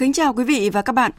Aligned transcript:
Kính 0.00 0.12
chào 0.12 0.32
quý 0.32 0.44
vị 0.44 0.70
và 0.72 0.82
các 0.82 0.92
bạn. 0.92 1.10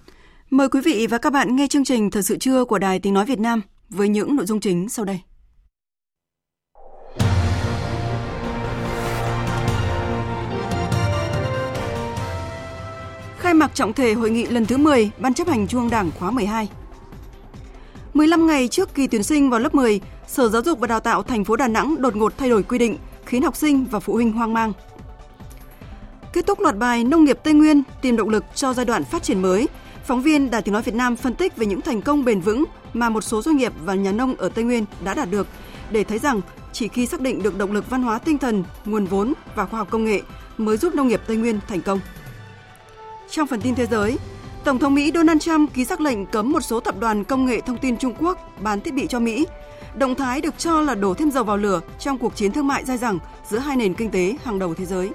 Mời 0.49 0.69
quý 0.69 0.81
vị 0.81 1.07
và 1.07 1.17
các 1.17 1.33
bạn 1.33 1.55
nghe 1.55 1.67
chương 1.67 1.83
trình 1.83 2.11
Thời 2.11 2.23
sự 2.23 2.37
trưa 2.37 2.65
của 2.65 2.79
Đài 2.79 2.99
Tiếng 2.99 3.13
Nói 3.13 3.25
Việt 3.25 3.39
Nam 3.39 3.61
với 3.89 4.09
những 4.09 4.35
nội 4.35 4.45
dung 4.45 4.59
chính 4.59 4.89
sau 4.89 5.05
đây. 5.05 5.19
Khai 13.37 13.53
mạc 13.53 13.75
trọng 13.75 13.93
thể 13.93 14.13
hội 14.13 14.29
nghị 14.29 14.45
lần 14.45 14.65
thứ 14.65 14.77
10 14.77 15.11
Ban 15.19 15.33
chấp 15.33 15.47
hành 15.47 15.67
Trung 15.67 15.89
Đảng 15.89 16.11
khóa 16.19 16.31
12. 16.31 16.69
15 18.13 18.47
ngày 18.47 18.67
trước 18.67 18.95
kỳ 18.95 19.07
tuyển 19.07 19.23
sinh 19.23 19.49
vào 19.49 19.59
lớp 19.59 19.75
10, 19.75 20.01
Sở 20.27 20.49
Giáo 20.49 20.61
dục 20.61 20.79
và 20.79 20.87
Đào 20.87 20.99
tạo 20.99 21.23
thành 21.23 21.45
phố 21.45 21.55
Đà 21.55 21.67
Nẵng 21.67 22.01
đột 22.01 22.15
ngột 22.15 22.37
thay 22.37 22.49
đổi 22.49 22.63
quy 22.63 22.77
định, 22.77 22.97
khiến 23.25 23.41
học 23.41 23.55
sinh 23.55 23.85
và 23.91 23.99
phụ 23.99 24.13
huynh 24.13 24.31
hoang 24.31 24.53
mang. 24.53 24.73
Kết 26.33 26.47
thúc 26.47 26.59
loạt 26.59 26.77
bài 26.77 27.03
Nông 27.03 27.23
nghiệp 27.23 27.39
Tây 27.43 27.53
Nguyên 27.53 27.83
tìm 28.01 28.15
động 28.15 28.29
lực 28.29 28.43
cho 28.55 28.73
giai 28.73 28.85
đoạn 28.85 29.03
phát 29.03 29.23
triển 29.23 29.41
mới, 29.41 29.67
phóng 30.05 30.21
viên 30.21 30.51
Đài 30.51 30.61
Tiếng 30.61 30.73
nói 30.73 30.81
Việt 30.81 30.95
Nam 30.95 31.15
phân 31.15 31.35
tích 31.35 31.57
về 31.57 31.65
những 31.65 31.81
thành 31.81 32.01
công 32.01 32.25
bền 32.25 32.39
vững 32.39 32.63
mà 32.93 33.09
một 33.09 33.21
số 33.21 33.41
doanh 33.41 33.57
nghiệp 33.57 33.73
và 33.85 33.95
nhà 33.95 34.11
nông 34.11 34.35
ở 34.35 34.49
Tây 34.49 34.63
Nguyên 34.63 34.85
đã 35.03 35.13
đạt 35.13 35.31
được 35.31 35.47
để 35.91 36.03
thấy 36.03 36.19
rằng 36.19 36.41
chỉ 36.73 36.87
khi 36.87 37.05
xác 37.05 37.21
định 37.21 37.43
được 37.43 37.57
động 37.57 37.71
lực 37.71 37.89
văn 37.89 38.03
hóa 38.03 38.19
tinh 38.19 38.37
thần, 38.37 38.63
nguồn 38.85 39.05
vốn 39.05 39.33
và 39.55 39.65
khoa 39.65 39.79
học 39.79 39.87
công 39.91 40.05
nghệ 40.05 40.21
mới 40.57 40.77
giúp 40.77 40.95
nông 40.95 41.07
nghiệp 41.07 41.21
Tây 41.27 41.37
Nguyên 41.37 41.59
thành 41.67 41.81
công. 41.81 41.99
Trong 43.29 43.47
phần 43.47 43.61
tin 43.61 43.75
thế 43.75 43.85
giới, 43.85 44.17
Tổng 44.63 44.79
thống 44.79 44.95
Mỹ 44.95 45.11
Donald 45.13 45.41
Trump 45.41 45.73
ký 45.73 45.85
sắc 45.85 46.01
lệnh 46.01 46.25
cấm 46.25 46.51
một 46.51 46.61
số 46.61 46.79
tập 46.79 46.95
đoàn 46.99 47.23
công 47.23 47.45
nghệ 47.45 47.61
thông 47.61 47.77
tin 47.77 47.97
Trung 47.97 48.13
Quốc 48.19 48.37
bán 48.61 48.81
thiết 48.81 48.93
bị 48.93 49.07
cho 49.07 49.19
Mỹ. 49.19 49.45
Động 49.95 50.15
thái 50.15 50.41
được 50.41 50.53
cho 50.57 50.81
là 50.81 50.95
đổ 50.95 51.13
thêm 51.13 51.31
dầu 51.31 51.43
vào 51.43 51.57
lửa 51.57 51.81
trong 51.99 52.17
cuộc 52.17 52.35
chiến 52.35 52.51
thương 52.51 52.67
mại 52.67 52.85
dai 52.85 52.97
dẳng 52.97 53.19
giữa 53.49 53.59
hai 53.59 53.75
nền 53.75 53.93
kinh 53.93 54.11
tế 54.11 54.35
hàng 54.43 54.59
đầu 54.59 54.73
thế 54.73 54.85
giới. 54.85 55.11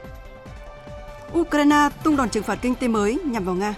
Ukraine 1.34 1.88
tung 2.04 2.16
đòn 2.16 2.30
trừng 2.30 2.42
phạt 2.42 2.58
kinh 2.62 2.74
tế 2.74 2.88
mới 2.88 3.18
nhằm 3.24 3.44
vào 3.44 3.54
Nga. 3.54 3.74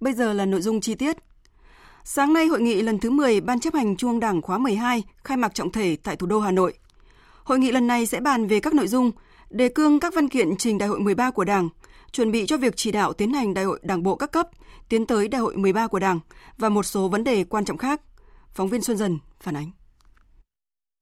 Bây 0.00 0.12
giờ 0.12 0.32
là 0.32 0.46
nội 0.46 0.60
dung 0.60 0.80
chi 0.80 0.94
tiết. 0.94 1.16
Sáng 2.04 2.32
nay, 2.32 2.46
hội 2.46 2.60
nghị 2.60 2.82
lần 2.82 2.98
thứ 2.98 3.10
10 3.10 3.40
Ban 3.40 3.60
chấp 3.60 3.74
hành 3.74 3.96
Trung 3.96 4.10
ương 4.10 4.20
Đảng 4.20 4.42
khóa 4.42 4.58
12 4.58 5.02
khai 5.24 5.36
mạc 5.36 5.54
trọng 5.54 5.72
thể 5.72 5.96
tại 6.02 6.16
thủ 6.16 6.26
đô 6.26 6.40
Hà 6.40 6.50
Nội. 6.50 6.74
Hội 7.44 7.58
nghị 7.58 7.72
lần 7.72 7.86
này 7.86 8.06
sẽ 8.06 8.20
bàn 8.20 8.46
về 8.46 8.60
các 8.60 8.74
nội 8.74 8.88
dung 8.88 9.10
đề 9.50 9.68
cương 9.68 10.00
các 10.00 10.14
văn 10.14 10.28
kiện 10.28 10.56
trình 10.56 10.78
Đại 10.78 10.88
hội 10.88 11.00
13 11.00 11.30
của 11.30 11.44
Đảng, 11.44 11.68
chuẩn 12.12 12.30
bị 12.30 12.46
cho 12.46 12.56
việc 12.56 12.76
chỉ 12.76 12.92
đạo 12.92 13.12
tiến 13.12 13.32
hành 13.32 13.54
Đại 13.54 13.64
hội 13.64 13.80
Đảng 13.82 14.02
bộ 14.02 14.16
các 14.16 14.32
cấp, 14.32 14.48
tiến 14.88 15.06
tới 15.06 15.28
Đại 15.28 15.40
hội 15.40 15.56
13 15.56 15.86
của 15.86 15.98
Đảng 15.98 16.20
và 16.58 16.68
một 16.68 16.82
số 16.82 17.08
vấn 17.08 17.24
đề 17.24 17.44
quan 17.44 17.64
trọng 17.64 17.78
khác. 17.78 18.02
Phóng 18.52 18.68
viên 18.68 18.82
Xuân 18.82 18.96
Dần 18.96 19.18
phản 19.40 19.56
ánh. 19.56 19.70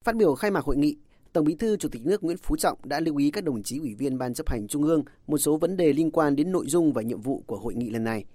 Phát 0.05 0.15
biểu 0.15 0.35
khai 0.35 0.51
mạc 0.51 0.65
hội 0.65 0.77
nghị, 0.77 0.97
Tổng 1.33 1.45
Bí 1.45 1.55
thư 1.55 1.77
Chủ 1.77 1.89
tịch 1.89 2.05
nước 2.05 2.23
Nguyễn 2.23 2.37
Phú 2.37 2.55
Trọng 2.57 2.77
đã 2.83 2.99
lưu 2.99 3.17
ý 3.17 3.31
các 3.31 3.43
đồng 3.43 3.63
chí 3.63 3.79
ủy 3.79 3.95
viên 3.95 4.17
Ban 4.17 4.33
chấp 4.33 4.49
hành 4.49 4.67
Trung 4.67 4.83
ương 4.83 5.03
một 5.27 5.37
số 5.37 5.57
vấn 5.57 5.77
đề 5.77 5.93
liên 5.93 6.11
quan 6.11 6.35
đến 6.35 6.51
nội 6.51 6.65
dung 6.67 6.93
và 6.93 7.01
nhiệm 7.01 7.21
vụ 7.21 7.43
của 7.47 7.57
hội 7.57 7.75
nghị 7.75 7.89
lần 7.89 8.03
này. 8.03 8.25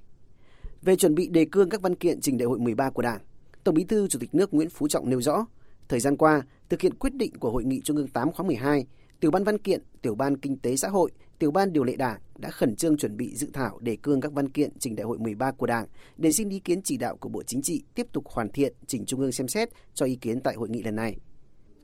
Về 0.82 0.96
chuẩn 0.96 1.14
bị 1.14 1.28
đề 1.28 1.46
cương 1.52 1.68
các 1.68 1.82
văn 1.82 1.94
kiện 1.94 2.20
trình 2.20 2.38
đại 2.38 2.46
hội 2.46 2.58
13 2.58 2.90
của 2.90 3.02
Đảng, 3.02 3.20
Tổng 3.64 3.74
Bí 3.74 3.84
thư 3.84 4.08
Chủ 4.08 4.18
tịch 4.18 4.34
nước 4.34 4.54
Nguyễn 4.54 4.70
Phú 4.70 4.88
Trọng 4.88 5.10
nêu 5.10 5.22
rõ, 5.22 5.46
thời 5.88 6.00
gian 6.00 6.16
qua, 6.16 6.42
thực 6.68 6.80
hiện 6.80 6.94
quyết 6.94 7.14
định 7.14 7.38
của 7.38 7.50
Hội 7.50 7.64
nghị 7.64 7.80
Trung 7.80 7.96
ương 7.96 8.08
8 8.08 8.32
khóa 8.32 8.46
12, 8.46 8.86
Tiểu 9.20 9.30
ban 9.30 9.44
văn 9.44 9.58
kiện, 9.58 9.82
Tiểu 10.02 10.14
ban 10.14 10.36
Kinh 10.36 10.58
tế 10.58 10.76
xã 10.76 10.88
hội, 10.88 11.10
Tiểu 11.38 11.50
ban 11.50 11.72
Điều 11.72 11.84
lệ 11.84 11.96
Đảng 11.96 12.20
đã 12.38 12.50
khẩn 12.50 12.76
trương 12.76 12.96
chuẩn 12.96 13.16
bị 13.16 13.36
dự 13.36 13.50
thảo 13.52 13.78
đề 13.80 13.96
cương 14.02 14.20
các 14.20 14.32
văn 14.32 14.48
kiện 14.48 14.70
trình 14.78 14.96
đại 14.96 15.04
hội 15.04 15.18
13 15.18 15.52
của 15.52 15.66
Đảng 15.66 15.86
để 16.16 16.32
xin 16.32 16.48
ý 16.48 16.58
kiến 16.58 16.82
chỉ 16.82 16.96
đạo 16.96 17.16
của 17.16 17.28
Bộ 17.28 17.42
Chính 17.42 17.62
trị 17.62 17.82
tiếp 17.94 18.06
tục 18.12 18.28
hoàn 18.28 18.48
thiện 18.48 18.72
trình 18.86 19.04
Trung 19.06 19.20
ương 19.20 19.32
xem 19.32 19.48
xét 19.48 19.68
cho 19.94 20.06
ý 20.06 20.16
kiến 20.16 20.40
tại 20.40 20.54
hội 20.54 20.68
nghị 20.68 20.82
lần 20.82 20.96
này. 20.96 21.16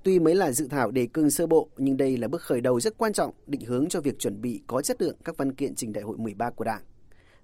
Tuy 0.03 0.19
mới 0.19 0.35
là 0.35 0.53
dự 0.53 0.69
thảo 0.69 0.91
đề 0.91 1.07
cương 1.13 1.31
sơ 1.31 1.47
bộ, 1.47 1.69
nhưng 1.77 1.97
đây 1.97 2.17
là 2.17 2.29
bước 2.29 2.43
khởi 2.43 2.61
đầu 2.61 2.81
rất 2.81 2.99
quan 2.99 3.13
trọng 3.13 3.35
định 3.47 3.61
hướng 3.61 3.89
cho 3.89 4.01
việc 4.01 4.19
chuẩn 4.19 4.41
bị 4.41 4.61
có 4.67 4.83
chất 4.83 5.03
lượng 5.03 5.17
các 5.25 5.37
văn 5.37 5.53
kiện 5.53 5.75
trình 5.75 5.93
đại 5.93 6.05
hội 6.05 6.19
13 6.19 6.51
của 6.51 6.65
Đảng. 6.65 6.83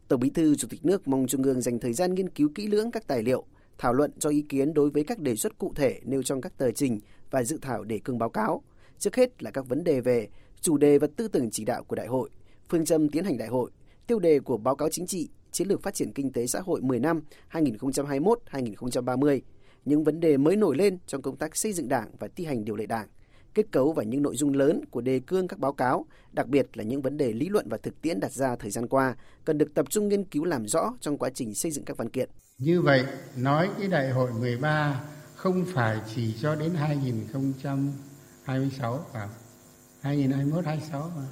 Tổng 0.08 0.20
Bí 0.20 0.30
thư 0.30 0.54
Chủ 0.54 0.68
tịch 0.70 0.84
nước 0.84 1.08
mong 1.08 1.26
Trung 1.26 1.42
ương 1.42 1.60
dành 1.60 1.78
thời 1.78 1.92
gian 1.92 2.14
nghiên 2.14 2.28
cứu 2.28 2.50
kỹ 2.54 2.66
lưỡng 2.66 2.90
các 2.90 3.06
tài 3.06 3.22
liệu, 3.22 3.44
thảo 3.78 3.92
luận 3.92 4.10
cho 4.18 4.30
ý 4.30 4.44
kiến 4.48 4.74
đối 4.74 4.90
với 4.90 5.04
các 5.04 5.18
đề 5.18 5.36
xuất 5.36 5.58
cụ 5.58 5.72
thể 5.76 6.00
nêu 6.04 6.22
trong 6.22 6.40
các 6.40 6.58
tờ 6.58 6.70
trình 6.70 7.00
và 7.30 7.42
dự 7.42 7.58
thảo 7.62 7.84
đề 7.84 7.98
cương 7.98 8.18
báo 8.18 8.30
cáo. 8.30 8.62
Trước 8.98 9.16
hết 9.16 9.42
là 9.42 9.50
các 9.50 9.68
vấn 9.68 9.84
đề 9.84 10.00
về 10.00 10.28
chủ 10.60 10.76
đề 10.76 10.98
và 10.98 11.06
tư 11.16 11.28
tưởng 11.28 11.50
chỉ 11.50 11.64
đạo 11.64 11.84
của 11.84 11.96
đại 11.96 12.06
hội, 12.06 12.30
phương 12.68 12.84
châm 12.84 13.08
tiến 13.08 13.24
hành 13.24 13.38
đại 13.38 13.48
hội, 13.48 13.70
tiêu 14.06 14.18
đề 14.18 14.40
của 14.40 14.56
báo 14.56 14.76
cáo 14.76 14.88
chính 14.88 15.06
trị, 15.06 15.28
chiến 15.52 15.68
lược 15.68 15.82
phát 15.82 15.94
triển 15.94 16.12
kinh 16.12 16.32
tế 16.32 16.46
xã 16.46 16.60
hội 16.60 16.80
10 16.80 17.00
năm 17.00 17.22
2021-2030, 17.50 19.40
những 19.84 20.04
vấn 20.04 20.20
đề 20.20 20.36
mới 20.36 20.56
nổi 20.56 20.76
lên 20.76 20.98
trong 21.06 21.22
công 21.22 21.36
tác 21.36 21.56
xây 21.56 21.72
dựng 21.72 21.88
Đảng 21.88 22.10
và 22.18 22.28
thi 22.36 22.44
hành 22.44 22.64
điều 22.64 22.76
lệ 22.76 22.86
Đảng, 22.86 23.08
kết 23.54 23.66
cấu 23.70 23.92
và 23.92 24.02
những 24.02 24.22
nội 24.22 24.36
dung 24.36 24.54
lớn 24.54 24.84
của 24.90 25.00
đề 25.00 25.20
cương 25.26 25.48
các 25.48 25.58
báo 25.58 25.72
cáo, 25.72 26.06
đặc 26.32 26.48
biệt 26.48 26.66
là 26.74 26.84
những 26.84 27.02
vấn 27.02 27.16
đề 27.16 27.32
lý 27.32 27.48
luận 27.48 27.68
và 27.68 27.76
thực 27.76 28.02
tiễn 28.02 28.20
đặt 28.20 28.32
ra 28.32 28.56
thời 28.56 28.70
gian 28.70 28.88
qua, 28.88 29.16
cần 29.44 29.58
được 29.58 29.74
tập 29.74 29.86
trung 29.90 30.08
nghiên 30.08 30.24
cứu 30.24 30.44
làm 30.44 30.66
rõ 30.66 30.94
trong 31.00 31.18
quá 31.18 31.30
trình 31.30 31.54
xây 31.54 31.72
dựng 31.72 31.84
các 31.84 31.96
văn 31.96 32.08
kiện. 32.08 32.30
Như 32.58 32.82
vậy, 32.82 33.04
nói 33.36 33.70
cái 33.78 33.88
đại 33.88 34.10
hội 34.10 34.30
13 34.40 35.04
không 35.34 35.64
phải 35.74 36.00
chỉ 36.14 36.34
cho 36.40 36.54
đến 36.54 36.74
2026 36.74 39.04
phải 39.12 39.28
2021 40.06 40.64
26 40.64 41.12
mà 41.16 41.22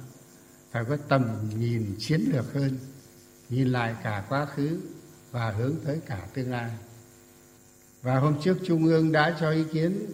phải 0.71 0.85
có 0.85 0.97
tầm 1.07 1.25
nhìn 1.59 1.95
chiến 1.99 2.21
lược 2.33 2.53
hơn, 2.53 2.77
nhìn 3.49 3.67
lại 3.67 3.95
cả 4.03 4.25
quá 4.29 4.45
khứ 4.45 4.79
và 5.31 5.51
hướng 5.51 5.75
tới 5.85 5.99
cả 6.05 6.27
tương 6.33 6.51
lai. 6.51 6.71
Và 8.01 8.19
hôm 8.19 8.35
trước 8.43 8.57
Trung 8.65 8.85
ương 8.85 9.11
đã 9.11 9.37
cho 9.39 9.51
ý 9.51 9.63
kiến 9.73 10.05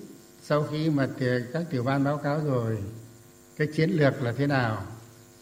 sau 0.42 0.64
khi 0.64 0.90
mà 0.90 1.10
các 1.54 1.64
tiểu 1.70 1.84
ban 1.84 2.04
báo 2.04 2.18
cáo 2.18 2.40
rồi 2.46 2.78
cái 3.58 3.68
chiến 3.76 3.90
lược 3.90 4.24
là 4.24 4.34
thế 4.38 4.48
nào 4.48 4.84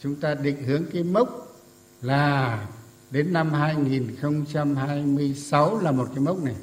chúng 0.02 0.16
ta 0.16 0.34
định 0.34 0.64
hướng 0.64 0.84
cái 0.94 1.04
mốc 1.04 1.58
là 2.02 2.68
đến 3.12 3.34
năm 3.34 3.54
2026 3.54 5.80
là 5.80 5.92
một 5.92 6.08
cái 6.16 6.20
mốc 6.20 6.44
này 6.44 6.56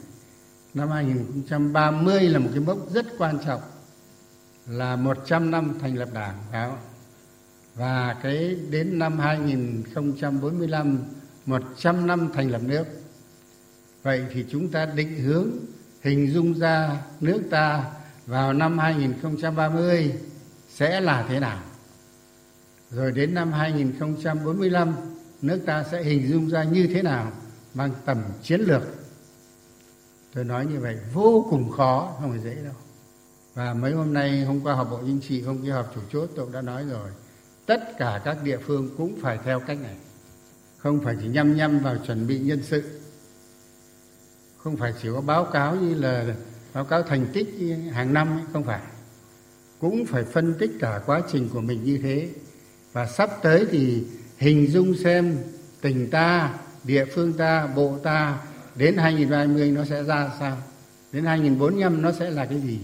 năm 0.75 0.89
2030 0.89 2.21
là 2.21 2.39
một 2.39 2.49
cái 2.53 2.61
mốc 2.61 2.79
rất 2.95 3.07
quan 3.19 3.39
trọng 3.47 3.61
là 4.69 4.97
100 4.97 5.51
năm 5.51 5.79
thành 5.81 5.95
lập 5.95 6.09
đảng. 6.13 6.39
Phải 6.51 6.69
không? 6.69 6.79
và 7.77 8.17
cái 8.23 8.57
đến 8.71 8.99
năm 8.99 9.19
2045 9.19 11.05
100 11.47 12.07
năm 12.07 12.31
thành 12.35 12.51
lập 12.51 12.61
nước. 12.65 12.85
Vậy 14.03 14.25
thì 14.33 14.45
chúng 14.51 14.69
ta 14.69 14.87
định 14.87 15.19
hướng, 15.19 15.51
hình 16.03 16.33
dung 16.33 16.55
ra 16.55 17.03
nước 17.21 17.43
ta 17.51 17.85
vào 18.27 18.53
năm 18.53 18.79
2030 18.79 20.13
sẽ 20.69 21.01
là 21.01 21.27
thế 21.29 21.41
nào? 21.41 21.59
Rồi 22.91 23.13
đến 23.13 23.35
năm 23.35 23.53
2045 23.53 24.95
nước 25.43 25.61
ta 25.67 25.85
sẽ 25.91 26.03
hình 26.03 26.29
dung 26.29 26.51
ra 26.51 26.65
như 26.65 26.87
thế 26.95 27.03
nào, 27.03 27.33
mang 27.75 27.91
tầm 28.05 28.23
chiến 28.43 28.61
lược? 28.61 28.83
Tôi 30.35 30.45
nói 30.45 30.67
như 30.67 30.81
vậy 30.81 30.97
vô 31.13 31.47
cùng 31.51 31.71
khó, 31.71 32.17
không 32.21 32.31
phải 32.31 32.41
dễ 32.41 32.55
đâu 32.55 32.75
và 33.57 33.75
mấy 33.75 33.93
hôm 33.93 34.15
nay 34.15 34.45
hôm 34.45 34.61
qua 34.61 34.75
họp 34.75 34.91
bộ 34.91 35.01
chính 35.07 35.21
trị, 35.21 35.43
hôm 35.43 35.63
kia 35.63 35.71
họp 35.71 35.93
chủ 35.95 36.01
chốt, 36.13 36.31
tôi 36.37 36.47
đã 36.53 36.63
nói 36.63 36.85
rồi. 36.85 37.11
Tất 37.67 37.99
cả 37.99 38.21
các 38.25 38.39
địa 38.43 38.59
phương 38.59 38.91
cũng 38.97 39.21
phải 39.21 39.39
theo 39.45 39.61
cách 39.61 39.79
này. 39.83 39.97
Không 40.79 41.01
phải 41.05 41.17
chỉ 41.21 41.29
nhăm 41.29 41.57
nhăm 41.57 41.79
vào 41.79 41.97
chuẩn 42.07 42.27
bị 42.27 42.39
nhân 42.39 42.63
sự. 42.63 43.01
Không 44.57 44.77
phải 44.77 44.95
chỉ 45.03 45.09
có 45.15 45.21
báo 45.21 45.45
cáo 45.45 45.77
như 45.77 45.95
là 45.95 46.35
báo 46.75 46.85
cáo 46.85 47.03
thành 47.03 47.27
tích 47.33 47.49
hàng 47.93 48.15
năm 48.15 48.41
không 48.53 48.65
phải. 48.65 48.81
Cũng 49.81 50.07
phải 50.07 50.25
phân 50.25 50.55
tích 50.59 50.71
cả 50.81 51.01
quá 51.07 51.23
trình 51.33 51.49
của 51.53 51.61
mình 51.61 51.85
như 51.85 51.99
thế. 52.03 52.29
Và 52.93 53.07
sắp 53.07 53.31
tới 53.43 53.67
thì 53.71 54.05
hình 54.39 54.71
dung 54.71 54.95
xem 54.97 55.37
tỉnh 55.81 56.11
ta, 56.11 56.55
địa 56.85 57.05
phương 57.05 57.33
ta, 57.33 57.67
bộ 57.67 57.99
ta 58.03 58.39
đến 58.75 58.97
2030 58.97 59.71
nó 59.71 59.85
sẽ 59.85 60.03
ra 60.03 60.31
sao? 60.39 60.57
Đến 61.13 61.25
2045 61.25 62.03
nó 62.03 62.13
sẽ 62.13 62.31
là 62.31 62.47
cái 62.47 62.61
gì? 62.61 62.81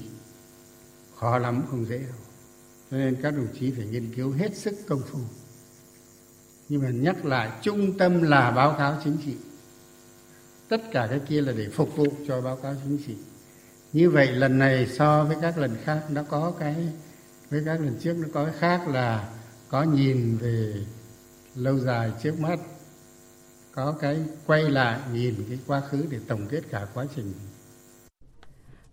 Khó 1.22 1.38
lắm 1.38 1.62
không 1.70 1.84
dễ 1.84 1.98
đâu. 1.98 2.18
Cho 2.90 2.96
nên 2.96 3.16
các 3.22 3.30
đồng 3.30 3.48
chí 3.60 3.70
phải 3.70 3.86
nghiên 3.86 4.14
cứu 4.14 4.32
hết 4.32 4.56
sức 4.56 4.74
công 4.88 5.02
phu. 5.02 5.18
Nhưng 6.68 6.82
mà 6.82 6.90
nhắc 6.90 7.24
lại 7.24 7.50
trung 7.62 7.98
tâm 7.98 8.22
là 8.22 8.50
báo 8.50 8.74
cáo 8.78 9.00
chính 9.04 9.16
trị. 9.24 9.34
Tất 10.68 10.80
cả 10.92 11.06
cái 11.10 11.20
kia 11.28 11.40
là 11.40 11.52
để 11.52 11.68
phục 11.68 11.96
vụ 11.96 12.06
cho 12.28 12.40
báo 12.40 12.56
cáo 12.56 12.74
chính 12.84 12.98
trị. 13.06 13.16
Như 13.92 14.10
vậy 14.10 14.26
lần 14.26 14.58
này 14.58 14.86
so 14.86 15.24
với 15.24 15.36
các 15.40 15.58
lần 15.58 15.76
khác 15.84 16.02
nó 16.10 16.22
có 16.22 16.52
cái 16.58 16.88
với 17.50 17.62
các 17.64 17.80
lần 17.80 17.98
trước 18.00 18.14
nó 18.18 18.28
có 18.32 18.44
cái 18.44 18.54
khác 18.58 18.88
là 18.88 19.32
có 19.68 19.82
nhìn 19.82 20.36
về 20.36 20.74
lâu 21.54 21.78
dài 21.78 22.12
trước 22.22 22.40
mắt 22.40 22.60
có 23.72 23.96
cái 24.00 24.24
quay 24.46 24.62
lại 24.62 25.00
nhìn 25.12 25.34
cái 25.48 25.58
quá 25.66 25.80
khứ 25.80 26.04
để 26.10 26.18
tổng 26.28 26.46
kết 26.50 26.62
cả 26.70 26.86
quá 26.94 27.06
trình. 27.16 27.32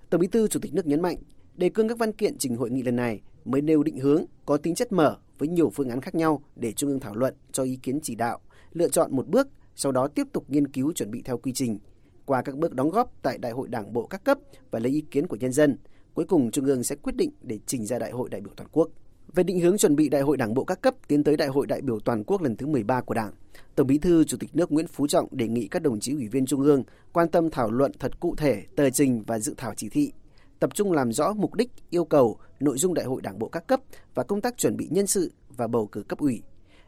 Tổng 0.10 0.22
Bí 0.22 0.28
thư 0.28 0.48
Chủ 0.48 0.60
tịch 0.60 0.74
nước 0.74 0.88
nhấn 0.88 1.02
mạnh, 1.02 1.18
đề 1.60 1.70
cương 1.70 1.88
các 1.88 1.98
văn 1.98 2.12
kiện 2.12 2.38
trình 2.38 2.56
hội 2.56 2.70
nghị 2.70 2.84
lần 2.84 2.96
này 2.96 3.22
mới 3.46 3.62
nêu 3.62 3.84
định 3.84 4.00
hướng 4.00 4.26
có 4.46 4.58
tính 4.58 4.76
chất 4.76 4.92
mở 4.92 5.18
với 5.38 5.48
nhiều 5.48 5.70
phương 5.70 5.90
án 5.90 6.02
khác 6.02 6.16
nhau 6.16 6.44
để 6.56 6.72
Trung 6.72 6.90
ương 6.90 7.00
thảo 7.00 7.16
luận 7.16 7.34
cho 7.52 7.64
ý 7.64 7.80
kiến 7.84 8.00
chỉ 8.04 8.16
đạo, 8.16 8.40
lựa 8.74 8.90
chọn 8.90 9.16
một 9.16 9.28
bước, 9.28 9.48
sau 9.76 9.92
đó 9.92 10.08
tiếp 10.08 10.28
tục 10.34 10.46
nghiên 10.48 10.68
cứu 10.68 10.94
chuẩn 10.94 11.12
bị 11.12 11.22
theo 11.22 11.38
quy 11.38 11.52
trình. 11.54 11.80
Qua 12.26 12.42
các 12.42 12.56
bước 12.56 12.74
đóng 12.74 12.90
góp 12.90 13.14
tại 13.22 13.38
Đại 13.38 13.52
hội 13.52 13.68
Đảng 13.68 13.94
bộ 13.94 14.08
các 14.08 14.24
cấp 14.24 14.38
và 14.72 14.80
lấy 14.80 14.92
ý 14.92 15.04
kiến 15.12 15.28
của 15.28 15.36
nhân 15.36 15.52
dân, 15.52 15.78
cuối 16.14 16.26
cùng 16.26 16.52
Trung 16.52 16.66
ương 16.66 16.84
sẽ 16.84 16.96
quyết 16.96 17.16
định 17.16 17.32
để 17.42 17.60
trình 17.66 17.86
ra 17.86 18.00
Đại 18.00 18.12
hội 18.12 18.30
đại 18.30 18.42
biểu 18.42 18.54
toàn 18.56 18.70
quốc. 18.72 18.90
Về 19.34 19.44
định 19.44 19.60
hướng 19.60 19.78
chuẩn 19.78 19.96
bị 19.96 20.10
Đại 20.10 20.22
hội 20.22 20.38
Đảng 20.38 20.54
bộ 20.54 20.64
các 20.64 20.82
cấp 20.82 20.96
tiến 21.08 21.24
tới 21.24 21.38
Đại 21.38 21.48
hội 21.48 21.68
đại 21.68 21.82
biểu 21.82 22.00
toàn 22.00 22.24
quốc 22.24 22.42
lần 22.42 22.56
thứ 22.56 22.68
13 22.68 23.02
của 23.02 23.14
Đảng, 23.14 23.32
Tổng 23.76 23.88
Bí 23.88 23.98
thư 23.98 24.24
Chủ 24.24 24.38
tịch 24.38 24.56
nước 24.56 24.72
Nguyễn 24.72 24.88
Phú 24.88 25.08
Trọng 25.08 25.28
đề 25.32 25.48
nghị 25.48 25.68
các 25.68 25.82
đồng 25.82 26.00
chí 26.00 26.14
ủy 26.14 26.28
viên 26.28 26.46
Trung 26.46 26.62
ương 26.62 26.84
quan 27.14 27.30
tâm 27.30 27.50
thảo 27.50 27.72
luận 27.72 27.92
thật 28.00 28.20
cụ 28.20 28.36
thể 28.36 28.64
tờ 28.76 28.90
trình 28.90 29.24
và 29.28 29.40
dự 29.40 29.54
thảo 29.58 29.74
chỉ 29.78 29.90
thị, 29.90 30.12
tập 30.60 30.70
trung 30.74 30.92
làm 30.92 31.12
rõ 31.12 31.34
mục 31.34 31.56
đích, 31.56 31.72
yêu 31.90 32.06
cầu, 32.06 32.38
nội 32.60 32.78
dung 32.78 32.94
Đại 32.94 33.06
hội 33.06 33.22
Đảng 33.22 33.40
bộ 33.40 33.48
các 33.48 33.68
cấp 33.68 33.80
và 34.14 34.24
công 34.24 34.42
tác 34.42 34.58
chuẩn 34.58 34.78
bị 34.78 34.88
nhân 34.92 35.08
sự 35.08 35.32
và 35.58 35.68
bầu 35.68 35.88
cử 35.88 36.04
cấp 36.04 36.20
ủy. 36.20 36.42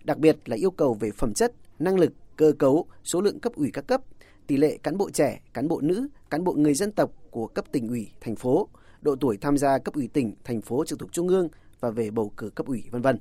Đặc 0.03 0.17
biệt 0.17 0.37
là 0.45 0.55
yêu 0.55 0.71
cầu 0.71 0.93
về 0.93 1.11
phẩm 1.11 1.33
chất, 1.33 1.53
năng 1.79 1.99
lực, 1.99 2.13
cơ 2.35 2.53
cấu, 2.59 2.85
số 3.03 3.21
lượng 3.21 3.39
cấp 3.39 3.53
ủy 3.55 3.69
các 3.73 3.87
cấp, 3.87 4.01
tỷ 4.47 4.57
lệ 4.57 4.77
cán 4.77 4.97
bộ 4.97 5.09
trẻ, 5.09 5.41
cán 5.53 5.67
bộ 5.67 5.81
nữ, 5.81 6.07
cán 6.29 6.43
bộ 6.43 6.53
người 6.53 6.73
dân 6.73 6.91
tộc 6.91 7.11
của 7.31 7.47
cấp 7.47 7.65
tỉnh 7.71 7.87
ủy, 7.87 8.07
thành 8.21 8.35
phố, 8.35 8.67
độ 9.01 9.15
tuổi 9.15 9.37
tham 9.37 9.57
gia 9.57 9.77
cấp 9.77 9.93
ủy 9.93 10.07
tỉnh, 10.07 10.33
thành 10.43 10.61
phố 10.61 10.85
trực 10.85 10.99
thuộc 10.99 11.11
trung 11.11 11.27
ương 11.27 11.47
và 11.79 11.89
về 11.89 12.11
bầu 12.11 12.31
cử 12.37 12.49
cấp 12.49 12.67
ủy 12.67 12.83
vân 12.91 13.01
vân. 13.01 13.19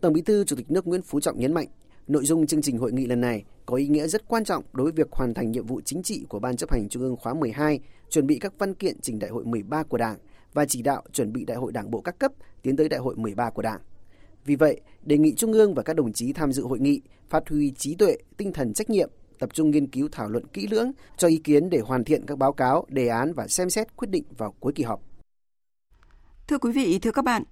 Tổng 0.00 0.12
Bí 0.12 0.22
thư 0.22 0.44
Chủ 0.44 0.56
tịch 0.56 0.70
nước 0.70 0.86
Nguyễn 0.86 1.02
Phú 1.02 1.20
Trọng 1.20 1.40
nhấn 1.40 1.54
mạnh, 1.54 1.68
nội 2.08 2.24
dung 2.24 2.46
chương 2.46 2.62
trình 2.62 2.78
hội 2.78 2.92
nghị 2.92 3.06
lần 3.06 3.20
này 3.20 3.44
có 3.66 3.76
ý 3.76 3.86
nghĩa 3.86 4.06
rất 4.06 4.28
quan 4.28 4.44
trọng 4.44 4.64
đối 4.72 4.84
với 4.84 4.92
việc 4.92 5.12
hoàn 5.12 5.34
thành 5.34 5.50
nhiệm 5.50 5.66
vụ 5.66 5.80
chính 5.84 6.02
trị 6.02 6.24
của 6.28 6.38
Ban 6.38 6.56
chấp 6.56 6.72
hành 6.72 6.88
Trung 6.88 7.02
ương 7.02 7.16
khóa 7.16 7.34
12, 7.34 7.80
chuẩn 8.10 8.26
bị 8.26 8.38
các 8.38 8.52
văn 8.58 8.74
kiện 8.74 9.00
trình 9.00 9.18
Đại 9.18 9.30
hội 9.30 9.44
13 9.44 9.82
của 9.82 9.98
Đảng 9.98 10.18
và 10.52 10.64
chỉ 10.64 10.82
đạo 10.82 11.02
chuẩn 11.12 11.32
bị 11.32 11.44
Đại 11.44 11.56
hội 11.56 11.72
Đảng 11.72 11.90
bộ 11.90 12.00
các 12.00 12.18
cấp 12.18 12.32
tiến 12.62 12.76
tới 12.76 12.88
Đại 12.88 13.00
hội 13.00 13.16
13 13.16 13.50
của 13.50 13.62
Đảng. 13.62 13.80
Vì 14.44 14.56
vậy, 14.56 14.80
đề 15.02 15.18
nghị 15.18 15.34
Trung 15.34 15.52
ương 15.52 15.74
và 15.74 15.82
các 15.82 15.96
đồng 15.96 16.12
chí 16.12 16.32
tham 16.32 16.52
dự 16.52 16.62
hội 16.62 16.78
nghị 16.78 17.00
phát 17.28 17.48
huy 17.48 17.70
trí 17.70 17.94
tuệ, 17.94 18.16
tinh 18.36 18.52
thần 18.52 18.72
trách 18.72 18.90
nhiệm, 18.90 19.10
tập 19.38 19.50
trung 19.52 19.70
nghiên 19.70 19.86
cứu 19.86 20.08
thảo 20.12 20.28
luận 20.28 20.46
kỹ 20.46 20.66
lưỡng, 20.66 20.92
cho 21.16 21.28
ý 21.28 21.36
kiến 21.36 21.70
để 21.70 21.80
hoàn 21.80 22.04
thiện 22.04 22.26
các 22.26 22.38
báo 22.38 22.52
cáo, 22.52 22.86
đề 22.88 23.08
án 23.08 23.34
và 23.34 23.46
xem 23.48 23.70
xét 23.70 23.96
quyết 23.96 24.08
định 24.10 24.24
vào 24.38 24.54
cuối 24.60 24.72
kỳ 24.72 24.82
họp. 24.82 25.02
Thưa 26.48 26.58
quý 26.58 26.72
vị, 26.72 26.98
thưa 26.98 27.12
các 27.12 27.24
bạn, 27.24 27.42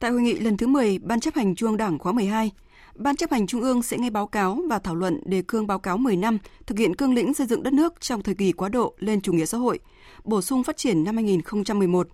tại 0.00 0.10
hội 0.10 0.20
nghị 0.20 0.38
lần 0.38 0.56
thứ 0.56 0.66
10 0.66 0.98
Ban 0.98 1.20
chấp 1.20 1.34
hành 1.34 1.54
Trung 1.54 1.68
ương 1.68 1.76
Đảng 1.76 1.98
khóa 1.98 2.12
12, 2.12 2.50
Ban 2.94 3.16
chấp 3.16 3.30
hành 3.30 3.46
Trung 3.46 3.60
ương 3.60 3.82
sẽ 3.82 3.98
nghe 3.98 4.10
báo 4.10 4.26
cáo 4.26 4.58
và 4.68 4.78
thảo 4.78 4.94
luận 4.94 5.20
đề 5.24 5.42
cương 5.48 5.66
báo 5.66 5.78
cáo 5.78 5.96
10 5.96 6.16
năm 6.16 6.38
thực 6.66 6.78
hiện 6.78 6.96
cương 6.96 7.14
lĩnh 7.14 7.34
xây 7.34 7.46
dựng 7.46 7.62
đất 7.62 7.72
nước 7.72 8.00
trong 8.00 8.22
thời 8.22 8.34
kỳ 8.34 8.52
quá 8.52 8.68
độ 8.68 8.94
lên 8.98 9.20
chủ 9.20 9.32
nghĩa 9.32 9.44
xã 9.44 9.58
hội, 9.58 9.78
bổ 10.24 10.42
sung 10.42 10.64
phát 10.64 10.76
triển 10.76 11.04
năm 11.04 11.14
2011. 11.14 12.08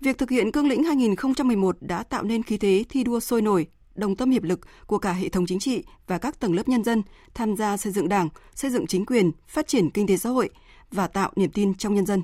Việc 0.00 0.18
thực 0.18 0.30
hiện 0.30 0.52
cương 0.52 0.68
lĩnh 0.68 0.84
2011 0.84 1.76
đã 1.80 2.02
tạo 2.02 2.22
nên 2.22 2.42
khí 2.42 2.56
thế 2.58 2.84
thi 2.88 3.04
đua 3.04 3.20
sôi 3.20 3.42
nổi, 3.42 3.66
đồng 3.94 4.16
tâm 4.16 4.30
hiệp 4.30 4.42
lực 4.42 4.60
của 4.86 4.98
cả 4.98 5.12
hệ 5.12 5.28
thống 5.28 5.46
chính 5.46 5.58
trị 5.58 5.84
và 6.06 6.18
các 6.18 6.40
tầng 6.40 6.54
lớp 6.54 6.68
nhân 6.68 6.84
dân 6.84 7.02
tham 7.34 7.56
gia 7.56 7.76
xây 7.76 7.92
dựng 7.92 8.08
Đảng, 8.08 8.28
xây 8.54 8.70
dựng 8.70 8.86
chính 8.86 9.06
quyền, 9.06 9.32
phát 9.48 9.66
triển 9.66 9.90
kinh 9.90 10.06
tế 10.06 10.16
xã 10.16 10.30
hội 10.30 10.50
và 10.90 11.06
tạo 11.06 11.32
niềm 11.36 11.50
tin 11.50 11.74
trong 11.74 11.94
nhân 11.94 12.06
dân. 12.06 12.22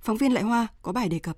Phóng 0.00 0.16
viên 0.16 0.34
Lại 0.34 0.44
Hoa 0.44 0.66
có 0.82 0.92
bài 0.92 1.08
đề 1.08 1.18
cập. 1.18 1.36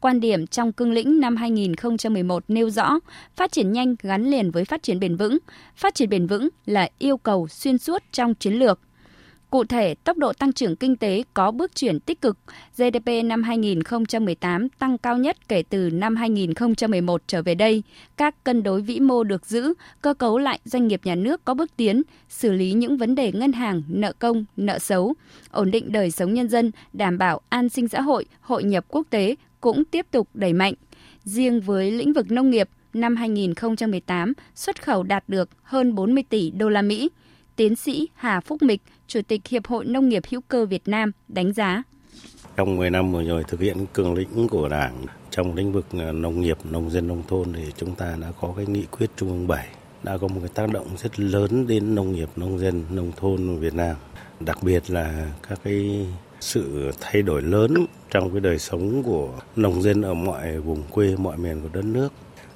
Quan 0.00 0.20
điểm 0.20 0.46
trong 0.46 0.72
cương 0.72 0.92
lĩnh 0.92 1.20
năm 1.20 1.36
2011 1.36 2.44
nêu 2.48 2.70
rõ, 2.70 2.98
phát 3.36 3.52
triển 3.52 3.72
nhanh 3.72 3.96
gắn 4.02 4.30
liền 4.30 4.50
với 4.50 4.64
phát 4.64 4.82
triển 4.82 5.00
bền 5.00 5.16
vững. 5.16 5.38
Phát 5.76 5.94
triển 5.94 6.08
bền 6.08 6.26
vững 6.26 6.48
là 6.66 6.88
yêu 6.98 7.16
cầu 7.16 7.48
xuyên 7.48 7.78
suốt 7.78 8.02
trong 8.12 8.34
chiến 8.34 8.54
lược. 8.54 8.80
Cụ 9.50 9.64
thể, 9.64 9.94
tốc 9.94 10.16
độ 10.16 10.32
tăng 10.32 10.52
trưởng 10.52 10.76
kinh 10.76 10.96
tế 10.96 11.22
có 11.34 11.50
bước 11.50 11.74
chuyển 11.74 12.00
tích 12.00 12.20
cực. 12.20 12.38
GDP 12.76 13.24
năm 13.24 13.42
2018 13.42 14.68
tăng 14.68 14.98
cao 14.98 15.18
nhất 15.18 15.48
kể 15.48 15.62
từ 15.62 15.90
năm 15.90 16.16
2011 16.16 17.22
trở 17.26 17.42
về 17.42 17.54
đây. 17.54 17.82
Các 18.16 18.44
cân 18.44 18.62
đối 18.62 18.82
vĩ 18.82 19.00
mô 19.00 19.24
được 19.24 19.46
giữ, 19.46 19.74
cơ 20.02 20.14
cấu 20.14 20.38
lại 20.38 20.58
doanh 20.64 20.88
nghiệp 20.88 21.00
nhà 21.04 21.14
nước 21.14 21.44
có 21.44 21.54
bước 21.54 21.76
tiến, 21.76 22.02
xử 22.28 22.52
lý 22.52 22.72
những 22.72 22.96
vấn 22.96 23.14
đề 23.14 23.32
ngân 23.32 23.52
hàng, 23.52 23.82
nợ 23.88 24.12
công, 24.18 24.44
nợ 24.56 24.78
xấu, 24.78 25.14
ổn 25.50 25.70
định 25.70 25.92
đời 25.92 26.10
sống 26.10 26.34
nhân 26.34 26.48
dân, 26.48 26.70
đảm 26.92 27.18
bảo 27.18 27.40
an 27.48 27.68
sinh 27.68 27.88
xã 27.88 28.00
hội, 28.00 28.24
hội 28.40 28.64
nhập 28.64 28.84
quốc 28.88 29.06
tế, 29.10 29.34
cũng 29.60 29.84
tiếp 29.84 30.06
tục 30.10 30.28
đẩy 30.34 30.52
mạnh. 30.52 30.74
Riêng 31.24 31.60
với 31.60 31.90
lĩnh 31.90 32.12
vực 32.12 32.30
nông 32.30 32.50
nghiệp, 32.50 32.68
năm 32.94 33.16
2018 33.16 34.32
xuất 34.54 34.82
khẩu 34.82 35.02
đạt 35.02 35.24
được 35.28 35.48
hơn 35.62 35.94
40 35.94 36.24
tỷ 36.28 36.50
đô 36.50 36.68
la 36.68 36.82
Mỹ. 36.82 37.10
Tiến 37.56 37.76
sĩ 37.76 38.08
Hà 38.14 38.40
Phúc 38.40 38.62
Mịch, 38.62 38.82
Chủ 39.06 39.20
tịch 39.28 39.46
Hiệp 39.48 39.66
hội 39.66 39.84
Nông 39.84 40.08
nghiệp 40.08 40.22
hữu 40.30 40.40
cơ 40.40 40.66
Việt 40.66 40.88
Nam 40.88 41.12
đánh 41.28 41.52
giá. 41.52 41.82
Trong 42.56 42.76
10 42.76 42.90
năm 42.90 43.12
vừa 43.12 43.24
rồi 43.24 43.44
thực 43.48 43.60
hiện 43.60 43.86
cường 43.92 44.14
lĩnh 44.14 44.48
của 44.48 44.68
Đảng 44.68 45.04
trong 45.30 45.54
lĩnh 45.54 45.72
vực 45.72 45.86
ờ, 45.92 46.12
nông 46.12 46.40
nghiệp, 46.40 46.58
nông 46.64 46.90
dân, 46.90 47.08
nông 47.08 47.22
thôn 47.28 47.52
thì 47.52 47.64
chúng 47.76 47.94
ta 47.94 48.16
đã 48.20 48.32
có 48.40 48.52
cái 48.56 48.66
nghị 48.66 48.84
quyết 48.90 49.10
Trung 49.16 49.28
ương 49.28 49.46
7 49.46 49.68
đã 50.02 50.18
có 50.18 50.28
một 50.28 50.40
cái 50.40 50.50
tác 50.54 50.72
động 50.72 50.86
rất 50.96 51.20
lớn 51.20 51.66
đến 51.66 51.94
nông 51.94 52.12
nghiệp, 52.12 52.28
nông 52.36 52.58
dân, 52.58 52.84
nông 52.90 53.12
thôn 53.16 53.58
Việt 53.58 53.74
Nam. 53.74 53.96
Đặc 54.40 54.62
biệt 54.62 54.90
là 54.90 55.32
các 55.48 55.58
cái 55.64 56.06
sự 56.40 56.90
thay 57.00 57.22
đổi 57.22 57.42
lớn 57.42 57.86
trong 58.10 58.30
cái 58.30 58.40
đời 58.40 58.58
sống 58.58 59.02
của 59.02 59.28
nông 59.56 59.82
dân 59.82 60.02
ở 60.02 60.14
mọi 60.14 60.58
vùng 60.58 60.82
quê, 60.90 61.16
mọi 61.16 61.36
miền 61.36 61.60
của 61.62 61.68
đất 61.72 61.84
nước, 61.84 62.12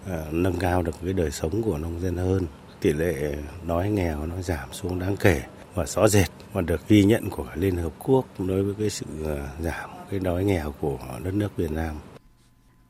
à, 0.06 0.24
nâng 0.30 0.56
cao 0.56 0.82
được 0.82 0.94
cái 1.04 1.12
đời 1.12 1.30
sống 1.30 1.62
của 1.62 1.78
nông 1.78 2.00
dân 2.00 2.16
hơn. 2.16 2.46
Tỷ 2.80 2.92
lệ 2.92 3.34
đói 3.66 3.90
nghèo 3.90 4.26
nó 4.26 4.42
giảm 4.42 4.68
xuống 4.72 4.98
đáng 4.98 5.16
kể 5.16 5.42
và 5.74 5.86
rõ 5.86 6.08
rệt 6.08 6.28
và 6.52 6.60
được 6.60 6.88
ghi 6.88 7.04
nhận 7.04 7.30
của 7.30 7.46
Liên 7.54 7.76
Hợp 7.76 7.92
Quốc 7.98 8.26
đối 8.38 8.62
với 8.62 8.74
cái 8.78 8.90
sự 8.90 9.06
à, 9.24 9.48
giảm 9.60 9.90
cái 10.10 10.20
đói 10.20 10.44
nghèo 10.44 10.74
của 10.80 10.98
đất 11.24 11.34
nước 11.34 11.56
Việt 11.56 11.70
Nam. 11.70 11.94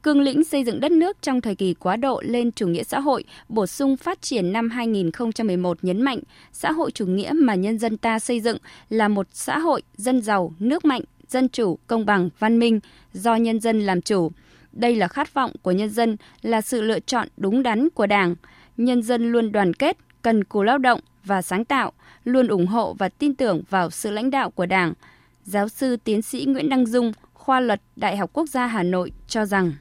Cương 0.05 0.21
lĩnh 0.21 0.45
xây 0.45 0.65
dựng 0.65 0.81
đất 0.81 0.93
nước 0.93 1.17
trong 1.23 1.41
thời 1.41 1.55
kỳ 1.55 1.75
quá 1.75 1.97
độ 1.97 2.23
lên 2.25 2.53
chủ 2.53 2.69
nghĩa 2.69 2.83
xã 2.85 3.01
hội, 3.01 3.25
bổ 3.49 3.67
sung 3.67 3.97
phát 3.97 4.23
triển 4.23 4.53
năm 4.53 4.71
2011 4.71 5.79
nhấn 5.83 6.03
mạnh, 6.03 6.19
xã 6.53 6.73
hội 6.73 6.91
chủ 6.91 7.07
nghĩa 7.07 7.33
mà 7.35 7.55
nhân 7.55 7.79
dân 7.79 7.97
ta 7.97 8.19
xây 8.19 8.41
dựng 8.41 8.57
là 8.89 9.09
một 9.09 9.27
xã 9.33 9.59
hội 9.59 9.83
dân 9.97 10.23
giàu, 10.23 10.53
nước 10.59 10.85
mạnh, 10.85 11.03
dân 11.29 11.49
chủ, 11.49 11.79
công 11.87 12.07
bằng, 12.07 12.29
văn 12.39 12.59
minh, 12.59 12.81
do 13.13 13.35
nhân 13.35 13.61
dân 13.61 13.81
làm 13.81 14.01
chủ. 14.01 14.31
Đây 14.73 14.97
là 14.97 15.09
khát 15.09 15.35
vọng 15.35 15.53
của 15.63 15.73
nhân 15.73 15.91
dân, 15.91 16.17
là 16.43 16.61
sự 16.61 16.83
lựa 16.83 17.01
chọn 17.01 17.29
đúng 17.37 17.63
đắn 17.63 17.91
của 17.91 18.07
Đảng. 18.07 18.35
Nhân 18.77 19.03
dân 19.03 19.33
luôn 19.33 19.53
đoàn 19.53 19.75
kết, 19.75 19.97
cần 20.23 20.45
cù 20.45 20.63
lao 20.63 20.79
động 20.79 21.01
và 21.25 21.43
sáng 21.43 21.65
tạo, 21.65 21.93
luôn 22.25 22.49
ủng 22.49 22.67
hộ 22.67 22.95
và 22.99 23.09
tin 23.09 23.35
tưởng 23.35 23.63
vào 23.71 23.91
sự 23.91 24.11
lãnh 24.11 24.31
đạo 24.31 24.51
của 24.51 24.67
Đảng. 24.67 24.93
Giáo 25.45 25.69
sư 25.69 25.97
tiến 25.97 26.23
sĩ 26.23 26.45
Nguyễn 26.45 26.69
Đăng 26.69 26.87
Dung, 26.87 27.13
khoa 27.35 27.61
luật 27.61 27.81
Đại 27.97 28.17
học 28.17 28.31
Quốc 28.33 28.49
gia 28.49 28.67
Hà 28.67 28.83
Nội 28.83 29.13
cho 29.29 29.45
rằng 29.45 29.73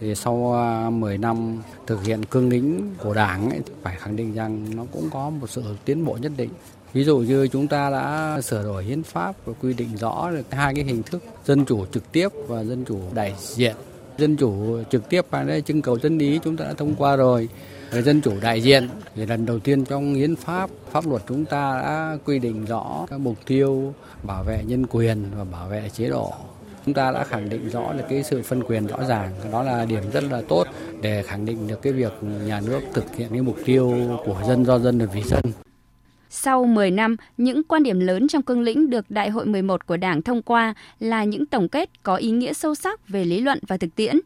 thì 0.00 0.14
sau 0.14 0.54
à, 0.54 0.90
10 0.90 1.18
năm 1.18 1.62
thực 1.86 2.04
hiện 2.04 2.24
cương 2.24 2.48
lĩnh 2.48 2.94
của 2.98 3.14
Đảng 3.14 3.50
ấy, 3.50 3.60
phải 3.82 3.96
khẳng 3.96 4.16
định 4.16 4.34
rằng 4.34 4.76
nó 4.76 4.84
cũng 4.92 5.10
có 5.12 5.30
một 5.30 5.50
sự 5.50 5.62
tiến 5.84 6.04
bộ 6.04 6.18
nhất 6.20 6.32
định. 6.36 6.50
Ví 6.92 7.04
dụ 7.04 7.18
như 7.18 7.48
chúng 7.48 7.66
ta 7.66 7.90
đã 7.90 8.38
sửa 8.42 8.62
đổi 8.62 8.84
hiến 8.84 9.02
pháp 9.02 9.36
và 9.44 9.52
quy 9.62 9.74
định 9.74 9.96
rõ 9.96 10.30
được 10.30 10.42
hai 10.50 10.74
cái 10.74 10.84
hình 10.84 11.02
thức 11.02 11.22
dân 11.44 11.64
chủ 11.64 11.86
trực 11.86 12.12
tiếp 12.12 12.28
và 12.48 12.64
dân 12.64 12.84
chủ 12.84 13.00
đại 13.14 13.34
diện. 13.38 13.76
Dân 14.18 14.36
chủ 14.36 14.82
trực 14.90 15.08
tiếp 15.08 15.26
và 15.30 15.42
đây 15.42 15.62
trưng 15.62 15.82
cầu 15.82 15.98
dân 15.98 16.18
ý 16.18 16.40
chúng 16.44 16.56
ta 16.56 16.64
đã 16.64 16.72
thông 16.72 16.94
qua 16.94 17.16
rồi. 17.16 17.48
Về 17.90 18.02
dân 18.02 18.20
chủ 18.20 18.32
đại 18.40 18.62
diện 18.62 18.88
thì 19.14 19.26
lần 19.26 19.46
đầu 19.46 19.58
tiên 19.58 19.84
trong 19.84 20.14
hiến 20.14 20.36
pháp 20.36 20.70
pháp 20.90 21.06
luật 21.06 21.22
chúng 21.28 21.44
ta 21.44 21.82
đã 21.82 22.18
quy 22.24 22.38
định 22.38 22.64
rõ 22.64 23.06
các 23.10 23.20
mục 23.20 23.36
tiêu 23.46 23.94
bảo 24.22 24.44
vệ 24.44 24.62
nhân 24.66 24.86
quyền 24.86 25.24
và 25.36 25.44
bảo 25.44 25.68
vệ 25.68 25.90
chế 25.92 26.08
độ 26.08 26.32
chúng 26.86 26.94
ta 26.94 27.12
đã 27.12 27.24
khẳng 27.24 27.48
định 27.48 27.68
rõ 27.68 27.92
được 27.92 28.04
cái 28.08 28.22
sự 28.22 28.42
phân 28.42 28.62
quyền 28.62 28.86
rõ 28.86 29.04
ràng 29.08 29.30
đó 29.52 29.62
là 29.62 29.84
điểm 29.84 30.02
rất 30.12 30.24
là 30.30 30.42
tốt 30.48 30.66
để 31.00 31.22
khẳng 31.22 31.44
định 31.44 31.68
được 31.68 31.82
cái 31.82 31.92
việc 31.92 32.12
nhà 32.46 32.60
nước 32.66 32.80
thực 32.94 33.16
hiện 33.16 33.28
cái 33.30 33.42
mục 33.42 33.56
tiêu 33.64 33.94
của 34.24 34.40
dân 34.48 34.64
do 34.64 34.78
dân 34.78 34.98
và 34.98 35.06
vì 35.14 35.22
dân 35.22 35.42
sau 36.30 36.64
10 36.64 36.90
năm, 36.90 37.16
những 37.36 37.64
quan 37.64 37.82
điểm 37.82 38.00
lớn 38.00 38.28
trong 38.28 38.42
cương 38.42 38.62
lĩnh 38.62 38.90
được 38.90 39.10
Đại 39.10 39.30
hội 39.30 39.46
11 39.46 39.86
của 39.86 39.96
Đảng 39.96 40.22
thông 40.22 40.42
qua 40.42 40.74
là 41.00 41.24
những 41.24 41.46
tổng 41.46 41.68
kết 41.68 42.02
có 42.02 42.16
ý 42.16 42.30
nghĩa 42.30 42.52
sâu 42.52 42.74
sắc 42.74 43.08
về 43.08 43.24
lý 43.24 43.40
luận 43.40 43.58
và 43.68 43.76
thực 43.76 43.94
tiễn. 43.94 44.16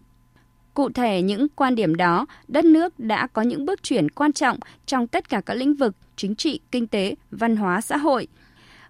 Cụ 0.74 0.88
thể 0.88 1.22
những 1.22 1.48
quan 1.48 1.74
điểm 1.74 1.94
đó, 1.94 2.26
đất 2.48 2.64
nước 2.64 2.98
đã 2.98 3.26
có 3.26 3.42
những 3.42 3.66
bước 3.66 3.82
chuyển 3.82 4.10
quan 4.10 4.32
trọng 4.32 4.58
trong 4.86 5.06
tất 5.06 5.28
cả 5.28 5.40
các 5.40 5.54
lĩnh 5.54 5.74
vực 5.74 5.94
chính 6.16 6.34
trị, 6.34 6.60
kinh 6.70 6.86
tế, 6.86 7.14
văn 7.30 7.56
hóa, 7.56 7.80
xã 7.80 7.96
hội. 7.96 8.26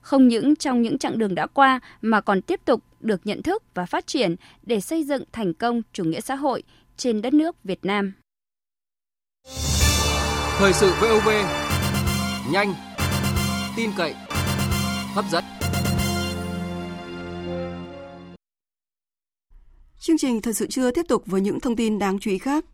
không 0.00 0.29
những 0.29 0.57
trong 0.57 0.83
những 0.83 0.99
chặng 0.99 1.19
đường 1.19 1.35
đã 1.35 1.47
qua 1.47 1.81
mà 2.03 2.21
còn 2.21 2.43
tiếp 2.43 2.61
tục 2.65 2.83
được 3.00 3.26
nhận 3.26 3.42
thức 3.42 3.62
và 3.75 3.87
phát 3.87 4.07
triển 4.07 4.37
để 4.62 4.80
xây 4.80 5.04
dựng 5.04 5.25
thành 5.33 5.54
công 5.54 5.83
chủ 5.92 6.04
nghĩa 6.04 6.21
xã 6.21 6.35
hội 6.35 6.62
trên 6.97 7.23
đất 7.23 7.35
nước 7.35 7.64
Việt 7.64 7.85
Nam. 7.85 8.12
Thời 10.59 10.73
sự 10.73 10.92
VOV 11.00 11.28
nhanh, 12.52 12.75
tin 13.76 13.90
cậy, 13.97 14.14
hấp 15.14 15.25
dẫn. 15.30 15.45
Chương 20.00 20.19
trình 20.19 20.40
Thời 20.42 20.54
sự 20.54 20.66
trưa 20.66 20.90
tiếp 20.90 21.02
tục 21.09 21.23
với 21.26 21.40
những 21.40 21.61
thông 21.61 21.76
tin 21.76 21.99
đáng 21.99 22.19
chú 22.19 22.30
ý 22.30 22.38
khác. 22.38 22.64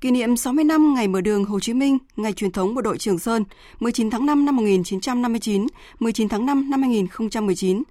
Kỷ 0.00 0.10
niệm 0.10 0.36
60 0.36 0.64
năm 0.64 0.94
ngày 0.94 1.08
mở 1.08 1.20
đường 1.20 1.44
Hồ 1.44 1.60
Chí 1.60 1.74
Minh, 1.74 1.98
ngày 2.16 2.32
truyền 2.32 2.52
thống 2.52 2.74
bộ 2.74 2.80
đội 2.80 2.98
Trường 2.98 3.18
Sơn, 3.18 3.44
19 3.80 4.10
tháng 4.10 4.26
5 4.26 4.44
năm 4.44 4.56
1959, 4.56 5.66
19 5.98 6.28
tháng 6.28 6.46
5 6.46 6.70
năm 6.70 6.82
2019. 6.82 7.82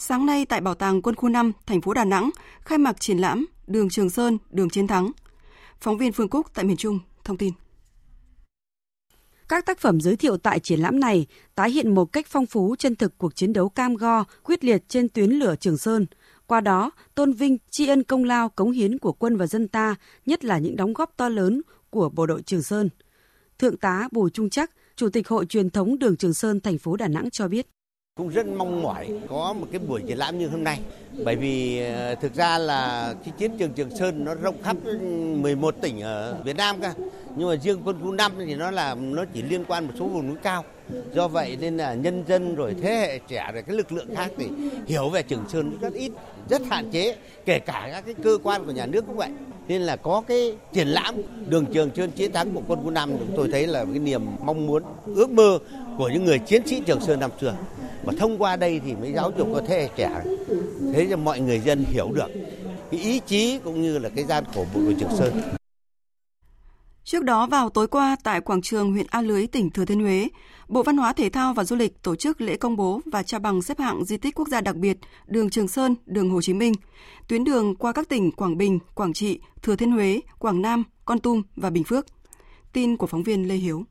Sáng 0.00 0.26
nay 0.26 0.46
tại 0.46 0.60
Bảo 0.60 0.74
tàng 0.74 1.02
Quân 1.02 1.14
khu 1.14 1.28
5, 1.28 1.52
thành 1.66 1.80
phố 1.80 1.94
Đà 1.94 2.04
Nẵng, 2.04 2.30
khai 2.60 2.78
mạc 2.78 3.00
triển 3.00 3.18
lãm 3.18 3.46
Đường 3.66 3.88
Trường 3.90 4.10
Sơn, 4.10 4.38
Đường 4.50 4.70
Chiến 4.70 4.86
Thắng. 4.86 5.10
Phóng 5.80 5.98
viên 5.98 6.12
Phương 6.12 6.28
Cúc 6.28 6.46
tại 6.54 6.64
miền 6.64 6.76
Trung 6.76 6.98
thông 7.24 7.36
tin. 7.36 7.52
Các 9.48 9.66
tác 9.66 9.78
phẩm 9.78 10.00
giới 10.00 10.16
thiệu 10.16 10.36
tại 10.36 10.60
triển 10.60 10.80
lãm 10.80 11.00
này 11.00 11.26
tái 11.54 11.70
hiện 11.70 11.94
một 11.94 12.04
cách 12.04 12.26
phong 12.28 12.46
phú 12.46 12.76
chân 12.78 12.96
thực 12.96 13.18
cuộc 13.18 13.36
chiến 13.36 13.52
đấu 13.52 13.68
cam 13.68 13.94
go, 13.94 14.24
quyết 14.42 14.64
liệt 14.64 14.88
trên 14.88 15.08
tuyến 15.08 15.30
lửa 15.30 15.54
Trường 15.60 15.78
Sơn. 15.78 16.06
Qua 16.46 16.60
đó, 16.60 16.90
tôn 17.14 17.32
vinh 17.32 17.58
tri 17.70 17.86
ân 17.86 18.02
công 18.02 18.24
lao 18.24 18.48
cống 18.48 18.70
hiến 18.70 18.98
của 18.98 19.12
quân 19.12 19.36
và 19.36 19.46
dân 19.46 19.68
ta, 19.68 19.94
nhất 20.26 20.44
là 20.44 20.58
những 20.58 20.76
đóng 20.76 20.92
góp 20.92 21.16
to 21.16 21.28
lớn 21.28 21.62
của 21.90 22.08
bộ 22.08 22.26
đội 22.26 22.42
Trường 22.42 22.62
Sơn. 22.62 22.88
Thượng 23.58 23.76
tá 23.76 24.08
Bùi 24.12 24.30
Trung 24.30 24.50
Chắc, 24.50 24.70
Chủ 24.96 25.08
tịch 25.08 25.28
Hội 25.28 25.46
truyền 25.46 25.70
thống 25.70 25.98
Đường 25.98 26.16
Trường 26.16 26.34
Sơn 26.34 26.60
thành 26.60 26.78
phố 26.78 26.96
Đà 26.96 27.08
Nẵng 27.08 27.30
cho 27.30 27.48
biết 27.48 27.66
cũng 28.18 28.28
rất 28.28 28.46
mong 28.46 28.82
mỏi 28.82 29.08
có 29.28 29.52
một 29.52 29.66
cái 29.72 29.78
buổi 29.78 30.02
triển 30.06 30.18
lãm 30.18 30.38
như 30.38 30.48
hôm 30.48 30.64
nay. 30.64 30.80
Bởi 31.24 31.36
vì 31.36 31.80
ờ, 31.80 32.14
thực 32.14 32.34
ra 32.34 32.58
là 32.58 33.14
cái 33.24 33.34
chiến 33.38 33.58
trường 33.58 33.72
Trường 33.72 33.96
Sơn 33.96 34.24
nó 34.24 34.34
rộng 34.34 34.62
khắp 34.62 34.76
11 35.40 35.74
tỉnh 35.80 36.00
ở 36.00 36.36
Việt 36.44 36.56
Nam 36.56 36.80
cả 36.80 36.94
nhưng 37.36 37.48
mà 37.48 37.56
riêng 37.56 37.80
quân 37.84 37.96
khu 38.02 38.12
5 38.12 38.32
thì 38.38 38.54
nó 38.54 38.70
là, 38.70 38.94
nó 38.94 39.24
chỉ 39.34 39.42
liên 39.42 39.64
quan 39.68 39.86
một 39.86 39.92
số 39.98 40.06
vùng 40.06 40.28
núi 40.28 40.36
cao. 40.42 40.64
Do 41.14 41.28
vậy 41.28 41.56
nên 41.60 41.76
là 41.76 41.94
nhân 41.94 42.24
dân 42.28 42.54
rồi 42.54 42.74
thế 42.82 42.94
hệ 42.94 43.18
trẻ 43.18 43.50
rồi 43.52 43.62
cái 43.62 43.76
lực 43.76 43.92
lượng 43.92 44.14
khác 44.16 44.30
thì 44.36 44.46
hiểu 44.86 45.08
về 45.08 45.22
Trường 45.22 45.44
Sơn 45.48 45.78
rất 45.80 45.92
ít, 45.92 46.12
rất 46.50 46.62
hạn 46.70 46.90
chế. 46.90 47.16
Kể 47.44 47.58
cả 47.58 47.88
các 47.92 48.04
cái 48.06 48.14
cơ 48.22 48.38
quan 48.42 48.64
của 48.64 48.72
nhà 48.72 48.86
nước 48.86 49.04
cũng 49.06 49.16
vậy. 49.16 49.30
Nên 49.68 49.82
là 49.82 49.96
có 49.96 50.22
cái 50.28 50.56
triển 50.72 50.88
lãm 50.88 51.14
đường 51.48 51.66
trường 51.72 51.90
sơn 51.96 52.10
chiến 52.10 52.32
thắng 52.32 52.50
của 52.54 52.62
quân 52.68 52.84
khu 52.84 52.90
5 52.90 53.10
chúng 53.18 53.36
tôi 53.36 53.48
thấy 53.52 53.66
là 53.66 53.84
cái 53.84 53.98
niềm 53.98 54.26
mong 54.42 54.66
muốn, 54.66 54.82
ước 55.06 55.30
mơ 55.30 55.58
của 55.98 56.08
những 56.08 56.24
người 56.24 56.38
chiến 56.38 56.62
sĩ 56.66 56.82
Trường 56.86 57.00
Sơn 57.00 57.20
năm 57.20 57.30
xưa 57.40 57.54
và 58.08 58.14
thông 58.18 58.42
qua 58.42 58.56
đây 58.56 58.80
thì 58.84 58.94
mới 58.94 59.12
giáo 59.12 59.32
dục 59.38 59.48
cho 59.52 59.62
thế 59.66 59.78
hệ 59.78 59.88
trẻ 59.96 60.22
thế 60.92 61.06
cho 61.10 61.16
mọi 61.16 61.40
người 61.40 61.60
dân 61.60 61.84
hiểu 61.84 62.12
được 62.14 62.30
cái 62.90 63.00
ý 63.00 63.20
chí 63.26 63.58
cũng 63.64 63.82
như 63.82 63.98
là 63.98 64.08
cái 64.08 64.24
gian 64.24 64.44
khổ 64.54 64.66
bộ 64.74 64.80
đội 64.80 64.96
Trường 65.00 65.16
Sơn. 65.18 65.40
Trước 67.04 67.24
đó 67.24 67.46
vào 67.46 67.70
tối 67.70 67.88
qua 67.88 68.16
tại 68.22 68.40
quảng 68.40 68.62
trường 68.62 68.92
huyện 68.92 69.06
A 69.10 69.22
Lưới, 69.22 69.46
tỉnh 69.46 69.70
Thừa 69.70 69.84
Thiên 69.84 70.00
Huế, 70.00 70.28
Bộ 70.68 70.82
Văn 70.82 70.96
hóa 70.96 71.12
Thể 71.12 71.28
thao 71.28 71.54
và 71.54 71.64
Du 71.64 71.76
lịch 71.76 72.02
tổ 72.02 72.16
chức 72.16 72.40
lễ 72.40 72.56
công 72.56 72.76
bố 72.76 73.00
và 73.06 73.22
trao 73.22 73.40
bằng 73.40 73.62
xếp 73.62 73.78
hạng 73.78 74.04
di 74.04 74.16
tích 74.16 74.34
quốc 74.34 74.48
gia 74.48 74.60
đặc 74.60 74.76
biệt 74.76 74.98
đường 75.26 75.50
Trường 75.50 75.68
Sơn, 75.68 75.94
đường 76.06 76.30
Hồ 76.30 76.42
Chí 76.42 76.54
Minh, 76.54 76.72
tuyến 77.28 77.44
đường 77.44 77.74
qua 77.76 77.92
các 77.92 78.08
tỉnh 78.08 78.32
Quảng 78.32 78.56
Bình, 78.56 78.78
Quảng 78.94 79.12
Trị, 79.12 79.40
Thừa 79.62 79.76
Thiên 79.76 79.92
Huế, 79.92 80.20
Quảng 80.38 80.62
Nam, 80.62 80.84
Con 81.04 81.18
Tum 81.18 81.42
và 81.56 81.70
Bình 81.70 81.84
Phước. 81.84 82.06
Tin 82.72 82.96
của 82.96 83.06
phóng 83.06 83.22
viên 83.22 83.48
Lê 83.48 83.54
Hiếu. 83.54 83.84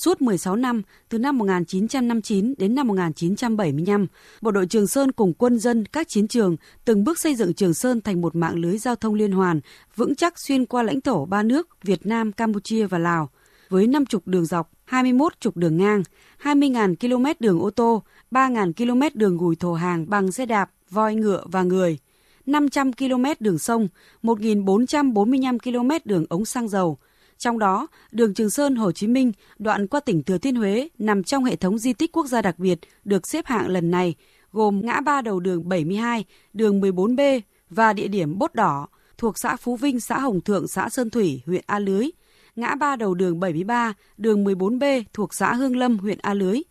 Suốt 0.00 0.22
16 0.22 0.56
năm, 0.56 0.82
từ 1.08 1.18
năm 1.18 1.38
1959 1.38 2.54
đến 2.58 2.74
năm 2.74 2.86
1975, 2.86 4.06
Bộ 4.40 4.50
đội 4.50 4.66
Trường 4.66 4.86
Sơn 4.86 5.12
cùng 5.12 5.34
quân 5.34 5.58
dân 5.58 5.86
các 5.86 6.08
chiến 6.08 6.28
trường 6.28 6.56
từng 6.84 7.04
bước 7.04 7.18
xây 7.18 7.34
dựng 7.34 7.54
Trường 7.54 7.74
Sơn 7.74 8.00
thành 8.00 8.20
một 8.20 8.36
mạng 8.36 8.54
lưới 8.54 8.78
giao 8.78 8.96
thông 8.96 9.14
liên 9.14 9.32
hoàn, 9.32 9.60
vững 9.96 10.14
chắc 10.14 10.38
xuyên 10.38 10.66
qua 10.66 10.82
lãnh 10.82 11.00
thổ 11.00 11.26
ba 11.26 11.42
nước 11.42 11.68
Việt 11.82 12.06
Nam, 12.06 12.32
Campuchia 12.32 12.86
và 12.86 12.98
Lào, 12.98 13.30
với 13.68 13.86
50 13.86 14.20
đường 14.26 14.44
dọc, 14.44 14.70
21 14.84 15.40
trục 15.40 15.56
đường 15.56 15.76
ngang, 15.76 16.02
20.000 16.42 16.94
km 16.96 17.26
đường 17.40 17.60
ô 17.60 17.70
tô, 17.70 18.02
3.000 18.30 18.72
km 18.72 19.18
đường 19.18 19.38
gùi 19.38 19.56
thổ 19.56 19.74
hàng 19.74 20.10
bằng 20.10 20.32
xe 20.32 20.46
đạp, 20.46 20.70
voi 20.90 21.14
ngựa 21.14 21.44
và 21.46 21.62
người, 21.62 21.98
500 22.46 22.92
km 22.92 23.24
đường 23.40 23.58
sông, 23.58 23.88
1.445 24.22 25.58
km 25.58 25.90
đường 26.04 26.24
ống 26.28 26.44
xăng 26.44 26.68
dầu, 26.68 26.98
trong 27.40 27.58
đó, 27.58 27.86
đường 28.12 28.34
Trường 28.34 28.50
Sơn 28.50 28.76
Hồ 28.76 28.92
Chí 28.92 29.06
Minh 29.06 29.32
đoạn 29.58 29.86
qua 29.86 30.00
tỉnh 30.00 30.22
Thừa 30.22 30.38
Thiên 30.38 30.54
Huế 30.54 30.88
nằm 30.98 31.24
trong 31.24 31.44
hệ 31.44 31.56
thống 31.56 31.78
di 31.78 31.92
tích 31.92 32.12
quốc 32.12 32.26
gia 32.26 32.42
đặc 32.42 32.58
biệt 32.58 32.78
được 33.04 33.26
xếp 33.26 33.46
hạng 33.46 33.68
lần 33.68 33.90
này, 33.90 34.14
gồm 34.52 34.80
ngã 34.84 35.00
ba 35.00 35.22
đầu 35.22 35.40
đường 35.40 35.68
72, 35.68 36.24
đường 36.52 36.80
14B 36.80 37.40
và 37.70 37.92
địa 37.92 38.08
điểm 38.08 38.38
Bốt 38.38 38.54
Đỏ 38.54 38.86
thuộc 39.18 39.38
xã 39.38 39.56
Phú 39.56 39.76
Vinh, 39.76 40.00
xã 40.00 40.18
Hồng 40.18 40.40
Thượng, 40.40 40.68
xã 40.68 40.88
Sơn 40.88 41.10
Thủy, 41.10 41.42
huyện 41.46 41.64
A 41.66 41.78
Lưới, 41.78 42.10
ngã 42.56 42.74
ba 42.74 42.96
đầu 42.96 43.14
đường 43.14 43.40
73, 43.40 43.94
đường 44.16 44.44
14B 44.44 45.02
thuộc 45.12 45.34
xã 45.34 45.54
Hương 45.54 45.76
Lâm, 45.76 45.98
huyện 45.98 46.18
A 46.22 46.34
Lưới. 46.34 46.62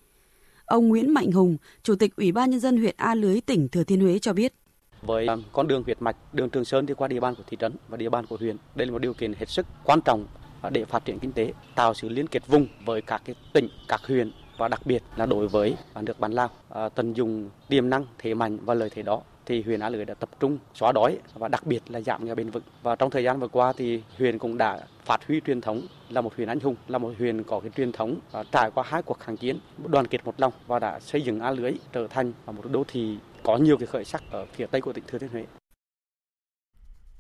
Ông 0.66 0.88
Nguyễn 0.88 1.14
Mạnh 1.14 1.32
Hùng, 1.32 1.58
Chủ 1.84 1.96
tịch 1.96 2.16
Ủy 2.16 2.32
ban 2.32 2.50
Nhân 2.50 2.60
dân 2.60 2.78
huyện 2.78 2.96
A 2.98 3.16
Lưới, 3.16 3.42
tỉnh 3.42 3.68
Thừa 3.68 3.84
Thiên 3.84 4.02
Huế 4.02 4.20
cho 4.20 4.34
biết 4.34 4.54
với 5.02 5.28
à, 5.28 5.36
con 5.52 5.68
đường 5.68 5.84
huyết 5.84 6.02
mạch 6.02 6.34
đường 6.34 6.50
Trường 6.50 6.66
Sơn 6.66 6.86
đi 6.86 6.94
qua 6.94 7.08
địa 7.08 7.20
bàn 7.20 7.36
của 7.36 7.44
thị 7.48 7.58
trấn 7.60 7.74
và 7.88 7.98
địa 7.98 8.10
bàn 8.10 8.26
của 8.26 8.38
huyện. 8.40 8.58
Đây 8.76 8.88
là 8.88 8.94
một 8.94 9.00
điều 9.00 9.14
kiện 9.14 9.34
hết 9.34 9.50
sức 9.50 9.66
quan 9.84 10.02
trọng 10.02 10.26
để 10.72 10.86
phát 10.86 11.06
triển 11.06 11.20
kinh 11.20 11.32
tế, 11.32 11.54
tạo 11.76 11.94
sự 11.94 12.10
liên 12.10 12.28
kết 12.28 12.48
vùng 12.48 12.68
với 12.86 13.02
các 13.02 13.22
cái 13.26 13.36
tỉnh, 13.54 13.68
các 13.88 14.02
huyện 14.08 14.32
và 14.58 14.68
đặc 14.68 14.82
biệt 14.86 15.04
là 15.16 15.26
đối 15.26 15.48
với 15.48 15.76
nước 16.02 16.20
bạn 16.20 16.32
Lào 16.32 16.50
à, 16.70 16.90
tận 16.90 17.14
dụng 17.14 17.50
tiềm 17.68 17.90
năng, 17.90 18.06
thế 18.18 18.34
mạnh 18.34 18.58
và 18.66 18.74
lợi 18.74 18.90
thế 18.90 19.02
đó 19.02 19.22
thì 19.46 19.62
huyện 19.62 19.80
A 19.80 19.90
Lưới 19.90 20.06
đã 20.06 20.14
tập 20.14 20.30
trung 20.40 20.58
xóa 20.74 20.92
đói 20.92 21.18
và 21.34 21.48
đặc 21.48 21.66
biệt 21.66 21.80
là 21.88 22.02
giảm 22.02 22.26
nghèo 22.26 22.36
bền 22.36 22.50
vững. 22.50 22.64
Và 22.84 22.96
trong 22.96 23.10
thời 23.10 23.24
gian 23.24 23.40
vừa 23.40 23.48
qua 23.48 23.74
thì 23.78 24.02
huyện 24.18 24.38
cũng 24.38 24.58
đã 24.58 24.80
phát 25.06 25.28
huy 25.28 25.42
truyền 25.46 25.62
thống 25.62 25.82
là 26.10 26.22
một 26.22 26.36
huyện 26.36 26.48
anh 26.48 26.60
hùng, 26.60 26.76
là 26.88 26.98
một 26.98 27.14
huyện 27.18 27.44
có 27.44 27.60
cái 27.60 27.72
truyền 27.78 27.92
thống 27.92 28.20
à, 28.32 28.44
trải 28.52 28.72
qua 28.72 28.84
hai 28.88 29.02
cuộc 29.02 29.20
kháng 29.20 29.38
chiến, 29.38 29.60
đoàn 29.86 30.08
kết 30.08 30.26
một 30.26 30.34
lòng 30.38 30.54
và 30.68 30.80
đã 30.80 31.00
xây 31.00 31.22
dựng 31.22 31.40
A 31.40 31.52
Lưới 31.52 31.72
trở 31.92 32.08
thành 32.08 32.34
một 32.46 32.64
đô 32.72 32.84
thị 32.88 33.18
có 33.44 33.58
nhiều 33.58 33.78
cái 33.78 33.88
khởi 33.88 34.06
sắc 34.06 34.24
ở 34.32 34.46
phía 34.46 34.66
tây 34.66 34.82
của 34.82 34.94
tỉnh 34.94 35.04
Thừa 35.08 35.18
Thiên 35.18 35.30
Huế. 35.30 35.46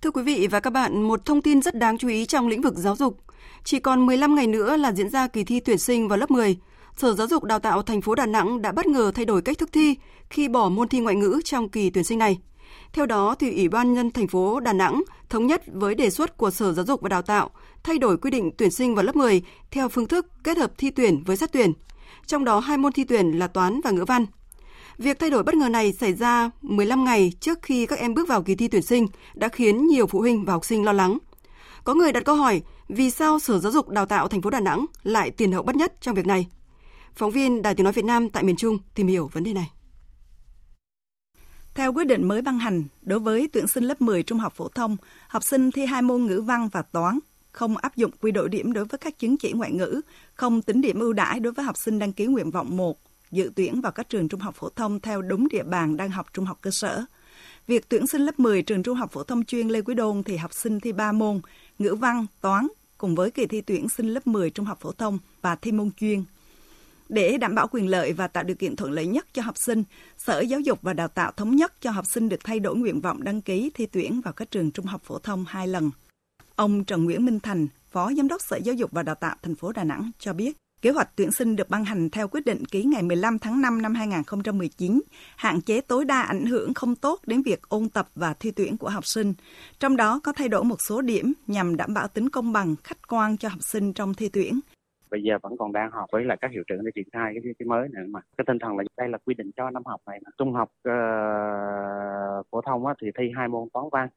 Thưa 0.02 0.12
quý 0.12 0.24
vị 0.24 0.48
và 0.52 0.60
các 0.60 0.70
bạn, 0.70 1.02
một 1.02 1.26
thông 1.26 1.42
tin 1.42 1.62
rất 1.62 1.76
đáng 1.76 1.98
chú 1.98 2.08
ý 2.08 2.26
trong 2.26 2.48
lĩnh 2.48 2.62
vực 2.62 2.74
giáo 2.78 2.96
dục. 2.96 3.18
Chỉ 3.64 3.80
còn 3.80 4.06
15 4.06 4.36
ngày 4.36 4.48
nữa 4.48 4.78
là 4.78 4.92
diễn 4.92 5.10
ra 5.10 5.28
kỳ 5.28 5.44
thi 5.44 5.60
tuyển 5.60 5.78
sinh 5.78 6.08
vào 6.08 6.18
lớp 6.18 6.32
10. 6.32 6.58
Sở 6.98 7.14
Giáo 7.14 7.28
dục 7.28 7.44
Đào 7.44 7.60
tạo 7.60 7.82
thành 7.82 8.02
phố 8.02 8.16
Đà 8.16 8.26
Nẵng 8.26 8.62
đã 8.62 8.72
bất 8.72 8.88
ngờ 8.88 9.12
thay 9.16 9.26
đổi 9.26 9.42
cách 9.42 9.58
thức 9.58 9.70
thi 9.72 9.96
khi 10.30 10.48
bỏ 10.48 10.70
môn 10.70 10.88
thi 10.88 11.00
ngoại 11.00 11.16
ngữ 11.16 11.42
trong 11.44 11.70
kỳ 11.70 11.90
tuyển 11.90 12.04
sinh 12.04 12.20
này. 12.20 12.40
Theo 12.94 13.06
đó, 13.06 13.36
thì 13.36 13.56
Ủy 13.56 13.70
ban 13.70 13.94
nhân 13.94 14.12
thành 14.12 14.28
phố 14.28 14.60
Đà 14.60 14.74
Nẵng 14.74 15.04
thống 15.30 15.48
nhất 15.48 15.64
với 15.68 15.96
đề 15.96 16.10
xuất 16.10 16.38
của 16.38 16.52
Sở 16.52 16.74
Giáo 16.74 16.86
dục 16.86 17.02
và 17.02 17.10
Đào 17.10 17.22
tạo 17.22 17.50
thay 17.84 17.98
đổi 17.98 18.18
quy 18.18 18.32
định 18.32 18.52
tuyển 18.58 18.72
sinh 18.72 18.96
vào 18.96 19.06
lớp 19.06 19.16
10 19.16 19.42
theo 19.72 19.90
phương 19.90 20.08
thức 20.08 20.28
kết 20.44 20.58
hợp 20.58 20.72
thi 20.78 20.92
tuyển 20.92 21.24
với 21.24 21.38
xét 21.38 21.52
tuyển. 21.52 21.74
Trong 22.26 22.46
đó 22.46 22.60
hai 22.60 22.78
môn 22.78 22.92
thi 22.92 23.04
tuyển 23.04 23.32
là 23.32 23.48
toán 23.48 23.82
và 23.84 23.92
ngữ 23.92 24.06
văn. 24.06 24.26
Việc 25.00 25.20
thay 25.20 25.30
đổi 25.30 25.44
bất 25.44 25.56
ngờ 25.56 25.70
này 25.70 25.94
xảy 25.94 26.14
ra 26.14 26.50
15 26.62 27.04
ngày 27.04 27.34
trước 27.40 27.60
khi 27.62 27.86
các 27.86 28.00
em 28.00 28.14
bước 28.14 28.28
vào 28.28 28.44
kỳ 28.44 28.56
thi 28.56 28.68
tuyển 28.68 28.82
sinh 28.82 29.08
đã 29.34 29.48
khiến 29.48 29.88
nhiều 29.88 30.08
phụ 30.08 30.20
huynh 30.20 30.46
và 30.46 30.54
học 30.54 30.66
sinh 30.66 30.84
lo 30.86 30.92
lắng. 30.92 31.18
Có 31.84 31.94
người 31.94 32.12
đặt 32.12 32.26
câu 32.26 32.36
hỏi 32.36 32.62
vì 32.88 33.10
sao 33.10 33.40
Sở 33.40 33.60
Giáo 33.60 33.72
dục 33.72 33.90
Đào 33.90 34.06
tạo 34.06 34.28
thành 34.28 34.42
phố 34.42 34.50
Đà 34.50 34.60
Nẵng 34.60 34.86
lại 35.04 35.32
tiền 35.32 35.52
hậu 35.52 35.64
bất 35.64 35.76
nhất 35.76 35.94
trong 36.02 36.16
việc 36.16 36.28
này? 36.28 36.48
Phóng 37.16 37.32
viên 37.32 37.62
Đài 37.62 37.76
Tiếng 37.76 37.84
Nói 37.84 37.94
Việt 37.94 38.06
Nam 38.06 38.30
tại 38.30 38.44
miền 38.44 38.56
Trung 38.56 38.78
tìm 38.96 39.08
hiểu 39.08 39.30
vấn 39.34 39.44
đề 39.44 39.54
này. 39.54 39.72
Theo 41.74 41.94
quyết 41.94 42.08
định 42.08 42.28
mới 42.28 42.42
ban 42.42 42.60
hành, 42.60 42.84
đối 43.02 43.20
với 43.20 43.50
tuyển 43.54 43.68
sinh 43.68 43.84
lớp 43.84 44.02
10 44.02 44.24
trung 44.24 44.40
học 44.40 44.54
phổ 44.56 44.68
thông, 44.68 44.98
học 45.28 45.44
sinh 45.44 45.72
thi 45.72 45.86
hai 45.86 46.02
môn 46.02 46.26
ngữ 46.26 46.42
văn 46.42 46.70
và 46.72 46.82
toán 46.82 47.20
không 47.52 47.78
áp 47.78 47.96
dụng 47.96 48.12
quy 48.22 48.32
đổi 48.32 48.50
điểm 48.50 48.74
đối 48.74 48.86
với 48.86 48.98
các 48.98 49.20
chứng 49.20 49.38
chỉ 49.38 49.52
ngoại 49.52 49.72
ngữ, 49.72 50.02
không 50.34 50.62
tính 50.62 50.82
điểm 50.82 51.00
ưu 51.00 51.14
đãi 51.14 51.40
đối 51.40 51.54
với 51.54 51.66
học 51.66 51.78
sinh 51.78 52.00
đăng 52.00 52.14
ký 52.14 52.26
nguyện 52.26 52.52
vọng 52.52 52.78
1, 52.78 52.98
dự 53.32 53.52
tuyển 53.56 53.82
vào 53.82 53.92
các 53.92 54.10
trường 54.10 54.28
trung 54.28 54.40
học 54.40 54.56
phổ 54.56 54.70
thông 54.70 55.00
theo 55.00 55.22
đúng 55.22 55.48
địa 55.48 55.64
bàn 55.64 55.98
đang 55.98 56.10
học 56.10 56.28
trung 56.34 56.46
học 56.46 56.58
cơ 56.62 56.72
sở. 56.72 57.06
Việc 57.68 57.90
tuyển 57.90 58.08
sinh 58.08 58.22
lớp 58.22 58.40
10 58.40 58.62
trường 58.62 58.84
trung 58.84 58.98
học 58.98 59.12
phổ 59.12 59.24
thông 59.24 59.46
chuyên 59.46 59.68
Lê 59.68 59.82
Quý 59.82 59.96
Đôn 59.96 60.24
thì 60.24 60.38
học 60.38 60.54
sinh 60.54 60.80
thi 60.80 60.92
3 60.92 61.12
môn, 61.12 61.42
ngữ 61.80 61.96
văn, 61.96 62.26
toán, 62.42 62.68
cùng 62.98 63.16
với 63.16 63.32
kỳ 63.32 63.46
thi 63.46 63.62
tuyển 63.62 63.90
sinh 63.90 64.08
lớp 64.08 64.28
10 64.28 64.50
trung 64.50 64.66
học 64.66 64.78
phổ 64.82 64.92
thông 64.92 65.20
và 65.42 65.56
thi 65.56 65.72
môn 65.72 65.92
chuyên. 65.92 66.24
Để 67.10 67.38
đảm 67.38 67.56
bảo 67.56 67.68
quyền 67.72 67.88
lợi 67.88 68.14
và 68.14 68.28
tạo 68.28 68.44
điều 68.44 68.56
kiện 68.56 68.76
thuận 68.76 68.92
lợi 68.92 69.08
nhất 69.08 69.28
cho 69.34 69.42
học 69.42 69.58
sinh, 69.58 69.84
Sở 70.18 70.40
Giáo 70.40 70.60
dục 70.60 70.80
và 70.82 70.94
Đào 70.94 71.08
tạo 71.08 71.32
thống 71.32 71.56
nhất 71.56 71.74
cho 71.82 71.92
học 71.92 72.06
sinh 72.14 72.30
được 72.30 72.40
thay 72.44 72.60
đổi 72.60 72.76
nguyện 72.76 73.02
vọng 73.02 73.24
đăng 73.24 73.42
ký 73.42 73.72
thi 73.74 73.86
tuyển 73.86 74.22
vào 74.22 74.34
các 74.34 74.52
trường 74.52 74.72
trung 74.72 74.86
học 74.86 75.02
phổ 75.04 75.20
thông 75.20 75.46
hai 75.48 75.68
lần. 75.68 75.92
Ông 76.56 76.84
Trần 76.86 77.06
Nguyễn 77.06 77.26
Minh 77.26 77.40
Thành, 77.40 77.68
Phó 77.92 78.14
Giám 78.14 78.28
đốc 78.28 78.42
Sở 78.42 78.58
Giáo 78.58 78.76
dục 78.76 78.92
và 78.92 79.04
Đào 79.04 79.16
tạo 79.16 79.36
thành 79.42 79.56
phố 79.56 79.72
Đà 79.72 79.84
Nẵng 79.84 80.12
cho 80.20 80.34
biết, 80.34 80.58
Kế 80.82 80.90
hoạch 80.90 81.10
tuyển 81.16 81.32
sinh 81.32 81.56
được 81.56 81.70
ban 81.70 81.84
hành 81.86 82.10
theo 82.10 82.28
quyết 82.28 82.46
định 82.46 82.64
ký 82.72 82.84
ngày 82.84 83.04
15 83.04 83.40
tháng 83.40 83.62
5 83.62 83.82
năm 83.82 83.94
2019, 83.94 85.02
hạn 85.38 85.62
chế 85.62 85.82
tối 85.82 86.06
đa 86.06 86.22
ảnh 86.22 86.46
hưởng 86.46 86.74
không 86.74 86.96
tốt 86.96 87.20
đến 87.28 87.42
việc 87.42 87.60
ôn 87.70 87.90
tập 87.94 88.08
và 88.16 88.34
thi 88.40 88.52
tuyển 88.56 88.78
của 88.78 88.90
học 88.90 89.06
sinh. 89.06 89.34
Trong 89.80 89.98
đó 89.98 90.20
có 90.24 90.34
thay 90.34 90.50
đổi 90.50 90.64
một 90.64 90.76
số 90.88 91.02
điểm 91.02 91.34
nhằm 91.48 91.78
đảm 91.78 91.94
bảo 91.94 92.08
tính 92.08 92.30
công 92.30 92.54
bằng, 92.54 92.76
khách 92.84 93.08
quan 93.08 93.38
cho 93.38 93.50
học 93.50 93.60
sinh 93.62 93.94
trong 93.94 94.14
thi 94.14 94.30
tuyển. 94.34 94.60
bây 95.12 95.24
giờ 95.24 95.38
vẫn 95.42 95.58
còn 95.58 95.72
đang 95.72 95.92
họp 95.92 96.06
với 96.12 96.24
lại 96.24 96.38
các 96.42 96.52
hiệu 96.52 96.64
trưởng 96.68 96.86
để 96.86 96.92
triển 96.96 97.08
khai 97.14 97.34
cái 97.34 97.54
cái 97.60 97.66
mới 97.66 97.88
nữa 97.90 98.02
mà 98.10 98.20
cái 98.38 98.46
tinh 98.48 98.60
thần 98.60 98.78
là 98.78 98.84
đây 98.98 99.10
là 99.10 99.18
quy 99.26 99.34
định 99.34 99.52
cho 99.58 99.70
năm 99.70 99.84
học 99.86 100.02
này 100.08 100.20
mà. 100.26 100.32
trung 100.38 100.54
học 100.54 100.70
uh, 100.90 102.48
phổ 102.52 102.62
thông 102.62 102.86
á, 102.86 102.94
thì 103.02 103.08
thi 103.18 103.32
hai 103.38 103.48
môn 103.48 103.70
toán 103.74 103.86
văn 103.92 104.10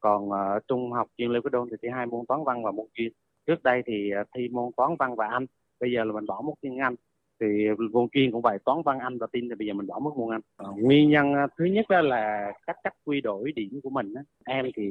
còn 0.00 0.28
uh, 0.28 0.62
trung 0.68 0.92
học 0.92 1.08
chuyên 1.18 1.30
lưu 1.30 1.42
cái 1.42 1.50
Đôn 1.52 1.68
thì 1.70 1.76
thi 1.82 1.88
hai 1.94 2.06
môn 2.06 2.26
toán 2.28 2.40
văn 2.44 2.64
và 2.64 2.70
môn 2.70 2.86
chuyên 2.94 3.12
trước 3.46 3.62
đây 3.62 3.82
thì 3.86 4.10
uh, 4.20 4.28
thi 4.36 4.48
môn 4.48 4.70
toán 4.76 4.90
văn 4.98 5.16
và 5.16 5.26
anh 5.26 5.46
bây 5.84 5.92
giờ 5.92 6.04
là 6.04 6.12
mình 6.12 6.26
bỏ 6.26 6.42
môn 6.44 6.54
tiếng 6.60 6.78
anh. 6.78 6.94
Thì 7.40 7.46
môn 7.92 8.06
chuyên 8.12 8.32
cũng 8.32 8.42
vậy 8.42 8.58
toán 8.64 8.78
văn 8.84 8.98
anh 8.98 9.18
và 9.18 9.26
tin 9.32 9.48
thì 9.48 9.54
bây 9.58 9.66
giờ 9.66 9.72
mình 9.74 9.86
bỏ 9.86 9.98
mất 9.98 10.10
môn 10.16 10.34
anh. 10.34 10.40
À, 10.56 10.68
nguyên 10.76 11.10
nhân 11.10 11.26
thứ 11.58 11.64
nhất 11.64 11.86
đó 11.88 12.00
là 12.00 12.52
cách 12.66 12.76
cách 12.84 12.94
quy 13.04 13.20
đổi 13.20 13.52
điểm 13.52 13.80
của 13.82 13.90
mình 13.90 14.14
em 14.44 14.66
thì 14.76 14.82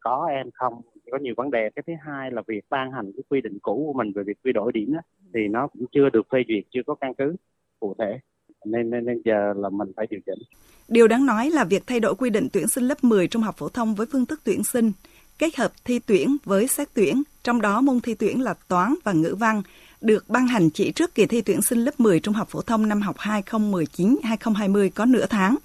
có 0.00 0.28
em 0.30 0.46
không 0.54 0.74
có 1.12 1.18
nhiều 1.18 1.34
vấn 1.36 1.50
đề. 1.50 1.70
Cái 1.76 1.82
thứ 1.86 1.92
hai 2.06 2.30
là 2.30 2.42
việc 2.46 2.64
ban 2.70 2.92
hành 2.92 3.12
cái 3.16 3.22
quy 3.28 3.40
định 3.40 3.58
cũ 3.62 3.84
của 3.86 3.98
mình 3.98 4.12
về 4.12 4.22
việc 4.22 4.36
quy 4.44 4.52
đổi 4.52 4.72
điểm 4.72 4.92
đó, 4.92 5.00
thì 5.34 5.40
nó 5.48 5.66
cũng 5.66 5.86
chưa 5.92 6.08
được 6.10 6.26
phê 6.32 6.38
duyệt 6.48 6.64
chưa 6.70 6.80
có 6.86 6.94
căn 6.94 7.14
cứ 7.14 7.36
cụ 7.80 7.94
thể. 7.98 8.18
Nên, 8.64 8.90
nên 8.90 9.04
nên 9.04 9.22
giờ 9.24 9.54
là 9.56 9.68
mình 9.68 9.92
phải 9.96 10.06
điều 10.10 10.20
chỉnh. 10.26 10.38
Điều 10.88 11.08
đáng 11.08 11.26
nói 11.26 11.50
là 11.50 11.64
việc 11.64 11.82
thay 11.86 12.00
đổi 12.00 12.14
quy 12.14 12.30
định 12.30 12.48
tuyển 12.52 12.68
sinh 12.68 12.84
lớp 12.84 13.04
10 13.04 13.28
trung 13.28 13.42
học 13.42 13.54
phổ 13.58 13.68
thông 13.68 13.94
với 13.94 14.06
phương 14.12 14.26
thức 14.26 14.40
tuyển 14.44 14.64
sinh, 14.64 14.92
kết 15.38 15.56
hợp 15.56 15.70
thi 15.84 15.98
tuyển 16.06 16.36
với 16.44 16.66
xét 16.66 16.88
tuyển, 16.94 17.22
trong 17.42 17.60
đó 17.60 17.80
môn 17.80 18.00
thi 18.00 18.14
tuyển 18.14 18.40
là 18.40 18.54
toán 18.68 18.94
và 19.04 19.12
ngữ 19.12 19.36
văn, 19.38 19.62
được 20.00 20.24
ban 20.28 20.46
hành 20.46 20.70
chỉ 20.70 20.92
trước 20.92 21.14
kỳ 21.14 21.26
thi 21.26 21.40
tuyển 21.40 21.62
sinh 21.62 21.84
lớp 21.84 22.00
10 22.00 22.20
trung 22.20 22.34
học 22.34 22.48
phổ 22.48 22.62
thông 22.62 22.88
năm 22.88 23.00
học 23.00 23.16
2019-2020 23.18 24.90
có 24.94 25.04
nửa 25.04 25.26
tháng, 25.26 25.56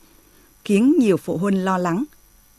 khiến 0.63 0.95
nhiều 0.99 1.17
phụ 1.17 1.37
huynh 1.37 1.65
lo 1.65 1.77
lắng. 1.77 2.03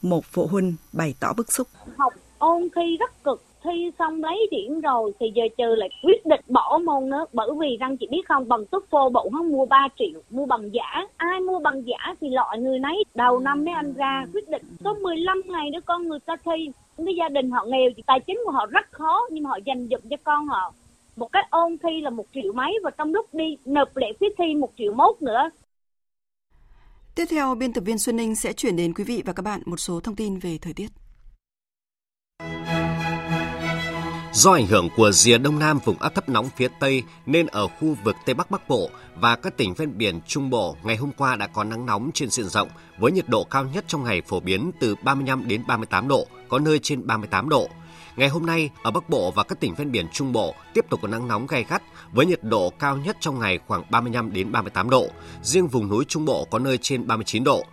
Một 0.03 0.25
phụ 0.25 0.47
huynh 0.47 0.75
bày 0.93 1.15
tỏ 1.21 1.33
bức 1.37 1.53
xúc. 1.53 1.69
Học 1.97 2.13
ôn 2.39 2.69
thi 2.75 2.97
rất 3.01 3.25
cực, 3.25 3.43
thi 3.67 3.91
xong 3.99 4.25
lấy 4.25 4.49
điểm 4.51 4.81
rồi 4.81 5.13
thì 5.21 5.27
giờ 5.35 5.45
trừ 5.59 5.75
lại 5.75 5.89
quyết 6.03 6.27
định 6.27 6.41
bỏ 6.49 6.79
môn 6.85 7.11
nữa 7.11 7.25
bởi 7.33 7.49
vì 7.61 7.77
răng 7.81 7.97
chị 7.97 8.07
biết 8.11 8.23
không 8.29 8.49
bằng 8.49 8.67
tốt 8.67 8.85
phô 8.91 9.09
bộ 9.09 9.29
không 9.33 9.53
mua 9.53 9.67
3 9.67 9.89
triệu 9.99 10.21
mua 10.31 10.47
bằng 10.47 10.75
giả 10.75 11.07
ai 11.17 11.41
mua 11.41 11.59
bằng 11.59 11.87
giả 11.87 12.15
thì 12.21 12.29
loại 12.31 12.59
người 12.59 12.79
nấy 12.79 13.05
đầu 13.15 13.39
năm 13.39 13.65
mấy 13.65 13.75
anh 13.75 13.93
ra 13.93 14.27
quyết 14.33 14.49
định 14.49 14.63
có 14.85 14.95
15 14.95 15.43
ngày 15.45 15.71
nữa 15.71 15.79
con 15.85 16.09
người 16.09 16.19
ta 16.27 16.37
thi 16.45 16.71
cái 16.97 17.15
gia 17.19 17.29
đình 17.29 17.51
họ 17.51 17.65
nghèo 17.65 17.91
tài 18.07 18.21
chính 18.21 18.43
của 18.45 18.53
họ 18.53 18.67
rất 18.67 18.93
khó 18.93 19.21
nhưng 19.31 19.45
mà 19.45 19.51
họ 19.51 19.59
dành 19.65 19.89
dụm 19.91 20.01
cho 20.11 20.17
con 20.25 20.47
họ 20.47 20.73
một 21.17 21.29
cái 21.33 21.43
ôn 21.51 21.79
thi 21.83 22.01
là 22.03 22.11
một 22.11 22.25
triệu 22.35 22.53
mấy 22.53 22.79
và 22.85 22.91
trong 22.99 23.13
lúc 23.13 23.35
đi 23.35 23.57
nộp 23.65 23.97
lệ 23.97 24.07
phí 24.21 24.27
thi 24.39 24.55
một 24.55 24.71
triệu 24.79 24.93
mốt 24.93 25.23
nữa 25.23 25.51
Tiếp 27.15 27.25
theo, 27.31 27.55
biên 27.55 27.73
tập 27.73 27.81
viên 27.81 27.99
Xuân 27.99 28.17
Ninh 28.17 28.35
sẽ 28.35 28.53
chuyển 28.53 28.77
đến 28.77 28.95
quý 28.95 29.05
vị 29.05 29.23
và 29.27 29.33
các 29.33 29.43
bạn 29.43 29.61
một 29.65 29.81
số 29.81 30.01
thông 30.01 30.17
tin 30.17 30.39
về 30.39 30.59
thời 30.63 30.73
tiết. 30.73 30.87
Do 34.33 34.53
ảnh 34.53 34.67
hưởng 34.67 34.89
của 34.97 35.13
rìa 35.13 35.39
đông 35.39 35.59
nam 35.59 35.79
vùng 35.85 35.99
áp 35.99 36.15
thấp 36.15 36.29
nóng 36.29 36.49
phía 36.57 36.69
Tây 36.81 37.03
nên 37.27 37.47
ở 37.47 37.67
khu 37.67 37.97
vực 38.05 38.17
Tây 38.27 38.35
Bắc 38.35 38.51
Bắc 38.51 38.69
Bộ 38.69 38.91
và 39.21 39.37
các 39.37 39.57
tỉnh 39.57 39.75
ven 39.75 39.99
biển 39.99 40.21
Trung 40.27 40.51
Bộ 40.51 40.77
ngày 40.83 40.97
hôm 40.97 41.11
qua 41.17 41.37
đã 41.37 41.47
có 41.47 41.65
nắng 41.65 41.87
nóng 41.87 42.11
trên 42.15 42.31
diện 42.31 42.47
rộng 42.47 42.69
với 42.99 43.13
nhiệt 43.13 43.29
độ 43.29 43.45
cao 43.45 43.65
nhất 43.65 43.85
trong 43.89 44.05
ngày 44.05 44.23
phổ 44.27 44.41
biến 44.41 44.71
từ 44.81 44.95
35 45.03 45.49
đến 45.49 45.63
38 45.67 46.09
độ, 46.09 46.27
có 46.49 46.59
nơi 46.59 46.79
trên 46.83 47.07
38 47.07 47.49
độ. 47.49 47.69
Ngày 48.17 48.29
hôm 48.29 48.47
nay, 48.47 48.71
ở 48.83 48.91
Bắc 48.91 49.09
Bộ 49.09 49.31
và 49.31 49.43
các 49.43 49.61
tỉnh 49.61 49.75
ven 49.75 49.93
biển 49.93 50.07
Trung 50.13 50.33
Bộ 50.33 50.55
tiếp 50.75 50.85
tục 50.91 51.01
có 51.03 51.09
nắng 51.09 51.29
nóng 51.29 51.47
gay 51.47 51.65
gắt 51.69 51.83
với 52.13 52.27
nhiệt 52.27 52.43
độ 52.43 52.73
cao 52.79 52.97
nhất 52.97 53.17
trong 53.21 53.39
ngày 53.39 53.59
khoảng 53.67 53.91
35 53.91 54.33
đến 54.33 54.53
38 54.53 54.91
độ. 54.91 55.09
Riêng 55.43 55.69
vùng 55.69 55.89
núi 55.89 56.05
Trung 56.09 56.25
Bộ 56.25 56.45
có 56.51 56.59
nơi 56.59 56.79
trên 56.79 57.07
39 57.07 57.45
độ. 57.45 57.65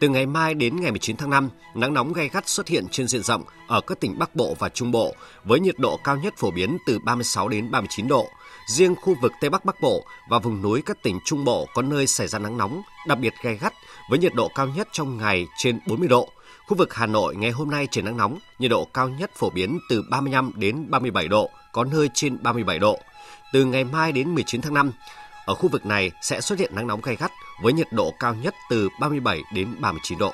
Từ 0.00 0.08
ngày 0.08 0.26
mai 0.26 0.54
đến 0.54 0.80
ngày 0.80 0.90
19 0.90 1.16
tháng 1.16 1.30
5, 1.30 1.48
nắng 1.74 1.94
nóng 1.94 2.12
gay 2.12 2.28
gắt 2.28 2.48
xuất 2.48 2.68
hiện 2.68 2.84
trên 2.90 3.08
diện 3.08 3.22
rộng 3.22 3.42
ở 3.66 3.80
các 3.80 4.00
tỉnh 4.00 4.18
Bắc 4.18 4.36
Bộ 4.36 4.56
và 4.58 4.68
Trung 4.68 4.90
Bộ 4.90 5.14
với 5.44 5.60
nhiệt 5.60 5.78
độ 5.78 5.98
cao 6.04 6.16
nhất 6.16 6.34
phổ 6.36 6.50
biến 6.50 6.78
từ 6.86 6.98
36 7.04 7.48
đến 7.48 7.70
39 7.70 8.08
độ. 8.08 8.26
Riêng 8.66 8.94
khu 8.94 9.14
vực 9.22 9.32
Tây 9.40 9.50
Bắc 9.50 9.64
Bắc 9.64 9.80
Bộ 9.80 10.04
và 10.30 10.38
vùng 10.38 10.62
núi 10.62 10.82
các 10.86 11.02
tỉnh 11.02 11.18
Trung 11.24 11.44
Bộ 11.44 11.66
có 11.74 11.82
nơi 11.82 12.06
xảy 12.06 12.28
ra 12.28 12.38
nắng 12.38 12.56
nóng, 12.56 12.82
đặc 13.08 13.18
biệt 13.18 13.34
gay 13.42 13.56
gắt 13.56 13.72
với 14.10 14.18
nhiệt 14.18 14.34
độ 14.34 14.48
cao 14.54 14.68
nhất 14.68 14.88
trong 14.92 15.16
ngày 15.16 15.46
trên 15.58 15.78
40 15.86 16.08
độ. 16.08 16.28
Khu 16.72 16.78
vực 16.78 16.94
Hà 16.94 17.06
Nội 17.06 17.36
ngày 17.36 17.50
hôm 17.50 17.70
nay 17.70 17.88
trời 17.90 18.02
nắng 18.02 18.16
nóng, 18.16 18.38
nhiệt 18.58 18.70
độ 18.70 18.84
cao 18.94 19.08
nhất 19.08 19.30
phổ 19.34 19.50
biến 19.50 19.78
từ 19.88 20.02
35 20.10 20.52
đến 20.56 20.90
37 20.90 21.28
độ, 21.28 21.50
có 21.72 21.84
nơi 21.84 22.10
trên 22.14 22.42
37 22.42 22.78
độ. 22.78 22.98
Từ 23.52 23.64
ngày 23.64 23.84
mai 23.84 24.12
đến 24.12 24.34
19 24.34 24.60
tháng 24.60 24.74
5, 24.74 24.92
ở 25.46 25.54
khu 25.54 25.68
vực 25.68 25.86
này 25.86 26.10
sẽ 26.22 26.40
xuất 26.40 26.58
hiện 26.58 26.74
nắng 26.74 26.86
nóng 26.86 27.00
gay 27.00 27.16
gắt 27.16 27.30
với 27.62 27.72
nhiệt 27.72 27.86
độ 27.92 28.14
cao 28.18 28.34
nhất 28.34 28.54
từ 28.70 28.88
37 29.00 29.42
đến 29.54 29.68
39 29.80 30.18
độ. 30.18 30.32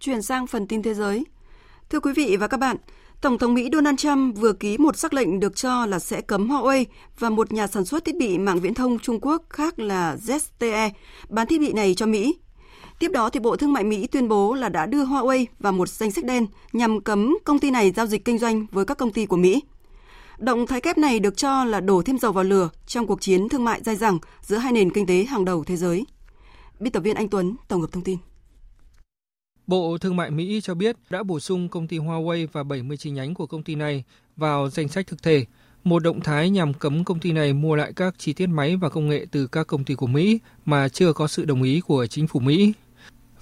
Chuyển 0.00 0.22
sang 0.22 0.46
phần 0.46 0.66
tin 0.66 0.82
thế 0.82 0.94
giới. 0.94 1.24
Thưa 1.90 2.00
quý 2.00 2.12
vị 2.12 2.36
và 2.40 2.48
các 2.48 2.60
bạn, 2.60 2.76
Tổng 3.22 3.38
thống 3.38 3.54
Mỹ 3.54 3.68
Donald 3.72 3.98
Trump 3.98 4.36
vừa 4.36 4.52
ký 4.52 4.78
một 4.78 4.96
sắc 4.96 5.14
lệnh 5.14 5.40
được 5.40 5.56
cho 5.56 5.86
là 5.86 5.98
sẽ 5.98 6.20
cấm 6.20 6.48
Huawei 6.48 6.84
và 7.18 7.30
một 7.30 7.52
nhà 7.52 7.66
sản 7.66 7.84
xuất 7.84 8.04
thiết 8.04 8.16
bị 8.16 8.38
mạng 8.38 8.60
viễn 8.60 8.74
thông 8.74 8.98
Trung 8.98 9.18
Quốc 9.22 9.42
khác 9.50 9.78
là 9.78 10.16
ZTE 10.26 10.90
bán 11.28 11.46
thiết 11.46 11.60
bị 11.60 11.72
này 11.72 11.94
cho 11.94 12.06
Mỹ. 12.06 12.36
Tiếp 12.98 13.10
đó 13.12 13.30
thì 13.30 13.40
Bộ 13.40 13.56
Thương 13.56 13.72
mại 13.72 13.84
Mỹ 13.84 14.06
tuyên 14.06 14.28
bố 14.28 14.54
là 14.54 14.68
đã 14.68 14.86
đưa 14.86 15.04
Huawei 15.04 15.44
vào 15.58 15.72
một 15.72 15.88
danh 15.88 16.10
sách 16.10 16.24
đen 16.24 16.46
nhằm 16.72 17.00
cấm 17.00 17.38
công 17.44 17.58
ty 17.58 17.70
này 17.70 17.90
giao 17.90 18.06
dịch 18.06 18.24
kinh 18.24 18.38
doanh 18.38 18.66
với 18.70 18.84
các 18.84 18.98
công 18.98 19.12
ty 19.12 19.26
của 19.26 19.36
Mỹ. 19.36 19.62
Động 20.38 20.66
thái 20.66 20.80
kép 20.80 20.98
này 20.98 21.20
được 21.20 21.36
cho 21.36 21.64
là 21.64 21.80
đổ 21.80 22.02
thêm 22.02 22.18
dầu 22.18 22.32
vào 22.32 22.44
lửa 22.44 22.68
trong 22.86 23.06
cuộc 23.06 23.20
chiến 23.20 23.48
thương 23.48 23.64
mại 23.64 23.82
dai 23.82 23.96
dẳng 23.96 24.18
giữa 24.40 24.56
hai 24.56 24.72
nền 24.72 24.90
kinh 24.90 25.06
tế 25.06 25.24
hàng 25.24 25.44
đầu 25.44 25.64
thế 25.64 25.76
giới. 25.76 26.06
Biên 26.80 26.92
tập 26.92 27.00
viên 27.00 27.16
Anh 27.16 27.28
Tuấn 27.28 27.56
tổng 27.68 27.80
hợp 27.80 27.92
thông 27.92 28.04
tin. 28.04 28.16
Bộ 29.66 29.98
Thương 29.98 30.16
mại 30.16 30.30
Mỹ 30.30 30.60
cho 30.60 30.74
biết 30.74 30.96
đã 31.10 31.22
bổ 31.22 31.40
sung 31.40 31.68
công 31.68 31.86
ty 31.86 31.98
Huawei 31.98 32.46
và 32.52 32.62
70 32.62 32.96
chi 32.96 33.10
nhánh 33.10 33.34
của 33.34 33.46
công 33.46 33.62
ty 33.62 33.74
này 33.74 34.04
vào 34.36 34.70
danh 34.70 34.88
sách 34.88 35.06
thực 35.06 35.22
thể, 35.22 35.44
một 35.84 36.02
động 36.02 36.20
thái 36.20 36.50
nhằm 36.50 36.74
cấm 36.74 37.04
công 37.04 37.18
ty 37.18 37.32
này 37.32 37.52
mua 37.52 37.76
lại 37.76 37.92
các 37.96 38.14
chi 38.18 38.32
tiết 38.32 38.46
máy 38.46 38.76
và 38.76 38.88
công 38.88 39.08
nghệ 39.08 39.26
từ 39.30 39.46
các 39.46 39.66
công 39.66 39.84
ty 39.84 39.94
của 39.94 40.06
Mỹ 40.06 40.38
mà 40.64 40.88
chưa 40.88 41.12
có 41.12 41.28
sự 41.28 41.44
đồng 41.44 41.62
ý 41.62 41.80
của 41.80 42.06
chính 42.06 42.26
phủ 42.26 42.40
Mỹ. 42.40 42.72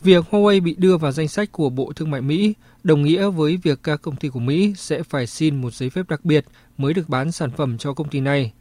Việc 0.03 0.25
Huawei 0.31 0.63
bị 0.63 0.75
đưa 0.79 0.97
vào 0.97 1.13
danh 1.13 1.29
sách 1.29 1.53
của 1.53 1.71
Bộ 1.71 1.93
Thương 1.97 2.11
mại 2.11 2.21
Mỹ 2.21 2.55
đồng 2.83 3.03
nghĩa 3.03 3.29
với 3.29 3.57
việc 3.63 3.79
các 3.83 4.03
công 4.03 4.17
ty 4.17 4.29
của 4.29 4.41
Mỹ 4.41 4.75
sẽ 4.77 5.03
phải 5.03 5.27
xin 5.27 5.61
một 5.61 5.75
giấy 5.75 5.91
phép 5.91 6.09
đặc 6.09 6.25
biệt 6.25 6.45
mới 6.79 6.95
được 6.95 7.09
bán 7.09 7.33
sản 7.33 7.51
phẩm 7.51 7.79
cho 7.79 7.93
công 7.93 8.09
ty 8.09 8.21
này. 8.21 8.53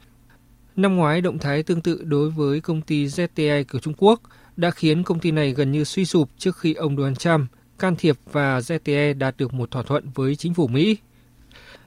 Năm 0.76 0.96
ngoái, 0.96 1.22
động 1.22 1.40
thái 1.40 1.64
tương 1.64 1.82
tự 1.82 2.04
đối 2.04 2.30
với 2.30 2.60
công 2.60 2.82
ty 2.82 3.06
ZTE 3.06 3.64
của 3.72 3.80
Trung 3.80 3.94
Quốc 3.98 4.22
đã 4.60 4.72
khiến 4.72 5.04
công 5.04 5.20
ty 5.20 5.32
này 5.32 5.54
gần 5.54 5.72
như 5.72 5.84
suy 5.84 6.06
sụp 6.06 6.30
trước 6.38 6.58
khi 6.58 6.74
ông 6.74 6.98
Donald 6.98 7.18
Trump 7.18 7.52
can 7.80 7.96
thiệp 7.96 8.16
và 8.32 8.60
ZTE 8.60 9.18
đạt 9.18 9.38
được 9.38 9.54
một 9.54 9.72
thỏa 9.72 9.84
thuận 9.84 10.10
với 10.16 10.36
chính 10.36 10.54
phủ 10.54 10.68
Mỹ. 10.68 10.98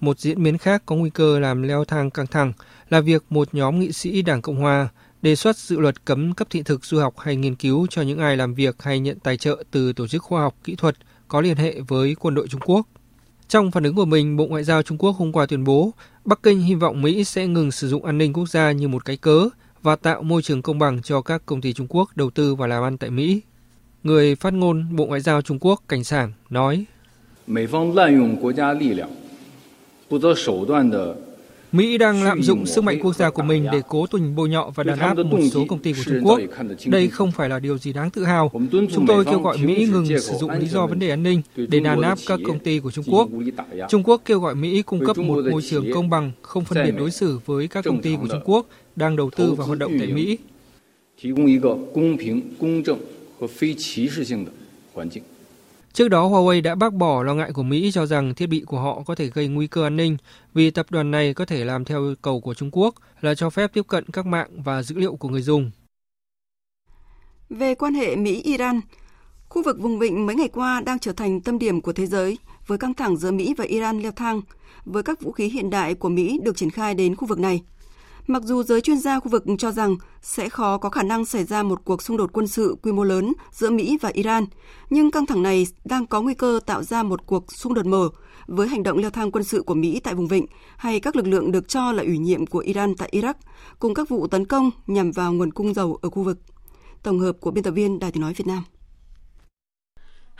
Một 0.00 0.18
diễn 0.18 0.42
biến 0.42 0.58
khác 0.58 0.82
có 0.86 0.96
nguy 0.96 1.10
cơ 1.10 1.38
làm 1.38 1.62
leo 1.62 1.84
thang 1.84 2.10
căng 2.10 2.26
thẳng 2.26 2.52
là 2.90 3.00
việc 3.00 3.24
một 3.30 3.54
nhóm 3.54 3.80
nghị 3.80 3.92
sĩ 3.92 4.22
Đảng 4.22 4.42
Cộng 4.42 4.56
Hòa 4.56 4.88
đề 5.22 5.36
xuất 5.36 5.56
dự 5.56 5.80
luật 5.80 6.04
cấm 6.04 6.34
cấp 6.34 6.48
thị 6.50 6.62
thực 6.62 6.84
du 6.84 7.00
học 7.00 7.14
hay 7.18 7.36
nghiên 7.36 7.54
cứu 7.54 7.86
cho 7.90 8.02
những 8.02 8.18
ai 8.18 8.36
làm 8.36 8.54
việc 8.54 8.82
hay 8.82 9.00
nhận 9.00 9.18
tài 9.18 9.36
trợ 9.36 9.64
từ 9.70 9.92
tổ 9.92 10.06
chức 10.06 10.22
khoa 10.22 10.42
học 10.42 10.56
kỹ 10.64 10.74
thuật 10.74 10.96
có 11.28 11.40
liên 11.40 11.56
hệ 11.56 11.80
với 11.80 12.16
quân 12.20 12.34
đội 12.34 12.48
Trung 12.48 12.60
Quốc. 12.64 12.86
Trong 13.48 13.70
phản 13.70 13.84
ứng 13.84 13.94
của 13.94 14.04
mình, 14.04 14.36
Bộ 14.36 14.46
Ngoại 14.46 14.64
giao 14.64 14.82
Trung 14.82 14.98
Quốc 14.98 15.16
hôm 15.16 15.32
qua 15.32 15.46
tuyên 15.46 15.64
bố 15.64 15.92
Bắc 16.24 16.42
Kinh 16.42 16.60
hy 16.60 16.74
vọng 16.74 17.02
Mỹ 17.02 17.24
sẽ 17.24 17.46
ngừng 17.46 17.70
sử 17.70 17.88
dụng 17.88 18.04
an 18.04 18.18
ninh 18.18 18.32
quốc 18.32 18.48
gia 18.48 18.72
như 18.72 18.88
một 18.88 19.04
cái 19.04 19.16
cớ 19.16 19.48
và 19.82 19.96
tạo 19.96 20.22
môi 20.22 20.42
trường 20.42 20.62
công 20.62 20.78
bằng 20.78 21.02
cho 21.02 21.20
các 21.20 21.42
công 21.46 21.60
ty 21.60 21.72
Trung 21.72 21.86
Quốc 21.90 22.10
đầu 22.16 22.30
tư 22.30 22.54
và 22.54 22.66
làm 22.66 22.82
ăn 22.82 22.98
tại 22.98 23.10
Mỹ. 23.10 23.40
Người 24.02 24.34
phát 24.34 24.52
ngôn 24.52 24.96
Bộ 24.96 25.06
Ngoại 25.06 25.20
giao 25.20 25.42
Trung 25.42 25.58
Quốc 25.60 25.82
Cảnh 25.88 26.04
Sảng 26.04 26.32
nói 26.50 26.84
Mỹ 31.72 31.98
đang 31.98 32.22
lạm 32.22 32.42
dụng 32.42 32.66
sức 32.66 32.84
mạnh 32.84 32.98
quốc 33.02 33.16
gia 33.16 33.30
của 33.30 33.42
mình 33.42 33.66
để 33.72 33.82
cố 33.88 34.06
tình 34.06 34.34
bôi 34.34 34.48
nhọ 34.48 34.70
và 34.74 34.84
đàn 34.84 34.98
áp 34.98 35.14
một 35.14 35.38
số 35.52 35.64
công 35.68 35.78
ty 35.78 35.92
của 35.92 36.02
Trung 36.04 36.20
Quốc. 36.24 36.40
Đây 36.86 37.08
không 37.08 37.32
phải 37.32 37.48
là 37.48 37.58
điều 37.58 37.78
gì 37.78 37.92
đáng 37.92 38.10
tự 38.10 38.24
hào. 38.24 38.50
Chúng 38.72 39.06
tôi 39.06 39.24
kêu 39.24 39.40
gọi 39.40 39.58
Mỹ 39.58 39.88
ngừng 39.92 40.06
sử 40.06 40.34
dụng 40.40 40.50
lý 40.50 40.66
do 40.66 40.86
vấn 40.86 40.98
đề 40.98 41.10
an 41.10 41.22
ninh 41.22 41.42
để 41.56 41.80
đàn 41.80 42.00
áp 42.00 42.18
các 42.26 42.40
công 42.46 42.58
ty 42.58 42.78
của 42.80 42.90
Trung 42.90 43.04
Quốc. 43.08 43.28
Trung 43.88 44.02
Quốc 44.02 44.22
kêu 44.24 44.40
gọi 44.40 44.54
Mỹ 44.54 44.82
cung 44.82 45.06
cấp 45.06 45.18
một 45.18 45.44
môi 45.50 45.62
trường 45.62 45.92
công 45.94 46.10
bằng, 46.10 46.32
không 46.42 46.64
phân 46.64 46.84
biệt 46.84 46.94
đối 46.98 47.10
xử 47.10 47.38
với 47.46 47.68
các 47.68 47.84
công 47.84 48.02
ty 48.02 48.16
của 48.20 48.28
Trung 48.28 48.42
Quốc 48.44 48.66
đang 48.96 49.16
đầu 49.16 49.30
tư 49.30 49.54
và 49.54 49.64
hoạt 49.64 49.78
động 49.78 49.92
tại 49.98 50.06
Mỹ. 50.06 50.38
Trước 55.92 56.08
đó, 56.08 56.28
Huawei 56.28 56.62
đã 56.62 56.74
bác 56.74 56.92
bỏ 56.92 57.22
lo 57.22 57.34
ngại 57.34 57.52
của 57.52 57.62
Mỹ 57.62 57.90
cho 57.92 58.06
rằng 58.06 58.34
thiết 58.34 58.46
bị 58.46 58.60
của 58.60 58.78
họ 58.78 59.02
có 59.06 59.14
thể 59.14 59.30
gây 59.34 59.48
nguy 59.48 59.66
cơ 59.66 59.86
an 59.86 59.96
ninh 59.96 60.16
vì 60.54 60.70
tập 60.70 60.86
đoàn 60.90 61.10
này 61.10 61.34
có 61.34 61.44
thể 61.44 61.64
làm 61.64 61.84
theo 61.84 62.02
yêu 62.02 62.14
cầu 62.22 62.40
của 62.40 62.54
Trung 62.54 62.70
Quốc 62.72 62.94
là 63.20 63.34
cho 63.34 63.50
phép 63.50 63.70
tiếp 63.72 63.82
cận 63.88 64.04
các 64.12 64.26
mạng 64.26 64.48
và 64.64 64.82
dữ 64.82 64.98
liệu 64.98 65.16
của 65.16 65.28
người 65.28 65.42
dùng. 65.42 65.70
Về 67.50 67.74
quan 67.74 67.94
hệ 67.94 68.16
Mỹ-Iran, 68.16 68.80
khu 69.48 69.62
vực 69.62 69.78
vùng 69.80 69.98
vịnh 69.98 70.26
mấy 70.26 70.36
ngày 70.36 70.48
qua 70.48 70.82
đang 70.86 70.98
trở 70.98 71.12
thành 71.12 71.40
tâm 71.40 71.58
điểm 71.58 71.80
của 71.80 71.92
thế 71.92 72.06
giới 72.06 72.38
với 72.66 72.78
căng 72.78 72.94
thẳng 72.94 73.16
giữa 73.16 73.30
Mỹ 73.30 73.54
và 73.56 73.64
Iran 73.64 74.00
leo 74.00 74.12
thang, 74.12 74.40
với 74.84 75.02
các 75.02 75.20
vũ 75.20 75.32
khí 75.32 75.48
hiện 75.48 75.70
đại 75.70 75.94
của 75.94 76.08
Mỹ 76.08 76.40
được 76.42 76.56
triển 76.56 76.70
khai 76.70 76.94
đến 76.94 77.16
khu 77.16 77.26
vực 77.26 77.38
này. 77.38 77.62
Mặc 78.26 78.42
dù 78.42 78.62
giới 78.62 78.80
chuyên 78.80 78.98
gia 78.98 79.20
khu 79.20 79.28
vực 79.28 79.44
cho 79.58 79.72
rằng 79.72 79.96
sẽ 80.22 80.48
khó 80.48 80.78
có 80.78 80.90
khả 80.90 81.02
năng 81.02 81.24
xảy 81.24 81.44
ra 81.44 81.62
một 81.62 81.84
cuộc 81.84 82.02
xung 82.02 82.16
đột 82.16 82.30
quân 82.32 82.46
sự 82.46 82.76
quy 82.82 82.92
mô 82.92 83.04
lớn 83.04 83.32
giữa 83.52 83.70
Mỹ 83.70 83.98
và 84.00 84.08
Iran, 84.08 84.46
nhưng 84.90 85.10
căng 85.10 85.26
thẳng 85.26 85.42
này 85.42 85.66
đang 85.84 86.06
có 86.06 86.22
nguy 86.22 86.34
cơ 86.34 86.60
tạo 86.66 86.82
ra 86.82 87.02
một 87.02 87.26
cuộc 87.26 87.52
xung 87.52 87.74
đột 87.74 87.86
mở 87.86 88.08
với 88.46 88.68
hành 88.68 88.82
động 88.82 88.98
leo 88.98 89.10
thang 89.10 89.30
quân 89.30 89.44
sự 89.44 89.62
của 89.62 89.74
Mỹ 89.74 90.00
tại 90.00 90.14
vùng 90.14 90.28
vịnh 90.28 90.46
hay 90.76 91.00
các 91.00 91.16
lực 91.16 91.26
lượng 91.26 91.52
được 91.52 91.68
cho 91.68 91.92
là 91.92 92.02
ủy 92.02 92.18
nhiệm 92.18 92.46
của 92.46 92.58
Iran 92.58 92.94
tại 92.94 93.10
Iraq, 93.12 93.34
cùng 93.78 93.94
các 93.94 94.08
vụ 94.08 94.26
tấn 94.26 94.46
công 94.46 94.70
nhằm 94.86 95.10
vào 95.10 95.32
nguồn 95.32 95.52
cung 95.52 95.74
dầu 95.74 95.98
ở 96.02 96.10
khu 96.10 96.22
vực. 96.22 96.38
Tổng 97.02 97.18
hợp 97.18 97.36
của 97.40 97.50
biên 97.50 97.64
tập 97.64 97.70
viên 97.70 97.98
Đài 97.98 98.12
tiếng 98.12 98.20
nói 98.20 98.34
Việt 98.34 98.46
Nam. 98.46 98.62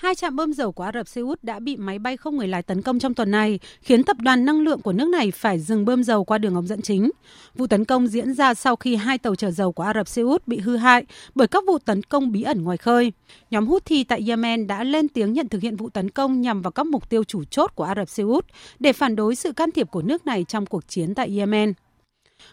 Hai 0.03 0.15
trạm 0.15 0.37
bơm 0.37 0.53
dầu 0.53 0.73
của 0.73 0.83
Ả 0.83 0.91
Rập 0.95 1.09
Xê 1.09 1.21
Út 1.21 1.45
đã 1.45 1.59
bị 1.59 1.77
máy 1.77 1.99
bay 1.99 2.17
không 2.17 2.37
người 2.37 2.49
lái 2.49 2.63
tấn 2.63 2.83
công 2.83 2.99
trong 2.99 3.15
tuần 3.15 3.31
này, 3.31 3.59
khiến 3.81 4.05
tập 4.05 4.17
đoàn 4.21 4.45
năng 4.45 4.61
lượng 4.61 4.81
của 4.81 4.93
nước 4.93 5.09
này 5.09 5.31
phải 5.31 5.59
dừng 5.59 5.85
bơm 5.85 6.05
dầu 6.05 6.25
qua 6.25 6.39
đường 6.39 6.55
ống 6.55 6.67
dẫn 6.67 6.83
chính. 6.83 7.11
Vụ 7.55 7.67
tấn 7.67 7.85
công 7.85 8.07
diễn 8.07 8.35
ra 8.35 8.55
sau 8.55 8.77
khi 8.77 8.97
hai 8.97 9.19
tàu 9.19 9.35
chở 9.35 9.51
dầu 9.51 9.73
của 9.73 9.83
Ả 9.83 9.93
Rập 9.95 10.09
Xê 10.09 10.23
Út 10.23 10.49
bị 10.49 10.59
hư 10.59 10.77
hại 10.77 11.05
bởi 11.35 11.49
các 11.49 11.65
vụ 11.67 11.79
tấn 11.79 12.03
công 12.03 12.33
bí 12.33 12.43
ẩn 12.43 12.65
ngoài 12.65 12.77
khơi. 12.77 13.13
Nhóm 13.51 13.67
Houthi 13.67 14.05
tại 14.05 14.25
Yemen 14.29 14.67
đã 14.67 14.85
lên 14.85 15.09
tiếng 15.09 15.33
nhận 15.33 15.49
thực 15.49 15.63
hiện 15.63 15.77
vụ 15.77 15.89
tấn 15.89 16.11
công 16.11 16.41
nhằm 16.41 16.63
vào 16.63 16.71
các 16.71 16.87
mục 16.87 17.11
tiêu 17.11 17.25
chủ 17.25 17.45
chốt 17.45 17.73
của 17.75 17.85
Ả 17.85 17.95
Rập 17.95 18.09
Xê 18.09 18.23
Út 18.23 18.47
để 18.79 18.93
phản 18.93 19.17
đối 19.17 19.35
sự 19.35 19.53
can 19.53 19.71
thiệp 19.71 19.91
của 19.91 20.03
nước 20.03 20.27
này 20.27 20.45
trong 20.49 20.67
cuộc 20.67 20.89
chiến 20.89 21.15
tại 21.15 21.39
Yemen. 21.39 21.73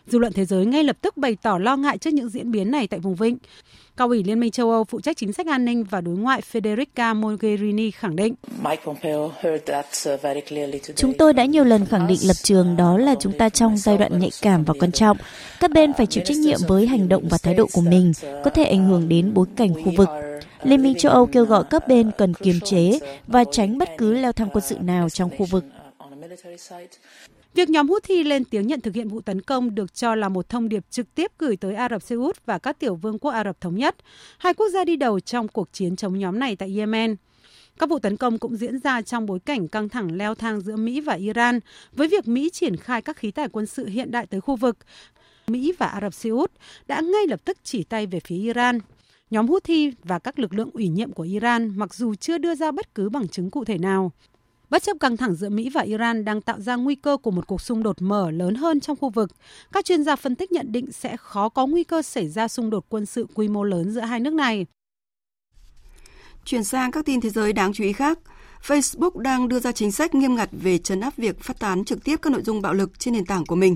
Dư 0.08 0.20
luận 0.20 0.34
thế 0.34 0.46
giới 0.46 0.66
ngay 0.66 0.84
lập 0.84 0.98
tức 1.02 1.18
bày 1.18 1.38
tỏ 1.42 1.58
lo 1.58 1.78
ngại 1.78 1.98
trước 1.98 2.14
những 2.14 2.30
diễn 2.30 2.52
biến 2.52 2.72
này 2.72 2.88
tại 2.88 3.00
vùng 3.00 3.16
vịnh. 3.16 3.38
Cao 3.98 4.08
ủy 4.08 4.24
Liên 4.24 4.40
minh 4.40 4.52
châu 4.52 4.72
Âu 4.72 4.84
phụ 4.84 5.02
trách 5.02 5.18
chính 5.18 5.34
sách 5.34 5.48
an 5.48 5.66
ninh 5.66 5.84
và 5.84 6.02
đối 6.02 6.16
ngoại 6.16 6.42
Federica 6.52 7.16
Mogherini 7.16 7.92
khẳng 7.92 8.16
định. 8.16 8.36
Chúng 10.96 11.14
tôi 11.14 11.34
đã 11.34 11.46
nhiều 11.46 11.64
lần 11.64 11.86
khẳng 11.86 12.08
định 12.08 12.20
lập 12.24 12.34
trường 12.44 12.76
đó 12.78 12.98
là 12.98 13.16
chúng 13.20 13.38
ta 13.38 13.50
trong 13.50 13.78
giai 13.78 13.98
đoạn 13.98 14.20
nhạy 14.20 14.30
cảm 14.42 14.64
và 14.64 14.74
quan 14.80 14.92
trọng. 14.92 15.18
Các 15.60 15.72
bên 15.72 15.94
phải 15.94 16.06
chịu 16.06 16.24
trách 16.26 16.38
nhiệm 16.38 16.60
với 16.68 16.88
hành 16.88 17.10
động 17.10 17.28
và 17.30 17.38
thái 17.44 17.54
độ 17.54 17.68
của 17.74 17.82
mình, 17.82 18.12
có 18.44 18.50
thể 18.50 18.64
ảnh 18.64 18.88
hưởng 18.88 19.10
đến 19.10 19.34
bối 19.34 19.46
cảnh 19.56 19.74
khu 19.74 19.92
vực. 19.98 20.10
Liên 20.64 20.84
minh 20.84 20.96
châu 20.98 21.12
Âu 21.12 21.26
kêu 21.26 21.46
gọi 21.46 21.64
các 21.70 21.88
bên 21.88 22.12
cần 22.18 22.34
kiềm 22.34 22.60
chế 22.60 23.00
và 23.28 23.44
tránh 23.52 23.78
bất 23.78 23.90
cứ 23.98 24.14
leo 24.14 24.32
thang 24.32 24.50
quân 24.54 24.64
sự 24.68 24.78
nào 24.80 25.10
trong 25.10 25.30
khu 25.38 25.46
vực. 25.46 25.64
Việc 27.54 27.70
nhóm 27.70 27.90
Houthi 27.90 28.24
lên 28.24 28.46
tiếng 28.46 28.68
nhận 28.68 28.82
thực 28.82 28.96
hiện 28.96 29.08
vụ 29.08 29.22
tấn 29.22 29.42
công 29.42 29.76
được 29.76 29.94
cho 29.94 30.16
là 30.16 30.30
một 30.30 30.50
thông 30.50 30.70
điệp 30.70 30.86
trực 30.90 31.16
tiếp 31.16 31.32
gửi 31.38 31.58
tới 31.58 31.76
Ả 31.76 31.90
Rập 31.90 32.02
Xê 32.02 32.16
Út 32.16 32.46
và 32.46 32.58
các 32.58 32.80
tiểu 32.80 32.96
vương 32.96 33.20
quốc 33.20 33.32
Ả 33.32 33.44
Rập 33.44 33.62
Thống 33.62 33.76
Nhất, 33.76 33.96
hai 34.38 34.54
quốc 34.54 34.70
gia 34.70 34.86
đi 34.86 34.96
đầu 34.96 35.20
trong 35.20 35.48
cuộc 35.48 35.74
chiến 35.74 35.96
chống 35.96 36.20
nhóm 36.20 36.40
này 36.40 36.56
tại 36.56 36.78
Yemen. 36.78 37.16
Các 37.80 37.90
vụ 37.90 38.00
tấn 38.00 38.18
công 38.18 38.40
cũng 38.40 38.56
diễn 38.56 38.80
ra 38.80 39.02
trong 39.02 39.26
bối 39.26 39.40
cảnh 39.40 39.68
căng 39.68 39.90
thẳng 39.90 40.18
leo 40.18 40.36
thang 40.36 40.62
giữa 40.62 40.76
Mỹ 40.76 41.02
và 41.02 41.14
Iran, 41.14 41.60
với 41.92 42.08
việc 42.08 42.28
Mỹ 42.28 42.50
triển 42.54 42.76
khai 42.76 43.02
các 43.02 43.18
khí 43.18 43.32
tài 43.32 43.48
quân 43.50 43.66
sự 43.66 43.86
hiện 43.86 44.12
đại 44.12 44.28
tới 44.28 44.42
khu 44.42 44.56
vực. 44.56 44.78
Mỹ 45.48 45.74
và 45.78 45.88
Ả 45.88 46.02
Rập 46.02 46.14
Xê 46.14 46.30
Út 46.30 46.52
đã 46.88 47.02
ngay 47.02 47.28
lập 47.28 47.40
tức 47.46 47.58
chỉ 47.64 47.84
tay 47.84 48.06
về 48.06 48.20
phía 48.20 48.38
Iran. 48.38 48.80
Nhóm 49.30 49.48
Houthi 49.48 49.94
và 50.04 50.20
các 50.20 50.40
lực 50.40 50.54
lượng 50.54 50.70
ủy 50.74 50.88
nhiệm 50.88 51.12
của 51.12 51.24
Iran 51.24 51.74
mặc 51.78 51.94
dù 51.94 52.16
chưa 52.16 52.38
đưa 52.38 52.56
ra 52.56 52.72
bất 52.72 52.96
cứ 52.96 53.10
bằng 53.10 53.28
chứng 53.28 53.50
cụ 53.50 53.66
thể 53.66 53.78
nào. 53.78 54.12
Bất 54.70 54.84
chấp 54.84 54.98
căng 55.00 55.18
thẳng 55.18 55.36
giữa 55.36 55.50
Mỹ 55.50 55.70
và 55.70 55.82
Iran 55.82 56.26
đang 56.26 56.42
tạo 56.42 56.62
ra 56.62 56.76
nguy 56.76 56.96
cơ 56.96 57.18
của 57.18 57.32
một 57.32 57.48
cuộc 57.48 57.62
xung 57.62 57.84
đột 57.84 58.02
mở 58.02 58.32
lớn 58.32 58.56
hơn 58.56 58.80
trong 58.80 58.98
khu 58.98 59.10
vực, 59.10 59.32
các 59.72 59.86
chuyên 59.86 60.04
gia 60.04 60.16
phân 60.16 60.36
tích 60.36 60.52
nhận 60.52 60.72
định 60.72 60.92
sẽ 60.92 61.18
khó 61.18 61.50
có 61.50 61.68
nguy 61.68 61.84
cơ 61.84 62.02
xảy 62.02 62.30
ra 62.30 62.48
xung 62.48 62.70
đột 62.70 62.86
quân 62.90 63.06
sự 63.06 63.28
quy 63.34 63.48
mô 63.48 63.64
lớn 63.64 63.92
giữa 63.92 64.02
hai 64.02 64.20
nước 64.20 64.34
này. 64.34 64.66
Chuyển 66.46 66.64
sang 66.64 66.92
các 66.92 67.06
tin 67.06 67.22
thế 67.22 67.30
giới 67.30 67.54
đáng 67.54 67.74
chú 67.74 67.84
ý 67.84 67.94
khác, 67.94 68.20
Facebook 68.68 69.18
đang 69.18 69.48
đưa 69.48 69.60
ra 69.60 69.72
chính 69.72 69.92
sách 69.92 70.16
nghiêm 70.16 70.36
ngặt 70.36 70.50
về 70.52 70.78
chấn 70.78 71.00
áp 71.00 71.18
việc 71.18 71.40
phát 71.40 71.60
tán 71.60 71.86
trực 71.86 72.04
tiếp 72.04 72.20
các 72.22 72.34
nội 72.34 72.42
dung 72.42 72.62
bạo 72.62 72.74
lực 72.74 73.00
trên 73.00 73.14
nền 73.14 73.26
tảng 73.26 73.46
của 73.46 73.56
mình. 73.56 73.76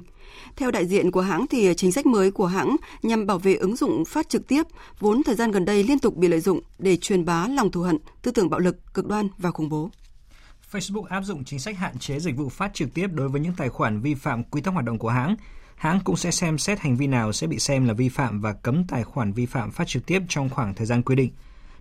Theo 0.56 0.72
đại 0.72 0.86
diện 0.86 1.12
của 1.12 1.22
hãng 1.22 1.48
thì 1.48 1.74
chính 1.78 1.92
sách 1.92 2.06
mới 2.06 2.32
của 2.32 2.46
hãng 2.46 2.76
nhằm 3.04 3.26
bảo 3.26 3.40
vệ 3.40 3.56
ứng 3.56 3.76
dụng 3.76 4.06
phát 4.06 4.30
trực 4.30 4.48
tiếp 4.48 4.64
vốn 5.00 5.24
thời 5.24 5.36
gian 5.36 5.52
gần 5.52 5.66
đây 5.66 5.84
liên 5.84 6.00
tục 6.00 6.16
bị 6.16 6.28
lợi 6.28 6.40
dụng 6.40 6.62
để 6.80 6.98
truyền 6.98 7.26
bá 7.26 7.48
lòng 7.48 7.72
thù 7.72 7.82
hận, 7.82 7.98
tư 8.22 8.32
tưởng 8.32 8.50
bạo 8.50 8.60
lực, 8.60 8.94
cực 8.94 9.08
đoan 9.08 9.28
và 9.38 9.52
khủng 9.52 9.70
bố. 9.70 9.90
Facebook 10.74 11.04
áp 11.04 11.24
dụng 11.24 11.44
chính 11.44 11.60
sách 11.60 11.78
hạn 11.78 11.98
chế 12.00 12.20
dịch 12.20 12.38
vụ 12.38 12.50
phát 12.50 12.74
trực 12.74 12.94
tiếp 12.94 13.08
đối 13.14 13.30
với 13.30 13.42
những 13.42 13.54
tài 13.58 13.70
khoản 13.70 14.02
vi 14.02 14.16
phạm 14.16 14.44
quy 14.44 14.62
tắc 14.62 14.74
hoạt 14.74 14.86
động 14.86 14.98
của 14.98 15.10
hãng. 15.10 15.36
Hãng 15.76 16.00
cũng 16.04 16.16
sẽ 16.16 16.32
xem 16.32 16.58
xét 16.58 16.80
hành 16.80 16.98
vi 16.98 17.08
nào 17.08 17.34
sẽ 17.34 17.48
bị 17.48 17.60
xem 17.60 17.88
là 17.88 17.94
vi 17.94 18.10
phạm 18.10 18.42
và 18.42 18.54
cấm 18.54 18.84
tài 18.88 19.04
khoản 19.04 19.34
vi 19.34 19.46
phạm 19.46 19.72
phát 19.72 19.88
trực 19.88 20.06
tiếp 20.06 20.22
trong 20.28 20.50
khoảng 20.50 20.74
thời 20.76 20.86
gian 20.86 21.02
quy 21.02 21.16
định. 21.16 21.32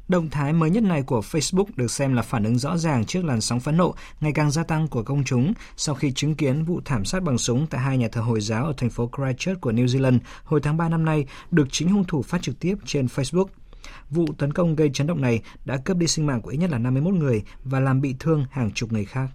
Động 0.08 0.30
thái 0.30 0.52
mới 0.52 0.70
nhất 0.70 0.82
này 0.82 1.02
của 1.02 1.20
Facebook 1.20 1.64
được 1.76 1.90
xem 1.90 2.14
là 2.14 2.22
phản 2.22 2.44
ứng 2.44 2.58
rõ 2.58 2.76
ràng 2.76 3.04
trước 3.04 3.24
làn 3.24 3.40
sóng 3.40 3.60
phẫn 3.60 3.76
nộ 3.76 3.94
ngày 4.20 4.32
càng 4.32 4.50
gia 4.50 4.64
tăng 4.64 4.88
của 4.88 5.02
công 5.02 5.24
chúng 5.24 5.52
sau 5.76 5.94
khi 5.94 6.12
chứng 6.12 6.34
kiến 6.34 6.64
vụ 6.64 6.80
thảm 6.84 7.04
sát 7.04 7.22
bằng 7.22 7.38
súng 7.38 7.66
tại 7.66 7.80
hai 7.80 7.98
nhà 7.98 8.08
thờ 8.12 8.20
Hồi 8.20 8.40
giáo 8.40 8.64
ở 8.66 8.72
thành 8.76 8.90
phố 8.90 9.10
Christchurch 9.16 9.60
của 9.60 9.72
New 9.72 9.86
Zealand 9.86 10.18
hồi 10.44 10.60
tháng 10.62 10.76
3 10.76 10.88
năm 10.88 11.04
nay 11.04 11.26
được 11.50 11.68
chính 11.70 11.88
hung 11.88 12.04
thủ 12.04 12.22
phát 12.22 12.42
trực 12.42 12.60
tiếp 12.60 12.74
trên 12.84 13.06
Facebook. 13.06 13.46
Vụ 14.10 14.26
tấn 14.38 14.52
công 14.52 14.76
gây 14.76 14.90
chấn 14.94 15.06
động 15.06 15.20
này 15.20 15.42
đã 15.64 15.76
cướp 15.76 15.96
đi 15.96 16.06
sinh 16.06 16.26
mạng 16.26 16.42
của 16.42 16.50
ít 16.50 16.56
nhất 16.56 16.70
là 16.70 16.78
51 16.78 17.14
người 17.14 17.42
và 17.64 17.80
làm 17.80 18.00
bị 18.00 18.14
thương 18.18 18.44
hàng 18.50 18.70
chục 18.70 18.92
người 18.92 19.04
khác. 19.04 19.28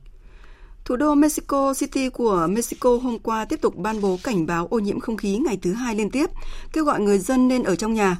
Thủ 0.85 0.95
đô 0.95 1.15
Mexico 1.15 1.73
City 1.73 2.09
của 2.09 2.47
Mexico 2.49 2.99
hôm 3.03 3.19
qua 3.19 3.45
tiếp 3.45 3.61
tục 3.61 3.75
ban 3.75 4.01
bố 4.01 4.19
cảnh 4.23 4.45
báo 4.45 4.67
ô 4.67 4.79
nhiễm 4.79 4.99
không 4.99 5.17
khí 5.17 5.37
ngày 5.37 5.57
thứ 5.61 5.73
hai 5.73 5.95
liên 5.95 6.11
tiếp, 6.11 6.29
kêu 6.73 6.83
gọi 6.83 6.99
người 6.99 7.19
dân 7.19 7.47
nên 7.47 7.63
ở 7.63 7.75
trong 7.75 7.93
nhà. 7.93 8.17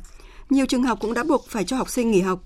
Nhiều 0.49 0.65
trường 0.65 0.83
học 0.83 0.97
cũng 1.01 1.13
đã 1.13 1.23
buộc 1.23 1.45
phải 1.49 1.63
cho 1.63 1.77
học 1.77 1.89
sinh 1.89 2.11
nghỉ 2.11 2.21
học. 2.21 2.41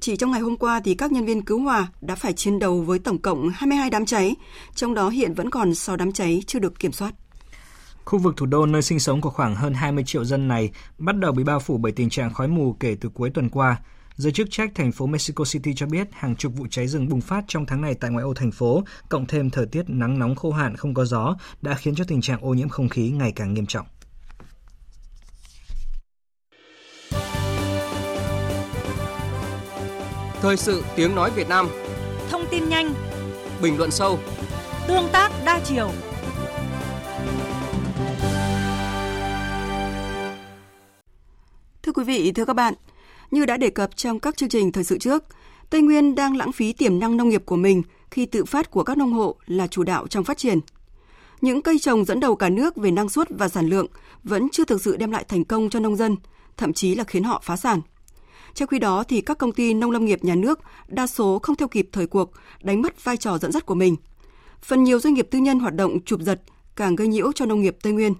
Chỉ 0.00 0.16
trong 0.16 0.30
ngày 0.30 0.40
hôm 0.40 0.56
qua 0.56 0.80
thì 0.84 0.94
các 0.94 1.12
nhân 1.12 1.24
viên 1.24 1.42
cứu 1.42 1.60
hỏa 1.60 1.88
đã 2.00 2.14
phải 2.14 2.32
chiến 2.32 2.58
đấu 2.58 2.80
với 2.80 2.98
tổng 2.98 3.18
cộng 3.18 3.48
22 3.54 3.90
đám 3.90 4.06
cháy, 4.06 4.36
trong 4.74 4.94
đó 4.94 5.08
hiện 5.08 5.34
vẫn 5.34 5.50
còn 5.50 5.74
6 5.74 5.96
đám 5.96 6.12
cháy 6.12 6.42
chưa 6.46 6.58
được 6.58 6.78
kiểm 6.78 6.92
soát. 6.92 7.14
Khu 8.04 8.18
vực 8.18 8.34
thủ 8.36 8.46
đô 8.46 8.66
nơi 8.66 8.82
sinh 8.82 9.00
sống 9.00 9.20
của 9.20 9.30
khoảng 9.30 9.54
hơn 9.54 9.74
20 9.74 10.04
triệu 10.06 10.24
dân 10.24 10.48
này 10.48 10.70
bắt 10.98 11.16
đầu 11.16 11.32
bị 11.32 11.44
bao 11.44 11.60
phủ 11.60 11.78
bởi 11.78 11.92
tình 11.92 12.10
trạng 12.10 12.34
khói 12.34 12.48
mù 12.48 12.76
kể 12.80 12.96
từ 13.00 13.08
cuối 13.08 13.30
tuần 13.30 13.48
qua. 13.48 13.76
Giới 14.16 14.32
chức 14.32 14.50
trách 14.50 14.70
thành 14.74 14.92
phố 14.92 15.06
Mexico 15.06 15.44
City 15.44 15.74
cho 15.74 15.86
biết 15.86 16.08
hàng 16.12 16.36
chục 16.36 16.52
vụ 16.56 16.66
cháy 16.70 16.88
rừng 16.88 17.08
bùng 17.08 17.20
phát 17.20 17.44
trong 17.48 17.66
tháng 17.66 17.80
này 17.80 17.94
tại 17.94 18.10
ngoại 18.10 18.24
ô 18.24 18.34
thành 18.34 18.50
phố, 18.50 18.82
cộng 19.08 19.26
thêm 19.26 19.50
thời 19.50 19.66
tiết 19.66 19.82
nắng 19.88 20.18
nóng 20.18 20.34
khô 20.34 20.50
hạn 20.52 20.76
không 20.76 20.94
có 20.94 21.04
gió, 21.04 21.36
đã 21.62 21.74
khiến 21.74 21.94
cho 21.94 22.04
tình 22.08 22.20
trạng 22.20 22.40
ô 22.40 22.54
nhiễm 22.54 22.68
không 22.68 22.88
khí 22.88 23.10
ngày 23.10 23.32
càng 23.32 23.54
nghiêm 23.54 23.66
trọng. 23.66 23.86
Thời 30.40 30.56
sự 30.56 30.84
tiếng 30.96 31.14
nói 31.14 31.30
Việt 31.30 31.48
Nam 31.48 31.68
Thông 32.30 32.46
tin 32.50 32.68
nhanh 32.68 32.94
Bình 33.62 33.78
luận 33.78 33.90
sâu 33.90 34.18
Tương 34.88 35.08
tác 35.12 35.32
đa 35.44 35.60
chiều 35.64 35.90
Thưa 41.82 41.92
quý 41.92 42.04
vị, 42.04 42.32
thưa 42.32 42.44
các 42.44 42.52
bạn, 42.52 42.74
như 43.30 43.46
đã 43.46 43.56
đề 43.56 43.70
cập 43.70 43.96
trong 43.96 44.20
các 44.20 44.36
chương 44.36 44.48
trình 44.48 44.72
thời 44.72 44.84
sự 44.84 44.98
trước, 44.98 45.24
Tây 45.70 45.82
Nguyên 45.82 46.14
đang 46.14 46.36
lãng 46.36 46.52
phí 46.52 46.72
tiềm 46.72 46.98
năng 46.98 47.16
nông 47.16 47.28
nghiệp 47.28 47.42
của 47.46 47.56
mình 47.56 47.82
khi 48.10 48.26
tự 48.26 48.44
phát 48.44 48.70
của 48.70 48.84
các 48.84 48.98
nông 48.98 49.12
hộ 49.12 49.36
là 49.46 49.66
chủ 49.66 49.82
đạo 49.82 50.06
trong 50.06 50.24
phát 50.24 50.38
triển. 50.38 50.60
Những 51.40 51.62
cây 51.62 51.78
trồng 51.78 52.04
dẫn 52.04 52.20
đầu 52.20 52.36
cả 52.36 52.48
nước 52.48 52.76
về 52.76 52.90
năng 52.90 53.08
suất 53.08 53.28
và 53.30 53.48
sản 53.48 53.68
lượng 53.68 53.86
vẫn 54.24 54.48
chưa 54.52 54.64
thực 54.64 54.82
sự 54.82 54.96
đem 54.96 55.10
lại 55.10 55.24
thành 55.28 55.44
công 55.44 55.70
cho 55.70 55.80
nông 55.80 55.96
dân, 55.96 56.16
thậm 56.56 56.72
chí 56.72 56.94
là 56.94 57.04
khiến 57.04 57.24
họ 57.24 57.42
phá 57.44 57.56
sản. 57.56 57.80
Trong 58.54 58.68
khi 58.68 58.78
đó 58.78 59.04
thì 59.04 59.20
các 59.20 59.38
công 59.38 59.52
ty 59.52 59.74
nông 59.74 59.90
lâm 59.90 60.04
nghiệp 60.04 60.24
nhà 60.24 60.34
nước 60.34 60.60
đa 60.88 61.06
số 61.06 61.38
không 61.38 61.56
theo 61.56 61.68
kịp 61.68 61.88
thời 61.92 62.06
cuộc, 62.06 62.32
đánh 62.62 62.82
mất 62.82 63.04
vai 63.04 63.16
trò 63.16 63.38
dẫn 63.38 63.52
dắt 63.52 63.66
của 63.66 63.74
mình. 63.74 63.96
Phần 64.62 64.84
nhiều 64.84 65.00
doanh 65.00 65.14
nghiệp 65.14 65.28
tư 65.30 65.38
nhân 65.38 65.58
hoạt 65.58 65.74
động 65.74 66.04
chụp 66.04 66.20
giật 66.20 66.42
càng 66.76 66.96
gây 66.96 67.08
nhiễu 67.08 67.32
cho 67.32 67.46
nông 67.46 67.60
nghiệp 67.62 67.76
Tây 67.82 67.92
Nguyên. 67.92 68.14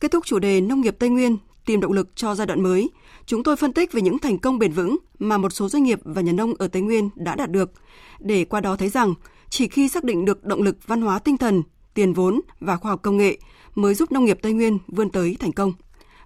Kết 0.00 0.10
thúc 0.10 0.26
chủ 0.26 0.38
đề 0.38 0.60
nông 0.60 0.80
nghiệp 0.80 0.96
Tây 0.98 1.08
Nguyên 1.08 1.38
tìm 1.66 1.80
động 1.80 1.92
lực 1.92 2.16
cho 2.16 2.34
giai 2.34 2.46
đoạn 2.46 2.62
mới, 2.62 2.90
chúng 3.26 3.42
tôi 3.42 3.56
phân 3.56 3.72
tích 3.72 3.92
về 3.92 4.02
những 4.02 4.18
thành 4.18 4.38
công 4.38 4.58
bền 4.58 4.72
vững 4.72 4.96
mà 5.18 5.38
một 5.38 5.50
số 5.50 5.68
doanh 5.68 5.82
nghiệp 5.82 5.98
và 6.04 6.22
nhà 6.22 6.32
nông 6.32 6.54
ở 6.58 6.68
Tây 6.68 6.82
Nguyên 6.82 7.10
đã 7.14 7.34
đạt 7.34 7.50
được, 7.50 7.72
để 8.18 8.44
qua 8.44 8.60
đó 8.60 8.76
thấy 8.76 8.88
rằng 8.88 9.14
chỉ 9.50 9.68
khi 9.68 9.88
xác 9.88 10.04
định 10.04 10.24
được 10.24 10.44
động 10.44 10.62
lực 10.62 10.76
văn 10.86 11.02
hóa 11.02 11.18
tinh 11.18 11.38
thần, 11.38 11.62
tiền 11.94 12.12
vốn 12.12 12.40
và 12.60 12.76
khoa 12.76 12.90
học 12.90 13.00
công 13.02 13.16
nghệ 13.16 13.38
mới 13.74 13.94
giúp 13.94 14.12
nông 14.12 14.24
nghiệp 14.24 14.38
Tây 14.42 14.52
Nguyên 14.52 14.78
vươn 14.86 15.10
tới 15.10 15.36
thành 15.40 15.52
công. 15.52 15.72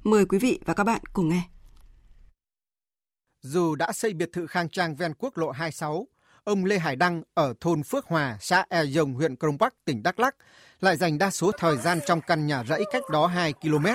Mời 0.04 0.26
quý 0.26 0.38
vị 0.38 0.60
và 0.64 0.74
các 0.74 0.84
bạn 0.84 1.00
cùng 1.12 1.28
nghe. 1.28 1.42
Dù 3.42 3.74
đã 3.74 3.92
xây 3.92 4.14
biệt 4.14 4.28
thự 4.32 4.46
khang 4.46 4.68
trang 4.68 4.96
ven 4.96 5.12
quốc 5.18 5.38
lộ 5.38 5.50
26, 5.50 6.06
ông 6.44 6.64
Lê 6.64 6.78
Hải 6.78 6.96
Đăng 6.96 7.22
ở 7.34 7.54
thôn 7.60 7.82
Phước 7.82 8.06
Hòa, 8.06 8.36
xã 8.40 8.64
E 8.68 8.84
Dông, 8.84 9.14
huyện 9.14 9.36
Crong 9.36 9.58
Bắc, 9.58 9.74
tỉnh 9.84 10.02
Đắk 10.02 10.20
Lắk 10.20 10.36
lại 10.80 10.96
dành 10.96 11.18
đa 11.18 11.30
số 11.30 11.52
thời 11.58 11.76
gian 11.76 11.98
trong 12.06 12.20
căn 12.20 12.46
nhà 12.46 12.64
rẫy 12.64 12.84
cách 12.92 13.02
đó 13.12 13.26
2 13.26 13.52
km 13.52 13.86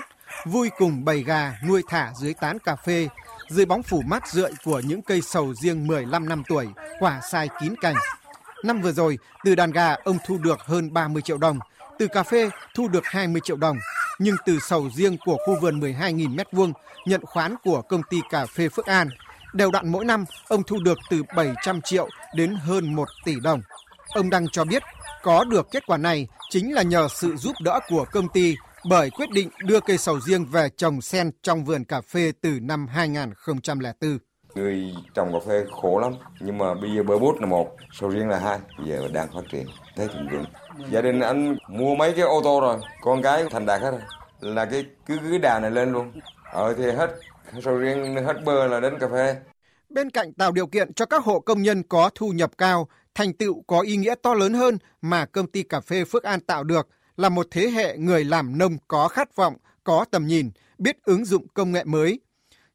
vui 0.46 0.69
cùng 0.78 1.06
bầy 1.06 1.24
gà 1.24 1.60
nuôi 1.67 1.82
thả 1.89 2.12
dưới 2.15 2.34
tán 2.34 2.60
cà 2.60 2.76
phê, 2.76 3.08
dưới 3.50 3.65
bóng 3.65 3.84
phủ 3.84 4.02
mát 4.06 4.28
rượi 4.28 4.52
của 4.63 4.80
những 4.80 5.02
cây 5.02 5.22
sầu 5.22 5.54
riêng 5.54 5.88
15 5.88 6.30
năm 6.30 6.43
tuổi, 6.48 6.67
quả 7.00 7.22
sai 7.32 7.50
kín 7.62 7.76
cành. 7.82 7.96
Năm 8.63 8.82
vừa 8.82 8.91
rồi, 8.91 9.17
từ 9.43 9.56
đàn 9.56 9.72
gà 9.72 9.96
ông 10.04 10.17
thu 10.26 10.38
được 10.38 10.60
hơn 10.62 10.93
30 10.93 11.22
triệu 11.22 11.38
đồng, 11.38 11.60
từ 12.00 12.08
cà 12.08 12.24
phê 12.24 12.50
thu 12.76 12.88
được 12.88 13.06
20 13.06 13.41
triệu 13.43 13.58
đồng, 13.58 13.78
nhưng 14.19 14.36
từ 14.46 14.60
sầu 14.60 14.89
riêng 14.96 15.17
của 15.26 15.38
khu 15.46 15.60
vườn 15.62 15.80
12.000 15.80 16.36
m2 16.36 16.74
nhận 17.06 17.26
khoán 17.26 17.56
của 17.63 17.82
công 17.82 18.02
ty 18.10 18.22
cà 18.30 18.46
phê 18.46 18.69
Phước 18.69 18.86
An, 18.86 19.10
đều 19.54 19.72
đặn 19.72 19.91
mỗi 19.91 20.06
năm 20.06 20.26
ông 20.48 20.63
thu 20.63 20.80
được 20.84 20.98
từ 21.10 21.24
700 21.36 21.82
triệu 21.82 22.10
đến 22.36 22.56
hơn 22.56 22.96
1 22.96 23.08
tỷ 23.26 23.36
đồng. 23.43 23.62
Ông 24.13 24.30
Đăng 24.30 24.48
cho 24.48 24.65
biết 24.65 24.84
có 25.24 25.43
được 25.43 25.67
kết 25.72 25.86
quả 25.86 25.98
này 25.98 26.28
chính 26.50 26.74
là 26.74 26.82
nhờ 26.82 27.08
sự 27.12 27.36
giúp 27.36 27.56
đỡ 27.62 27.80
của 27.89 28.06
công 28.12 28.28
ty 28.30 28.56
bởi 28.89 29.10
quyết 29.10 29.30
định 29.30 29.50
đưa 29.65 29.80
cây 29.80 29.98
sầu 29.98 30.19
riêng 30.19 30.46
về 30.46 30.69
trồng 30.69 31.02
sen 31.02 31.32
trong 31.41 31.63
vườn 31.63 31.84
cà 31.84 32.02
phê 32.02 32.32
từ 32.41 32.60
năm 32.62 32.88
2004. 32.88 34.17
Người 34.56 34.93
trồng 35.13 35.34
cà 35.34 35.39
phê 35.48 35.65
khổ 35.72 36.00
lắm, 36.00 36.13
nhưng 36.39 36.58
mà 36.58 36.74
bây 36.74 36.96
giờ 36.96 37.04
bơ 37.04 37.19
bút 37.19 37.39
là 37.39 37.46
một, 37.46 37.76
sầu 37.91 38.10
riêng 38.10 38.30
là 38.30 38.39
hai, 38.39 38.60
bây 38.78 38.88
giờ 38.88 39.08
đang 39.13 39.28
phát 39.34 39.41
triển, 39.52 39.65
thấy 39.96 40.08
thịnh 40.08 40.28
vượng. 40.32 40.46
Gia 40.91 41.02
đình 41.02 41.19
anh 41.19 41.58
mua 41.67 41.96
mấy 41.96 42.12
cái 42.12 42.22
ô 42.22 42.41
tô 42.43 42.60
rồi, 42.62 42.78
con 43.02 43.22
cái 43.22 43.43
thành 43.52 43.65
đạt 43.65 43.82
hết 43.82 43.91
rồi, 43.91 44.02
là 44.39 44.65
cái 44.65 44.86
cứ 45.06 45.17
cứ 45.22 45.38
đà 45.38 45.60
này 45.60 45.72
lên 45.72 45.91
luôn. 45.91 46.12
Ở 46.52 46.74
thì 46.78 46.84
hết 46.84 47.15
sầu 47.63 47.78
riêng 47.78 48.15
hết 48.26 48.43
bơ 48.46 48.67
là 48.67 48.80
đến 48.80 49.00
cà 49.00 49.08
phê. 49.12 49.36
Bên 49.89 50.10
cạnh 50.10 50.34
tạo 50.34 50.52
điều 50.52 50.67
kiện 50.67 50.93
cho 50.93 51.06
các 51.06 51.24
hộ 51.24 51.39
công 51.39 51.62
nhân 51.62 51.84
có 51.84 52.10
thu 52.15 52.30
nhập 52.30 52.52
cao, 52.58 52.88
thành 53.15 53.34
tựu 53.34 53.63
có 53.67 53.80
ý 53.80 53.98
nghĩa 53.98 54.15
to 54.24 54.34
lớn 54.34 54.54
hơn 54.54 54.78
mà 55.02 55.26
công 55.26 55.48
ty 55.48 55.63
cà 55.63 55.80
phê 55.80 56.06
Phước 56.06 56.24
An 56.24 56.39
tạo 56.39 56.63
được 56.63 56.88
là 57.17 57.30
một 57.30 57.47
thế 57.52 57.69
hệ 57.69 57.97
người 57.97 58.23
làm 58.23 58.58
nông 58.58 58.78
có 58.88 59.08
khát 59.08 59.36
vọng, 59.36 59.56
có 59.84 60.06
tầm 60.12 60.28
nhìn, 60.28 60.52
biết 60.78 60.97
ứng 61.04 61.26
dụng 61.26 61.47
công 61.47 61.71
nghệ 61.71 61.84
mới. 61.84 62.19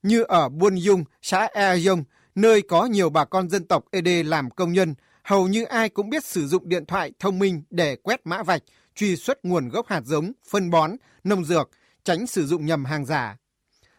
Như 0.02 0.22
ở 0.22 0.48
Buôn 0.48 0.76
Dung, 0.76 1.04
xã 1.22 1.48
Ea 1.54 1.76
Dông, 1.76 2.04
nơi 2.34 2.62
có 2.62 2.86
nhiều 2.86 3.10
bà 3.10 3.24
con 3.24 3.48
dân 3.48 3.64
tộc 3.64 3.84
ED 3.90 4.08
làm 4.24 4.50
công 4.50 4.72
nhân, 4.72 4.94
hầu 5.22 5.48
như 5.48 5.64
ai 5.64 5.88
cũng 5.88 6.10
biết 6.10 6.24
sử 6.24 6.46
dụng 6.46 6.68
điện 6.68 6.86
thoại 6.86 7.12
thông 7.18 7.38
minh 7.38 7.62
để 7.70 7.96
quét 7.96 8.20
mã 8.24 8.42
vạch, 8.42 8.62
truy 8.94 9.16
xuất 9.16 9.44
nguồn 9.44 9.68
gốc 9.68 9.86
hạt 9.88 10.02
giống, 10.04 10.32
phân 10.48 10.70
bón, 10.70 10.92
nông 11.24 11.44
dược, 11.44 11.70
tránh 12.04 12.26
sử 12.26 12.46
dụng 12.46 12.66
nhầm 12.66 12.84
hàng 12.84 13.06
giả. 13.06 13.36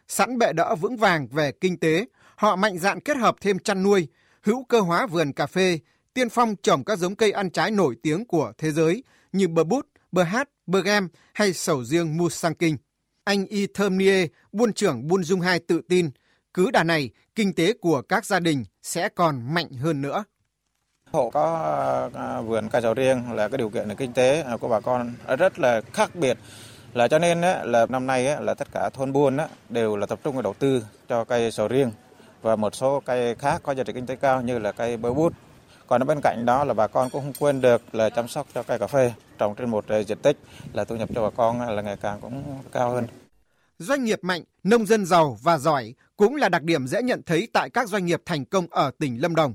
Sẵn 0.08 0.38
bệ 0.38 0.52
đỡ 0.52 0.74
vững 0.74 0.96
vàng 0.96 1.28
về 1.28 1.52
kinh 1.52 1.80
tế, 1.80 2.06
họ 2.36 2.56
mạnh 2.56 2.78
dạn 2.78 3.00
kết 3.00 3.16
hợp 3.16 3.36
thêm 3.40 3.58
chăn 3.58 3.82
nuôi, 3.82 4.08
hữu 4.42 4.64
cơ 4.64 4.80
hóa 4.80 5.06
vườn 5.06 5.32
cà 5.32 5.46
phê, 5.46 5.78
tiên 6.14 6.28
phong 6.28 6.56
trồng 6.62 6.84
các 6.84 6.98
giống 6.98 7.14
cây 7.14 7.32
ăn 7.32 7.50
trái 7.50 7.70
nổi 7.70 7.96
tiếng 8.02 8.24
của 8.24 8.52
thế 8.58 8.72
giới 8.72 9.04
như 9.32 9.48
bơ 9.48 9.64
bút, 9.64 9.86
bơ 10.12 10.22
hát, 10.22 10.48
bơ 10.66 10.82
gem 10.82 11.08
hay 11.32 11.52
sầu 11.52 11.84
riêng 11.84 12.16
Musangking. 12.16 12.76
Anh 13.24 13.46
Y 13.46 13.66
Thơm 13.66 13.98
Nie, 13.98 14.26
buôn 14.52 14.72
trưởng 14.72 15.08
Buôn 15.08 15.24
Dung 15.24 15.40
Hai 15.40 15.58
tự 15.58 15.80
tin, 15.88 16.10
cứ 16.54 16.70
đà 16.70 16.84
này, 16.84 17.10
kinh 17.34 17.52
tế 17.52 17.72
của 17.72 18.02
các 18.02 18.26
gia 18.26 18.40
đình 18.40 18.64
sẽ 18.82 19.08
còn 19.08 19.54
mạnh 19.54 19.68
hơn 19.72 20.02
nữa. 20.02 20.24
Hộ 21.12 21.30
có 21.30 22.10
à, 22.14 22.40
vườn 22.40 22.68
cây 22.68 22.82
sầu 22.82 22.94
riêng 22.94 23.32
là 23.32 23.48
cái 23.48 23.58
điều 23.58 23.70
kiện 23.70 23.94
kinh 23.96 24.12
tế 24.12 24.42
à, 24.42 24.56
của 24.56 24.68
bà 24.68 24.80
con 24.80 25.14
rất 25.38 25.58
là 25.58 25.80
khác 25.92 26.14
biệt 26.14 26.38
là 26.94 27.08
cho 27.08 27.18
nên 27.18 27.40
là 27.40 27.86
năm 27.88 28.06
nay 28.06 28.42
là 28.42 28.54
tất 28.54 28.68
cả 28.72 28.90
thôn 28.92 29.12
buôn 29.12 29.36
đều 29.68 29.96
là 29.96 30.06
tập 30.06 30.18
trung 30.24 30.34
vào 30.34 30.42
đầu 30.42 30.54
tư 30.58 30.84
cho 31.08 31.24
cây 31.24 31.50
sầu 31.50 31.68
riêng 31.68 31.92
và 32.42 32.56
một 32.56 32.74
số 32.74 33.00
cây 33.00 33.34
khác 33.34 33.60
có 33.64 33.74
giá 33.74 33.84
trị 33.84 33.92
kinh 33.92 34.06
tế 34.06 34.16
cao 34.16 34.42
như 34.42 34.58
là 34.58 34.72
cây 34.72 34.96
bơ 34.96 35.14
bút. 35.14 35.32
Còn 35.86 36.02
ở 36.02 36.04
bên 36.04 36.20
cạnh 36.22 36.44
đó 36.46 36.64
là 36.64 36.74
bà 36.74 36.86
con 36.86 37.10
cũng 37.10 37.22
không 37.22 37.32
quên 37.38 37.60
được 37.60 37.94
là 37.94 38.10
chăm 38.10 38.28
sóc 38.28 38.46
cho 38.54 38.62
cây 38.62 38.78
cà 38.78 38.86
phê 38.86 39.12
trồng 39.40 39.54
trên 39.54 39.70
một 39.70 39.84
ờ, 39.88 40.04
diện 40.04 40.18
tích 40.18 40.36
là 40.72 40.84
thu 40.84 40.96
nhập 40.96 41.08
cho 41.14 41.22
bà 41.22 41.30
con 41.36 41.76
là 41.76 41.82
ngày 41.82 41.96
càng 41.96 42.20
cũng 42.20 42.62
cao 42.72 42.90
hơn. 42.90 43.06
Doanh 43.78 44.04
nghiệp 44.04 44.18
mạnh, 44.22 44.42
nông 44.64 44.86
dân 44.86 45.06
giàu 45.06 45.38
và 45.42 45.58
giỏi 45.58 45.94
cũng 46.16 46.36
là 46.36 46.48
đặc 46.48 46.62
điểm 46.62 46.86
dễ 46.86 47.02
nhận 47.02 47.22
thấy 47.26 47.48
tại 47.52 47.70
các 47.70 47.88
doanh 47.88 48.06
nghiệp 48.06 48.22
thành 48.26 48.44
công 48.44 48.66
ở 48.70 48.90
tỉnh 48.98 49.22
Lâm 49.22 49.34
Đồng. 49.34 49.54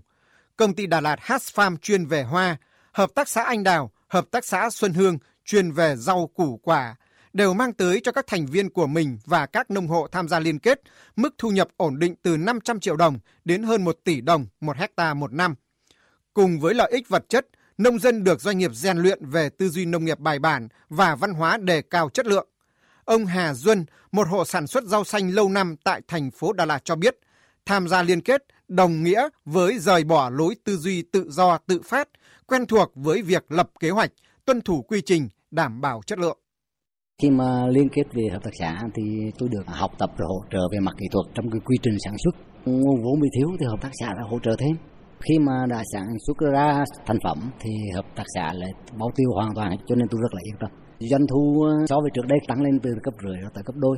Công 0.57 0.73
ty 0.73 0.85
Đà 0.85 1.01
Lạt 1.01 1.19
Hatch 1.21 1.45
Farm 1.55 1.77
chuyên 1.77 2.05
về 2.05 2.23
hoa, 2.23 2.57
hợp 2.91 3.09
tác 3.15 3.29
xã 3.29 3.43
Anh 3.43 3.63
Đào, 3.63 3.91
hợp 4.07 4.25
tác 4.31 4.45
xã 4.45 4.69
Xuân 4.69 4.93
Hương 4.93 5.17
chuyên 5.45 5.71
về 5.71 5.95
rau 5.95 6.29
củ 6.33 6.59
quả, 6.63 6.95
đều 7.33 7.53
mang 7.53 7.73
tới 7.73 8.01
cho 8.03 8.11
các 8.11 8.27
thành 8.27 8.45
viên 8.45 8.69
của 8.69 8.87
mình 8.87 9.17
và 9.25 9.45
các 9.45 9.71
nông 9.71 9.87
hộ 9.87 10.07
tham 10.11 10.27
gia 10.27 10.39
liên 10.39 10.59
kết 10.59 10.81
mức 11.15 11.35
thu 11.37 11.49
nhập 11.49 11.67
ổn 11.77 11.99
định 11.99 12.15
từ 12.21 12.37
500 12.37 12.79
triệu 12.79 12.95
đồng 12.95 13.19
đến 13.45 13.63
hơn 13.63 13.83
1 13.83 13.97
tỷ 14.03 14.21
đồng 14.21 14.45
một 14.61 14.77
hecta 14.77 15.13
một 15.13 15.33
năm. 15.33 15.55
Cùng 16.33 16.59
với 16.59 16.73
lợi 16.73 16.91
ích 16.91 17.09
vật 17.09 17.25
chất, 17.29 17.47
nông 17.77 17.99
dân 17.99 18.23
được 18.23 18.41
doanh 18.41 18.57
nghiệp 18.57 18.71
rèn 18.73 18.97
luyện 18.97 19.25
về 19.25 19.49
tư 19.49 19.69
duy 19.69 19.85
nông 19.85 20.05
nghiệp 20.05 20.19
bài 20.19 20.39
bản 20.39 20.67
và 20.89 21.15
văn 21.15 21.33
hóa 21.33 21.57
đề 21.57 21.81
cao 21.81 22.09
chất 22.09 22.25
lượng. 22.25 22.47
Ông 23.05 23.25
Hà 23.25 23.53
Duân, 23.53 23.85
một 24.11 24.27
hộ 24.27 24.45
sản 24.45 24.67
xuất 24.67 24.83
rau 24.83 25.03
xanh 25.03 25.29
lâu 25.29 25.49
năm 25.49 25.75
tại 25.83 26.01
thành 26.07 26.31
phố 26.31 26.53
Đà 26.53 26.65
Lạt 26.65 26.85
cho 26.85 26.95
biết, 26.95 27.19
tham 27.65 27.87
gia 27.87 28.03
liên 28.03 28.21
kết 28.21 28.43
đồng 28.67 29.03
nghĩa 29.03 29.29
với 29.45 29.79
rời 29.79 30.03
bỏ 30.03 30.29
lối 30.29 30.55
tư 30.63 30.77
duy 30.77 31.01
tự 31.01 31.31
do 31.31 31.57
tự 31.57 31.81
phát, 31.85 32.09
quen 32.47 32.65
thuộc 32.65 32.91
với 32.95 33.21
việc 33.21 33.51
lập 33.51 33.69
kế 33.79 33.89
hoạch, 33.89 34.11
tuân 34.45 34.61
thủ 34.61 34.81
quy 34.81 35.01
trình, 35.01 35.29
đảm 35.51 35.81
bảo 35.81 36.01
chất 36.07 36.19
lượng. 36.19 36.37
Khi 37.21 37.29
mà 37.29 37.67
liên 37.67 37.89
kết 37.89 38.03
về 38.13 38.23
hợp 38.31 38.43
tác 38.43 38.51
xã 38.59 38.81
thì 38.95 39.31
tôi 39.37 39.49
được 39.49 39.63
học 39.65 39.91
tập 39.99 40.09
rồi 40.17 40.27
hỗ 40.27 40.45
trợ 40.51 40.59
về 40.71 40.79
mặt 40.79 40.93
kỹ 40.97 41.05
thuật 41.11 41.25
trong 41.35 41.51
cái 41.51 41.59
quy 41.65 41.77
trình 41.83 41.97
sản 42.05 42.13
xuất. 42.23 42.35
Nguồn 42.65 43.03
vốn 43.03 43.21
bị 43.21 43.27
thiếu 43.37 43.47
thì 43.59 43.65
hợp 43.65 43.81
tác 43.81 43.91
xã 44.01 44.07
đã 44.07 44.21
hỗ 44.29 44.39
trợ 44.39 44.55
thêm. 44.59 44.94
Khi 45.19 45.39
mà 45.39 45.65
đã 45.69 45.83
sản 45.93 46.07
xuất 46.27 46.51
ra 46.51 46.83
thành 47.05 47.17
phẩm 47.23 47.51
thì 47.59 47.71
hợp 47.95 48.05
tác 48.15 48.23
xã 48.35 48.53
lại 48.53 48.71
bao 48.99 49.11
tiêu 49.15 49.29
hoàn 49.33 49.55
toàn 49.55 49.77
cho 49.87 49.95
nên 49.95 50.07
tôi 50.11 50.21
rất 50.21 50.33
là 50.33 50.39
yên 50.43 50.55
tâm. 50.59 50.69
Doanh 50.99 51.27
thu 51.27 51.63
ờ, 51.63 51.85
so 51.89 51.95
với 52.01 52.11
trước 52.13 52.25
đây 52.27 52.39
tăng 52.47 52.61
lên 52.61 52.79
từ 52.83 52.89
cấp 53.03 53.13
rưỡi 53.23 53.37
tới 53.53 53.63
cấp 53.63 53.75
đôi. 53.75 53.97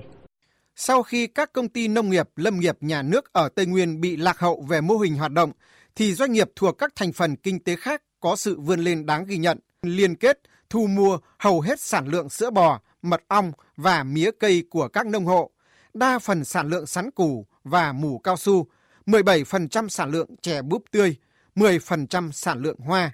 Sau 0.75 1.03
khi 1.03 1.27
các 1.27 1.53
công 1.53 1.69
ty 1.69 1.87
nông 1.87 2.09
nghiệp, 2.09 2.29
lâm 2.35 2.59
nghiệp 2.59 2.77
nhà 2.81 3.01
nước 3.01 3.33
ở 3.33 3.49
Tây 3.49 3.65
Nguyên 3.65 4.01
bị 4.01 4.17
lạc 4.17 4.39
hậu 4.39 4.65
về 4.69 4.81
mô 4.81 4.97
hình 4.97 5.15
hoạt 5.15 5.31
động, 5.31 5.51
thì 5.95 6.13
doanh 6.13 6.31
nghiệp 6.31 6.51
thuộc 6.55 6.77
các 6.77 6.91
thành 6.95 7.13
phần 7.13 7.35
kinh 7.35 7.59
tế 7.59 7.75
khác 7.75 8.01
có 8.19 8.35
sự 8.35 8.59
vươn 8.59 8.79
lên 8.79 9.05
đáng 9.05 9.25
ghi 9.25 9.37
nhận, 9.37 9.59
liên 9.81 10.15
kết, 10.15 10.39
thu 10.69 10.87
mua 10.87 11.17
hầu 11.39 11.61
hết 11.61 11.79
sản 11.79 12.07
lượng 12.07 12.29
sữa 12.29 12.49
bò, 12.49 12.79
mật 13.01 13.21
ong 13.27 13.51
và 13.77 14.03
mía 14.03 14.31
cây 14.39 14.63
của 14.69 14.87
các 14.87 15.07
nông 15.07 15.25
hộ, 15.25 15.51
đa 15.93 16.19
phần 16.19 16.45
sản 16.45 16.67
lượng 16.67 16.85
sắn 16.85 17.11
củ 17.11 17.45
và 17.63 17.91
mủ 17.91 18.19
cao 18.19 18.37
su, 18.37 18.67
17% 19.07 19.87
sản 19.87 20.11
lượng 20.11 20.35
chè 20.41 20.61
búp 20.61 20.83
tươi, 20.91 21.15
10% 21.55 22.31
sản 22.31 22.61
lượng 22.61 22.79
hoa. 22.79 23.11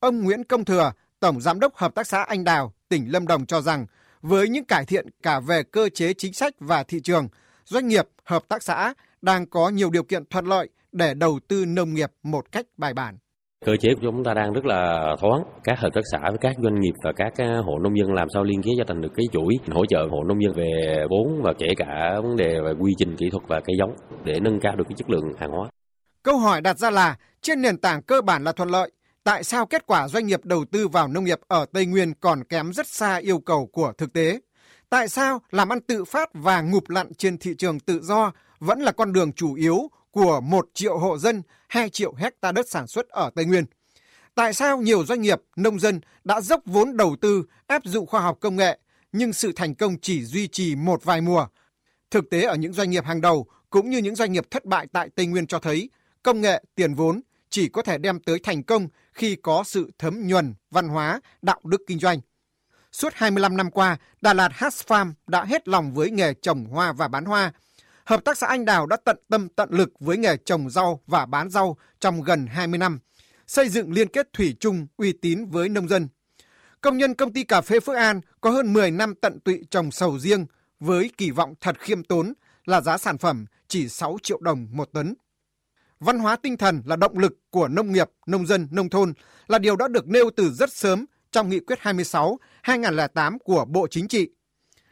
Ông 0.00 0.22
Nguyễn 0.22 0.44
Công 0.44 0.64
Thừa, 0.64 0.92
Tổng 1.20 1.40
Giám 1.40 1.60
đốc 1.60 1.76
Hợp 1.76 1.94
tác 1.94 2.06
xã 2.06 2.22
Anh 2.22 2.44
Đào, 2.44 2.74
tỉnh 2.88 3.12
Lâm 3.12 3.26
Đồng 3.26 3.46
cho 3.46 3.60
rằng, 3.60 3.86
với 4.22 4.48
những 4.48 4.64
cải 4.64 4.84
thiện 4.84 5.06
cả 5.22 5.40
về 5.40 5.62
cơ 5.62 5.88
chế 5.88 6.14
chính 6.14 6.32
sách 6.32 6.54
và 6.58 6.82
thị 6.82 7.00
trường, 7.00 7.28
doanh 7.64 7.88
nghiệp, 7.88 8.08
hợp 8.24 8.48
tác 8.48 8.62
xã 8.62 8.94
đang 9.22 9.46
có 9.46 9.68
nhiều 9.68 9.90
điều 9.90 10.02
kiện 10.02 10.24
thuận 10.24 10.46
lợi 10.46 10.68
để 10.92 11.14
đầu 11.14 11.40
tư 11.48 11.64
nông 11.64 11.94
nghiệp 11.94 12.12
một 12.22 12.52
cách 12.52 12.66
bài 12.76 12.94
bản. 12.94 13.18
Cơ 13.64 13.72
chế 13.80 13.94
của 13.94 14.00
chúng 14.02 14.24
ta 14.24 14.34
đang 14.34 14.52
rất 14.52 14.64
là 14.64 15.14
thoáng, 15.20 15.42
các 15.64 15.78
hợp 15.78 15.88
tác 15.94 16.00
xã 16.12 16.18
với 16.28 16.38
các 16.40 16.56
doanh 16.62 16.80
nghiệp 16.80 16.92
và 17.02 17.12
các 17.16 17.32
à, 17.36 17.60
hộ 17.64 17.78
nông 17.78 17.98
dân 17.98 18.12
làm 18.12 18.28
sao 18.34 18.44
liên 18.44 18.62
kết 18.62 18.70
cho 18.78 18.84
thành 18.88 19.00
được 19.00 19.12
cái 19.16 19.26
chuỗi 19.32 19.54
hỗ 19.72 19.86
trợ 19.86 20.06
hộ 20.10 20.24
nông 20.24 20.42
dân 20.42 20.52
về 20.54 21.04
vốn 21.10 21.42
và 21.42 21.52
kể 21.58 21.66
cả 21.76 22.20
vấn 22.22 22.36
đề 22.36 22.60
về 22.60 22.72
quy 22.80 22.92
trình 22.98 23.16
kỹ 23.16 23.30
thuật 23.30 23.42
và 23.48 23.60
cây 23.60 23.76
giống 23.78 23.94
để 24.24 24.40
nâng 24.40 24.60
cao 24.60 24.76
được 24.76 24.84
cái 24.88 24.96
chất 24.96 25.10
lượng 25.10 25.32
hàng 25.38 25.50
hóa. 25.50 25.68
Câu 26.22 26.38
hỏi 26.38 26.60
đặt 26.60 26.78
ra 26.78 26.90
là 26.90 27.16
trên 27.42 27.62
nền 27.62 27.76
tảng 27.76 28.02
cơ 28.02 28.20
bản 28.20 28.44
là 28.44 28.52
thuận 28.52 28.68
lợi, 28.68 28.90
tại 29.24 29.44
sao 29.44 29.66
kết 29.66 29.86
quả 29.86 30.08
doanh 30.08 30.26
nghiệp 30.26 30.40
đầu 30.44 30.64
tư 30.64 30.88
vào 30.88 31.08
nông 31.08 31.24
nghiệp 31.24 31.38
ở 31.48 31.66
Tây 31.72 31.86
Nguyên 31.86 32.12
còn 32.20 32.44
kém 32.44 32.72
rất 32.72 32.86
xa 32.86 33.16
yêu 33.16 33.38
cầu 33.38 33.68
của 33.72 33.92
thực 33.98 34.12
tế? 34.12 34.40
Tại 34.90 35.08
sao 35.08 35.40
làm 35.50 35.72
ăn 35.72 35.80
tự 35.80 36.04
phát 36.04 36.30
và 36.34 36.60
ngụp 36.60 36.90
lặn 36.90 37.14
trên 37.14 37.38
thị 37.38 37.54
trường 37.58 37.80
tự 37.80 38.00
do 38.02 38.32
vẫn 38.58 38.80
là 38.80 38.92
con 38.92 39.12
đường 39.12 39.32
chủ 39.32 39.54
yếu 39.54 39.76
của 40.14 40.40
1 40.40 40.68
triệu 40.74 40.98
hộ 40.98 41.18
dân, 41.18 41.42
2 41.68 41.90
triệu 41.90 42.14
hecta 42.14 42.52
đất 42.52 42.70
sản 42.70 42.86
xuất 42.86 43.08
ở 43.08 43.30
Tây 43.34 43.44
Nguyên? 43.44 43.64
Tại 44.34 44.54
sao 44.54 44.78
nhiều 44.78 45.04
doanh 45.06 45.22
nghiệp, 45.22 45.42
nông 45.56 45.80
dân 45.80 46.00
đã 46.24 46.40
dốc 46.40 46.60
vốn 46.66 46.96
đầu 46.96 47.16
tư, 47.20 47.44
áp 47.66 47.84
dụng 47.84 48.06
khoa 48.06 48.20
học 48.20 48.38
công 48.40 48.56
nghệ, 48.56 48.78
nhưng 49.12 49.32
sự 49.32 49.52
thành 49.56 49.74
công 49.74 49.96
chỉ 50.02 50.24
duy 50.24 50.48
trì 50.48 50.74
một 50.76 51.04
vài 51.04 51.20
mùa? 51.20 51.46
Thực 52.10 52.30
tế 52.30 52.42
ở 52.42 52.54
những 52.54 52.72
doanh 52.72 52.90
nghiệp 52.90 53.04
hàng 53.04 53.20
đầu 53.20 53.46
cũng 53.70 53.90
như 53.90 53.98
những 53.98 54.14
doanh 54.14 54.32
nghiệp 54.32 54.50
thất 54.50 54.64
bại 54.64 54.86
tại 54.92 55.08
Tây 55.14 55.26
Nguyên 55.26 55.46
cho 55.46 55.58
thấy, 55.58 55.90
công 56.22 56.40
nghệ, 56.40 56.62
tiền 56.74 56.94
vốn 56.94 57.20
chỉ 57.50 57.68
có 57.68 57.82
thể 57.82 57.98
đem 57.98 58.20
tới 58.20 58.38
thành 58.42 58.62
công 58.62 58.88
khi 59.12 59.36
có 59.36 59.64
sự 59.66 59.90
thấm 59.98 60.26
nhuần 60.26 60.54
văn 60.70 60.88
hóa, 60.88 61.20
đạo 61.42 61.60
đức 61.64 61.82
kinh 61.86 61.98
doanh. 61.98 62.20
Suốt 62.92 63.12
25 63.14 63.56
năm 63.56 63.70
qua, 63.70 63.96
Đà 64.20 64.34
Lạt 64.34 64.48
Hatch 64.52 64.86
Farm 64.86 65.12
đã 65.26 65.44
hết 65.44 65.68
lòng 65.68 65.94
với 65.94 66.10
nghề 66.10 66.34
trồng 66.34 66.64
hoa 66.64 66.92
và 66.92 67.08
bán 67.08 67.24
hoa. 67.24 67.52
Hợp 68.04 68.24
tác 68.24 68.38
xã 68.38 68.46
Anh 68.46 68.64
Đào 68.64 68.86
đã 68.86 68.96
tận 69.04 69.16
tâm 69.28 69.48
tận 69.48 69.68
lực 69.72 69.92
với 70.00 70.16
nghề 70.16 70.36
trồng 70.36 70.70
rau 70.70 71.00
và 71.06 71.26
bán 71.26 71.50
rau 71.50 71.76
trong 72.00 72.22
gần 72.22 72.46
20 72.46 72.78
năm, 72.78 72.98
xây 73.46 73.68
dựng 73.68 73.92
liên 73.92 74.08
kết 74.08 74.32
thủy 74.32 74.56
chung 74.60 74.86
uy 74.96 75.12
tín 75.12 75.46
với 75.46 75.68
nông 75.68 75.88
dân. 75.88 76.08
Công 76.80 76.98
nhân 76.98 77.14
công 77.14 77.32
ty 77.32 77.44
cà 77.44 77.60
phê 77.60 77.80
Phước 77.80 77.96
An 77.96 78.20
có 78.40 78.50
hơn 78.50 78.72
10 78.72 78.90
năm 78.90 79.14
tận 79.14 79.40
tụy 79.40 79.64
trồng 79.70 79.90
sầu 79.90 80.18
riêng 80.18 80.46
với 80.80 81.10
kỳ 81.16 81.30
vọng 81.30 81.54
thật 81.60 81.80
khiêm 81.80 82.04
tốn 82.04 82.32
là 82.64 82.80
giá 82.80 82.98
sản 82.98 83.18
phẩm 83.18 83.46
chỉ 83.68 83.88
6 83.88 84.16
triệu 84.22 84.38
đồng 84.40 84.68
một 84.72 84.88
tấn. 84.92 85.14
Văn 86.00 86.18
hóa 86.18 86.36
tinh 86.36 86.56
thần 86.56 86.82
là 86.86 86.96
động 86.96 87.18
lực 87.18 87.32
của 87.50 87.68
nông 87.68 87.92
nghiệp, 87.92 88.10
nông 88.26 88.46
dân, 88.46 88.68
nông 88.70 88.88
thôn 88.88 89.12
là 89.46 89.58
điều 89.58 89.76
đã 89.76 89.88
được 89.88 90.08
nêu 90.08 90.30
từ 90.36 90.50
rất 90.50 90.72
sớm 90.72 91.04
trong 91.30 91.48
nghị 91.48 91.60
quyết 91.60 91.78
26 91.80 92.38
2008 92.62 93.38
của 93.38 93.64
Bộ 93.64 93.86
Chính 93.90 94.08
trị. 94.08 94.28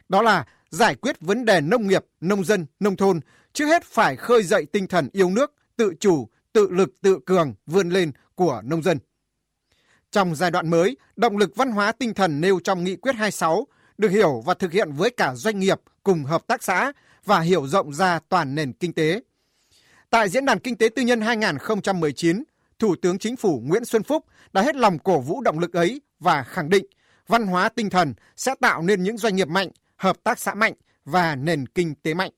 Đó 0.09 0.21
là 0.21 0.45
giải 0.73 0.95
quyết 0.95 1.21
vấn 1.21 1.45
đề 1.45 1.61
nông 1.61 1.87
nghiệp, 1.87 2.05
nông 2.21 2.43
dân, 2.43 2.65
nông 2.79 2.95
thôn, 2.95 3.19
trước 3.53 3.65
hết 3.65 3.83
phải 3.83 4.15
khơi 4.15 4.43
dậy 4.43 4.65
tinh 4.71 4.87
thần 4.87 5.09
yêu 5.11 5.29
nước, 5.29 5.53
tự 5.75 5.93
chủ, 5.99 6.27
tự 6.53 6.69
lực, 6.71 6.89
tự 7.01 7.19
cường, 7.25 7.53
vươn 7.65 7.89
lên 7.89 8.11
của 8.35 8.61
nông 8.65 8.83
dân. 8.83 8.97
Trong 10.11 10.35
giai 10.35 10.51
đoạn 10.51 10.69
mới, 10.69 10.97
động 11.15 11.37
lực 11.37 11.55
văn 11.55 11.71
hóa 11.71 11.91
tinh 11.91 12.13
thần 12.13 12.41
nêu 12.41 12.59
trong 12.63 12.83
nghị 12.83 12.95
quyết 12.95 13.15
26 13.15 13.67
được 13.97 14.09
hiểu 14.09 14.43
và 14.45 14.53
thực 14.53 14.71
hiện 14.71 14.91
với 14.91 15.09
cả 15.09 15.35
doanh 15.35 15.59
nghiệp 15.59 15.81
cùng 16.03 16.23
hợp 16.23 16.47
tác 16.47 16.63
xã 16.63 16.91
và 17.25 17.39
hiểu 17.39 17.67
rộng 17.67 17.93
ra 17.93 18.19
toàn 18.29 18.55
nền 18.55 18.73
kinh 18.73 18.93
tế. 18.93 19.21
Tại 20.09 20.29
Diễn 20.29 20.45
đàn 20.45 20.59
Kinh 20.59 20.77
tế 20.77 20.89
Tư 20.95 21.01
nhân 21.01 21.21
2019, 21.21 22.43
Thủ 22.79 22.95
tướng 23.01 23.19
Chính 23.19 23.35
phủ 23.35 23.61
Nguyễn 23.63 23.85
Xuân 23.85 24.03
Phúc 24.03 24.25
đã 24.53 24.61
hết 24.61 24.75
lòng 24.75 24.99
cổ 24.99 25.19
vũ 25.19 25.41
động 25.41 25.59
lực 25.59 25.73
ấy 25.73 26.01
và 26.19 26.43
khẳng 26.43 26.69
định 26.69 26.85
văn 27.27 27.47
hóa 27.47 27.69
tinh 27.69 27.89
thần 27.89 28.13
sẽ 28.35 28.55
tạo 28.61 28.81
nên 28.81 29.03
những 29.03 29.17
doanh 29.17 29.35
nghiệp 29.35 29.47
mạnh, 29.47 29.69
hợp 30.03 30.23
tác 30.23 30.39
xã 30.39 30.53
mạnh 30.53 30.73
và 31.05 31.35
nền 31.35 31.65
kinh 31.65 31.95
tế 31.95 32.13
mạnh. 32.13 32.31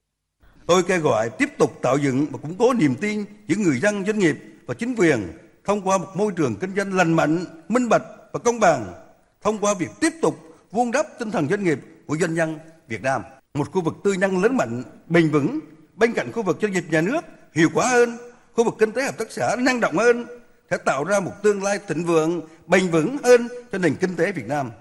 Tôi 0.67 0.84
kêu 0.84 0.99
gọi 0.99 1.30
tiếp 1.30 1.49
tục 1.58 1.80
tạo 1.82 1.97
dựng 1.97 2.25
và 2.32 2.38
củng 2.38 2.56
cố 2.60 2.73
niềm 2.73 2.95
tin 2.95 3.25
giữa 3.47 3.56
người 3.56 3.80
dân, 3.80 4.06
doanh 4.06 4.19
nghiệp 4.19 4.38
và 4.65 4.73
chính 4.73 4.95
quyền 4.97 5.32
thông 5.65 5.82
qua 5.82 5.97
một 5.97 6.08
môi 6.15 6.32
trường 6.36 6.56
kinh 6.56 6.75
doanh 6.75 6.93
lành 6.93 7.13
mạnh, 7.13 7.45
minh 7.69 7.89
bạch 7.89 8.04
và 8.34 8.39
công 8.39 8.60
bằng, 8.60 8.93
thông 9.41 9.60
qua 9.60 9.73
việc 9.73 9.89
tiếp 9.99 10.13
tục 10.21 10.36
vun 10.71 10.91
đắp 10.91 11.06
tinh 11.19 11.32
thần 11.32 11.47
doanh 11.49 11.63
nghiệp 11.63 11.80
của 12.06 12.17
doanh 12.17 12.34
nhân 12.34 12.60
Việt 12.88 13.04
Nam. 13.04 13.21
Một 13.54 13.71
khu 13.71 13.82
vực 13.82 13.95
tư 14.04 14.13
nhân 14.13 14.41
lớn 14.41 14.58
mạnh, 14.58 14.84
bền 15.08 15.30
vững 15.30 15.60
bên 15.95 16.13
cạnh 16.13 16.32
khu 16.32 16.43
vực 16.43 16.58
doanh 16.62 16.71
nghiệp 16.71 16.86
nhà 16.89 17.01
nước 17.01 17.21
hiệu 17.54 17.69
quả 17.73 17.88
hơn, 17.88 18.17
khu 18.54 18.63
vực 18.63 18.75
kinh 18.80 18.91
tế 18.91 19.04
hợp 19.04 19.17
tác 19.17 19.32
xã 19.32 19.56
năng 19.60 19.80
động 19.80 19.97
hơn 19.97 20.25
sẽ 20.71 20.78
tạo 20.78 21.04
ra 21.04 21.19
một 21.19 21.32
tương 21.43 21.63
lai 21.63 21.80
thịnh 21.88 22.06
vượng, 22.06 22.41
bền 22.67 22.88
vững 22.88 23.17
hơn 23.23 23.47
cho 23.71 23.78
nền 23.78 23.95
kinh 23.95 24.15
tế 24.15 24.32
Việt 24.32 24.47
Nam. 24.47 24.71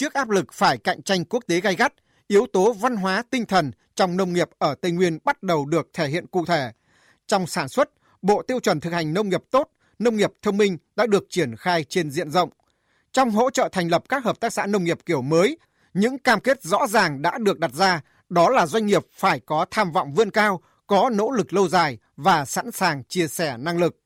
Trước 0.00 0.14
áp 0.14 0.30
lực 0.30 0.52
phải 0.52 0.78
cạnh 0.78 1.02
tranh 1.02 1.24
quốc 1.24 1.44
tế 1.46 1.60
gay 1.60 1.76
gắt, 1.76 1.92
yếu 2.28 2.46
tố 2.52 2.72
văn 2.72 2.96
hóa 2.96 3.22
tinh 3.30 3.46
thần 3.46 3.70
trong 3.94 4.16
nông 4.16 4.32
nghiệp 4.32 4.48
ở 4.58 4.74
Tây 4.74 4.92
Nguyên 4.92 5.18
bắt 5.24 5.42
đầu 5.42 5.66
được 5.66 5.88
thể 5.92 6.08
hiện 6.08 6.26
cụ 6.26 6.44
thể. 6.46 6.72
Trong 7.26 7.46
sản 7.46 7.68
xuất, 7.68 7.90
Bộ 8.22 8.42
Tiêu 8.42 8.60
chuẩn 8.60 8.80
thực 8.80 8.92
hành 8.92 9.14
nông 9.14 9.28
nghiệp 9.28 9.42
tốt, 9.50 9.70
nông 9.98 10.16
nghiệp 10.16 10.32
thông 10.42 10.56
minh 10.56 10.78
đã 10.96 11.06
được 11.06 11.26
triển 11.30 11.56
khai 11.56 11.84
trên 11.84 12.10
diện 12.10 12.30
rộng. 12.30 12.50
Trong 13.12 13.30
hỗ 13.30 13.50
trợ 13.50 13.68
thành 13.72 13.88
lập 13.88 14.02
các 14.08 14.24
hợp 14.24 14.40
tác 14.40 14.52
xã 14.52 14.66
nông 14.66 14.84
nghiệp 14.84 14.98
kiểu 15.06 15.22
mới, 15.22 15.58
những 15.94 16.18
cam 16.18 16.40
kết 16.40 16.62
rõ 16.62 16.86
ràng 16.86 17.22
đã 17.22 17.38
được 17.38 17.58
đặt 17.58 17.72
ra, 17.72 18.00
đó 18.28 18.50
là 18.50 18.66
doanh 18.66 18.86
nghiệp 18.86 19.06
phải 19.12 19.40
có 19.40 19.66
tham 19.70 19.92
vọng 19.92 20.14
vươn 20.14 20.30
cao, 20.30 20.60
có 20.86 21.10
nỗ 21.12 21.30
lực 21.30 21.52
lâu 21.52 21.68
dài 21.68 21.98
và 22.16 22.44
sẵn 22.44 22.70
sàng 22.70 23.04
chia 23.04 23.28
sẻ 23.28 23.56
năng 23.58 23.78
lực. 23.78 23.96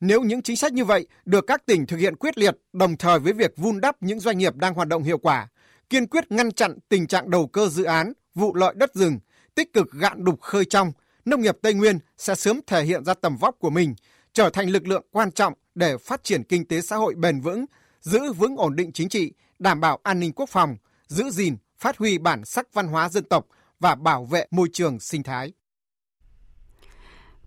Nếu 0.00 0.22
những 0.22 0.42
chính 0.42 0.56
sách 0.56 0.72
như 0.72 0.84
vậy 0.84 1.06
được 1.24 1.46
các 1.46 1.66
tỉnh 1.66 1.86
thực 1.86 1.96
hiện 1.96 2.16
quyết 2.16 2.38
liệt 2.38 2.56
đồng 2.72 2.96
thời 2.96 3.18
với 3.18 3.32
việc 3.32 3.56
vun 3.56 3.80
đắp 3.80 4.02
những 4.02 4.20
doanh 4.20 4.38
nghiệp 4.38 4.56
đang 4.56 4.74
hoạt 4.74 4.88
động 4.88 5.02
hiệu 5.02 5.18
quả, 5.18 5.48
kiên 5.90 6.06
quyết 6.06 6.32
ngăn 6.32 6.52
chặn 6.52 6.78
tình 6.88 7.06
trạng 7.06 7.30
đầu 7.30 7.46
cơ 7.46 7.68
dự 7.68 7.84
án, 7.84 8.12
vụ 8.34 8.54
lợi 8.54 8.74
đất 8.76 8.94
rừng, 8.94 9.18
tích 9.54 9.72
cực 9.72 9.92
gạn 9.92 10.24
đục 10.24 10.40
khơi 10.40 10.64
trong, 10.64 10.92
nông 11.24 11.40
nghiệp 11.40 11.58
Tây 11.62 11.74
Nguyên 11.74 11.98
sẽ 12.18 12.34
sớm 12.34 12.60
thể 12.66 12.84
hiện 12.84 13.04
ra 13.04 13.14
tầm 13.14 13.36
vóc 13.36 13.56
của 13.58 13.70
mình, 13.70 13.94
trở 14.32 14.50
thành 14.50 14.70
lực 14.70 14.86
lượng 14.86 15.06
quan 15.10 15.32
trọng 15.32 15.54
để 15.74 15.96
phát 15.96 16.24
triển 16.24 16.42
kinh 16.44 16.68
tế 16.68 16.80
xã 16.80 16.96
hội 16.96 17.14
bền 17.14 17.40
vững, 17.40 17.64
giữ 18.00 18.32
vững 18.32 18.56
ổn 18.56 18.76
định 18.76 18.92
chính 18.92 19.08
trị, 19.08 19.32
đảm 19.58 19.80
bảo 19.80 19.98
an 20.02 20.20
ninh 20.20 20.32
quốc 20.32 20.48
phòng, 20.48 20.76
giữ 21.06 21.30
gìn, 21.30 21.56
phát 21.78 21.96
huy 21.96 22.18
bản 22.18 22.44
sắc 22.44 22.74
văn 22.74 22.86
hóa 22.86 23.08
dân 23.08 23.24
tộc 23.24 23.46
và 23.80 23.94
bảo 23.94 24.24
vệ 24.24 24.46
môi 24.50 24.68
trường 24.72 25.00
sinh 25.00 25.22
thái. 25.22 25.52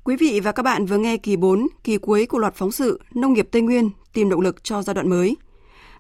Quý 0.04 0.16
vị 0.16 0.40
và 0.40 0.52
các 0.52 0.64
bạn 0.64 0.86
vừa 0.86 0.98
nghe 0.98 1.18
kỳ 1.18 1.36
4, 1.36 1.68
kỳ 1.84 1.98
cuối 1.98 2.26
của 2.26 2.38
loạt 2.38 2.56
phóng 2.56 2.72
sự 2.72 3.02
Nông 3.14 3.34
nghiệp 3.34 3.48
Tây 3.52 3.62
Nguyên 3.62 3.90
tìm 4.14 4.30
động 4.30 4.42
lực 4.42 4.64
cho 4.64 4.82
giai 4.82 4.94
đoạn 4.94 5.10
mới. 5.10 5.38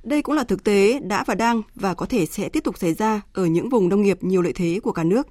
Đây 0.03 0.21
cũng 0.21 0.35
là 0.35 0.43
thực 0.43 0.63
tế 0.63 0.99
đã 0.99 1.23
và 1.27 1.35
đang 1.35 1.61
và 1.75 1.93
có 1.93 2.05
thể 2.05 2.25
sẽ 2.25 2.49
tiếp 2.49 2.63
tục 2.63 2.77
xảy 2.77 2.93
ra 2.93 3.21
ở 3.33 3.45
những 3.45 3.69
vùng 3.69 3.89
nông 3.89 4.01
nghiệp 4.01 4.23
nhiều 4.23 4.41
lợi 4.41 4.53
thế 4.53 4.79
của 4.83 4.91
cả 4.91 5.03
nước. 5.03 5.27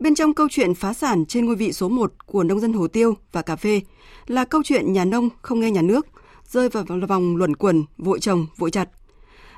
Bên 0.00 0.14
trong 0.14 0.34
câu 0.34 0.48
chuyện 0.50 0.74
phá 0.74 0.92
sản 0.92 1.26
trên 1.26 1.46
ngôi 1.46 1.56
vị 1.56 1.72
số 1.72 1.88
1 1.88 2.26
của 2.26 2.44
nông 2.44 2.60
dân 2.60 2.72
hồ 2.72 2.88
tiêu 2.88 3.14
và 3.32 3.42
cà 3.42 3.56
phê 3.56 3.80
là 4.26 4.44
câu 4.44 4.62
chuyện 4.64 4.92
nhà 4.92 5.04
nông 5.04 5.28
không 5.42 5.60
nghe 5.60 5.70
nhà 5.70 5.82
nước, 5.82 6.06
rơi 6.44 6.68
vào 6.68 6.84
vòng 7.08 7.36
luẩn 7.36 7.56
quẩn, 7.56 7.84
vội 7.98 8.20
trồng, 8.20 8.46
vội 8.56 8.70
chặt. 8.70 8.88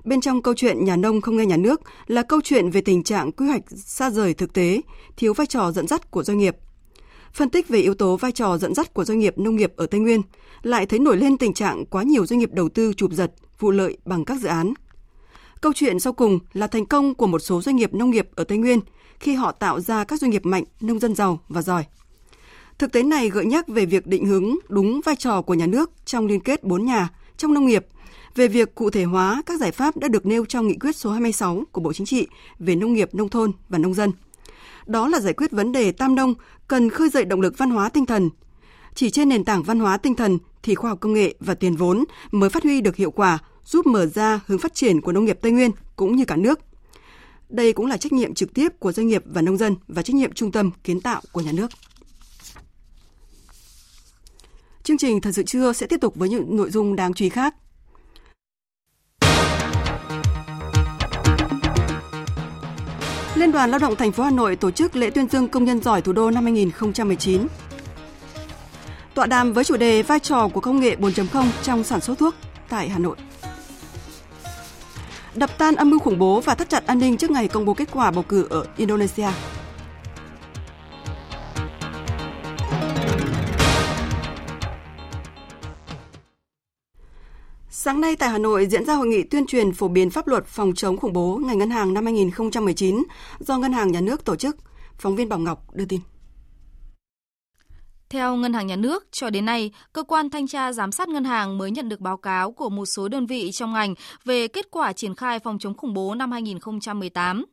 Bên 0.05 0.21
trong 0.21 0.43
câu 0.43 0.55
chuyện 0.55 0.85
nhà 0.85 0.97
nông 0.97 1.21
không 1.21 1.37
nghe 1.37 1.47
nhà 1.47 1.57
nước 1.57 1.81
là 2.07 2.23
câu 2.23 2.41
chuyện 2.45 2.71
về 2.71 2.81
tình 2.81 3.03
trạng 3.03 3.33
quy 3.33 3.47
hoạch 3.47 3.63
xa 3.71 4.11
rời 4.11 4.35
thực 4.35 4.53
tế, 4.53 4.81
thiếu 5.17 5.35
vai 5.35 5.47
trò 5.47 5.73
dẫn 5.73 5.87
dắt 5.87 6.11
của 6.11 6.23
doanh 6.23 6.39
nghiệp. 6.39 6.57
Phân 7.35 7.51
tích 7.51 7.69
về 7.69 7.79
yếu 7.79 7.95
tố 7.95 8.17
vai 8.17 8.33
trò 8.33 8.59
dẫn 8.59 8.75
dắt 8.75 8.95
của 8.95 9.05
doanh 9.05 9.19
nghiệp 9.19 9.39
nông 9.39 9.57
nghiệp 9.57 9.73
ở 9.77 9.87
Tây 9.87 10.01
Nguyên, 10.01 10.23
lại 10.63 10.87
thấy 10.87 10.99
nổi 10.99 11.17
lên 11.17 11.39
tình 11.39 11.55
trạng 11.55 11.87
quá 11.87 12.03
nhiều 12.03 12.27
doanh 12.27 12.39
nghiệp 12.39 12.53
đầu 12.53 12.69
tư 12.69 12.93
chụp 12.97 13.13
giật, 13.13 13.33
vụ 13.59 13.71
lợi 13.71 13.97
bằng 14.05 14.25
các 14.25 14.41
dự 14.41 14.49
án. 14.49 14.75
Câu 15.61 15.73
chuyện 15.75 16.01
sau 16.01 16.13
cùng 16.13 16.39
là 16.53 16.67
thành 16.67 16.87
công 16.87 17.15
của 17.15 17.27
một 17.27 17.39
số 17.39 17.63
doanh 17.63 17.77
nghiệp 17.77 17.95
nông 17.95 18.11
nghiệp 18.11 18.29
ở 18.35 18.45
Tây 18.45 18.59
Nguyên 18.59 18.81
khi 19.21 19.35
họ 19.35 19.53
tạo 19.53 19.81
ra 19.81 20.05
các 20.05 20.21
doanh 20.21 20.31
nghiệp 20.31 20.47
mạnh, 20.47 20.65
nông 20.81 20.99
dân 20.99 21.15
giàu 21.15 21.41
và 21.49 21.63
giỏi. 21.63 21.85
Thực 22.79 22.93
tế 22.93 23.03
này 23.03 23.31
gợi 23.31 23.47
nhắc 23.47 23.69
về 23.69 23.87
việc 23.87 24.07
định 24.07 24.27
hướng 24.27 24.57
đúng 24.69 25.01
vai 25.05 25.17
trò 25.17 25.43
của 25.43 25.55
nhà 25.55 25.67
nước 25.67 25.91
trong 26.05 26.27
liên 26.27 26.41
kết 26.41 26.65
bốn 26.65 26.85
nhà 26.85 27.09
trong 27.37 27.55
nông 27.55 27.67
nghiệp, 27.67 27.87
về 28.35 28.49
việc 28.49 28.75
cụ 28.75 28.91
thể 28.91 29.05
hóa 29.05 29.43
các 29.47 29.61
giải 29.61 29.73
pháp 29.73 29.97
đã 29.97 30.09
được 30.09 30.27
nêu 30.27 30.45
trong 30.45 30.69
nghị 30.69 30.75
quyết 30.75 30.97
số 30.97 31.11
26 31.11 31.63
của 31.73 31.81
Bộ 31.81 31.93
Chính 31.93 32.07
trị 32.07 32.27
về 32.59 32.77
nông 32.77 32.93
nghiệp, 32.93 33.15
nông 33.15 33.29
thôn 33.29 33.53
và 33.69 33.79
nông 33.79 33.95
dân. 33.95 34.13
Đó 34.91 35.09
là 35.09 35.21
giải 35.21 35.33
quyết 35.33 35.51
vấn 35.51 35.73
đề 35.73 35.93
tam 35.93 36.15
nông 36.15 36.35
cần 36.69 36.91
khơi 36.91 37.09
dậy 37.09 37.25
động 37.25 37.41
lực 37.41 37.59
văn 37.59 37.71
hóa 37.71 37.89
tinh 37.89 38.07
thần. 38.07 38.31
Chỉ 38.95 39.11
trên 39.11 39.29
nền 39.29 39.45
tảng 39.45 39.63
văn 39.63 39.81
hóa 39.81 39.97
tinh 39.97 40.15
thần 40.15 40.39
thì 40.63 40.75
khoa 40.75 40.91
học 40.91 41.01
công 41.01 41.13
nghệ 41.13 41.35
và 41.41 41.55
tiền 41.55 41.77
vốn 41.77 42.05
mới 42.31 42.51
phát 42.51 42.63
huy 42.63 42.81
được 42.81 42.97
hiệu 42.97 43.11
quả, 43.11 43.39
giúp 43.65 43.87
mở 43.87 44.07
ra 44.07 44.41
hướng 44.47 44.59
phát 44.59 44.75
triển 44.75 45.01
của 45.01 45.13
nông 45.13 45.25
nghiệp 45.25 45.39
Tây 45.43 45.53
Nguyên 45.53 45.71
cũng 45.97 46.17
như 46.17 46.25
cả 46.25 46.37
nước. 46.37 46.61
Đây 47.49 47.73
cũng 47.73 47.87
là 47.87 47.97
trách 47.97 48.13
nhiệm 48.13 48.35
trực 48.35 48.55
tiếp 48.55 48.69
của 48.79 48.93
doanh 48.93 49.07
nghiệp 49.07 49.23
và 49.27 49.43
nông 49.43 49.57
dân 49.57 49.77
và 49.89 50.03
trách 50.03 50.17
nhiệm 50.17 50.33
trung 50.33 50.53
tâm 50.53 50.71
kiến 50.85 51.01
tạo 51.01 51.23
của 51.33 51.41
nhà 51.41 51.53
nước. 51.53 51.71
Chương 54.83 54.99
trình 54.99 55.21
Thật 55.21 55.33
sự 55.35 55.43
trưa 55.43 55.73
sẽ 55.73 55.87
tiếp 55.87 56.01
tục 56.01 56.15
với 56.17 56.29
những 56.29 56.57
nội 56.57 56.71
dung 56.71 56.97
đáng 56.97 57.15
chú 57.15 57.25
ý 57.25 57.29
khác. 57.29 57.55
Liên 63.41 63.53
đoàn 63.53 63.71
Lao 63.71 63.79
động 63.79 63.97
thành 63.97 64.13
phố 64.13 64.23
Hà 64.23 64.31
Nội 64.31 64.57
tổ 64.57 64.71
chức 64.71 64.97
lễ 64.97 65.11
tuyên 65.11 65.29
dương 65.29 65.49
công 65.49 65.65
nhân 65.65 65.83
giỏi 65.83 66.03
thủ 66.03 66.13
đô 66.13 66.31
năm 66.31 66.45
2019. 66.45 67.47
Tọa 69.15 69.27
đàm 69.27 69.53
với 69.53 69.65
chủ 69.65 69.77
đề 69.77 70.03
vai 70.03 70.21
trò 70.21 70.49
của 70.49 70.61
công 70.61 70.81
nghệ 70.81 70.97
4.0 70.97 71.47
trong 71.63 71.85
sản 71.85 72.01
xuất 72.01 72.19
thuốc 72.19 72.35
tại 72.69 72.89
Hà 72.89 72.99
Nội. 72.99 73.17
Đập 75.35 75.59
tan 75.59 75.75
âm 75.75 75.91
mưu 75.91 75.99
khủng 75.99 76.19
bố 76.19 76.41
và 76.41 76.55
thắt 76.55 76.69
chặt 76.69 76.87
an 76.87 76.99
ninh 76.99 77.17
trước 77.17 77.31
ngày 77.31 77.49
công 77.49 77.65
bố 77.65 77.75
kết 77.75 77.89
quả 77.93 78.11
bầu 78.11 78.25
cử 78.29 78.47
ở 78.51 78.65
Indonesia. 78.77 79.29
Sáng 87.83 88.01
nay 88.01 88.17
tại 88.17 88.29
Hà 88.29 88.39
Nội 88.39 88.67
diễn 88.67 88.85
ra 88.85 88.95
hội 88.95 89.07
nghị 89.07 89.23
tuyên 89.23 89.47
truyền 89.47 89.73
phổ 89.73 89.89
biến 89.89 90.11
pháp 90.11 90.27
luật 90.27 90.47
phòng 90.47 90.75
chống 90.75 90.97
khủng 90.97 91.13
bố 91.13 91.37
ngành 91.37 91.59
ngân 91.59 91.71
hàng 91.71 91.95
năm 91.95 92.05
2019 92.05 93.03
do 93.39 93.59
Ngân 93.59 93.73
hàng 93.73 93.93
Nhà 93.93 94.01
nước 94.01 94.25
tổ 94.25 94.37
chức. 94.37 94.57
Phóng 94.99 95.17
viên 95.17 95.29
Bảo 95.29 95.39
Ngọc 95.39 95.75
đưa 95.75 95.85
tin. 95.85 96.01
Theo 98.09 98.37
Ngân 98.37 98.53
hàng 98.53 98.67
Nhà 98.67 98.77
nước, 98.77 99.09
cho 99.13 99.31
đến 99.31 99.45
nay, 99.45 99.71
cơ 99.93 100.03
quan 100.03 100.31
thanh 100.31 100.47
tra 100.47 100.73
giám 100.73 100.93
sát 100.93 101.09
ngân 101.09 101.25
hàng 101.25 101.59
mới 101.59 101.71
nhận 101.71 101.89
được 101.89 102.01
báo 102.01 102.17
cáo 102.17 102.53
của 102.53 102.69
một 102.69 102.87
số 102.87 103.09
đơn 103.09 103.27
vị 103.27 103.51
trong 103.53 103.73
ngành 103.73 103.95
về 104.25 104.49
kết 104.49 104.71
quả 104.71 104.93
triển 104.93 105.15
khai 105.15 105.39
phòng 105.39 105.59
chống 105.59 105.75
khủng 105.75 105.95
bố 105.95 106.15
năm 106.15 106.33
2018. 106.33 107.45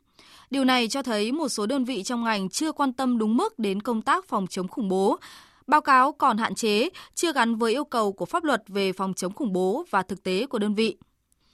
Điều 0.49 0.63
này 0.63 0.87
cho 0.87 1.03
thấy 1.03 1.31
một 1.31 1.49
số 1.49 1.65
đơn 1.65 1.85
vị 1.85 2.03
trong 2.03 2.23
ngành 2.23 2.49
chưa 2.49 2.71
quan 2.71 2.93
tâm 2.93 3.17
đúng 3.17 3.37
mức 3.37 3.59
đến 3.59 3.81
công 3.81 4.01
tác 4.01 4.25
phòng 4.27 4.47
chống 4.47 4.67
khủng 4.67 4.89
bố, 4.89 5.17
Báo 5.67 5.81
cáo 5.81 6.11
còn 6.11 6.37
hạn 6.37 6.55
chế, 6.55 6.89
chưa 7.13 7.33
gắn 7.33 7.55
với 7.55 7.71
yêu 7.71 7.83
cầu 7.83 8.11
của 8.13 8.25
pháp 8.25 8.43
luật 8.43 8.63
về 8.67 8.93
phòng 8.93 9.13
chống 9.13 9.33
khủng 9.33 9.53
bố 9.53 9.85
và 9.89 10.03
thực 10.03 10.23
tế 10.23 10.45
của 10.45 10.59
đơn 10.59 10.75
vị. 10.75 10.97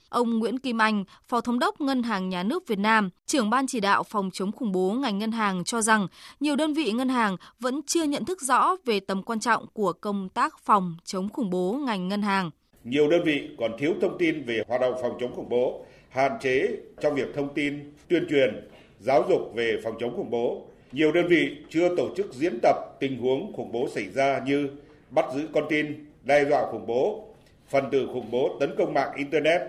Ông 0.08 0.38
Nguyễn 0.38 0.58
Kim 0.58 0.82
Anh, 0.82 1.04
Phó 1.28 1.40
Thống 1.40 1.58
đốc 1.58 1.80
Ngân 1.80 2.02
hàng 2.02 2.28
Nhà 2.28 2.42
nước 2.42 2.66
Việt 2.66 2.78
Nam, 2.78 3.10
trưởng 3.26 3.50
ban 3.50 3.66
chỉ 3.66 3.80
đạo 3.80 4.02
phòng 4.02 4.30
chống 4.32 4.52
khủng 4.52 4.72
bố 4.72 4.92
ngành 4.92 5.18
ngân 5.18 5.32
hàng 5.32 5.64
cho 5.64 5.82
rằng 5.82 6.06
nhiều 6.40 6.56
đơn 6.56 6.74
vị 6.74 6.92
ngân 6.92 7.08
hàng 7.08 7.36
vẫn 7.60 7.80
chưa 7.86 8.02
nhận 8.04 8.24
thức 8.24 8.42
rõ 8.42 8.76
về 8.84 9.00
tầm 9.00 9.22
quan 9.22 9.40
trọng 9.40 9.66
của 9.72 9.92
công 9.92 10.28
tác 10.28 10.58
phòng 10.58 10.96
chống 11.04 11.28
khủng 11.28 11.50
bố 11.50 11.72
ngành 11.72 12.08
ngân 12.08 12.22
hàng. 12.22 12.50
Nhiều 12.84 13.10
đơn 13.10 13.22
vị 13.24 13.48
còn 13.58 13.72
thiếu 13.78 13.94
thông 14.00 14.18
tin 14.18 14.44
về 14.44 14.62
hoạt 14.68 14.80
động 14.80 14.94
phòng 15.02 15.16
chống 15.20 15.34
khủng 15.36 15.48
bố, 15.48 15.84
hạn 16.08 16.32
chế 16.42 16.68
trong 17.00 17.14
việc 17.14 17.34
thông 17.34 17.54
tin, 17.54 17.92
tuyên 18.08 18.26
truyền, 18.30 18.68
giáo 19.00 19.24
dục 19.28 19.40
về 19.54 19.80
phòng 19.84 19.94
chống 20.00 20.16
khủng 20.16 20.30
bố, 20.30 20.66
nhiều 20.94 21.12
đơn 21.12 21.26
vị 21.28 21.56
chưa 21.70 21.96
tổ 21.96 22.08
chức 22.16 22.34
diễn 22.34 22.58
tập 22.62 22.76
tình 23.00 23.18
huống 23.18 23.52
khủng 23.52 23.72
bố 23.72 23.88
xảy 23.94 24.08
ra 24.08 24.40
như 24.46 24.68
bắt 25.10 25.24
giữ 25.34 25.48
con 25.52 25.64
tin, 25.68 26.06
đe 26.22 26.44
dọa 26.44 26.66
khủng 26.72 26.86
bố, 26.86 27.24
phần 27.68 27.84
tử 27.92 28.08
khủng 28.12 28.30
bố 28.30 28.56
tấn 28.60 28.74
công 28.78 28.94
mạng 28.94 29.12
Internet, 29.16 29.60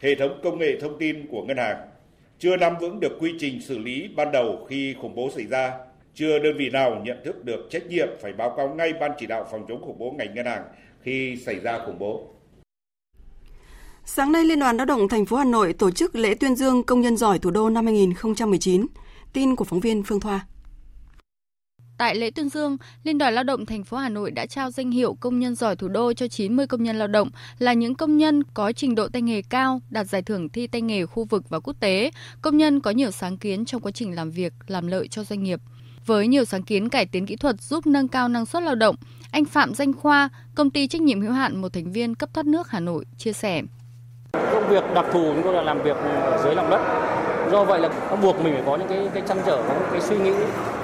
hệ 0.00 0.14
thống 0.14 0.40
công 0.42 0.58
nghệ 0.58 0.80
thông 0.80 0.98
tin 0.98 1.26
của 1.30 1.42
ngân 1.42 1.56
hàng. 1.56 1.76
Chưa 2.38 2.56
nắm 2.56 2.74
vững 2.80 3.00
được 3.00 3.12
quy 3.20 3.32
trình 3.38 3.60
xử 3.60 3.78
lý 3.78 4.08
ban 4.16 4.32
đầu 4.32 4.66
khi 4.68 4.94
khủng 5.00 5.14
bố 5.14 5.30
xảy 5.30 5.46
ra, 5.46 5.72
chưa 6.14 6.38
đơn 6.38 6.56
vị 6.58 6.70
nào 6.70 7.02
nhận 7.04 7.24
thức 7.24 7.44
được 7.44 7.68
trách 7.70 7.86
nhiệm 7.86 8.08
phải 8.22 8.32
báo 8.32 8.54
cáo 8.56 8.68
ngay 8.68 8.92
ban 8.92 9.10
chỉ 9.18 9.26
đạo 9.26 9.48
phòng 9.50 9.64
chống 9.68 9.82
khủng 9.86 9.98
bố 9.98 10.14
ngành 10.18 10.34
ngân 10.34 10.46
hàng 10.46 10.64
khi 11.02 11.36
xảy 11.46 11.60
ra 11.60 11.78
khủng 11.86 11.98
bố. 11.98 12.28
Sáng 14.04 14.32
nay, 14.32 14.44
Liên 14.44 14.60
đoàn 14.60 14.76
Lao 14.76 14.86
động 14.86 15.08
thành 15.08 15.26
phố 15.26 15.36
Hà 15.36 15.44
Nội 15.44 15.72
tổ 15.72 15.90
chức 15.90 16.14
lễ 16.14 16.34
tuyên 16.34 16.56
dương 16.56 16.82
công 16.82 17.00
nhân 17.00 17.16
giỏi 17.16 17.38
thủ 17.38 17.50
đô 17.50 17.70
năm 17.70 17.86
2019. 17.86 18.86
Tin 19.32 19.56
của 19.56 19.64
phóng 19.64 19.80
viên 19.80 20.02
Phương 20.02 20.20
Thoa. 20.20 20.46
Tại 21.98 22.14
lễ 22.14 22.30
tuyên 22.30 22.48
dương, 22.48 22.76
Liên 23.04 23.18
đoàn 23.18 23.34
Lao 23.34 23.44
động 23.44 23.66
thành 23.66 23.84
phố 23.84 23.96
Hà 23.96 24.08
Nội 24.08 24.30
đã 24.30 24.46
trao 24.46 24.70
danh 24.70 24.90
hiệu 24.90 25.16
công 25.20 25.38
nhân 25.38 25.54
giỏi 25.54 25.76
thủ 25.76 25.88
đô 25.88 26.12
cho 26.12 26.28
90 26.28 26.66
công 26.66 26.82
nhân 26.82 26.98
lao 26.98 27.08
động 27.08 27.30
là 27.58 27.72
những 27.72 27.94
công 27.94 28.16
nhân 28.16 28.42
có 28.54 28.72
trình 28.72 28.94
độ 28.94 29.08
tay 29.08 29.22
nghề 29.22 29.42
cao, 29.42 29.80
đạt 29.90 30.06
giải 30.06 30.22
thưởng 30.22 30.48
thi 30.48 30.66
tay 30.66 30.82
nghề 30.82 31.06
khu 31.06 31.24
vực 31.24 31.48
và 31.48 31.60
quốc 31.60 31.76
tế, 31.80 32.10
công 32.42 32.56
nhân 32.56 32.80
có 32.80 32.90
nhiều 32.90 33.10
sáng 33.10 33.38
kiến 33.38 33.64
trong 33.64 33.80
quá 33.80 33.92
trình 33.92 34.14
làm 34.14 34.30
việc, 34.30 34.52
làm 34.66 34.86
lợi 34.86 35.08
cho 35.08 35.24
doanh 35.24 35.42
nghiệp. 35.42 35.60
Với 36.06 36.26
nhiều 36.26 36.44
sáng 36.44 36.62
kiến 36.62 36.88
cải 36.88 37.06
tiến 37.06 37.26
kỹ 37.26 37.36
thuật 37.36 37.60
giúp 37.60 37.86
nâng 37.86 38.08
cao 38.08 38.28
năng 38.28 38.46
suất 38.46 38.62
lao 38.62 38.74
động, 38.74 38.96
anh 39.30 39.44
Phạm 39.44 39.74
Danh 39.74 39.92
Khoa, 39.92 40.28
công 40.54 40.70
ty 40.70 40.86
trách 40.86 41.02
nhiệm 41.02 41.20
hữu 41.20 41.32
hạn 41.32 41.60
một 41.60 41.72
thành 41.72 41.92
viên 41.92 42.14
cấp 42.14 42.30
thoát 42.34 42.46
nước 42.46 42.70
Hà 42.70 42.80
Nội 42.80 43.04
chia 43.18 43.32
sẻ. 43.32 43.62
Công 44.32 44.68
việc 44.68 44.84
đặc 44.94 45.04
thù 45.12 45.32
chúng 45.34 45.42
tôi 45.44 45.54
là 45.54 45.62
làm 45.62 45.82
việc 45.82 45.96
dưới 46.44 46.54
lòng 46.54 46.70
đất 46.70 47.12
do 47.52 47.64
vậy 47.64 47.80
là 47.80 47.88
nó 48.10 48.16
buộc 48.16 48.40
mình 48.40 48.54
phải 48.54 48.62
có 48.66 48.76
những 48.76 48.88
cái 48.88 49.08
cái 49.14 49.22
chăn 49.26 49.38
trở 49.46 49.56
có 49.56 49.74
những 49.74 49.88
cái 49.92 50.00
suy 50.00 50.16
nghĩ 50.16 50.32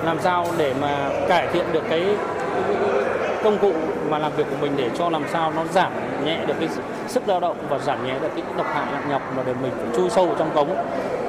làm 0.05 0.21
sao 0.21 0.47
để 0.57 0.75
mà 0.81 1.11
cải 1.29 1.49
thiện 1.53 1.65
được 1.73 1.83
cái, 1.91 2.01
cái, 2.01 2.75
cái 2.83 3.37
công 3.45 3.59
cụ 3.59 3.73
mà 4.09 4.19
làm 4.19 4.33
việc 4.37 4.45
của 4.51 4.57
mình 4.61 4.73
để 4.77 4.91
cho 4.99 5.11
làm 5.11 5.25
sao 5.33 5.53
nó 5.57 5.65
giảm 5.73 5.93
nhẹ 6.25 6.39
được 6.47 6.55
cái 6.61 6.69
sức 7.09 7.29
lao 7.29 7.41
động 7.41 7.57
và 7.69 7.79
giảm 7.79 8.07
nhẹ 8.07 8.15
được 8.23 8.29
cái 8.35 8.45
độc 8.57 8.67
hại 8.75 8.87
nặng 8.93 9.09
nhọc 9.09 9.23
mà 9.37 9.43
để 9.47 9.55
mình 9.63 9.73
phải 9.77 9.97
chui 9.97 10.11
sâu 10.11 10.27
vào 10.27 10.37
trong 10.39 10.51
cống 10.55 10.77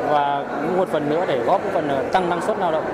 và 0.10 0.46
một 0.78 0.90
phần 0.92 1.10
nữa 1.10 1.26
để 1.28 1.40
góp 1.46 1.64
một 1.64 1.70
phần 1.74 2.10
tăng 2.12 2.30
năng 2.30 2.42
suất 2.42 2.60
lao 2.60 2.72
động. 2.72 2.86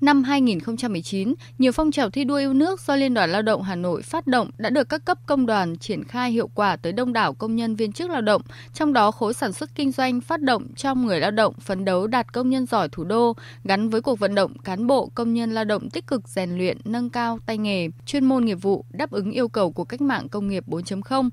Năm 0.00 0.22
2019, 0.22 1.34
nhiều 1.58 1.72
phong 1.72 1.90
trào 1.90 2.10
thi 2.10 2.24
đua 2.24 2.36
yêu 2.36 2.52
nước 2.52 2.80
do 2.80 2.96
Liên 2.96 3.14
đoàn 3.14 3.30
Lao 3.30 3.42
động 3.42 3.62
Hà 3.62 3.74
Nội 3.74 4.02
phát 4.02 4.26
động 4.26 4.50
đã 4.58 4.70
được 4.70 4.88
các 4.88 5.04
cấp 5.04 5.18
công 5.26 5.46
đoàn 5.46 5.76
triển 5.76 6.04
khai 6.04 6.30
hiệu 6.30 6.48
quả 6.54 6.76
tới 6.76 6.92
đông 6.92 7.12
đảo 7.12 7.34
công 7.34 7.56
nhân 7.56 7.76
viên 7.76 7.92
chức 7.92 8.10
lao 8.10 8.20
động, 8.20 8.42
trong 8.74 8.92
đó 8.92 9.10
khối 9.10 9.34
sản 9.34 9.52
xuất 9.52 9.70
kinh 9.74 9.92
doanh 9.92 10.20
phát 10.20 10.42
động 10.42 10.66
trong 10.76 11.06
người 11.06 11.20
lao 11.20 11.30
động 11.30 11.54
phấn 11.60 11.84
đấu 11.84 12.06
đạt 12.06 12.32
công 12.32 12.50
nhân 12.50 12.66
giỏi 12.66 12.88
thủ 12.88 13.04
đô, 13.04 13.36
gắn 13.64 13.88
với 13.88 14.00
cuộc 14.00 14.18
vận 14.18 14.34
động 14.34 14.58
cán 14.58 14.86
bộ 14.86 15.10
công 15.14 15.34
nhân 15.34 15.54
lao 15.54 15.64
động 15.64 15.90
tích 15.90 16.06
cực 16.06 16.28
rèn 16.28 16.58
luyện, 16.58 16.78
nâng 16.84 17.10
cao 17.10 17.38
tay 17.46 17.58
nghề, 17.58 17.88
chuyên 18.06 18.24
môn 18.24 18.44
nghiệp 18.44 18.58
vụ 18.62 18.84
đáp 18.92 19.10
ứng 19.10 19.30
yêu 19.30 19.48
cầu 19.48 19.72
của 19.72 19.84
cách 19.84 20.00
mạng 20.00 20.28
công 20.28 20.48
nghiệp 20.48 20.64
4.0. 20.68 21.30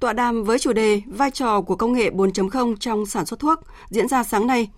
Tọa 0.00 0.12
đàm 0.12 0.44
với 0.44 0.58
chủ 0.58 0.72
đề 0.72 1.02
Vai 1.06 1.30
trò 1.30 1.60
của 1.60 1.76
công 1.76 1.92
nghệ 1.92 2.10
4.0 2.10 2.76
trong 2.76 3.06
sản 3.06 3.26
xuất 3.26 3.40
thuốc 3.40 3.60
diễn 3.90 4.08
ra 4.08 4.22
sáng 4.24 4.46
nay 4.46 4.68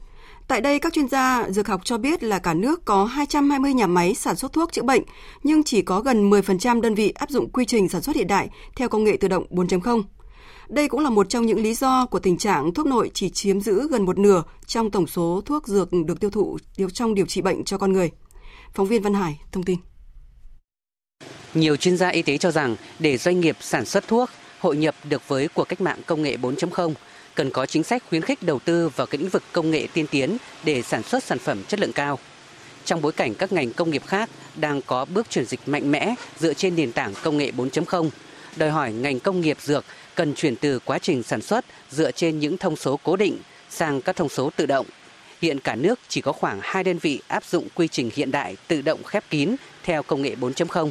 Tại 0.48 0.60
đây, 0.60 0.78
các 0.78 0.92
chuyên 0.92 1.08
gia 1.08 1.50
dược 1.50 1.68
học 1.68 1.80
cho 1.84 1.98
biết 1.98 2.22
là 2.22 2.38
cả 2.38 2.54
nước 2.54 2.84
có 2.84 3.04
220 3.04 3.74
nhà 3.74 3.86
máy 3.86 4.14
sản 4.14 4.36
xuất 4.36 4.52
thuốc 4.52 4.72
chữa 4.72 4.82
bệnh, 4.82 5.02
nhưng 5.42 5.64
chỉ 5.64 5.82
có 5.82 6.00
gần 6.00 6.30
10% 6.30 6.80
đơn 6.80 6.94
vị 6.94 7.12
áp 7.14 7.30
dụng 7.30 7.50
quy 7.50 7.64
trình 7.64 7.88
sản 7.88 8.02
xuất 8.02 8.16
hiện 8.16 8.26
đại 8.26 8.48
theo 8.76 8.88
công 8.88 9.04
nghệ 9.04 9.16
tự 9.20 9.28
động 9.28 9.46
4.0. 9.50 10.02
Đây 10.68 10.88
cũng 10.88 11.00
là 11.00 11.10
một 11.10 11.28
trong 11.28 11.46
những 11.46 11.62
lý 11.62 11.74
do 11.74 12.06
của 12.06 12.18
tình 12.18 12.38
trạng 12.38 12.74
thuốc 12.74 12.86
nội 12.86 13.10
chỉ 13.14 13.30
chiếm 13.30 13.60
giữ 13.60 13.88
gần 13.88 14.04
một 14.04 14.18
nửa 14.18 14.42
trong 14.66 14.90
tổng 14.90 15.06
số 15.06 15.42
thuốc 15.44 15.68
dược 15.68 15.88
được 16.06 16.20
tiêu 16.20 16.30
thụ 16.30 16.58
trong 16.92 17.14
điều 17.14 17.26
trị 17.26 17.40
bệnh 17.42 17.64
cho 17.64 17.78
con 17.78 17.92
người. 17.92 18.10
Phóng 18.74 18.86
viên 18.86 19.02
Văn 19.02 19.14
Hải 19.14 19.40
thông 19.52 19.64
tin. 19.64 19.78
Nhiều 21.54 21.76
chuyên 21.76 21.96
gia 21.96 22.08
y 22.08 22.22
tế 22.22 22.38
cho 22.38 22.50
rằng 22.50 22.76
để 22.98 23.16
doanh 23.16 23.40
nghiệp 23.40 23.56
sản 23.60 23.84
xuất 23.84 24.08
thuốc 24.08 24.30
hội 24.60 24.76
nhập 24.76 24.94
được 25.08 25.28
với 25.28 25.48
cuộc 25.54 25.68
cách 25.68 25.80
mạng 25.80 25.98
công 26.06 26.22
nghệ 26.22 26.36
4.0 26.36 26.94
cần 27.36 27.50
có 27.50 27.66
chính 27.66 27.82
sách 27.82 28.02
khuyến 28.08 28.22
khích 28.22 28.42
đầu 28.42 28.58
tư 28.58 28.88
vào 28.88 29.06
các 29.06 29.20
lĩnh 29.20 29.30
vực 29.30 29.42
công 29.52 29.70
nghệ 29.70 29.86
tiên 29.92 30.06
tiến 30.10 30.36
để 30.64 30.82
sản 30.82 31.02
xuất 31.02 31.24
sản 31.24 31.38
phẩm 31.38 31.62
chất 31.68 31.80
lượng 31.80 31.92
cao. 31.92 32.18
Trong 32.84 33.02
bối 33.02 33.12
cảnh 33.12 33.34
các 33.34 33.52
ngành 33.52 33.72
công 33.72 33.90
nghiệp 33.90 34.02
khác 34.06 34.30
đang 34.56 34.82
có 34.82 35.04
bước 35.04 35.30
chuyển 35.30 35.44
dịch 35.44 35.60
mạnh 35.66 35.90
mẽ 35.90 36.14
dựa 36.38 36.54
trên 36.54 36.76
nền 36.76 36.92
tảng 36.92 37.14
công 37.22 37.38
nghệ 37.38 37.50
4.0, 37.56 38.10
đòi 38.56 38.70
hỏi 38.70 38.92
ngành 38.92 39.20
công 39.20 39.40
nghiệp 39.40 39.56
dược 39.60 39.84
cần 40.14 40.34
chuyển 40.34 40.56
từ 40.56 40.78
quá 40.78 40.98
trình 40.98 41.22
sản 41.22 41.42
xuất 41.42 41.64
dựa 41.90 42.10
trên 42.10 42.38
những 42.38 42.58
thông 42.58 42.76
số 42.76 43.00
cố 43.02 43.16
định 43.16 43.38
sang 43.70 44.00
các 44.00 44.16
thông 44.16 44.28
số 44.28 44.50
tự 44.56 44.66
động. 44.66 44.86
Hiện 45.42 45.60
cả 45.60 45.74
nước 45.74 46.00
chỉ 46.08 46.20
có 46.20 46.32
khoảng 46.32 46.58
2 46.62 46.84
đơn 46.84 46.98
vị 46.98 47.20
áp 47.28 47.44
dụng 47.44 47.68
quy 47.74 47.88
trình 47.88 48.10
hiện 48.14 48.30
đại 48.30 48.56
tự 48.68 48.82
động 48.82 49.04
khép 49.04 49.24
kín 49.30 49.56
theo 49.82 50.02
công 50.02 50.22
nghệ 50.22 50.34
4.0. 50.40 50.90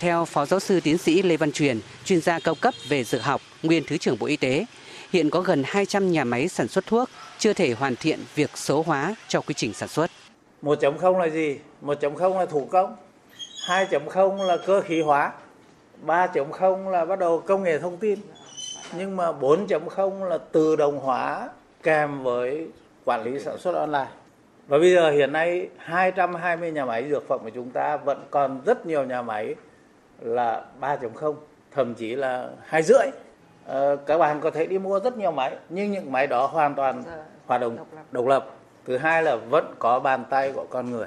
Theo 0.00 0.24
Phó 0.24 0.46
Giáo 0.46 0.60
sư 0.60 0.80
Tiến 0.80 0.98
sĩ 0.98 1.22
Lê 1.22 1.36
Văn 1.36 1.52
Truyền, 1.52 1.80
chuyên 2.04 2.20
gia 2.20 2.38
cao 2.38 2.54
cấp 2.54 2.74
về 2.88 3.04
dược 3.04 3.22
học, 3.22 3.42
nguyên 3.62 3.84
Thứ 3.86 3.98
trưởng 3.98 4.18
Bộ 4.18 4.26
Y 4.26 4.36
tế, 4.36 4.64
hiện 5.12 5.30
có 5.30 5.40
gần 5.40 5.62
200 5.66 6.12
nhà 6.12 6.24
máy 6.24 6.48
sản 6.48 6.68
xuất 6.68 6.86
thuốc 6.86 7.08
chưa 7.38 7.52
thể 7.52 7.72
hoàn 7.72 7.96
thiện 7.96 8.18
việc 8.34 8.50
số 8.54 8.82
hóa 8.86 9.14
cho 9.28 9.40
quy 9.40 9.54
trình 9.54 9.74
sản 9.74 9.88
xuất. 9.88 10.10
1.0 10.62 11.18
là 11.18 11.28
gì? 11.28 11.58
1.0 11.82 12.38
là 12.38 12.46
thủ 12.46 12.68
công, 12.70 12.96
2.0 13.66 14.46
là 14.46 14.56
cơ 14.66 14.80
khí 14.80 15.00
hóa, 15.00 15.32
3.0 16.06 16.90
là 16.90 17.04
bắt 17.04 17.18
đầu 17.18 17.40
công 17.40 17.62
nghệ 17.62 17.78
thông 17.78 17.96
tin. 17.96 18.18
Nhưng 18.96 19.16
mà 19.16 19.32
4.0 19.32 20.24
là 20.24 20.38
tự 20.38 20.76
động 20.76 20.98
hóa 20.98 21.48
kèm 21.82 22.22
với 22.22 22.68
quản 23.04 23.24
lý 23.24 23.40
sản 23.40 23.58
xuất 23.58 23.74
online. 23.74 24.10
Và 24.68 24.78
bây 24.78 24.92
giờ 24.92 25.10
hiện 25.10 25.32
nay 25.32 25.68
220 25.78 26.72
nhà 26.72 26.84
máy 26.84 27.04
dược 27.10 27.28
phẩm 27.28 27.40
của 27.42 27.50
chúng 27.50 27.70
ta 27.70 27.96
vẫn 27.96 28.24
còn 28.30 28.60
rất 28.66 28.86
nhiều 28.86 29.04
nhà 29.04 29.22
máy 29.22 29.54
là 30.20 30.64
3.0, 30.80 31.34
thậm 31.70 31.94
chí 31.94 32.14
là 32.14 32.48
hai 32.64 32.82
rưỡi 32.82 33.06
Ờ, 33.66 33.96
các 33.96 34.18
bạn 34.18 34.40
có 34.40 34.50
thể 34.50 34.66
đi 34.66 34.78
mua 34.78 35.00
rất 35.00 35.16
nhiều 35.16 35.30
máy 35.30 35.56
nhưng 35.68 35.90
những 35.90 36.12
máy 36.12 36.26
đó 36.26 36.46
hoàn 36.46 36.74
toàn 36.74 37.02
dạ, 37.06 37.24
hoạt 37.46 37.60
động 37.60 37.76
độc 37.76 37.86
lập. 37.94 38.02
độc 38.10 38.26
lập. 38.26 38.46
Thứ 38.84 38.96
hai 38.98 39.22
là 39.22 39.36
vẫn 39.36 39.74
có 39.78 40.00
bàn 40.00 40.24
tay 40.30 40.52
của 40.52 40.66
con 40.70 40.90
người. 40.90 41.06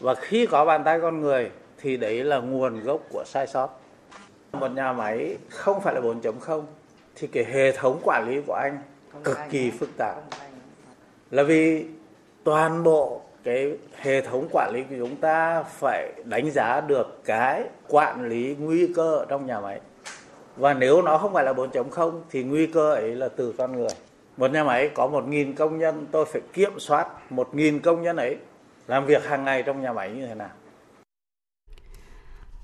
Và 0.00 0.14
khi 0.14 0.46
có 0.46 0.64
bàn 0.64 0.84
tay 0.84 1.00
con 1.00 1.20
người 1.20 1.50
thì 1.78 1.96
đấy 1.96 2.24
là 2.24 2.38
nguồn 2.38 2.80
gốc 2.80 3.00
của 3.10 3.24
sai 3.26 3.46
sót. 3.46 3.80
Một 4.52 4.70
nhà 4.70 4.92
máy 4.92 5.36
không 5.48 5.80
phải 5.80 5.94
là 5.94 6.00
4.0 6.00 6.62
thì 7.14 7.26
cái 7.26 7.44
hệ 7.44 7.72
thống 7.72 8.00
quản 8.04 8.28
lý 8.28 8.40
của 8.46 8.54
anh 8.54 8.78
cực 9.24 9.38
kỳ 9.50 9.70
phức 9.70 9.88
tạp. 9.98 10.16
là 11.30 11.42
vì 11.42 11.86
toàn 12.44 12.82
bộ 12.82 13.20
cái 13.44 13.78
hệ 13.96 14.20
thống 14.20 14.48
quản 14.52 14.70
lý 14.74 14.82
của 14.82 14.94
chúng 14.98 15.16
ta 15.16 15.62
phải 15.62 16.12
đánh 16.24 16.50
giá 16.50 16.80
được 16.80 17.24
cái 17.24 17.64
quản 17.88 18.28
lý 18.28 18.56
nguy 18.58 18.92
cơ 18.96 19.24
trong 19.28 19.46
nhà 19.46 19.60
máy 19.60 19.80
và 20.56 20.74
nếu 20.74 21.02
nó 21.02 21.18
không 21.18 21.32
phải 21.32 21.44
là 21.44 21.52
4.0 21.52 22.20
thì 22.30 22.42
nguy 22.42 22.66
cơ 22.66 22.94
ấy 22.94 23.14
là 23.14 23.28
từ 23.28 23.54
con 23.58 23.72
người 23.76 23.88
một 24.36 24.50
nhà 24.50 24.64
máy 24.64 24.90
có 24.94 25.08
1.000 25.08 25.54
công 25.54 25.78
nhân 25.78 26.06
tôi 26.10 26.24
phải 26.24 26.42
kiểm 26.52 26.72
soát 26.78 27.06
1.000 27.30 27.80
công 27.80 28.02
nhân 28.02 28.16
ấy 28.16 28.36
làm 28.86 29.06
việc 29.06 29.24
hàng 29.24 29.44
ngày 29.44 29.62
trong 29.62 29.82
nhà 29.82 29.92
máy 29.92 30.10
như 30.10 30.26
thế 30.26 30.34
nào 30.34 30.50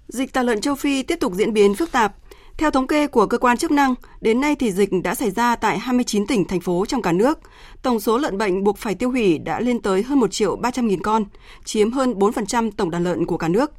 Dịch 0.08 0.32
tả 0.32 0.42
lợn 0.42 0.60
châu 0.60 0.74
Phi 0.74 1.02
tiếp 1.02 1.16
tục 1.20 1.32
diễn 1.34 1.52
biến 1.52 1.74
phức 1.74 1.92
tạp. 1.92 2.14
Theo 2.58 2.70
thống 2.70 2.86
kê 2.86 3.06
của 3.06 3.26
cơ 3.26 3.38
quan 3.38 3.56
chức 3.56 3.70
năng, 3.70 3.94
đến 4.20 4.40
nay 4.40 4.56
thì 4.56 4.72
dịch 4.72 4.88
đã 5.04 5.14
xảy 5.14 5.30
ra 5.30 5.56
tại 5.56 5.78
29 5.78 6.26
tỉnh, 6.26 6.44
thành 6.44 6.60
phố 6.60 6.84
trong 6.88 7.02
cả 7.02 7.12
nước. 7.12 7.38
Tổng 7.82 8.00
số 8.00 8.18
lợn 8.18 8.38
bệnh 8.38 8.64
buộc 8.64 8.78
phải 8.78 8.94
tiêu 8.94 9.10
hủy 9.10 9.38
đã 9.38 9.60
lên 9.60 9.82
tới 9.82 10.02
hơn 10.02 10.20
1 10.20 10.32
triệu 10.32 10.56
300 10.56 10.86
nghìn 10.86 11.02
con, 11.02 11.24
chiếm 11.64 11.90
hơn 11.90 12.14
4% 12.14 12.70
tổng 12.76 12.90
đàn 12.90 13.04
lợn 13.04 13.26
của 13.26 13.36
cả 13.36 13.48
nước. 13.48 13.72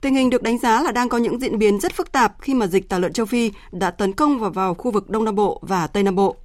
Tình 0.00 0.14
hình 0.14 0.30
được 0.30 0.42
đánh 0.42 0.58
giá 0.58 0.82
là 0.82 0.92
đang 0.92 1.08
có 1.08 1.18
những 1.18 1.40
diễn 1.40 1.58
biến 1.58 1.80
rất 1.80 1.92
phức 1.92 2.12
tạp 2.12 2.34
khi 2.40 2.54
mà 2.54 2.66
dịch 2.66 2.88
tả 2.88 2.98
lợn 2.98 3.12
châu 3.12 3.26
Phi 3.26 3.52
đã 3.72 3.90
tấn 3.90 4.12
công 4.12 4.38
vào 4.38 4.50
vào 4.50 4.74
khu 4.74 4.90
vực 4.90 5.10
Đông 5.10 5.24
Nam 5.24 5.34
Bộ 5.34 5.60
và 5.62 5.86
Tây 5.86 6.02
Nam 6.02 6.14
Bộ. 6.14 6.36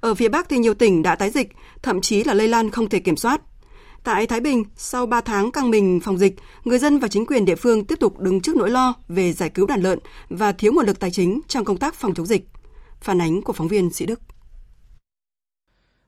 Ở 0.00 0.14
phía 0.14 0.28
Bắc 0.28 0.48
thì 0.48 0.58
nhiều 0.58 0.74
tỉnh 0.74 1.02
đã 1.02 1.14
tái 1.14 1.30
dịch, 1.30 1.48
thậm 1.82 2.00
chí 2.00 2.24
là 2.24 2.34
lây 2.34 2.48
lan 2.48 2.70
không 2.70 2.88
thể 2.88 2.98
kiểm 2.98 3.16
soát. 3.16 3.40
Tại 4.04 4.26
Thái 4.26 4.40
Bình, 4.40 4.64
sau 4.76 5.06
3 5.06 5.20
tháng 5.20 5.50
căng 5.50 5.70
mình 5.70 6.00
phòng 6.00 6.18
dịch, 6.18 6.34
người 6.64 6.78
dân 6.78 6.98
và 6.98 7.08
chính 7.08 7.26
quyền 7.26 7.44
địa 7.44 7.54
phương 7.54 7.84
tiếp 7.84 8.00
tục 8.00 8.18
đứng 8.18 8.40
trước 8.40 8.56
nỗi 8.56 8.70
lo 8.70 8.94
về 9.08 9.32
giải 9.32 9.50
cứu 9.50 9.66
đàn 9.66 9.80
lợn 9.80 9.98
và 10.28 10.52
thiếu 10.52 10.72
nguồn 10.72 10.86
lực 10.86 11.00
tài 11.00 11.10
chính 11.10 11.40
trong 11.48 11.64
công 11.64 11.76
tác 11.76 11.94
phòng 11.94 12.14
chống 12.14 12.26
dịch. 12.26 12.48
Phản 13.00 13.20
ánh 13.20 13.42
của 13.42 13.52
phóng 13.52 13.68
viên 13.68 13.90
Sĩ 13.90 14.06
Đức. 14.06 14.20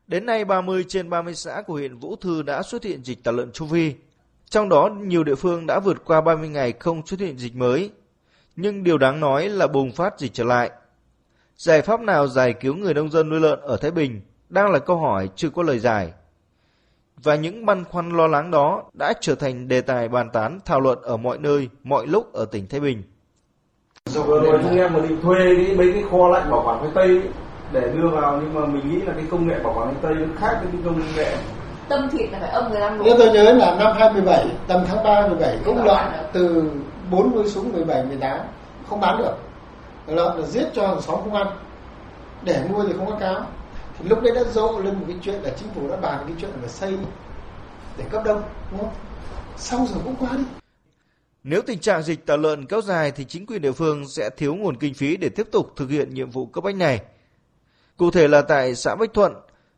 Đến 0.06 0.26
nay, 0.26 0.44
30 0.44 0.84
trên 0.88 1.10
30 1.10 1.34
xã 1.34 1.62
của 1.66 1.72
huyện 1.72 1.98
Vũ 1.98 2.16
Thư 2.16 2.42
đã 2.42 2.62
xuất 2.62 2.84
hiện 2.84 3.04
dịch 3.04 3.24
tả 3.24 3.32
lợn 3.32 3.52
châu 3.52 3.68
Phi. 3.68 3.92
Trong 4.50 4.68
đó, 4.68 4.90
nhiều 5.00 5.24
địa 5.24 5.34
phương 5.34 5.66
đã 5.66 5.80
vượt 5.80 6.04
qua 6.04 6.20
30 6.20 6.48
ngày 6.48 6.72
không 6.72 7.06
xuất 7.06 7.20
hiện 7.20 7.38
dịch 7.38 7.56
mới. 7.56 7.90
Nhưng 8.56 8.84
điều 8.84 8.98
đáng 8.98 9.20
nói 9.20 9.48
là 9.48 9.66
bùng 9.66 9.92
phát 9.92 10.18
dịch 10.18 10.34
trở 10.34 10.44
lại. 10.44 10.70
Giải 11.56 11.82
pháp 11.82 12.00
nào 12.00 12.26
giải 12.26 12.52
cứu 12.52 12.74
người 12.74 12.94
nông 12.94 13.10
dân 13.10 13.28
nuôi 13.28 13.40
lợn 13.40 13.60
ở 13.60 13.76
Thái 13.76 13.90
Bình 13.90 14.20
đang 14.48 14.70
là 14.70 14.78
câu 14.78 14.96
hỏi 14.96 15.28
chưa 15.36 15.50
có 15.50 15.62
lời 15.62 15.78
giải. 15.78 16.12
Và 17.16 17.34
những 17.34 17.66
băn 17.66 17.84
khoăn 17.84 18.10
lo 18.10 18.26
lắng 18.26 18.50
đó 18.50 18.82
đã 18.92 19.12
trở 19.20 19.34
thành 19.34 19.68
đề 19.68 19.80
tài 19.80 20.08
bàn 20.08 20.30
tán 20.32 20.58
thảo 20.64 20.80
luận 20.80 20.98
ở 21.02 21.16
mọi 21.16 21.38
nơi, 21.38 21.68
mọi 21.84 22.06
lúc 22.06 22.32
ở 22.32 22.44
tỉnh 22.44 22.66
Thái 22.68 22.80
Bình. 22.80 23.02
Rồi 24.06 24.58
chúng 24.62 24.76
em 24.76 24.92
mà 24.92 25.00
định 25.00 25.20
thuê 25.22 25.38
cái, 25.56 25.76
mấy 25.76 25.92
cái 25.92 26.02
kho 26.10 26.28
lạnh 26.28 26.50
bảo 26.50 26.62
quản 26.66 26.78
khoai 26.78 26.90
tây 26.94 27.22
để 27.72 27.92
đưa 27.94 28.08
vào 28.08 28.40
nhưng 28.42 28.54
mà 28.54 28.66
mình 28.66 28.90
nghĩ 28.90 29.00
là 29.00 29.12
cái 29.12 29.24
công 29.30 29.48
nghệ 29.48 29.58
bảo 29.64 29.74
quản 29.78 29.94
khoai 30.00 30.14
tây 30.14 30.26
nó 30.26 30.34
khác 30.36 30.58
với 30.62 30.72
cái 30.72 30.80
công 30.84 31.02
nghệ 31.16 31.36
tâm 31.88 32.08
thịt 32.12 32.30
là 32.32 32.38
phải 32.40 32.50
âm 32.50 32.70
15 32.70 32.98
độ. 32.98 33.04
Nếu 33.04 33.14
tôi 33.18 33.30
nhớ 33.30 33.52
là 33.52 33.74
năm 33.74 33.96
2017, 33.98 34.46
tầm 34.66 34.84
tháng 34.88 35.04
3 35.04 35.26
17 35.26 35.58
cũng 35.64 35.84
lợn 35.84 36.04
từ 36.32 36.70
40 37.10 37.48
xuống 37.48 37.72
17 37.72 38.04
18 38.04 38.40
không 38.88 39.00
bán 39.00 39.18
được. 39.18 39.34
Lợn 40.06 40.38
là 40.38 40.46
giết 40.46 40.68
cho 40.74 40.86
hàng 40.86 41.02
xóm 41.02 41.20
không 41.20 41.34
ăn. 41.34 41.46
Để 42.42 42.64
nuôi 42.70 42.84
thì 42.88 42.92
không 42.96 43.06
có 43.06 43.18
cáo. 43.20 43.46
Thì 43.98 44.08
lúc 44.08 44.22
đấy 44.22 44.32
đã 44.34 44.44
rộ 44.44 44.80
lên 44.80 44.94
một 44.94 45.04
cái 45.06 45.16
chuyện 45.22 45.42
là 45.42 45.50
chính 45.56 45.68
phủ 45.74 45.88
đã 45.88 45.96
bàn 45.96 46.24
cái 46.26 46.36
chuyện 46.40 46.50
là 46.62 46.68
xây 46.68 46.94
để 47.98 48.04
cấp 48.10 48.22
đông, 48.24 48.42
đúng 48.70 48.80
không? 48.80 48.94
Xong 49.56 49.86
rồi 49.86 49.98
cũng 50.04 50.14
qua 50.20 50.30
đi. 50.36 50.44
Nếu 51.44 51.62
tình 51.62 51.78
trạng 51.78 52.02
dịch 52.02 52.26
tả 52.26 52.36
lợn 52.36 52.66
kéo 52.66 52.80
dài 52.80 53.10
thì 53.10 53.24
chính 53.24 53.46
quyền 53.46 53.62
địa 53.62 53.72
phương 53.72 54.08
sẽ 54.08 54.30
thiếu 54.36 54.54
nguồn 54.54 54.76
kinh 54.76 54.94
phí 54.94 55.16
để 55.16 55.28
tiếp 55.28 55.48
tục 55.52 55.72
thực 55.76 55.90
hiện 55.90 56.14
nhiệm 56.14 56.30
vụ 56.30 56.46
cấp 56.46 56.64
bách 56.64 56.76
này. 56.76 57.00
Cụ 57.96 58.10
thể 58.10 58.28
là 58.28 58.42
tại 58.42 58.74
xã 58.74 58.94
Bách 58.94 59.14
Thuận, 59.14 59.32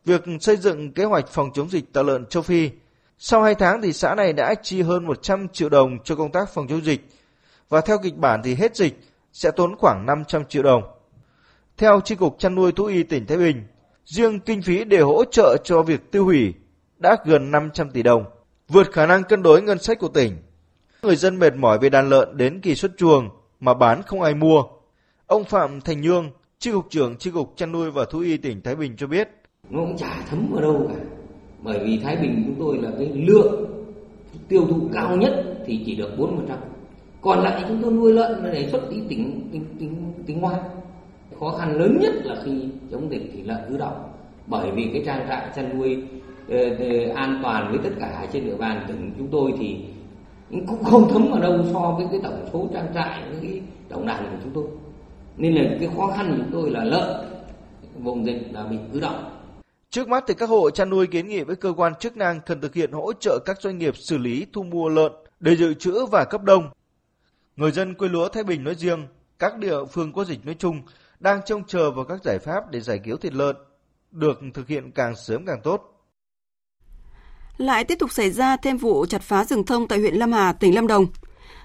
việc 0.05 0.25
xây 0.41 0.57
dựng 0.57 0.93
kế 0.93 1.05
hoạch 1.05 1.29
phòng 1.29 1.51
chống 1.55 1.71
dịch 1.71 1.93
tả 1.93 2.03
lợn 2.03 2.27
châu 2.27 2.43
Phi. 2.43 2.71
Sau 3.19 3.43
2 3.43 3.55
tháng 3.55 3.83
thì 3.83 3.93
xã 3.93 4.15
này 4.15 4.33
đã 4.33 4.55
chi 4.63 4.83
hơn 4.83 5.07
100 5.07 5.49
triệu 5.49 5.69
đồng 5.69 5.99
cho 6.05 6.17
công 6.17 6.33
tác 6.33 6.55
phòng 6.55 6.69
chống 6.69 6.85
dịch 6.85 7.01
và 7.69 7.81
theo 7.81 7.99
kịch 7.99 8.17
bản 8.17 8.41
thì 8.45 8.55
hết 8.55 8.77
dịch 8.77 9.01
sẽ 9.33 9.51
tốn 9.51 9.77
khoảng 9.77 10.07
500 10.07 10.45
triệu 10.45 10.63
đồng. 10.63 10.83
Theo 11.77 12.01
Chi 12.01 12.15
cục 12.15 12.39
chăn 12.39 12.55
nuôi 12.55 12.73
thú 12.73 12.85
y 12.85 13.03
tỉnh 13.03 13.27
Thái 13.27 13.39
Bình, 13.39 13.63
riêng 14.05 14.41
kinh 14.41 14.63
phí 14.63 14.85
để 14.85 15.01
hỗ 15.01 15.25
trợ 15.25 15.57
cho 15.65 15.83
việc 15.83 16.13
tiêu 16.13 16.25
hủy 16.25 16.55
đã 16.99 17.17
gần 17.25 17.51
500 17.51 17.91
tỷ 17.91 18.03
đồng, 18.03 18.25
vượt 18.69 18.93
khả 18.93 19.07
năng 19.07 19.25
cân 19.25 19.43
đối 19.43 19.63
ngân 19.63 19.79
sách 19.79 19.99
của 19.99 20.09
tỉnh. 20.09 20.37
Người 21.03 21.17
dân 21.17 21.39
mệt 21.39 21.55
mỏi 21.55 21.79
về 21.79 21.89
đàn 21.89 22.09
lợn 22.09 22.37
đến 22.37 22.61
kỳ 22.61 22.75
xuất 22.75 22.91
chuồng 22.97 23.29
mà 23.61 23.75
bán 23.75 24.03
không 24.03 24.23
ai 24.23 24.35
mua. 24.35 24.63
Ông 25.27 25.45
Phạm 25.45 25.81
Thành 25.81 26.01
Nhương, 26.01 26.31
Chi 26.59 26.73
cục 26.73 26.87
trưởng 26.91 27.17
Chi 27.17 27.31
cục 27.31 27.53
chăn 27.57 27.73
nuôi 27.73 27.91
và 27.91 28.05
thú 28.05 28.19
y 28.19 28.37
tỉnh 28.37 28.63
Thái 28.63 28.77
Bình 28.77 28.97
cho 28.97 29.07
biết, 29.07 29.29
nó 29.71 29.81
cũng 29.81 29.97
chả 29.97 30.25
thấm 30.29 30.47
vào 30.51 30.63
đâu 30.63 30.87
cả 30.89 31.01
bởi 31.63 31.79
vì 31.85 31.99
Thái 31.99 32.17
Bình 32.17 32.43
chúng 32.47 32.55
tôi 32.59 32.79
là 32.79 32.91
cái 32.99 33.09
lượng 33.15 33.67
tiêu 34.49 34.67
thụ 34.71 34.89
cao 34.93 35.17
nhất 35.17 35.45
thì 35.67 35.81
chỉ 35.87 35.95
được 35.95 36.11
4%. 36.19 36.29
Còn 37.21 37.39
lại 37.39 37.65
chúng 37.69 37.83
tôi 37.83 37.93
nuôi 37.93 38.13
lợn 38.13 38.43
để 38.53 38.69
xuất 38.73 38.91
đi 38.91 38.97
tỉnh 39.09 39.49
tỉnh 39.53 39.65
tỉnh, 39.79 40.13
tỉnh 40.27 40.41
ngoài. 40.41 40.61
Khó 41.41 41.51
khăn 41.51 41.77
lớn 41.79 41.99
nhất 42.01 42.13
là 42.25 42.37
khi 42.45 42.69
chống 42.91 43.11
dịch 43.11 43.31
thì 43.35 43.43
lợn 43.43 43.59
ứ 43.69 43.77
động. 43.77 44.13
Bởi 44.47 44.71
vì 44.71 44.91
cái 44.93 45.03
trang 45.07 45.27
trại 45.29 45.49
chăn 45.57 45.79
nuôi 45.79 46.03
uh, 46.47 47.15
an 47.15 47.41
toàn 47.43 47.71
với 47.71 47.79
tất 47.85 47.91
cả 48.01 48.27
trên 48.33 48.45
địa 48.45 48.57
bàn 48.57 48.85
tỉnh 48.89 49.13
chúng 49.19 49.29
tôi 49.29 49.53
thì 49.59 49.77
cũng 50.51 50.85
không 50.85 51.09
thấm 51.13 51.29
vào 51.31 51.41
đâu 51.41 51.65
so 51.73 51.95
với 51.99 52.07
cái 52.11 52.21
tổng 52.23 52.47
số 52.53 52.69
trang 52.75 52.87
trại 52.95 53.23
với 53.31 53.39
cái 53.43 53.61
tổng 53.89 54.07
đàn 54.07 54.23
của 54.23 54.39
chúng 54.45 54.53
tôi. 54.55 54.65
Nên 55.37 55.55
là 55.55 55.77
cái 55.81 55.89
khó 55.97 56.07
khăn 56.07 56.27
của 56.31 56.37
chúng 56.37 56.53
tôi 56.53 56.71
là 56.71 56.85
lợn 56.85 57.17
vùng 57.99 58.27
dịch 58.27 58.49
là 58.53 58.65
bị 58.65 58.77
ứ 58.93 59.01
động 59.01 59.40
Trước 59.91 60.09
mắt 60.09 60.25
thì 60.27 60.35
các 60.35 60.49
hộ 60.49 60.71
chăn 60.71 60.91
nuôi 60.91 61.07
kiến 61.07 61.29
nghị 61.29 61.41
với 61.41 61.57
cơ 61.57 61.73
quan 61.77 61.95
chức 61.95 62.17
năng 62.17 62.41
cần 62.41 62.61
thực 62.61 62.75
hiện 62.75 62.93
hỗ 62.93 63.13
trợ 63.13 63.39
các 63.45 63.61
doanh 63.61 63.79
nghiệp 63.79 63.97
xử 63.97 64.19
lý 64.19 64.47
thu 64.53 64.63
mua 64.63 64.89
lợn 64.89 65.13
để 65.41 65.57
dự 65.57 65.75
trữ 65.75 66.07
và 66.07 66.25
cấp 66.25 66.43
đông. 66.43 66.71
Người 67.57 67.73
dân 67.73 67.95
quê 67.95 68.09
lúa 68.09 68.29
Thái 68.29 68.45
Bình 68.45 68.65
nói 68.65 68.75
riêng, 68.75 69.07
các 69.39 69.59
địa 69.59 69.85
phương 69.93 70.13
có 70.13 70.25
dịch 70.25 70.47
nói 70.47 70.57
chung 70.59 70.83
đang 71.21 71.41
trông 71.47 71.65
chờ 71.65 71.91
vào 71.91 72.05
các 72.05 72.21
giải 72.25 72.39
pháp 72.39 72.71
để 72.71 72.81
giải 72.81 73.01
cứu 73.05 73.17
thịt 73.17 73.35
lợn, 73.35 73.57
được 74.11 74.41
thực 74.55 74.69
hiện 74.69 74.91
càng 74.91 75.17
sớm 75.17 75.47
càng 75.47 75.61
tốt. 75.63 76.07
Lại 77.57 77.85
tiếp 77.85 77.97
tục 77.99 78.13
xảy 78.13 78.31
ra 78.31 78.57
thêm 78.57 78.77
vụ 78.77 79.07
chặt 79.07 79.23
phá 79.23 79.45
rừng 79.45 79.67
thông 79.67 79.89
tại 79.89 79.99
huyện 79.99 80.15
Lâm 80.15 80.33
Hà, 80.33 80.53
tỉnh 80.53 80.75
Lâm 80.75 80.87
Đồng. 80.87 81.07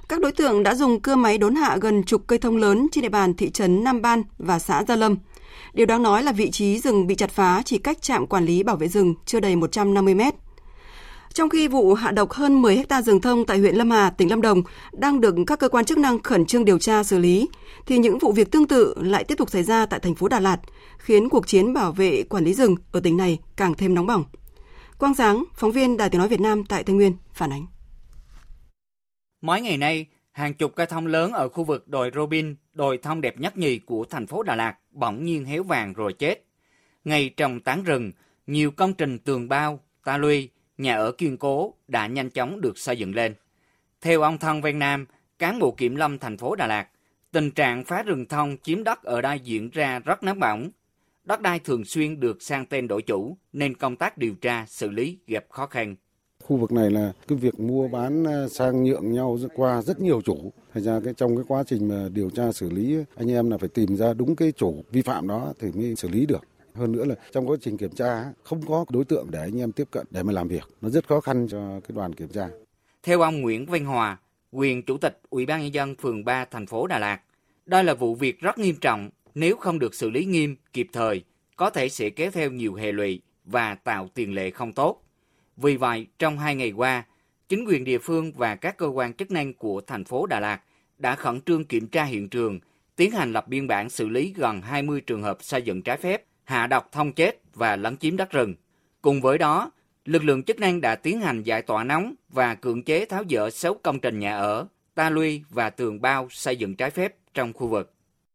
Các 0.10 0.22
đối 0.22 0.32
tượng 0.32 0.64
đã 0.64 0.76
dùng 0.76 1.02
cưa 1.02 1.16
máy 1.16 1.38
đốn 1.38 1.56
hạ 1.56 1.78
gần 1.82 2.04
chục 2.04 2.22
cây 2.28 2.40
thông 2.40 2.58
lớn 2.58 2.88
trên 2.92 3.02
địa 3.02 3.10
bàn 3.10 3.34
thị 3.34 3.50
trấn 3.50 3.84
Nam 3.84 4.02
Ban 4.02 4.24
và 4.38 4.60
xã 4.60 4.84
Gia 4.84 4.96
Lâm– 4.96 5.18
Điều 5.74 5.86
đáng 5.86 6.04
nói 6.04 6.24
là 6.24 6.32
vị 6.32 6.52
trí 6.52 6.80
rừng 6.80 7.08
bị 7.08 7.16
chặt 7.16 7.32
phá 7.32 7.62
chỉ 7.66 7.78
cách 7.78 8.02
trạm 8.02 8.28
quản 8.28 8.46
lý 8.46 8.64
bảo 8.64 8.76
vệ 8.76 8.88
rừng 8.88 9.14
chưa 9.26 9.40
đầy 9.40 9.56
150 9.56 10.16
mét. 10.16 10.36
Trong 11.34 11.50
khi 11.50 11.68
vụ 11.68 11.94
hạ 11.94 12.12
độc 12.12 12.32
hơn 12.32 12.62
10 12.62 12.76
hecta 12.76 13.02
rừng 13.02 13.22
thông 13.22 13.46
tại 13.46 13.60
huyện 13.60 13.76
Lâm 13.76 13.92
Hà, 13.92 14.10
tỉnh 14.10 14.30
Lâm 14.30 14.42
Đồng 14.42 14.62
đang 14.92 15.22
được 15.22 15.36
các 15.48 15.60
cơ 15.60 15.70
quan 15.70 15.86
chức 15.86 15.98
năng 15.98 16.24
khẩn 16.24 16.46
trương 16.46 16.66
điều 16.66 16.80
tra 16.80 17.04
xử 17.04 17.20
lý, 17.20 17.48
thì 17.86 17.98
những 17.98 18.20
vụ 18.20 18.32
việc 18.32 18.52
tương 18.52 18.68
tự 18.68 18.94
lại 18.98 19.24
tiếp 19.24 19.36
tục 19.38 19.50
xảy 19.50 19.64
ra 19.64 19.86
tại 19.86 20.00
thành 20.00 20.16
phố 20.16 20.28
Đà 20.28 20.40
Lạt, 20.40 20.58
khiến 20.98 21.30
cuộc 21.30 21.48
chiến 21.48 21.74
bảo 21.74 21.92
vệ 21.92 22.24
quản 22.24 22.44
lý 22.44 22.54
rừng 22.54 22.76
ở 22.92 23.00
tỉnh 23.00 23.18
này 23.18 23.40
càng 23.56 23.74
thêm 23.74 23.94
nóng 23.94 24.08
bỏng. 24.08 24.24
Quang 24.98 25.14
Giáng, 25.14 25.44
phóng 25.56 25.72
viên 25.72 25.98
Đài 25.98 26.10
Tiếng 26.10 26.20
Nói 26.20 26.28
Việt 26.28 26.42
Nam 26.42 26.64
tại 26.66 26.84
Tây 26.84 26.96
Nguyên, 26.96 27.14
phản 27.34 27.52
ánh. 27.52 27.66
Mấy 29.42 29.62
ngày 29.62 29.78
nay, 29.78 30.06
hàng 30.36 30.54
chục 30.54 30.76
cây 30.76 30.86
thông 30.86 31.08
lớn 31.08 31.32
ở 31.32 31.50
khu 31.50 31.64
vực 31.64 31.88
đồi 31.88 32.12
Robin, 32.16 32.56
đồi 32.74 32.98
thông 32.98 33.22
đẹp 33.22 33.40
nhất 33.40 33.58
nhì 33.58 33.80
của 33.80 34.06
thành 34.10 34.28
phố 34.28 34.44
Đà 34.44 34.56
Lạt 34.56 34.76
bỗng 34.92 35.26
nhiên 35.26 35.46
héo 35.46 35.64
vàng 35.64 35.94
rồi 35.94 36.14
chết. 36.14 36.46
Ngày 37.06 37.30
trồng 37.38 37.60
tán 37.60 37.84
rừng, 37.84 38.12
nhiều 38.48 38.72
công 38.72 38.94
trình 38.94 39.20
tường 39.20 39.50
bao, 39.50 39.80
ta 40.04 40.18
luy, 40.18 40.50
nhà 40.78 40.96
ở 40.96 41.12
kiên 41.12 41.38
cố 41.38 41.74
đã 41.88 42.08
nhanh 42.08 42.30
chóng 42.30 42.62
được 42.62 42.78
xây 42.78 42.98
dựng 42.98 43.16
lên. 43.16 43.36
Theo 44.02 44.22
ông 44.22 44.38
Thân 44.38 44.62
Ven 44.62 44.80
Nam, 44.80 45.06
cán 45.40 45.60
bộ 45.60 45.72
kiểm 45.72 45.96
lâm 45.96 46.20
thành 46.20 46.38
phố 46.38 46.56
Đà 46.56 46.68
Lạt, 46.68 46.88
tình 47.32 47.52
trạng 47.52 47.84
phá 47.84 48.04
rừng 48.04 48.26
thông 48.26 48.58
chiếm 48.64 48.84
đất 48.84 49.04
ở 49.04 49.22
đây 49.22 49.40
diễn 49.40 49.70
ra 49.70 50.00
rất 50.00 50.24
nóng 50.24 50.40
bỏng. 50.40 50.70
Đất 51.24 51.42
đai 51.42 51.60
thường 51.60 51.86
xuyên 51.86 52.20
được 52.20 52.42
sang 52.42 52.66
tên 52.66 52.88
đổi 52.88 53.02
chủ 53.02 53.38
nên 53.54 53.76
công 53.76 53.96
tác 53.96 54.18
điều 54.18 54.36
tra 54.36 54.66
xử 54.68 54.90
lý 54.90 55.18
gặp 55.28 55.46
khó 55.50 55.66
khăn. 55.68 55.96
Khu 56.44 56.58
vực 56.58 56.72
này 56.72 56.92
là 56.92 57.14
cái 57.28 57.38
việc 57.38 57.60
mua 57.60 57.88
bán 57.88 58.24
à, 58.24 58.48
sang 58.48 58.84
nhượng 58.84 59.14
nhau 59.14 59.38
qua 59.56 59.82
rất 59.82 60.00
nhiều 60.00 60.22
chủ. 60.22 60.52
Thành 60.74 60.84
ra 60.84 61.00
cái 61.04 61.14
trong 61.14 61.36
cái 61.36 61.46
quá 61.48 61.64
trình 61.68 61.88
mà 61.88 62.10
điều 62.14 62.30
tra 62.30 62.52
xử 62.52 62.70
lý 62.70 62.98
anh 63.16 63.32
em 63.32 63.50
là 63.50 63.58
phải 63.58 63.70
tìm 63.70 63.96
ra 63.98 64.14
đúng 64.14 64.36
cái 64.36 64.52
chủ 64.52 64.84
vi 64.92 65.02
phạm 65.02 65.28
đó 65.28 65.54
thì 65.60 65.72
mới 65.72 65.96
xử 65.96 66.08
lý 66.08 66.26
được. 66.26 66.44
Hơn 66.74 66.92
nữa 66.92 67.06
là 67.06 67.16
trong 67.32 67.50
quá 67.50 67.58
trình 67.62 67.78
kiểm 67.78 67.92
tra 67.92 68.26
không 68.44 68.62
có 68.68 68.86
đối 68.90 69.06
tượng 69.06 69.28
để 69.32 69.40
anh 69.40 69.60
em 69.60 69.72
tiếp 69.72 69.88
cận 69.92 70.06
để 70.12 70.24
mà 70.24 70.34
làm 70.34 70.48
việc. 70.48 70.64
Nó 70.82 70.90
rất 70.90 71.08
khó 71.08 71.20
khăn 71.20 71.48
cho 71.50 71.80
cái 71.80 71.96
đoàn 71.96 72.14
kiểm 72.14 72.28
tra. 72.28 72.50
Theo 73.04 73.22
ông 73.22 73.42
Nguyễn 73.42 73.66
Văn 73.66 73.86
Hòa, 73.86 74.18
quyền 74.52 74.84
chủ 74.84 74.98
tịch 74.98 75.20
Ủy 75.30 75.46
ban 75.46 75.62
nhân 75.62 75.74
dân 75.74 75.96
phường 75.96 76.26
3 76.26 76.46
thành 76.46 76.66
phố 76.66 76.88
Đà 76.88 77.00
Lạt, 77.00 77.22
đây 77.66 77.84
là 77.84 77.94
vụ 77.94 78.16
việc 78.16 78.40
rất 78.40 78.58
nghiêm 78.58 78.76
trọng, 78.82 79.10
nếu 79.36 79.56
không 79.56 79.80
được 79.80 79.96
xử 79.96 80.10
lý 80.10 80.26
nghiêm, 80.26 80.56
kịp 80.74 80.88
thời, 80.94 81.24
có 81.56 81.70
thể 81.70 81.90
sẽ 81.90 82.10
kéo 82.10 82.32
theo 82.32 82.52
nhiều 82.52 82.74
hệ 82.74 82.92
lụy 82.92 83.22
và 83.46 83.76
tạo 83.76 84.10
tiền 84.14 84.34
lệ 84.34 84.50
không 84.50 84.74
tốt. 84.74 85.05
Vì 85.58 85.78
vậy, 85.78 86.08
trong 86.20 86.40
hai 86.40 86.56
ngày 86.56 86.72
qua, 86.72 87.04
chính 87.50 87.66
quyền 87.68 87.84
địa 87.84 87.98
phương 87.98 88.32
và 88.32 88.56
các 88.56 88.78
cơ 88.78 88.88
quan 88.88 89.14
chức 89.14 89.32
năng 89.32 89.54
của 89.54 89.82
thành 89.82 90.04
phố 90.04 90.26
Đà 90.26 90.40
Lạt 90.40 90.62
đã 90.98 91.16
khẩn 91.16 91.42
trương 91.42 91.66
kiểm 91.66 91.88
tra 91.88 92.04
hiện 92.04 92.30
trường, 92.30 92.60
tiến 92.96 93.12
hành 93.12 93.34
lập 93.34 93.48
biên 93.48 93.68
bản 93.68 93.90
xử 93.90 94.10
lý 94.10 94.34
gần 94.38 94.62
20 94.62 95.02
trường 95.02 95.24
hợp 95.24 95.38
xây 95.42 95.62
dựng 95.62 95.82
trái 95.82 95.98
phép, 95.98 96.24
hạ 96.44 96.68
độc 96.68 96.92
thông 96.92 97.14
chết 97.14 97.42
và 97.54 97.76
lấn 97.76 97.98
chiếm 97.98 98.18
đất 98.18 98.32
rừng. 98.32 98.54
Cùng 99.02 99.22
với 99.22 99.38
đó, 99.38 99.72
lực 100.06 100.24
lượng 100.24 100.44
chức 100.44 100.60
năng 100.60 100.82
đã 100.82 100.96
tiến 100.96 101.22
hành 101.22 101.44
giải 101.44 101.62
tỏa 101.62 101.84
nóng 101.84 102.14
và 102.30 102.56
cưỡng 102.56 102.84
chế 102.84 103.06
tháo 103.06 103.24
dỡ 103.30 103.50
6 103.50 103.74
công 103.74 104.00
trình 104.00 104.20
nhà 104.20 104.38
ở, 104.38 104.68
ta 104.96 105.10
luy 105.10 105.42
và 105.50 105.70
tường 105.70 106.02
bao 106.02 106.28
xây 106.32 106.58
dựng 106.58 106.76
trái 106.76 106.90
phép 106.90 107.16
trong 107.34 107.54
khu 107.54 107.68
vực. 107.68 107.92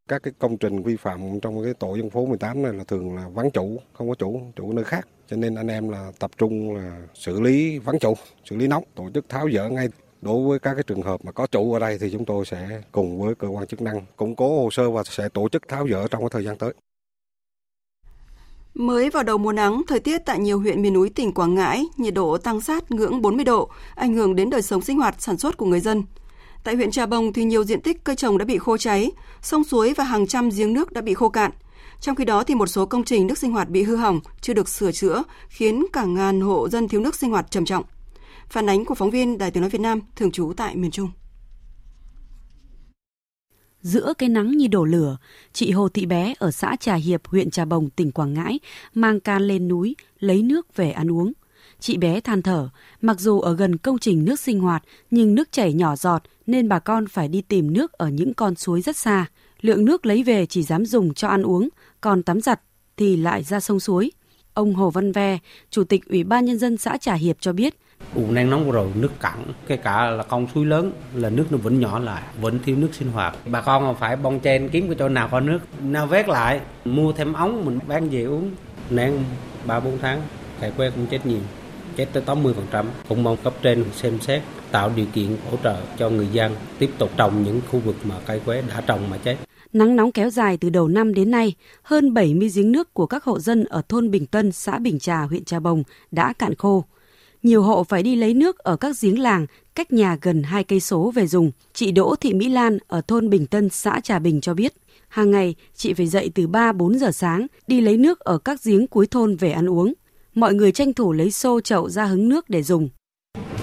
Các 0.09 0.23
cái 0.23 0.33
công 0.39 0.59
trình 0.59 0.83
vi 0.83 0.97
phạm 0.97 1.41
trong 1.43 1.64
cái 1.64 1.75
tổ 1.75 1.97
dân 1.97 2.11
phố 2.11 2.27
18 2.27 2.62
này 2.62 2.73
là 2.73 2.85
thường 2.85 3.16
là 3.16 3.29
vắng 3.29 3.51
chủ, 3.51 3.81
không 3.93 4.09
có 4.09 4.14
chủ, 4.14 4.53
chủ 4.57 4.73
nơi 4.73 4.85
khác 4.85 5.07
cho 5.31 5.37
nên 5.37 5.55
anh 5.55 5.68
em 5.68 5.89
là 5.89 6.12
tập 6.18 6.31
trung 6.39 6.76
là 6.76 7.01
xử 7.14 7.41
lý 7.41 7.78
vắng 7.78 7.99
chủ, 7.99 8.14
xử 8.45 8.57
lý 8.57 8.66
nóng, 8.66 8.85
tổ 8.95 9.11
chức 9.14 9.28
tháo 9.28 9.49
dỡ 9.55 9.68
ngay 9.68 9.89
đối 10.22 10.49
với 10.49 10.59
các 10.59 10.74
cái 10.74 10.83
trường 10.83 11.03
hợp 11.03 11.24
mà 11.24 11.33
có 11.33 11.47
chủ 11.47 11.72
ở 11.72 11.78
đây 11.78 11.99
thì 11.99 12.11
chúng 12.12 12.24
tôi 12.24 12.45
sẽ 12.47 12.83
cùng 12.93 13.22
với 13.22 13.35
cơ 13.35 13.49
quan 13.49 13.66
chức 13.66 13.83
năng 13.83 14.01
củng 14.16 14.37
cố 14.37 14.62
hồ 14.62 14.70
sơ 14.70 14.91
và 14.91 15.03
sẽ 15.05 15.28
tổ 15.28 15.49
chức 15.49 15.68
tháo 15.68 15.89
dỡ 15.89 16.09
trong 16.09 16.22
cái 16.22 16.28
thời 16.33 16.45
gian 16.45 16.57
tới. 16.59 16.74
Mới 18.74 19.11
vào 19.11 19.22
đầu 19.22 19.39
mùa 19.39 19.53
nắng, 19.53 19.83
thời 19.89 20.01
tiết 20.01 20.18
tại 20.18 20.39
nhiều 20.39 20.61
huyện 20.61 20.83
miền 20.83 20.93
núi 20.93 21.11
tỉnh 21.11 21.35
Quảng 21.35 21.55
Ngãi, 21.55 21.87
nhiệt 21.97 22.14
độ 22.14 22.39
tăng 22.39 22.61
sát 22.61 22.91
ngưỡng 22.91 23.22
40 23.22 23.45
độ, 23.45 23.70
ảnh 23.95 24.14
hưởng 24.14 24.37
đến 24.37 24.51
đời 24.51 24.62
sống 24.62 24.83
sinh 24.83 24.99
hoạt 24.99 25.22
sản 25.22 25.39
xuất 25.39 25.57
của 25.57 25.66
người 25.66 25.81
dân. 25.81 26.03
Tại 26.64 26.74
huyện 26.74 26.91
Trà 26.91 27.07
Bồng 27.07 27.33
thì 27.33 27.45
nhiều 27.45 27.64
diện 27.64 27.81
tích 27.81 28.05
cây 28.05 28.16
trồng 28.16 28.39
đã 28.39 28.45
bị 28.45 28.59
khô 28.59 28.76
cháy, 28.76 29.11
sông 29.43 29.64
suối 29.64 29.95
và 29.95 30.05
hàng 30.05 30.26
trăm 30.26 30.49
giếng 30.51 30.72
nước 30.72 30.93
đã 30.93 31.01
bị 31.01 31.14
khô 31.14 31.28
cạn. 31.28 31.51
Trong 32.01 32.16
khi 32.16 32.24
đó 32.24 32.44
thì 32.44 32.55
một 32.55 32.66
số 32.66 32.86
công 32.86 33.05
trình 33.05 33.26
nước 33.26 33.38
sinh 33.38 33.53
hoạt 33.53 33.68
bị 33.68 33.82
hư 33.82 33.96
hỏng, 33.96 34.20
chưa 34.40 34.55
được 34.55 34.68
sửa 34.68 34.92
chữa, 34.92 35.22
khiến 35.48 35.86
cả 35.92 36.05
ngàn 36.05 36.40
hộ 36.40 36.68
dân 36.68 36.88
thiếu 36.88 37.01
nước 37.01 37.14
sinh 37.14 37.30
hoạt 37.30 37.51
trầm 37.51 37.64
trọng. 37.64 37.84
Phản 38.48 38.68
ánh 38.68 38.84
của 38.84 38.94
phóng 38.94 39.11
viên 39.11 39.38
Đài 39.38 39.51
Tiếng 39.51 39.61
nói 39.61 39.70
Việt 39.70 39.80
Nam 39.80 40.01
thường 40.16 40.30
trú 40.30 40.53
tại 40.57 40.76
miền 40.76 40.90
Trung. 40.90 41.11
Giữa 43.82 44.12
cái 44.18 44.28
nắng 44.28 44.51
như 44.51 44.66
đổ 44.66 44.84
lửa, 44.84 45.16
chị 45.53 45.70
Hồ 45.70 45.88
Thị 45.88 46.07
Bé 46.07 46.34
ở 46.38 46.51
xã 46.51 46.76
Trà 46.80 46.94
Hiệp, 46.94 47.26
huyện 47.26 47.51
Trà 47.51 47.64
Bồng, 47.64 47.90
tỉnh 47.90 48.12
Quảng 48.12 48.34
Ngãi 48.34 48.61
mang 48.94 49.20
can 49.20 49.42
lên 49.42 49.68
núi 49.68 49.96
lấy 50.18 50.42
nước 50.42 50.76
về 50.76 50.90
ăn 50.92 51.11
uống. 51.11 51.32
Chị 51.80 51.96
bé 51.96 52.20
than 52.20 52.42
thở, 52.42 52.68
mặc 53.01 53.20
dù 53.20 53.40
ở 53.40 53.57
gần 53.57 53.76
công 53.76 53.98
trình 53.98 54.24
nước 54.24 54.40
sinh 54.40 54.61
hoạt 54.61 54.82
nhưng 55.11 55.34
nước 55.34 55.53
chảy 55.53 55.72
nhỏ 55.72 55.96
giọt 55.96 56.22
nên 56.46 56.68
bà 56.68 56.78
con 56.78 57.07
phải 57.07 57.28
đi 57.28 57.42
tìm 57.42 57.72
nước 57.72 57.92
ở 57.92 58.09
những 58.09 58.34
con 58.34 58.55
suối 58.55 58.80
rất 58.80 58.96
xa. 58.96 59.26
Lượng 59.61 59.84
nước 59.84 60.07
lấy 60.07 60.22
về 60.22 60.46
chỉ 60.46 60.62
dám 60.62 60.86
dùng 60.86 61.14
cho 61.14 61.28
ăn 61.28 61.42
uống, 61.42 61.68
còn 62.01 62.22
tắm 62.22 62.40
giặt 62.40 62.61
thì 62.96 63.16
lại 63.16 63.42
ra 63.42 63.61
sông 63.61 63.80
suối. 63.80 64.11
Ông 64.55 64.74
Hồ 64.74 64.90
Văn 64.90 65.12
Ve, 65.12 65.38
Chủ 65.70 65.84
tịch 65.84 66.09
Ủy 66.09 66.24
ban 66.24 66.44
Nhân 66.44 66.59
dân 66.59 66.76
xã 66.76 66.96
Trà 66.96 67.14
Hiệp 67.14 67.36
cho 67.40 67.53
biết, 67.53 67.74
Vụ 68.14 68.30
nắng 68.30 68.51
nóng 68.51 68.70
rồi 68.70 68.90
nước 68.94 69.20
cạn, 69.20 69.44
cái 69.66 69.78
cả 69.78 70.11
là 70.11 70.22
con 70.22 70.46
suối 70.55 70.66
lớn 70.66 70.92
là 71.14 71.30
nước 71.30 71.46
nó 71.51 71.59
vẫn 71.59 71.80
nhỏ 71.80 71.98
lại, 71.98 72.22
vẫn 72.40 72.59
thiếu 72.64 72.76
nước 72.76 72.88
sinh 72.92 73.12
hoạt. 73.12 73.36
Bà 73.46 73.61
con 73.61 73.96
phải 74.01 74.16
bong 74.16 74.40
chen 74.40 74.68
kiếm 74.68 74.86
cái 74.86 74.96
chỗ 74.98 75.09
nào 75.09 75.28
có 75.30 75.40
nước, 75.40 75.59
nào 75.82 76.07
vét 76.07 76.28
lại, 76.28 76.61
mua 76.84 77.12
thêm 77.12 77.32
ống 77.32 77.64
mình 77.64 77.78
bán 77.88 78.09
về 78.09 78.22
uống. 78.22 78.51
Nén 78.90 79.24
3 79.66 79.80
4 79.80 79.98
tháng, 79.98 80.22
thầy 80.61 80.70
quê 80.70 80.90
cũng 80.90 81.07
chết 81.07 81.26
nhiều, 81.26 81.40
chết 81.96 82.07
tới 82.12 82.22
80%. 82.26 82.84
Cũng 83.09 83.22
mong 83.22 83.36
cấp 83.36 83.55
trên 83.62 83.84
xem 83.92 84.20
xét 84.20 84.42
tạo 84.70 84.90
điều 84.96 85.07
kiện 85.12 85.36
hỗ 85.51 85.57
trợ 85.62 85.76
cho 85.98 86.11
người 86.11 86.28
dân 86.32 86.57
tiếp 86.78 86.90
tục 86.98 87.11
trồng 87.16 87.42
những 87.42 87.61
khu 87.70 87.80
vực 87.80 87.96
mà 88.05 88.14
cây 88.26 88.40
quế 88.44 88.62
đã 88.68 88.80
trồng 88.86 89.11
mà 89.11 89.16
chết. 89.16 89.36
Nắng 89.73 89.97
nóng 89.97 90.12
kéo 90.12 90.31
dài 90.31 90.57
từ 90.57 90.71
đầu 90.71 90.89
năm 90.89 91.14
đến 91.14 91.31
nay, 91.31 91.55
hơn 91.83 92.14
70 92.14 92.51
giếng 92.55 92.73
nước 92.73 92.95
của 92.95 93.07
các 93.07 93.25
hộ 93.25 93.39
dân 93.41 93.64
ở 93.64 93.83
thôn 93.89 94.11
Bình 94.11 94.27
Tân, 94.27 94.53
xã 94.53 94.79
Bình 94.79 94.99
Trà, 94.99 95.23
huyện 95.23 95.45
Trà 95.45 95.61
Bồng 95.61 95.83
đã 96.11 96.33
cạn 96.33 96.55
khô. 96.55 96.85
Nhiều 97.43 97.62
hộ 97.62 97.85
phải 97.85 98.03
đi 98.03 98.16
lấy 98.16 98.35
nước 98.35 98.59
ở 98.59 98.77
các 98.77 98.97
giếng 99.03 99.18
làng 99.18 99.47
cách 99.75 99.93
nhà 99.93 100.18
gần 100.23 100.43
hai 100.43 100.64
cây 100.64 100.81
số 100.81 101.11
về 101.14 101.27
dùng. 101.27 101.51
Chị 101.75 101.93
Đỗ 101.93 102.14
Thị 102.21 102.35
Mỹ 102.35 102.49
Lan 102.49 102.79
ở 102.89 103.01
thôn 103.01 103.31
Bình 103.31 103.47
Tân, 103.47 103.68
xã 103.68 104.01
Trà 104.01 104.18
Bình 104.18 104.41
cho 104.41 104.55
biết, 104.55 104.75
hàng 105.09 105.31
ngày 105.31 105.55
chị 105.75 105.95
phải 105.95 106.07
dậy 106.07 106.31
từ 106.35 106.47
3-4 106.47 106.99
giờ 106.99 107.11
sáng 107.11 107.47
đi 107.66 107.81
lấy 107.81 107.97
nước 107.97 108.21
ở 108.21 108.39
các 108.39 108.64
giếng 108.64 108.87
cuối 108.87 109.07
thôn 109.07 109.37
về 109.37 109.53
ăn 109.53 109.71
uống. 109.71 109.93
Mọi 110.35 110.55
người 110.55 110.73
tranh 110.73 110.93
thủ 110.93 111.12
lấy 111.12 111.31
xô 111.31 111.61
chậu 111.61 111.89
ra 111.89 112.05
hứng 112.05 112.29
nước 112.29 112.51
để 112.51 112.62
dùng. 112.62 112.89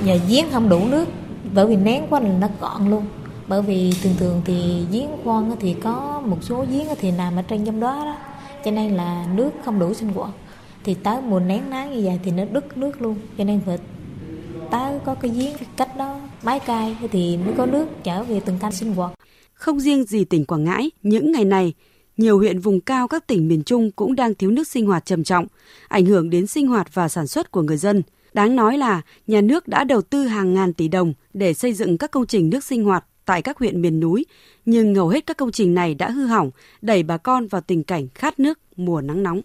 Nhà 0.05 0.18
giếng 0.30 0.45
không 0.51 0.70
đủ 0.70 0.80
nước, 0.88 1.05
bởi 1.53 1.68
vì 1.68 1.76
nén 1.76 2.08
quá 2.10 2.20
là 2.20 2.38
nó 2.39 2.47
cọn 2.60 2.89
luôn 2.89 3.05
bởi 3.48 3.62
vì 3.62 3.93
thường 4.04 4.16
thường 4.18 4.41
thì 4.45 4.86
giếng 4.91 5.10
khoan 5.24 5.52
thì 5.60 5.76
có 5.84 6.22
một 6.26 6.38
số 6.41 6.66
giếng 6.72 6.86
thì 7.00 7.12
nằm 7.12 7.36
ở 7.36 7.41
trên 7.41 7.66
trong 7.66 7.80
đó 7.80 8.06
đó. 8.06 8.18
Cho 8.66 8.72
nên 8.72 8.93
là 8.93 9.28
nước 9.36 9.50
không 9.66 9.80
đủ 9.80 9.93
sinh 9.93 10.14
hoạt. 10.14 10.32
Thì 10.84 10.93
tới 10.93 11.22
mùa 11.22 11.39
nén 11.39 11.70
nắng 11.70 11.93
như 11.93 12.06
vậy 12.06 12.20
thì 12.24 12.32
nó 12.32 12.45
đứt 12.45 12.78
nước 12.78 13.02
luôn. 13.02 13.16
Cho 13.38 13.43
nên 13.43 13.62
phải 13.66 13.78
tới 14.72 15.00
có 15.06 15.16
cái 15.16 15.32
giếng 15.32 15.56
cách 15.78 15.98
đó 15.98 16.20
mái 16.43 16.60
cai 16.60 16.98
thì 17.12 17.38
mới 17.38 17.54
có 17.58 17.66
nước 17.66 17.88
trở 18.04 18.24
về 18.24 18.39
từng 18.39 18.58
căn 18.60 18.72
sinh 18.72 18.93
hoạt. 18.93 19.12
Không 19.54 19.80
riêng 19.80 20.04
gì 20.04 20.26
tỉnh 20.26 20.45
Quảng 20.45 20.64
Ngãi 20.64 20.91
những 21.04 21.32
ngày 21.32 21.45
này 21.45 21.74
nhiều 22.18 22.38
huyện 22.38 22.60
vùng 22.60 22.82
cao 22.82 23.08
các 23.08 23.28
tỉnh 23.28 23.48
miền 23.48 23.64
Trung 23.64 23.91
cũng 23.91 24.16
đang 24.16 24.36
thiếu 24.36 24.52
nước 24.52 24.68
sinh 24.68 24.86
hoạt 24.86 25.06
trầm 25.06 25.24
trọng, 25.24 25.48
ảnh 25.88 26.06
hưởng 26.06 26.30
đến 26.30 26.48
sinh 26.48 26.68
hoạt 26.68 26.93
và 26.93 27.10
sản 27.10 27.28
xuất 27.28 27.52
của 27.52 27.62
người 27.62 27.78
dân. 27.78 28.04
Đáng 28.34 28.56
nói 28.56 28.78
là 28.78 29.02
nhà 29.28 29.41
nước 29.41 29.68
đã 29.68 29.84
đầu 29.84 30.02
tư 30.02 30.24
hàng 30.24 30.54
ngàn 30.54 30.74
tỷ 30.74 30.88
đồng 30.88 31.14
để 31.34 31.54
xây 31.54 31.74
dựng 31.74 31.98
các 31.98 32.12
công 32.12 32.26
trình 32.26 32.50
nước 32.50 32.64
sinh 32.64 32.84
hoạt 32.84 33.06
tại 33.28 33.41
các 33.41 33.57
huyện 33.57 33.82
miền 33.82 33.99
núi, 33.99 34.25
nhưng 34.65 34.95
hầu 34.95 35.09
hết 35.09 35.25
các 35.25 35.38
công 35.38 35.51
trình 35.51 35.73
này 35.73 35.95
đã 35.95 36.09
hư 36.09 36.25
hỏng, 36.25 36.51
đẩy 36.82 37.03
bà 37.03 37.17
con 37.17 37.47
vào 37.47 37.61
tình 37.61 37.84
cảnh 37.84 38.07
khát 38.15 38.39
nước 38.39 38.59
mùa 38.75 39.01
nắng 39.01 39.23
nóng. 39.23 39.41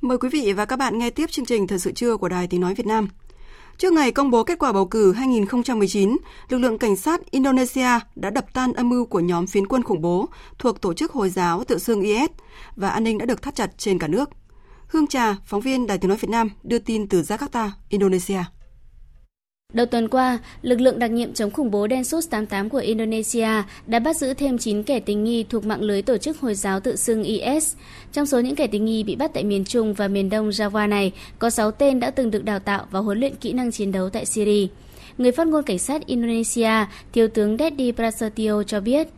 Mời 0.00 0.18
quý 0.18 0.28
vị 0.28 0.52
và 0.52 0.64
các 0.64 0.76
bạn 0.76 0.98
nghe 0.98 1.10
tiếp 1.10 1.30
chương 1.30 1.44
trình 1.44 1.66
Thời 1.66 1.78
sự 1.78 1.92
trưa 1.92 2.16
của 2.16 2.28
Đài 2.28 2.46
Tiếng 2.46 2.60
Nói 2.60 2.74
Việt 2.74 2.86
Nam. 2.86 3.08
Trước 3.78 3.92
ngày 3.92 4.12
công 4.12 4.30
bố 4.30 4.44
kết 4.44 4.58
quả 4.58 4.72
bầu 4.72 4.86
cử 4.86 5.12
2019, 5.12 6.16
lực 6.48 6.58
lượng 6.58 6.78
cảnh 6.78 6.96
sát 6.96 7.30
Indonesia 7.30 7.88
đã 8.16 8.30
đập 8.30 8.44
tan 8.52 8.72
âm 8.72 8.88
mưu 8.88 9.06
của 9.06 9.20
nhóm 9.20 9.46
phiến 9.46 9.66
quân 9.66 9.82
khủng 9.82 10.00
bố 10.00 10.28
thuộc 10.58 10.80
tổ 10.80 10.94
chức 10.94 11.12
Hồi 11.12 11.30
giáo 11.30 11.64
tự 11.64 11.78
xưng 11.78 12.02
IS 12.02 12.30
và 12.76 12.88
an 12.88 13.04
ninh 13.04 13.18
đã 13.18 13.26
được 13.26 13.42
thắt 13.42 13.54
chặt 13.54 13.78
trên 13.78 13.98
cả 13.98 14.08
nước. 14.08 14.30
Hương 14.88 15.06
Trà, 15.06 15.36
phóng 15.46 15.60
viên 15.60 15.86
Đài 15.86 15.98
Tiếng 15.98 16.08
Nói 16.08 16.18
Việt 16.18 16.30
Nam 16.30 16.50
đưa 16.62 16.78
tin 16.78 17.08
từ 17.08 17.22
Jakarta, 17.22 17.70
Indonesia. 17.88 18.44
Đầu 19.72 19.86
tuần 19.86 20.08
qua, 20.08 20.38
lực 20.62 20.80
lượng 20.80 20.98
đặc 20.98 21.10
nhiệm 21.10 21.34
chống 21.34 21.50
khủng 21.50 21.70
bố 21.70 21.86
Densus 21.90 22.28
88 22.30 22.68
của 22.68 22.78
Indonesia 22.78 23.48
đã 23.86 23.98
bắt 23.98 24.16
giữ 24.16 24.34
thêm 24.34 24.58
9 24.58 24.82
kẻ 24.82 25.00
tình 25.00 25.24
nghi 25.24 25.44
thuộc 25.48 25.64
mạng 25.64 25.82
lưới 25.82 26.02
tổ 26.02 26.16
chức 26.16 26.40
Hồi 26.40 26.54
giáo 26.54 26.80
tự 26.80 26.96
xưng 26.96 27.22
IS. 27.22 27.74
Trong 28.12 28.26
số 28.26 28.40
những 28.40 28.54
kẻ 28.54 28.66
tình 28.66 28.84
nghi 28.84 29.02
bị 29.02 29.16
bắt 29.16 29.30
tại 29.34 29.44
miền 29.44 29.64
Trung 29.64 29.94
và 29.94 30.08
miền 30.08 30.30
Đông 30.30 30.50
Java 30.50 30.88
này, 30.88 31.12
có 31.38 31.50
6 31.50 31.70
tên 31.70 32.00
đã 32.00 32.10
từng 32.10 32.30
được 32.30 32.44
đào 32.44 32.58
tạo 32.58 32.86
và 32.90 33.00
huấn 33.00 33.20
luyện 33.20 33.34
kỹ 33.34 33.52
năng 33.52 33.72
chiến 33.72 33.92
đấu 33.92 34.10
tại 34.10 34.26
Syria. 34.26 34.66
Người 35.18 35.32
phát 35.32 35.46
ngôn 35.46 35.62
cảnh 35.62 35.78
sát 35.78 36.06
Indonesia, 36.06 36.86
Thiếu 37.12 37.28
tướng 37.28 37.56
Deddy 37.58 37.92
Prasetyo 37.92 38.62
cho 38.62 38.80
biết. 38.80 39.08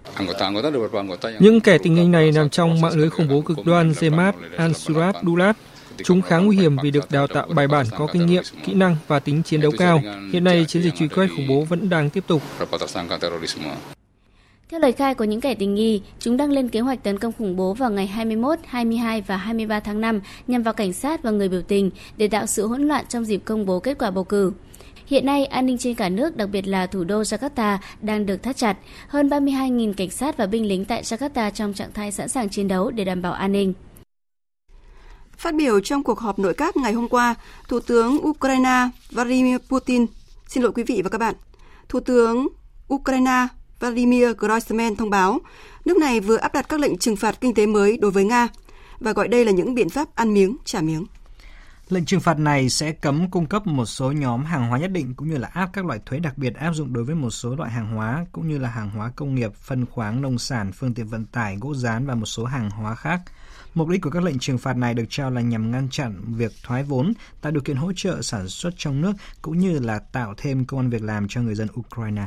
Những 1.40 1.60
kẻ 1.60 1.78
tình 1.78 1.94
nghi 1.94 2.08
này 2.08 2.32
nằm 2.32 2.50
trong 2.50 2.80
mạng 2.80 2.96
lưới 2.96 3.10
khủng 3.10 3.28
bố 3.28 3.40
cực 3.40 3.58
đoan 3.64 3.92
Jemaat 3.92 4.32
Ansarut 4.56 5.14
Daulat 5.26 5.56
Chúng 6.04 6.22
khá 6.22 6.38
nguy 6.38 6.56
hiểm 6.56 6.76
vì 6.82 6.90
được 6.90 7.10
đào 7.10 7.26
tạo 7.26 7.46
bài 7.54 7.68
bản 7.68 7.86
có 7.98 8.06
kinh 8.12 8.26
nghiệm, 8.26 8.42
kỹ 8.64 8.74
năng 8.74 8.96
và 9.06 9.18
tính 9.18 9.42
chiến 9.42 9.60
đấu 9.60 9.72
cao. 9.78 10.00
Hiện 10.32 10.44
nay, 10.44 10.64
chiến 10.68 10.82
dịch 10.82 10.94
truy 10.94 11.08
quét 11.08 11.26
khủng 11.36 11.46
bố 11.48 11.64
vẫn 11.64 11.88
đang 11.88 12.10
tiếp 12.10 12.24
tục. 12.26 12.42
Theo 14.68 14.80
lời 14.80 14.92
khai 14.92 15.14
của 15.14 15.24
những 15.24 15.40
kẻ 15.40 15.54
tình 15.54 15.74
nghi, 15.74 16.02
chúng 16.18 16.36
đang 16.36 16.52
lên 16.52 16.68
kế 16.68 16.80
hoạch 16.80 17.02
tấn 17.02 17.18
công 17.18 17.32
khủng 17.38 17.56
bố 17.56 17.74
vào 17.74 17.90
ngày 17.90 18.06
21, 18.06 18.58
22 18.66 19.20
và 19.20 19.36
23 19.36 19.80
tháng 19.80 20.00
5 20.00 20.20
nhằm 20.46 20.62
vào 20.62 20.74
cảnh 20.74 20.92
sát 20.92 21.22
và 21.22 21.30
người 21.30 21.48
biểu 21.48 21.62
tình 21.62 21.90
để 22.16 22.28
tạo 22.28 22.46
sự 22.46 22.66
hỗn 22.66 22.82
loạn 22.82 23.04
trong 23.08 23.24
dịp 23.24 23.40
công 23.44 23.66
bố 23.66 23.80
kết 23.80 23.98
quả 23.98 24.10
bầu 24.10 24.24
cử. 24.24 24.52
Hiện 25.06 25.26
nay, 25.26 25.46
an 25.46 25.66
ninh 25.66 25.78
trên 25.78 25.94
cả 25.94 26.08
nước, 26.08 26.36
đặc 26.36 26.48
biệt 26.52 26.68
là 26.68 26.86
thủ 26.86 27.04
đô 27.04 27.22
Jakarta, 27.22 27.78
đang 28.00 28.26
được 28.26 28.42
thắt 28.42 28.56
chặt. 28.56 28.76
Hơn 29.08 29.28
32.000 29.28 29.92
cảnh 29.92 30.10
sát 30.10 30.36
và 30.36 30.46
binh 30.46 30.66
lính 30.66 30.84
tại 30.84 31.02
Jakarta 31.02 31.50
trong 31.50 31.74
trạng 31.74 31.92
thái 31.92 32.12
sẵn 32.12 32.28
sàng 32.28 32.48
chiến 32.48 32.68
đấu 32.68 32.90
để 32.90 33.04
đảm 33.04 33.22
bảo 33.22 33.32
an 33.32 33.52
ninh. 33.52 33.72
Phát 35.36 35.54
biểu 35.54 35.80
trong 35.80 36.02
cuộc 36.02 36.18
họp 36.18 36.38
nội 36.38 36.54
các 36.54 36.76
ngày 36.76 36.92
hôm 36.92 37.08
qua, 37.08 37.34
Thủ 37.68 37.80
tướng 37.80 38.26
Ukraine 38.26 38.88
Vladimir 39.10 39.56
Putin, 39.68 40.06
xin 40.46 40.62
lỗi 40.62 40.72
quý 40.72 40.82
vị 40.82 41.02
và 41.04 41.10
các 41.10 41.18
bạn, 41.18 41.34
Thủ 41.88 42.00
tướng 42.00 42.48
Ukraine 42.94 43.46
Vladimir 43.80 44.28
Groisman 44.38 44.96
thông 44.96 45.10
báo 45.10 45.38
nước 45.84 45.96
này 45.96 46.20
vừa 46.20 46.36
áp 46.36 46.54
đặt 46.54 46.68
các 46.68 46.80
lệnh 46.80 46.98
trừng 46.98 47.16
phạt 47.16 47.40
kinh 47.40 47.54
tế 47.54 47.66
mới 47.66 47.96
đối 47.96 48.10
với 48.10 48.24
Nga 48.24 48.48
và 49.00 49.12
gọi 49.12 49.28
đây 49.28 49.44
là 49.44 49.52
những 49.52 49.74
biện 49.74 49.88
pháp 49.88 50.14
ăn 50.14 50.34
miếng 50.34 50.56
trả 50.64 50.80
miếng. 50.80 51.06
Lệnh 51.88 52.04
trừng 52.04 52.20
phạt 52.20 52.38
này 52.38 52.68
sẽ 52.68 52.92
cấm 52.92 53.30
cung 53.30 53.46
cấp 53.46 53.66
một 53.66 53.86
số 53.86 54.12
nhóm 54.12 54.44
hàng 54.44 54.68
hóa 54.68 54.78
nhất 54.78 54.90
định 54.90 55.14
cũng 55.14 55.28
như 55.28 55.36
là 55.36 55.48
áp 55.48 55.70
các 55.72 55.84
loại 55.84 56.00
thuế 56.06 56.18
đặc 56.18 56.38
biệt 56.38 56.54
áp 56.54 56.72
dụng 56.72 56.92
đối 56.92 57.04
với 57.04 57.14
một 57.14 57.30
số 57.30 57.56
loại 57.56 57.70
hàng 57.70 57.94
hóa 57.94 58.26
cũng 58.32 58.48
như 58.48 58.58
là 58.58 58.68
hàng 58.68 58.90
hóa 58.90 59.12
công 59.16 59.34
nghiệp, 59.34 59.54
phân 59.54 59.86
khoáng, 59.86 60.22
nông 60.22 60.38
sản, 60.38 60.72
phương 60.72 60.94
tiện 60.94 61.06
vận 61.06 61.26
tải, 61.26 61.56
gỗ 61.60 61.74
rán 61.74 62.06
và 62.06 62.14
một 62.14 62.26
số 62.26 62.44
hàng 62.44 62.70
hóa 62.70 62.94
khác– 62.94 63.20
Mục 63.76 63.88
đích 63.88 64.02
của 64.02 64.10
các 64.10 64.22
lệnh 64.22 64.38
trừng 64.38 64.58
phạt 64.58 64.76
này 64.76 64.94
được 64.94 65.04
cho 65.08 65.30
là 65.30 65.40
nhằm 65.40 65.70
ngăn 65.70 65.88
chặn 65.88 66.22
việc 66.26 66.52
thoái 66.62 66.82
vốn, 66.82 67.12
tạo 67.40 67.52
điều 67.52 67.62
kiện 67.62 67.76
hỗ 67.76 67.92
trợ 67.96 68.22
sản 68.22 68.48
xuất 68.48 68.74
trong 68.76 69.00
nước 69.00 69.12
cũng 69.42 69.58
như 69.58 69.78
là 69.78 69.98
tạo 69.98 70.34
thêm 70.36 70.64
công 70.64 70.80
an 70.80 70.90
việc 70.90 71.02
làm 71.02 71.28
cho 71.28 71.40
người 71.40 71.54
dân 71.54 71.68
Ukraine. 71.80 72.26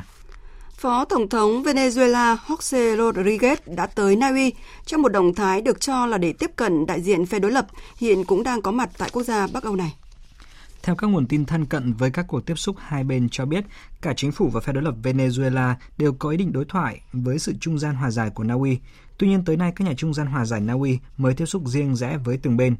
Phó 0.80 1.04
Tổng 1.04 1.28
thống 1.28 1.62
Venezuela 1.62 2.36
Jose 2.46 2.96
Rodriguez 2.96 3.56
đã 3.66 3.86
tới 3.86 4.16
Na 4.16 4.28
Uy 4.28 4.52
trong 4.86 5.02
một 5.02 5.08
động 5.08 5.34
thái 5.34 5.60
được 5.60 5.80
cho 5.80 6.06
là 6.06 6.18
để 6.18 6.32
tiếp 6.32 6.50
cận 6.56 6.86
đại 6.86 7.00
diện 7.00 7.26
phe 7.26 7.38
đối 7.38 7.52
lập 7.52 7.66
hiện 7.96 8.24
cũng 8.24 8.42
đang 8.42 8.62
có 8.62 8.70
mặt 8.70 8.90
tại 8.98 9.10
quốc 9.12 9.22
gia 9.22 9.46
Bắc 9.46 9.62
Âu 9.62 9.76
này. 9.76 9.94
Theo 10.82 10.94
các 10.94 11.06
nguồn 11.06 11.26
tin 11.26 11.44
thân 11.44 11.66
cận 11.66 11.92
với 11.92 12.10
các 12.10 12.24
cuộc 12.28 12.46
tiếp 12.46 12.54
xúc 12.58 12.76
hai 12.78 13.04
bên 13.04 13.28
cho 13.30 13.44
biết, 13.44 13.64
cả 14.00 14.14
chính 14.16 14.32
phủ 14.32 14.48
và 14.48 14.60
phe 14.60 14.72
đối 14.72 14.82
lập 14.82 14.94
Venezuela 15.02 15.74
đều 15.98 16.12
có 16.12 16.30
ý 16.30 16.36
định 16.36 16.52
đối 16.52 16.64
thoại 16.64 17.00
với 17.12 17.38
sự 17.38 17.54
trung 17.60 17.78
gian 17.78 17.94
hòa 17.94 18.10
giải 18.10 18.30
của 18.30 18.44
Na 18.44 18.54
Uy. 18.54 18.78
Tuy 19.18 19.28
nhiên 19.28 19.44
tới 19.44 19.56
nay 19.56 19.72
các 19.76 19.84
nhà 19.84 19.94
trung 19.96 20.14
gian 20.14 20.26
hòa 20.26 20.44
giải 20.44 20.60
Na 20.60 20.72
Uy 20.72 20.98
mới 21.16 21.34
tiếp 21.34 21.46
xúc 21.46 21.62
riêng 21.66 21.96
rẽ 21.96 22.18
với 22.24 22.38
từng 22.42 22.56
bên. 22.56 22.76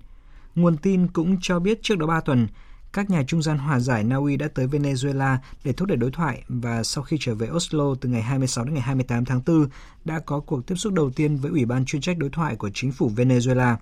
Nguồn 0.55 0.76
tin 0.76 1.09
cũng 1.09 1.36
cho 1.42 1.59
biết 1.59 1.82
trước 1.82 1.98
đó 1.98 2.07
3 2.07 2.20
tuần, 2.20 2.48
các 2.93 3.11
nhà 3.11 3.22
trung 3.26 3.43
gian 3.43 3.59
hòa 3.59 3.80
giải 3.80 4.05
Na 4.05 4.16
Uy 4.16 4.36
đã 4.36 4.49
tới 4.55 4.66
Venezuela 4.66 5.36
để 5.64 5.72
thúc 5.72 5.88
đẩy 5.88 5.97
đối 5.97 6.11
thoại 6.11 6.43
và 6.49 6.82
sau 6.82 7.05
khi 7.05 7.16
trở 7.20 7.34
về 7.34 7.49
Oslo 7.51 7.95
từ 8.01 8.09
ngày 8.09 8.22
26 8.22 8.64
đến 8.64 8.74
ngày 8.74 8.82
28 8.82 9.24
tháng 9.24 9.41
4 9.47 9.66
đã 10.05 10.20
có 10.26 10.41
cuộc 10.41 10.66
tiếp 10.66 10.74
xúc 10.74 10.93
đầu 10.93 11.11
tiên 11.11 11.36
với 11.36 11.51
Ủy 11.51 11.64
ban 11.64 11.84
chuyên 11.84 12.03
trách 12.03 12.18
đối 12.18 12.30
thoại 12.30 12.57
của 12.57 12.70
chính 12.74 12.93
phủ 12.93 13.11
Venezuela. 13.16 13.76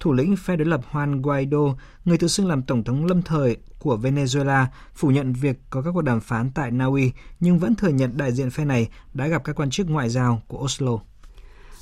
Thủ 0.00 0.12
lĩnh 0.12 0.36
phe 0.36 0.56
đối 0.56 0.66
lập 0.66 0.80
Juan 0.92 1.22
Guaido, 1.22 1.76
người 2.04 2.18
tự 2.18 2.28
xưng 2.28 2.46
làm 2.48 2.62
tổng 2.62 2.84
thống 2.84 3.06
lâm 3.06 3.22
thời 3.22 3.56
của 3.78 3.96
Venezuela, 4.02 4.66
phủ 4.94 5.10
nhận 5.10 5.32
việc 5.32 5.56
có 5.70 5.82
các 5.82 5.90
cuộc 5.94 6.02
đàm 6.02 6.20
phán 6.20 6.50
tại 6.50 6.70
Na 6.70 6.84
Uy 6.84 7.12
nhưng 7.40 7.58
vẫn 7.58 7.74
thừa 7.74 7.88
nhận 7.88 8.16
đại 8.16 8.32
diện 8.32 8.50
phe 8.50 8.64
này 8.64 8.88
đã 9.14 9.26
gặp 9.26 9.44
các 9.44 9.56
quan 9.56 9.70
chức 9.70 9.90
ngoại 9.90 10.08
giao 10.08 10.42
của 10.48 10.58
Oslo. 10.58 10.98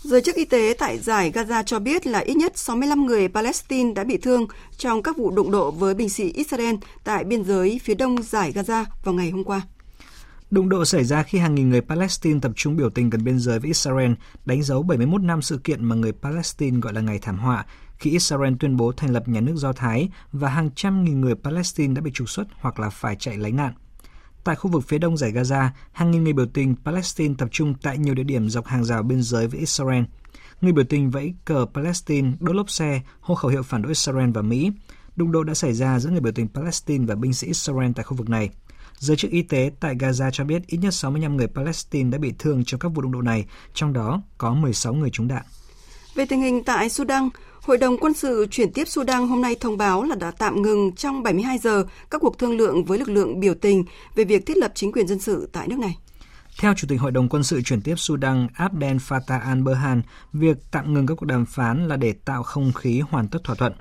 Giới 0.02 0.22
chức 0.22 0.36
y 0.36 0.44
tế 0.44 0.74
tại 0.78 0.98
giải 0.98 1.32
Gaza 1.32 1.62
cho 1.62 1.78
biết 1.78 2.06
là 2.06 2.18
ít 2.18 2.34
nhất 2.34 2.58
65 2.58 3.06
người 3.06 3.28
Palestine 3.28 3.92
đã 3.94 4.04
bị 4.04 4.16
thương 4.16 4.46
trong 4.76 5.02
các 5.02 5.16
vụ 5.16 5.30
đụng 5.30 5.50
độ 5.50 5.70
với 5.70 5.94
binh 5.94 6.08
sĩ 6.08 6.32
Israel 6.32 6.74
tại 7.04 7.24
biên 7.24 7.44
giới 7.44 7.80
phía 7.84 7.94
đông 7.94 8.22
giải 8.22 8.52
Gaza 8.52 8.84
vào 9.04 9.14
ngày 9.14 9.30
hôm 9.30 9.44
qua. 9.44 9.60
Đụng 10.50 10.68
độ 10.68 10.84
xảy 10.84 11.04
ra 11.04 11.22
khi 11.22 11.38
hàng 11.38 11.54
nghìn 11.54 11.68
người 11.70 11.80
Palestine 11.80 12.38
tập 12.42 12.52
trung 12.56 12.76
biểu 12.76 12.90
tình 12.90 13.10
gần 13.10 13.24
biên 13.24 13.38
giới 13.38 13.58
với 13.58 13.68
Israel, 13.68 14.12
đánh 14.44 14.62
dấu 14.62 14.82
71 14.82 15.22
năm 15.22 15.42
sự 15.42 15.60
kiện 15.64 15.84
mà 15.84 15.94
người 15.94 16.12
Palestine 16.12 16.80
gọi 16.80 16.92
là 16.92 17.00
ngày 17.00 17.18
thảm 17.22 17.38
họa, 17.38 17.66
khi 17.98 18.10
Israel 18.10 18.54
tuyên 18.60 18.76
bố 18.76 18.92
thành 18.92 19.12
lập 19.12 19.28
nhà 19.28 19.40
nước 19.40 19.54
Do 19.56 19.72
Thái 19.72 20.08
và 20.32 20.48
hàng 20.48 20.70
trăm 20.74 21.04
nghìn 21.04 21.20
người 21.20 21.34
Palestine 21.34 21.94
đã 21.94 22.00
bị 22.00 22.10
trục 22.14 22.28
xuất 22.28 22.46
hoặc 22.60 22.80
là 22.80 22.90
phải 22.90 23.16
chạy 23.16 23.36
lánh 23.36 23.56
nạn. 23.56 23.72
Tại 24.48 24.56
khu 24.56 24.70
vực 24.70 24.84
phía 24.88 24.98
đông 24.98 25.16
giải 25.16 25.32
Gaza, 25.32 25.68
hàng 25.92 26.10
nghìn 26.10 26.24
người 26.24 26.32
biểu 26.32 26.46
tình 26.46 26.74
Palestine 26.84 27.34
tập 27.38 27.48
trung 27.52 27.74
tại 27.82 27.98
nhiều 27.98 28.14
địa 28.14 28.22
điểm 28.22 28.48
dọc 28.48 28.66
hàng 28.66 28.84
rào 28.84 29.02
biên 29.02 29.22
giới 29.22 29.46
với 29.46 29.60
Israel. 29.60 30.02
Người 30.60 30.72
biểu 30.72 30.84
tình 30.88 31.10
vẫy 31.10 31.34
cờ 31.44 31.66
Palestine, 31.74 32.32
đốt 32.40 32.56
lốp 32.56 32.70
xe, 32.70 33.00
hô 33.20 33.34
khẩu 33.34 33.50
hiệu 33.50 33.62
phản 33.62 33.82
đối 33.82 33.90
Israel 33.90 34.30
và 34.30 34.42
Mỹ. 34.42 34.70
Đụng 35.16 35.32
độ 35.32 35.44
đã 35.44 35.54
xảy 35.54 35.72
ra 35.72 35.98
giữa 35.98 36.10
người 36.10 36.20
biểu 36.20 36.32
tình 36.32 36.48
Palestine 36.48 37.06
và 37.06 37.14
binh 37.14 37.32
sĩ 37.32 37.46
Israel 37.46 37.90
tại 37.96 38.04
khu 38.04 38.16
vực 38.16 38.28
này. 38.28 38.50
Giới 38.98 39.16
chức 39.16 39.30
y 39.30 39.42
tế 39.42 39.70
tại 39.80 39.94
Gaza 39.94 40.30
cho 40.30 40.44
biết 40.44 40.66
ít 40.66 40.78
nhất 40.78 40.94
65 40.94 41.36
người 41.36 41.46
Palestine 41.46 42.10
đã 42.10 42.18
bị 42.18 42.32
thương 42.38 42.64
trong 42.64 42.80
các 42.80 42.88
vụ 42.88 43.02
đụng 43.02 43.12
độ 43.12 43.22
này, 43.22 43.46
trong 43.74 43.92
đó 43.92 44.22
có 44.38 44.54
16 44.54 44.94
người 44.94 45.10
trúng 45.10 45.28
đạn. 45.28 45.42
Về 46.14 46.26
tình 46.26 46.40
hình 46.40 46.64
tại 46.64 46.88
Sudan, 46.88 47.28
Hội 47.68 47.78
đồng 47.78 47.96
quân 47.98 48.14
sự 48.14 48.46
chuyển 48.50 48.72
tiếp 48.72 48.88
Sudan 48.88 49.28
hôm 49.28 49.42
nay 49.42 49.56
thông 49.60 49.76
báo 49.76 50.04
là 50.04 50.14
đã 50.14 50.30
tạm 50.30 50.62
ngừng 50.62 50.92
trong 50.92 51.22
72 51.22 51.58
giờ 51.58 51.84
các 52.10 52.20
cuộc 52.20 52.38
thương 52.38 52.56
lượng 52.56 52.84
với 52.84 52.98
lực 52.98 53.08
lượng 53.08 53.40
biểu 53.40 53.54
tình 53.54 53.84
về 54.14 54.24
việc 54.24 54.46
thiết 54.46 54.56
lập 54.56 54.72
chính 54.74 54.92
quyền 54.92 55.08
dân 55.08 55.18
sự 55.18 55.48
tại 55.52 55.68
nước 55.68 55.78
này. 55.78 55.98
Theo 56.60 56.74
Chủ 56.74 56.88
tịch 56.88 57.00
Hội 57.00 57.10
đồng 57.10 57.28
quân 57.28 57.42
sự 57.42 57.62
chuyển 57.62 57.80
tiếp 57.80 57.94
Sudan 57.96 58.48
Abdel 58.54 58.96
Fattah 58.96 59.40
al-Burhan, 59.40 60.02
việc 60.32 60.56
tạm 60.70 60.94
ngừng 60.94 61.06
các 61.06 61.14
cuộc 61.14 61.26
đàm 61.26 61.46
phán 61.46 61.88
là 61.88 61.96
để 61.96 62.12
tạo 62.12 62.42
không 62.42 62.72
khí 62.72 63.00
hoàn 63.10 63.28
tất 63.28 63.38
thỏa 63.44 63.56
thuận. 63.56 63.72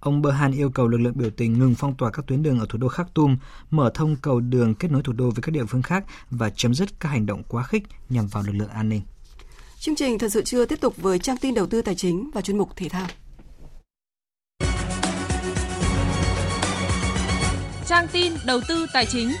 Ông 0.00 0.22
Burhan 0.22 0.52
yêu 0.52 0.70
cầu 0.70 0.88
lực 0.88 0.98
lượng 0.98 1.16
biểu 1.16 1.30
tình 1.30 1.58
ngừng 1.58 1.74
phong 1.74 1.94
tỏa 1.96 2.10
các 2.10 2.26
tuyến 2.26 2.42
đường 2.42 2.58
ở 2.58 2.66
thủ 2.68 2.78
đô 2.78 2.88
Khartoum, 2.88 3.36
mở 3.70 3.90
thông 3.94 4.16
cầu 4.22 4.40
đường 4.40 4.74
kết 4.74 4.90
nối 4.90 5.02
thủ 5.02 5.12
đô 5.12 5.30
với 5.30 5.42
các 5.42 5.50
địa 5.50 5.64
phương 5.64 5.82
khác 5.82 6.04
và 6.30 6.50
chấm 6.50 6.74
dứt 6.74 7.00
các 7.00 7.08
hành 7.08 7.26
động 7.26 7.42
quá 7.48 7.62
khích 7.62 7.82
nhằm 8.08 8.26
vào 8.26 8.42
lực 8.42 8.52
lượng 8.52 8.70
an 8.70 8.88
ninh. 8.88 9.02
Chương 9.78 9.96
trình 9.96 10.18
thật 10.18 10.32
sự 10.32 10.42
chưa 10.44 10.64
tiếp 10.64 10.80
tục 10.80 10.96
với 10.96 11.18
trang 11.18 11.36
tin 11.36 11.54
đầu 11.54 11.66
tư 11.66 11.82
tài 11.82 11.94
chính 11.94 12.30
và 12.34 12.40
chuyên 12.40 12.58
mục 12.58 12.76
thể 12.76 12.88
thao. 12.88 13.06
Trang 17.88 18.06
tin 18.12 18.32
đầu 18.46 18.60
tư 18.68 18.86
tài 18.92 19.06
chính. 19.06 19.32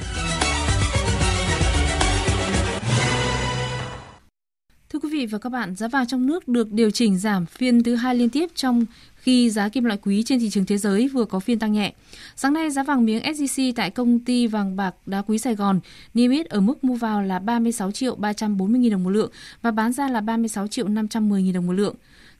Thưa 4.90 4.98
quý 4.98 5.08
vị 5.12 5.26
và 5.26 5.38
các 5.38 5.50
bạn, 5.50 5.74
giá 5.74 5.88
vàng 5.88 6.06
trong 6.06 6.26
nước 6.26 6.48
được 6.48 6.72
điều 6.72 6.90
chỉnh 6.90 7.18
giảm 7.18 7.46
phiên 7.46 7.82
thứ 7.82 7.94
hai 7.94 8.14
liên 8.14 8.30
tiếp 8.30 8.46
trong 8.54 8.84
khi 9.16 9.50
giá 9.50 9.68
kim 9.68 9.84
loại 9.84 9.98
quý 10.02 10.22
trên 10.22 10.40
thị 10.40 10.50
trường 10.50 10.66
thế 10.66 10.78
giới 10.78 11.08
vừa 11.08 11.24
có 11.24 11.40
phiên 11.40 11.58
tăng 11.58 11.72
nhẹ. 11.72 11.94
Sáng 12.36 12.52
nay, 12.52 12.70
giá 12.70 12.82
vàng 12.82 13.04
miếng 13.04 13.22
SJC 13.22 13.72
tại 13.76 13.90
công 13.90 14.18
ty 14.18 14.46
vàng 14.46 14.76
bạc 14.76 14.94
đá 15.06 15.22
quý 15.22 15.38
Sài 15.38 15.54
Gòn 15.54 15.80
niêm 16.14 16.30
yết 16.30 16.46
ở 16.46 16.60
mức 16.60 16.84
mua 16.84 16.94
vào 16.94 17.22
là 17.22 17.38
36 17.38 17.92
triệu 17.92 18.14
340 18.14 18.80
000 18.82 18.90
đồng 18.90 19.04
một 19.04 19.10
lượng 19.10 19.30
và 19.62 19.70
bán 19.70 19.92
ra 19.92 20.08
là 20.08 20.20
36 20.20 20.66
triệu 20.66 20.88
510 20.88 21.42
000 21.42 21.52
đồng 21.52 21.66
một 21.66 21.72
lượng. 21.72 21.94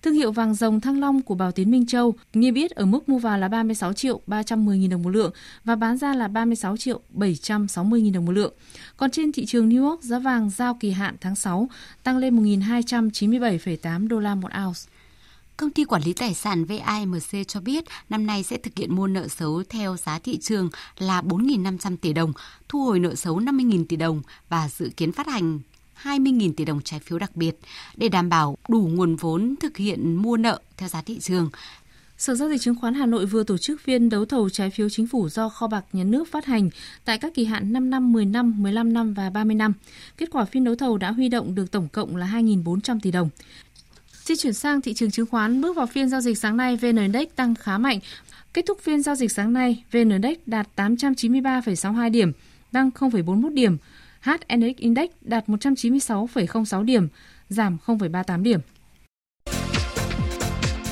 Thương 0.06 0.14
hiệu 0.14 0.32
vàng 0.32 0.54
rồng 0.54 0.80
Thăng 0.80 1.00
Long 1.00 1.22
của 1.22 1.34
Bảo 1.34 1.52
Tiến 1.52 1.70
Minh 1.70 1.86
Châu 1.86 2.14
niêm 2.34 2.54
yết 2.54 2.70
ở 2.70 2.84
mức 2.84 3.08
mua 3.08 3.18
vào 3.18 3.38
là 3.38 3.48
36 3.48 3.92
triệu 3.92 4.20
310 4.26 4.78
000 4.78 4.90
đồng 4.90 5.02
một 5.02 5.10
lượng 5.10 5.32
và 5.64 5.76
bán 5.76 5.96
ra 5.96 6.14
là 6.14 6.28
36 6.28 6.76
triệu 6.76 7.00
760 7.08 8.00
000 8.00 8.12
đồng 8.12 8.24
một 8.24 8.32
lượng. 8.32 8.52
Còn 8.96 9.10
trên 9.10 9.32
thị 9.32 9.46
trường 9.46 9.70
New 9.70 9.88
York, 9.88 10.02
giá 10.02 10.18
vàng 10.18 10.50
giao 10.50 10.74
kỳ 10.74 10.90
hạn 10.90 11.16
tháng 11.20 11.36
6 11.36 11.68
tăng 12.02 12.18
lên 12.18 12.44
1.297,8 12.44 14.08
đô 14.08 14.20
la 14.20 14.34
một 14.34 14.48
ounce. 14.64 14.80
Công 15.56 15.70
ty 15.70 15.84
quản 15.84 16.02
lý 16.02 16.12
tài 16.12 16.34
sản 16.34 16.64
VIMC 16.64 17.48
cho 17.48 17.60
biết 17.60 17.84
năm 18.08 18.26
nay 18.26 18.42
sẽ 18.42 18.56
thực 18.56 18.76
hiện 18.76 18.96
mua 18.96 19.06
nợ 19.06 19.28
xấu 19.28 19.62
theo 19.68 19.96
giá 19.96 20.18
thị 20.18 20.38
trường 20.38 20.68
là 20.98 21.22
4.500 21.22 21.96
tỷ 21.96 22.12
đồng, 22.12 22.32
thu 22.68 22.84
hồi 22.84 22.98
nợ 22.98 23.14
xấu 23.14 23.38
50.000 23.40 23.84
tỷ 23.88 23.96
đồng 23.96 24.22
và 24.48 24.68
dự 24.68 24.90
kiến 24.96 25.12
phát 25.12 25.26
hành 25.26 25.60
20.000 26.02 26.52
tỷ 26.56 26.64
đồng 26.64 26.82
trái 26.82 27.00
phiếu 27.00 27.18
đặc 27.18 27.36
biệt 27.36 27.56
để 27.96 28.08
đảm 28.08 28.28
bảo 28.28 28.58
đủ 28.68 28.88
nguồn 28.92 29.16
vốn 29.16 29.54
thực 29.60 29.76
hiện 29.76 30.14
mua 30.16 30.36
nợ 30.36 30.60
theo 30.76 30.88
giá 30.88 31.02
thị 31.02 31.18
trường. 31.20 31.50
Sở 32.18 32.34
giao 32.34 32.48
dịch 32.48 32.60
chứng 32.60 32.74
khoán 32.74 32.94
Hà 32.94 33.06
Nội 33.06 33.26
vừa 33.26 33.44
tổ 33.44 33.58
chức 33.58 33.80
phiên 33.80 34.08
đấu 34.08 34.24
thầu 34.24 34.50
trái 34.50 34.70
phiếu 34.70 34.88
chính 34.88 35.06
phủ 35.06 35.28
do 35.28 35.48
kho 35.48 35.66
bạc 35.66 35.84
nhà 35.92 36.04
nước 36.04 36.28
phát 36.28 36.44
hành 36.44 36.70
tại 37.04 37.18
các 37.18 37.34
kỳ 37.34 37.44
hạn 37.44 37.72
5 37.72 37.90
năm, 37.90 38.12
10 38.12 38.24
năm, 38.24 38.54
15 38.62 38.92
năm 38.92 39.14
và 39.14 39.30
30 39.30 39.54
năm. 39.54 39.72
Kết 40.16 40.30
quả 40.30 40.44
phiên 40.44 40.64
đấu 40.64 40.74
thầu 40.74 40.98
đã 40.98 41.12
huy 41.12 41.28
động 41.28 41.54
được 41.54 41.70
tổng 41.70 41.88
cộng 41.88 42.16
là 42.16 42.26
2.400 42.26 43.00
tỷ 43.02 43.10
đồng. 43.10 43.28
Di 44.24 44.36
chuyển 44.36 44.52
sang 44.52 44.80
thị 44.80 44.94
trường 44.94 45.10
chứng 45.10 45.26
khoán, 45.26 45.60
bước 45.60 45.76
vào 45.76 45.86
phiên 45.86 46.08
giao 46.08 46.20
dịch 46.20 46.38
sáng 46.38 46.56
nay, 46.56 46.76
VN 46.76 46.96
Index 46.96 47.28
tăng 47.36 47.54
khá 47.54 47.78
mạnh. 47.78 47.98
Kết 48.54 48.64
thúc 48.66 48.80
phiên 48.82 49.02
giao 49.02 49.14
dịch 49.14 49.32
sáng 49.32 49.52
nay, 49.52 49.84
VN 49.92 50.10
Index 50.10 50.36
đạt 50.46 50.68
893,62 50.76 52.10
điểm, 52.10 52.32
tăng 52.72 52.90
0,41 52.90 53.54
điểm. 53.54 53.76
HNX 54.26 54.76
Index 54.76 55.08
đạt 55.20 55.48
196,06 55.48 56.82
điểm, 56.82 57.08
giảm 57.48 57.78
0,38 57.86 58.42
điểm. 58.42 58.60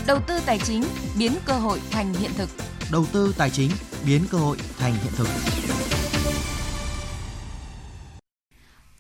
Đầu 0.07 0.19
tư 0.27 0.39
tài 0.47 0.59
chính 0.59 0.83
biến 1.19 1.33
cơ 1.45 1.55
hội 1.55 1.81
thành 1.91 2.15
hiện 2.15 2.31
thực. 2.37 2.49
Đầu 2.93 3.05
tư 3.13 3.35
tài 3.39 3.51
chính 3.51 3.71
biến 4.07 4.21
cơ 4.31 4.39
hội 4.39 4.57
thành 4.79 4.93
hiện 4.93 5.13
thực. 5.17 5.27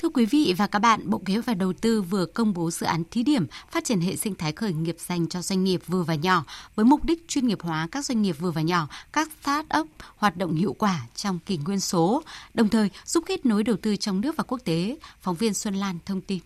Thưa 0.04 0.10
quý 0.14 0.26
vị 0.26 0.54
và 0.56 0.66
các 0.66 0.78
bạn, 0.78 1.10
Bộ 1.10 1.22
Kế 1.24 1.34
hoạch 1.34 1.46
và 1.46 1.54
Đầu 1.54 1.72
tư 1.72 2.02
vừa 2.02 2.26
công 2.26 2.54
bố 2.54 2.70
dự 2.70 2.86
án 2.86 3.02
thí 3.10 3.22
điểm 3.22 3.46
phát 3.70 3.84
triển 3.84 4.00
hệ 4.00 4.16
sinh 4.16 4.34
thái 4.34 4.52
khởi 4.52 4.72
nghiệp 4.72 4.96
dành 4.98 5.28
cho 5.28 5.42
doanh 5.42 5.64
nghiệp 5.64 5.80
vừa 5.86 6.02
và 6.02 6.14
nhỏ 6.14 6.44
với 6.74 6.84
mục 6.84 7.04
đích 7.04 7.28
chuyên 7.28 7.46
nghiệp 7.46 7.58
hóa 7.62 7.88
các 7.90 8.04
doanh 8.04 8.22
nghiệp 8.22 8.36
vừa 8.38 8.50
và 8.50 8.62
nhỏ, 8.62 8.88
các 9.12 9.28
start-up 9.42 9.84
hoạt 10.16 10.36
động 10.36 10.54
hiệu 10.54 10.72
quả 10.72 11.06
trong 11.14 11.38
kỷ 11.38 11.56
nguyên 11.56 11.80
số, 11.80 12.22
đồng 12.54 12.68
thời 12.68 12.90
giúp 13.04 13.24
kết 13.26 13.46
nối 13.46 13.62
đầu 13.62 13.76
tư 13.82 13.96
trong 13.96 14.20
nước 14.20 14.36
và 14.36 14.44
quốc 14.44 14.60
tế. 14.64 14.96
Phóng 15.20 15.36
viên 15.36 15.54
Xuân 15.54 15.74
Lan 15.74 15.98
thông 16.06 16.20
tin. 16.20 16.38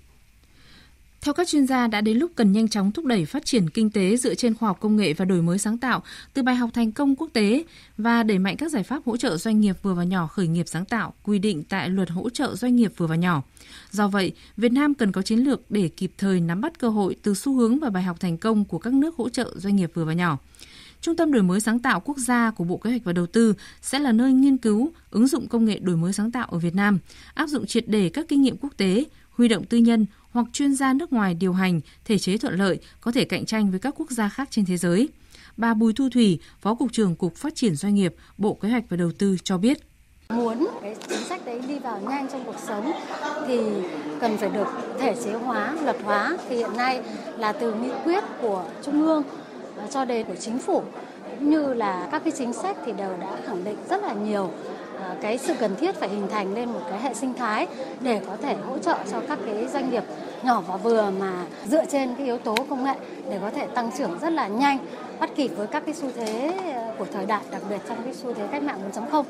Theo 1.29 1.33
các 1.35 1.49
chuyên 1.49 1.67
gia, 1.67 1.87
đã 1.87 2.01
đến 2.01 2.19
lúc 2.19 2.31
cần 2.35 2.53
nhanh 2.53 2.69
chóng 2.69 2.93
thúc 2.93 3.05
đẩy 3.05 3.25
phát 3.25 3.45
triển 3.45 3.71
kinh 3.71 3.91
tế 3.91 4.17
dựa 4.17 4.35
trên 4.35 4.55
khoa 4.55 4.69
học 4.69 4.79
công 4.81 4.97
nghệ 4.97 5.13
và 5.13 5.25
đổi 5.25 5.43
mới 5.43 5.59
sáng 5.59 5.79
tạo 5.79 6.03
từ 6.35 6.43
bài 6.43 6.55
học 6.55 6.71
thành 6.75 6.93
công 6.93 7.17
quốc 7.17 7.31
tế 7.33 7.65
và 7.99 8.23
đẩy 8.23 8.39
mạnh 8.39 8.57
các 8.57 8.73
giải 8.73 8.83
pháp 8.83 9.03
hỗ 9.07 9.17
trợ 9.17 9.37
doanh 9.37 9.61
nghiệp 9.61 9.77
vừa 9.83 9.95
và 9.95 10.05
nhỏ 10.05 10.27
khởi 10.27 10.49
nghiệp 10.49 10.69
sáng 10.69 10.85
tạo 10.85 11.15
quy 11.23 11.39
định 11.39 11.65
tại 11.65 11.89
luật 11.89 12.11
hỗ 12.11 12.31
trợ 12.31 12.55
doanh 12.55 12.77
nghiệp 12.77 12.93
vừa 12.97 13.07
và 13.07 13.17
nhỏ. 13.17 13.43
Do 13.91 14.09
vậy, 14.09 14.33
Việt 14.57 14.73
Nam 14.73 14.95
cần 14.95 15.13
có 15.13 15.23
chiến 15.23 15.39
lược 15.39 15.71
để 15.71 15.89
kịp 15.89 16.13
thời 16.19 16.41
nắm 16.41 16.61
bắt 16.61 16.79
cơ 16.79 16.89
hội 16.89 17.17
từ 17.23 17.35
xu 17.35 17.55
hướng 17.55 17.79
và 17.79 17.91
bài 17.91 18.03
học 18.03 18.21
thành 18.21 18.39
công 18.39 18.65
của 18.65 18.79
các 18.79 18.93
nước 18.93 19.17
hỗ 19.17 19.29
trợ 19.29 19.53
doanh 19.57 19.77
nghiệp 19.77 19.91
vừa 19.95 20.05
và 20.05 20.13
nhỏ. 20.13 20.39
Trung 21.01 21.17
tâm 21.17 21.33
đổi 21.33 21.43
mới 21.43 21.61
sáng 21.61 21.79
tạo 21.79 22.01
quốc 22.01 22.19
gia 22.19 22.51
của 22.51 22.65
Bộ 22.65 22.77
Kế 22.77 22.91
hoạch 22.91 23.05
và 23.05 23.13
Đầu 23.13 23.27
tư 23.27 23.55
sẽ 23.83 23.99
là 23.99 24.13
nơi 24.13 24.33
nghiên 24.33 24.57
cứu, 24.57 24.93
ứng 25.11 25.27
dụng 25.27 25.49
công 25.49 25.65
nghệ 25.65 25.79
đổi 25.79 25.97
mới 25.97 26.13
sáng 26.13 26.31
tạo 26.31 26.49
ở 26.51 26.59
Việt 26.59 26.75
Nam, 26.75 26.99
áp 27.35 27.47
dụng 27.47 27.67
triệt 27.67 27.85
để 27.89 28.09
các 28.09 28.29
kinh 28.29 28.43
nghiệm 28.43 28.57
quốc 28.57 28.73
tế, 28.77 29.05
huy 29.31 29.49
động 29.49 29.65
tư 29.65 29.79
nhân, 29.79 30.07
hoặc 30.31 30.47
chuyên 30.53 30.75
gia 30.75 30.93
nước 30.93 31.13
ngoài 31.13 31.35
điều 31.35 31.53
hành, 31.53 31.81
thể 32.05 32.19
chế 32.19 32.39
thuận 32.39 32.55
lợi 32.55 32.79
có 33.01 33.13
thể 33.13 33.25
cạnh 33.25 33.47
tranh 33.47 33.71
với 33.71 33.81
các 33.81 33.95
quốc 33.97 34.11
gia 34.11 34.29
khác 34.29 34.49
trên 34.51 34.65
thế 34.67 34.77
giới. 34.77 35.09
Bà 35.57 35.75
Bùi 35.75 35.93
Thu 35.93 36.09
Thủy, 36.09 36.41
Phó 36.61 36.75
Cục 36.75 36.93
trưởng 36.93 37.17
Cục 37.17 37.37
Phát 37.37 37.55
triển 37.55 37.77
Doanh 37.77 37.95
nghiệp, 37.95 38.15
Bộ 38.39 38.55
Kế 38.55 38.69
hoạch 38.69 38.85
và 38.89 38.97
Đầu 38.97 39.11
tư 39.19 39.37
cho 39.45 39.59
biết. 39.59 39.79
Muốn 40.29 40.67
cái 40.83 40.97
chính 41.09 41.25
sách 41.25 41.45
đấy 41.47 41.61
đi 41.69 41.79
vào 41.79 42.01
nhanh 42.01 42.29
trong 42.33 42.45
cuộc 42.45 42.59
sống 42.67 42.93
thì 43.47 43.59
cần 44.21 44.37
phải 44.37 44.51
được 44.51 44.67
thể 44.99 45.15
chế 45.25 45.33
hóa, 45.33 45.77
luật 45.85 45.97
hóa. 46.03 46.37
Thì 46.49 46.57
hiện 46.57 46.77
nay 46.77 47.03
là 47.39 47.53
từ 47.53 47.75
nghị 47.75 47.91
quyết 48.05 48.25
của 48.41 48.65
Trung 48.85 49.03
ương 49.07 49.23
cho 49.91 50.05
đến 50.05 50.27
của 50.27 50.37
chính 50.37 50.59
phủ 50.59 50.83
cũng 51.31 51.51
như 51.51 51.75
là 51.75 52.09
các 52.13 52.23
cái 52.25 52.33
chính 52.37 52.53
sách 52.53 52.77
thì 52.87 52.93
đều 52.93 53.17
đã 53.21 53.37
khẳng 53.47 53.65
định 53.65 53.77
rất 53.89 54.03
là 54.03 54.13
nhiều 54.13 54.51
Ờ, 55.01 55.17
cái 55.23 55.39
sự 55.39 55.55
cần 55.61 55.77
thiết 55.77 55.95
phải 55.95 56.09
hình 56.09 56.27
thành 56.31 56.55
lên 56.55 56.69
một 56.69 56.81
cái 56.91 57.01
hệ 57.01 57.15
sinh 57.15 57.35
thái 57.35 57.67
để 58.01 58.21
có 58.27 58.37
thể 58.43 58.57
hỗ 58.67 58.79
trợ 58.79 58.99
cho 59.11 59.21
các 59.29 59.39
cái 59.47 59.69
doanh 59.73 59.91
nghiệp 59.91 60.05
nhỏ 60.43 60.61
và 60.61 60.77
vừa 60.77 61.11
mà 61.11 61.47
dựa 61.67 61.85
trên 61.93 62.15
cái 62.15 62.27
yếu 62.27 62.39
tố 62.39 62.57
công 62.71 62.85
nghệ 62.85 62.95
để 63.31 63.39
có 63.41 63.51
thể 63.51 63.67
tăng 63.67 63.91
trưởng 63.99 64.19
rất 64.19 64.33
là 64.33 64.49
nhanh, 64.49 64.79
bắt 65.21 65.31
kịp 65.37 65.49
với 65.57 65.67
các 65.67 65.83
cái 65.87 65.95
xu 65.95 66.11
thế 66.17 66.59
ờ, 66.75 66.95
của 66.99 67.07
thời 67.13 67.27
đại, 67.27 67.43
đặc 67.51 67.63
biệt 67.71 67.81
trong 67.89 68.03
cái 68.05 68.15
xu 68.15 68.35
thế 68.35 68.49
cách 68.53 68.63
mạng 68.63 68.91
4.0 68.95 69.25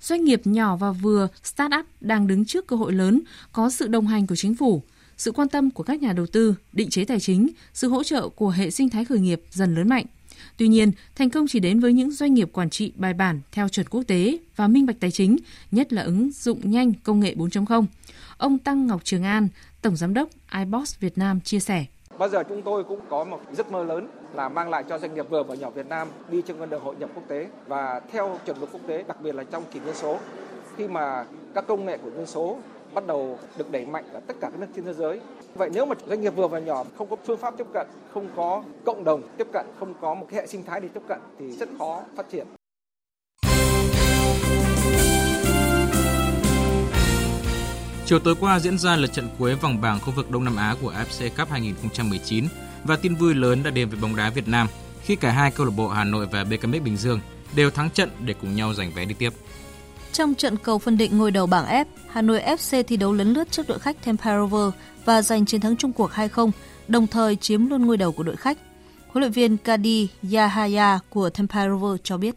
doanh 0.00 0.24
nghiệp 0.24 0.40
nhỏ 0.44 0.76
và 0.76 0.92
vừa, 0.92 1.28
start-up 1.44 1.82
đang 2.00 2.26
đứng 2.26 2.44
trước 2.44 2.66
cơ 2.66 2.76
hội 2.76 2.92
lớn, 2.92 3.20
có 3.52 3.70
sự 3.70 3.86
đồng 3.86 4.06
hành 4.06 4.26
của 4.26 4.36
chính 4.36 4.54
phủ, 4.54 4.82
sự 5.16 5.32
quan 5.32 5.48
tâm 5.48 5.70
của 5.70 5.82
các 5.82 6.02
nhà 6.02 6.12
đầu 6.12 6.26
tư, 6.26 6.54
định 6.72 6.90
chế 6.90 7.04
tài 7.04 7.20
chính, 7.20 7.48
sự 7.74 7.88
hỗ 7.88 8.02
trợ 8.02 8.28
của 8.28 8.48
hệ 8.48 8.70
sinh 8.70 8.90
thái 8.90 9.04
khởi 9.04 9.18
nghiệp 9.18 9.42
dần 9.50 9.74
lớn 9.74 9.88
mạnh. 9.88 10.04
Tuy 10.56 10.68
nhiên, 10.68 10.92
thành 11.14 11.30
công 11.30 11.46
chỉ 11.48 11.60
đến 11.60 11.80
với 11.80 11.92
những 11.92 12.10
doanh 12.10 12.34
nghiệp 12.34 12.48
quản 12.52 12.70
trị 12.70 12.92
bài 12.96 13.14
bản 13.14 13.40
theo 13.52 13.68
chuẩn 13.68 13.86
quốc 13.88 14.02
tế 14.06 14.38
và 14.56 14.68
minh 14.68 14.86
bạch 14.86 14.96
tài 15.00 15.10
chính, 15.10 15.36
nhất 15.70 15.92
là 15.92 16.02
ứng 16.02 16.30
dụng 16.32 16.70
nhanh 16.70 16.92
công 17.04 17.20
nghệ 17.20 17.34
4.0. 17.34 17.84
Ông 18.38 18.58
Tăng 18.58 18.86
Ngọc 18.86 19.04
Trường 19.04 19.22
An, 19.22 19.48
Tổng 19.82 19.96
Giám 19.96 20.14
đốc 20.14 20.28
iBoss 20.58 20.98
Việt 21.00 21.18
Nam 21.18 21.40
chia 21.40 21.60
sẻ. 21.60 21.84
Bao 22.18 22.28
giờ 22.28 22.42
chúng 22.48 22.62
tôi 22.62 22.84
cũng 22.84 23.00
có 23.08 23.24
một 23.24 23.40
giấc 23.52 23.72
mơ 23.72 23.84
lớn 23.84 24.08
là 24.34 24.48
mang 24.48 24.70
lại 24.70 24.84
cho 24.88 24.98
doanh 24.98 25.14
nghiệp 25.14 25.26
vừa 25.30 25.42
và 25.42 25.54
nhỏ 25.54 25.70
Việt 25.70 25.86
Nam 25.86 26.08
đi 26.30 26.42
trên 26.46 26.58
con 26.58 26.70
đường 26.70 26.82
hội 26.84 26.94
nhập 26.98 27.10
quốc 27.14 27.24
tế 27.28 27.48
và 27.66 28.00
theo 28.12 28.38
chuẩn 28.46 28.60
mực 28.60 28.72
quốc 28.72 28.80
tế, 28.86 29.04
đặc 29.08 29.20
biệt 29.22 29.34
là 29.34 29.44
trong 29.44 29.64
kỷ 29.72 29.80
nguyên 29.80 29.94
số. 29.94 30.18
Khi 30.76 30.88
mà 30.88 31.24
các 31.54 31.66
công 31.66 31.86
nghệ 31.86 31.98
của 31.98 32.10
nguyên 32.10 32.26
số 32.26 32.58
bắt 32.94 33.06
đầu 33.06 33.38
được 33.56 33.70
đẩy 33.70 33.86
mạnh 33.86 34.04
ở 34.12 34.20
tất 34.26 34.34
cả 34.40 34.50
các 34.50 34.60
nước 34.60 34.66
trên 34.76 34.84
thế 34.84 34.92
giới. 34.92 35.20
Vậy 35.54 35.70
nếu 35.72 35.86
mà 35.86 35.94
doanh 36.06 36.20
nghiệp 36.20 36.36
vừa 36.36 36.48
và 36.48 36.58
nhỏ 36.58 36.84
không 36.98 37.08
có 37.10 37.16
phương 37.26 37.38
pháp 37.38 37.54
tiếp 37.58 37.66
cận, 37.74 37.86
không 38.14 38.28
có 38.36 38.62
cộng 38.84 39.04
đồng 39.04 39.22
tiếp 39.36 39.46
cận, 39.52 39.66
không 39.80 39.94
có 40.00 40.14
một 40.14 40.26
cái 40.30 40.40
hệ 40.40 40.46
sinh 40.46 40.64
thái 40.64 40.80
để 40.80 40.88
tiếp 40.94 41.02
cận 41.08 41.18
thì 41.38 41.52
rất 41.52 41.68
khó 41.78 42.02
phát 42.16 42.26
triển. 42.32 42.46
Chiều 48.06 48.18
tối 48.18 48.34
qua 48.40 48.60
diễn 48.60 48.78
ra 48.78 48.96
lượt 48.96 49.12
trận 49.12 49.28
cuối 49.38 49.54
vòng 49.54 49.80
bảng 49.80 50.00
khu 50.00 50.12
vực 50.16 50.30
Đông 50.30 50.44
Nam 50.44 50.56
Á 50.56 50.74
của 50.82 50.92
AFC 50.92 51.30
Cup 51.38 51.48
2019 51.48 52.44
và 52.84 52.96
tin 52.96 53.14
vui 53.14 53.34
lớn 53.34 53.62
đã 53.62 53.70
đến 53.70 53.88
với 53.88 53.98
bóng 54.02 54.16
đá 54.16 54.30
Việt 54.30 54.48
Nam 54.48 54.66
khi 55.02 55.16
cả 55.16 55.30
hai 55.30 55.50
câu 55.50 55.66
lạc 55.66 55.72
bộ 55.76 55.88
Hà 55.88 56.04
Nội 56.04 56.26
và 56.32 56.44
BKM 56.44 56.72
Bình 56.84 56.96
Dương 56.96 57.20
đều 57.56 57.70
thắng 57.70 57.90
trận 57.90 58.10
để 58.20 58.34
cùng 58.40 58.56
nhau 58.56 58.74
giành 58.74 58.90
vé 58.90 59.04
đi 59.04 59.14
tiếp. 59.18 59.30
Trong 60.14 60.34
trận 60.34 60.56
cầu 60.56 60.78
phân 60.78 60.96
định 60.96 61.18
ngôi 61.18 61.30
đầu 61.30 61.46
bảng 61.46 61.66
F, 61.66 61.84
Hà 62.08 62.22
Nội 62.22 62.40
FC 62.40 62.82
thi 62.82 62.96
đấu 62.96 63.12
lấn 63.12 63.32
lướt 63.32 63.50
trước 63.50 63.68
đội 63.68 63.78
khách 63.78 64.04
Temperaver 64.04 64.70
và 65.04 65.22
giành 65.22 65.46
chiến 65.46 65.60
thắng 65.60 65.76
chung 65.76 65.92
cuộc 65.92 66.10
2-0, 66.10 66.50
đồng 66.88 67.06
thời 67.06 67.36
chiếm 67.36 67.66
luôn 67.66 67.86
ngôi 67.86 67.96
đầu 67.96 68.12
của 68.12 68.22
đội 68.22 68.36
khách. 68.36 68.58
Huấn 69.08 69.20
luyện 69.22 69.32
viên 69.32 69.56
Kadi 69.56 70.08
Yahaya 70.32 70.98
của 71.10 71.30
Temperaver 71.30 72.00
cho 72.02 72.16
biết. 72.18 72.34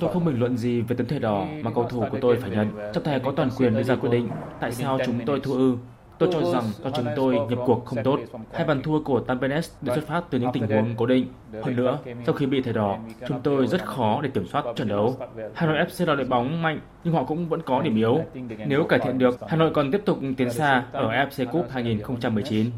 Tôi 0.00 0.12
không 0.12 0.24
bình 0.24 0.38
luận 0.38 0.56
gì 0.58 0.80
về 0.80 0.96
tấm 0.96 1.06
thẻ 1.06 1.18
đỏ 1.18 1.46
mà 1.62 1.70
cầu 1.74 1.88
thủ 1.90 2.04
của 2.10 2.18
tôi 2.20 2.36
phải 2.40 2.50
nhận. 2.50 2.68
Trọng 2.94 3.04
tài 3.04 3.20
có 3.20 3.32
toàn 3.36 3.50
quyền 3.56 3.74
đưa 3.74 3.82
ra 3.82 3.96
quyết 3.96 4.10
định 4.10 4.28
tại 4.60 4.72
sao 4.72 4.98
chúng 5.06 5.20
tôi 5.26 5.40
thua 5.40 5.54
ư. 5.54 5.76
Tôi 6.20 6.28
cho 6.32 6.52
rằng 6.52 6.64
cho 6.84 6.90
chúng 6.90 7.06
tôi 7.16 7.34
nhập 7.34 7.58
cuộc 7.66 7.84
không 7.84 8.04
tốt. 8.04 8.20
Hai 8.52 8.64
bàn 8.64 8.82
thua 8.82 9.02
của 9.02 9.20
Tampines 9.20 9.70
đều 9.80 9.94
xuất 9.94 10.06
phát 10.06 10.24
từ 10.30 10.38
những 10.38 10.50
tình 10.52 10.66
huống 10.66 10.94
cố 10.96 11.06
định. 11.06 11.26
Hơn 11.62 11.76
nữa, 11.76 11.98
sau 12.26 12.34
khi 12.34 12.46
bị 12.46 12.62
thẻ 12.62 12.72
đỏ, 12.72 12.98
chúng 13.28 13.40
tôi 13.42 13.66
rất 13.66 13.86
khó 13.86 14.20
để 14.22 14.30
kiểm 14.34 14.46
soát 14.46 14.64
trận 14.76 14.88
đấu. 14.88 15.16
Hà 15.54 15.66
Nội 15.66 15.76
FC 15.76 16.06
là 16.06 16.14
đội 16.14 16.26
bóng 16.26 16.62
mạnh, 16.62 16.80
nhưng 17.04 17.14
họ 17.14 17.24
cũng 17.24 17.48
vẫn 17.48 17.62
có 17.62 17.82
điểm 17.82 17.96
yếu. 17.96 18.20
Nếu 18.66 18.84
cải 18.84 18.98
thiện 18.98 19.18
được, 19.18 19.38
Hà 19.48 19.56
Nội 19.56 19.70
còn 19.74 19.92
tiếp 19.92 20.02
tục 20.04 20.18
tiến 20.36 20.50
xa 20.50 20.84
ở 20.92 21.10
FC 21.10 21.46
Cup 21.46 21.66
2019. 21.70 22.70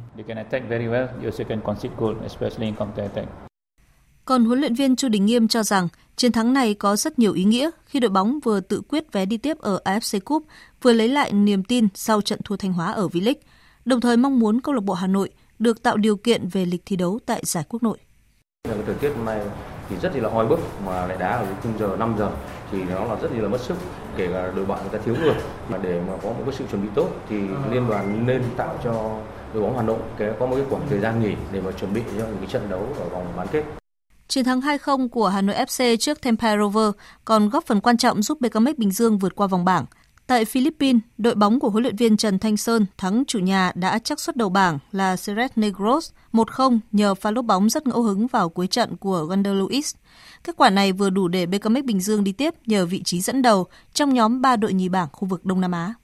Còn 4.24 4.44
huấn 4.44 4.60
luyện 4.60 4.74
viên 4.74 4.96
Chu 4.96 5.08
Đình 5.08 5.26
Nghiêm 5.26 5.48
cho 5.48 5.62
rằng 5.62 5.88
chiến 6.16 6.32
thắng 6.32 6.52
này 6.52 6.74
có 6.74 6.96
rất 6.96 7.18
nhiều 7.18 7.32
ý 7.32 7.44
nghĩa 7.44 7.70
khi 7.86 8.00
đội 8.00 8.10
bóng 8.10 8.40
vừa 8.40 8.60
tự 8.60 8.82
quyết 8.88 9.12
vé 9.12 9.24
đi 9.24 9.36
tiếp 9.36 9.58
ở 9.58 9.80
AFC 9.84 10.20
Cup, 10.24 10.44
vừa 10.82 10.92
lấy 10.92 11.08
lại 11.08 11.32
niềm 11.32 11.64
tin 11.64 11.88
sau 11.94 12.20
trận 12.20 12.40
thua 12.44 12.56
Thanh 12.56 12.72
Hóa 12.72 12.92
ở 12.92 13.06
V-League, 13.06 13.40
đồng 13.84 14.00
thời 14.00 14.16
mong 14.16 14.38
muốn 14.38 14.60
câu 14.60 14.74
lạc 14.74 14.84
bộ 14.84 14.94
Hà 14.94 15.06
Nội 15.06 15.30
được 15.58 15.82
tạo 15.82 15.96
điều 15.96 16.16
kiện 16.16 16.48
về 16.48 16.64
lịch 16.64 16.82
thi 16.86 16.96
đấu 16.96 17.18
tại 17.26 17.42
giải 17.44 17.64
quốc 17.68 17.82
nội. 17.82 17.98
Thời 18.86 18.94
tiết 18.94 19.12
hôm 19.16 19.24
nay 19.24 19.40
thì 19.88 19.96
rất 20.02 20.16
là 20.16 20.28
oi 20.28 20.46
bức 20.46 20.60
mà 20.86 21.06
lại 21.06 21.16
đá 21.20 21.28
ở 21.28 21.46
khung 21.62 21.78
giờ 21.78 21.96
5 21.98 22.14
giờ 22.18 22.30
thì 22.72 22.82
nó 22.84 23.04
là 23.04 23.14
rất 23.14 23.28
là 23.36 23.48
mất 23.48 23.60
sức 23.60 23.74
kể 24.16 24.28
cả 24.32 24.52
đội 24.56 24.64
bạn 24.64 24.78
người 24.82 24.98
ta 24.98 25.04
thiếu 25.04 25.16
người 25.22 25.34
mà 25.68 25.78
để 25.78 26.00
mà 26.08 26.12
có 26.22 26.28
một 26.28 26.42
cái 26.46 26.54
sự 26.58 26.64
chuẩn 26.70 26.82
bị 26.82 26.88
tốt 26.94 27.08
thì 27.28 27.36
liên 27.70 27.88
đoàn 27.88 28.26
nên 28.26 28.42
tạo 28.56 28.78
cho 28.84 29.20
đội 29.54 29.62
bóng 29.62 29.76
Hà 29.76 29.82
Nội 29.82 29.98
có 30.38 30.46
một 30.46 30.56
cái 30.56 30.64
khoảng 30.70 30.88
thời 30.88 31.00
gian 31.00 31.22
nghỉ 31.22 31.34
để 31.52 31.60
mà 31.60 31.72
chuẩn 31.72 31.94
bị 31.94 32.02
cho 32.06 32.26
những 32.26 32.38
cái 32.38 32.46
trận 32.46 32.70
đấu 32.70 32.88
ở 32.98 33.08
vòng 33.08 33.32
bán 33.36 33.46
kết. 33.52 33.64
Chiến 34.32 34.44
thắng 34.44 34.60
2-0 34.60 35.08
của 35.08 35.28
Hà 35.28 35.42
Nội 35.42 35.56
FC 35.56 35.96
trước 35.96 36.20
Tempe 36.20 36.56
Rover 36.58 36.90
còn 37.24 37.48
góp 37.48 37.66
phần 37.66 37.80
quan 37.80 37.96
trọng 37.96 38.22
giúp 38.22 38.40
BKMX 38.40 38.76
Bình 38.76 38.90
Dương 38.90 39.18
vượt 39.18 39.36
qua 39.36 39.46
vòng 39.46 39.64
bảng. 39.64 39.84
Tại 40.26 40.44
Philippines, 40.44 41.02
đội 41.18 41.34
bóng 41.34 41.60
của 41.60 41.70
huấn 41.70 41.82
luyện 41.82 41.96
viên 41.96 42.16
Trần 42.16 42.38
Thanh 42.38 42.56
Sơn 42.56 42.86
thắng 42.98 43.24
chủ 43.26 43.38
nhà 43.38 43.72
đã 43.74 43.98
chắc 43.98 44.20
suất 44.20 44.36
đầu 44.36 44.48
bảng 44.48 44.78
là 44.92 45.16
Ceres 45.16 45.50
Negros 45.56 46.10
1-0 46.32 46.78
nhờ 46.92 47.14
pha 47.14 47.30
lốp 47.30 47.44
bóng 47.44 47.68
rất 47.68 47.86
ngẫu 47.86 48.02
hứng 48.02 48.26
vào 48.26 48.48
cuối 48.48 48.66
trận 48.66 48.96
của 48.96 49.26
Wander 49.30 49.54
Luis. 49.54 49.94
Kết 50.44 50.56
quả 50.56 50.70
này 50.70 50.92
vừa 50.92 51.10
đủ 51.10 51.28
để 51.28 51.46
BKMX 51.46 51.84
Bình 51.84 52.00
Dương 52.00 52.24
đi 52.24 52.32
tiếp 52.32 52.54
nhờ 52.66 52.86
vị 52.86 53.02
trí 53.02 53.20
dẫn 53.20 53.42
đầu 53.42 53.66
trong 53.92 54.14
nhóm 54.14 54.40
3 54.40 54.56
đội 54.56 54.72
nhì 54.72 54.88
bảng 54.88 55.08
khu 55.12 55.28
vực 55.28 55.44
Đông 55.44 55.60
Nam 55.60 55.72
Á. 55.72 55.94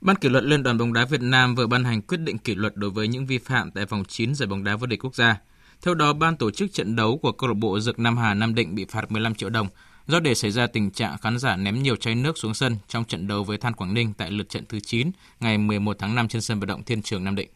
Ban 0.00 0.16
kỷ 0.16 0.28
luật 0.28 0.44
Liên 0.44 0.62
đoàn 0.62 0.78
bóng 0.78 0.92
đá 0.92 1.04
Việt 1.04 1.22
Nam 1.22 1.54
vừa 1.54 1.66
ban 1.66 1.84
hành 1.84 2.02
quyết 2.02 2.20
định 2.20 2.38
kỷ 2.38 2.54
luật 2.54 2.76
đối 2.76 2.90
với 2.90 3.08
những 3.08 3.26
vi 3.26 3.38
phạm 3.38 3.70
tại 3.70 3.86
vòng 3.86 4.04
9 4.08 4.34
giải 4.34 4.46
bóng 4.46 4.64
đá 4.64 4.76
vô 4.76 4.86
địch 4.86 5.04
quốc 5.04 5.14
gia. 5.14 5.36
Theo 5.82 5.94
đó, 5.94 6.12
ban 6.12 6.36
tổ 6.36 6.50
chức 6.50 6.72
trận 6.72 6.96
đấu 6.96 7.18
của 7.22 7.32
câu 7.32 7.48
lạc 7.48 7.54
bộ 7.54 7.80
Dược 7.80 7.98
Nam 7.98 8.16
Hà 8.16 8.34
Nam 8.34 8.54
Định 8.54 8.74
bị 8.74 8.84
phạt 8.84 9.12
15 9.12 9.34
triệu 9.34 9.50
đồng 9.50 9.68
do 10.06 10.20
để 10.20 10.34
xảy 10.34 10.50
ra 10.50 10.66
tình 10.66 10.90
trạng 10.90 11.18
khán 11.18 11.38
giả 11.38 11.56
ném 11.56 11.82
nhiều 11.82 11.96
chai 11.96 12.14
nước 12.14 12.38
xuống 12.38 12.54
sân 12.54 12.76
trong 12.88 13.04
trận 13.04 13.28
đấu 13.28 13.44
với 13.44 13.58
Than 13.58 13.74
Quảng 13.74 13.94
Ninh 13.94 14.12
tại 14.18 14.30
lượt 14.30 14.48
trận 14.48 14.64
thứ 14.68 14.80
9 14.80 15.10
ngày 15.40 15.58
11 15.58 15.96
tháng 15.98 16.14
5 16.14 16.28
trên 16.28 16.42
sân 16.42 16.60
vận 16.60 16.68
động 16.68 16.82
Thiên 16.82 17.02
Trường 17.02 17.24
Nam 17.24 17.34
Định. 17.34 17.48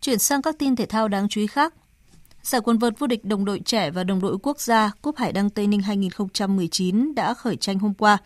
Chuyển 0.00 0.18
sang 0.18 0.42
các 0.42 0.54
tin 0.58 0.76
thể 0.76 0.86
thao 0.86 1.08
đáng 1.08 1.28
chú 1.28 1.40
ý 1.40 1.46
khác. 1.46 1.74
Giải 2.42 2.60
quần 2.64 2.78
vợt 2.78 2.98
vô 2.98 3.06
địch 3.06 3.24
đồng 3.24 3.44
đội 3.44 3.60
trẻ 3.64 3.90
và 3.90 4.04
đồng 4.04 4.20
đội 4.20 4.36
quốc 4.42 4.60
gia 4.60 4.90
Cúp 5.02 5.16
Hải 5.16 5.32
Đăng 5.32 5.50
Tây 5.50 5.66
Ninh 5.66 5.80
2019 5.80 7.14
đã 7.14 7.34
khởi 7.34 7.56
tranh 7.56 7.78
hôm 7.78 7.94
qua. 7.94 8.18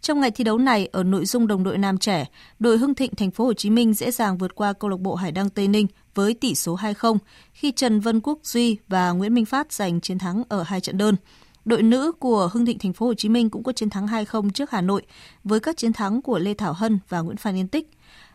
Trong 0.00 0.20
ngày 0.20 0.30
thi 0.30 0.44
đấu 0.44 0.58
này 0.58 0.88
ở 0.92 1.02
nội 1.02 1.26
dung 1.26 1.46
đồng 1.46 1.64
đội 1.64 1.78
nam 1.78 1.98
trẻ, 1.98 2.26
đội 2.58 2.78
Hưng 2.78 2.94
Thịnh 2.94 3.14
thành 3.14 3.30
phố 3.30 3.44
Hồ 3.44 3.52
Chí 3.52 3.70
Minh 3.70 3.94
dễ 3.94 4.10
dàng 4.10 4.38
vượt 4.38 4.54
qua 4.54 4.72
câu 4.72 4.90
lạc 4.90 5.00
bộ 5.00 5.14
Hải 5.14 5.32
Đăng 5.32 5.50
Tây 5.50 5.68
Ninh 5.68 5.86
với 6.14 6.34
tỷ 6.34 6.54
số 6.54 6.76
2-0 6.76 7.18
khi 7.52 7.72
Trần 7.72 8.00
Vân 8.00 8.20
Quốc 8.20 8.38
Duy 8.42 8.76
và 8.88 9.10
Nguyễn 9.10 9.34
Minh 9.34 9.44
Phát 9.44 9.72
giành 9.72 10.00
chiến 10.00 10.18
thắng 10.18 10.42
ở 10.48 10.62
hai 10.62 10.80
trận 10.80 10.98
đơn. 10.98 11.16
Đội 11.64 11.82
nữ 11.82 12.12
của 12.12 12.50
Hưng 12.52 12.66
Thịnh 12.66 12.78
Thành 12.78 12.92
phố 12.92 13.06
Hồ 13.06 13.14
Chí 13.14 13.28
Minh 13.28 13.50
cũng 13.50 13.62
có 13.62 13.72
chiến 13.72 13.90
thắng 13.90 14.06
2-0 14.06 14.50
trước 14.50 14.70
Hà 14.70 14.80
Nội 14.80 15.02
với 15.44 15.60
các 15.60 15.76
chiến 15.76 15.92
thắng 15.92 16.22
của 16.22 16.38
Lê 16.38 16.54
Thảo 16.54 16.72
Hân 16.72 16.98
và 17.08 17.20
Nguyễn 17.20 17.36
Phan 17.36 17.56
Yên 17.56 17.68
Tích. 17.68 17.90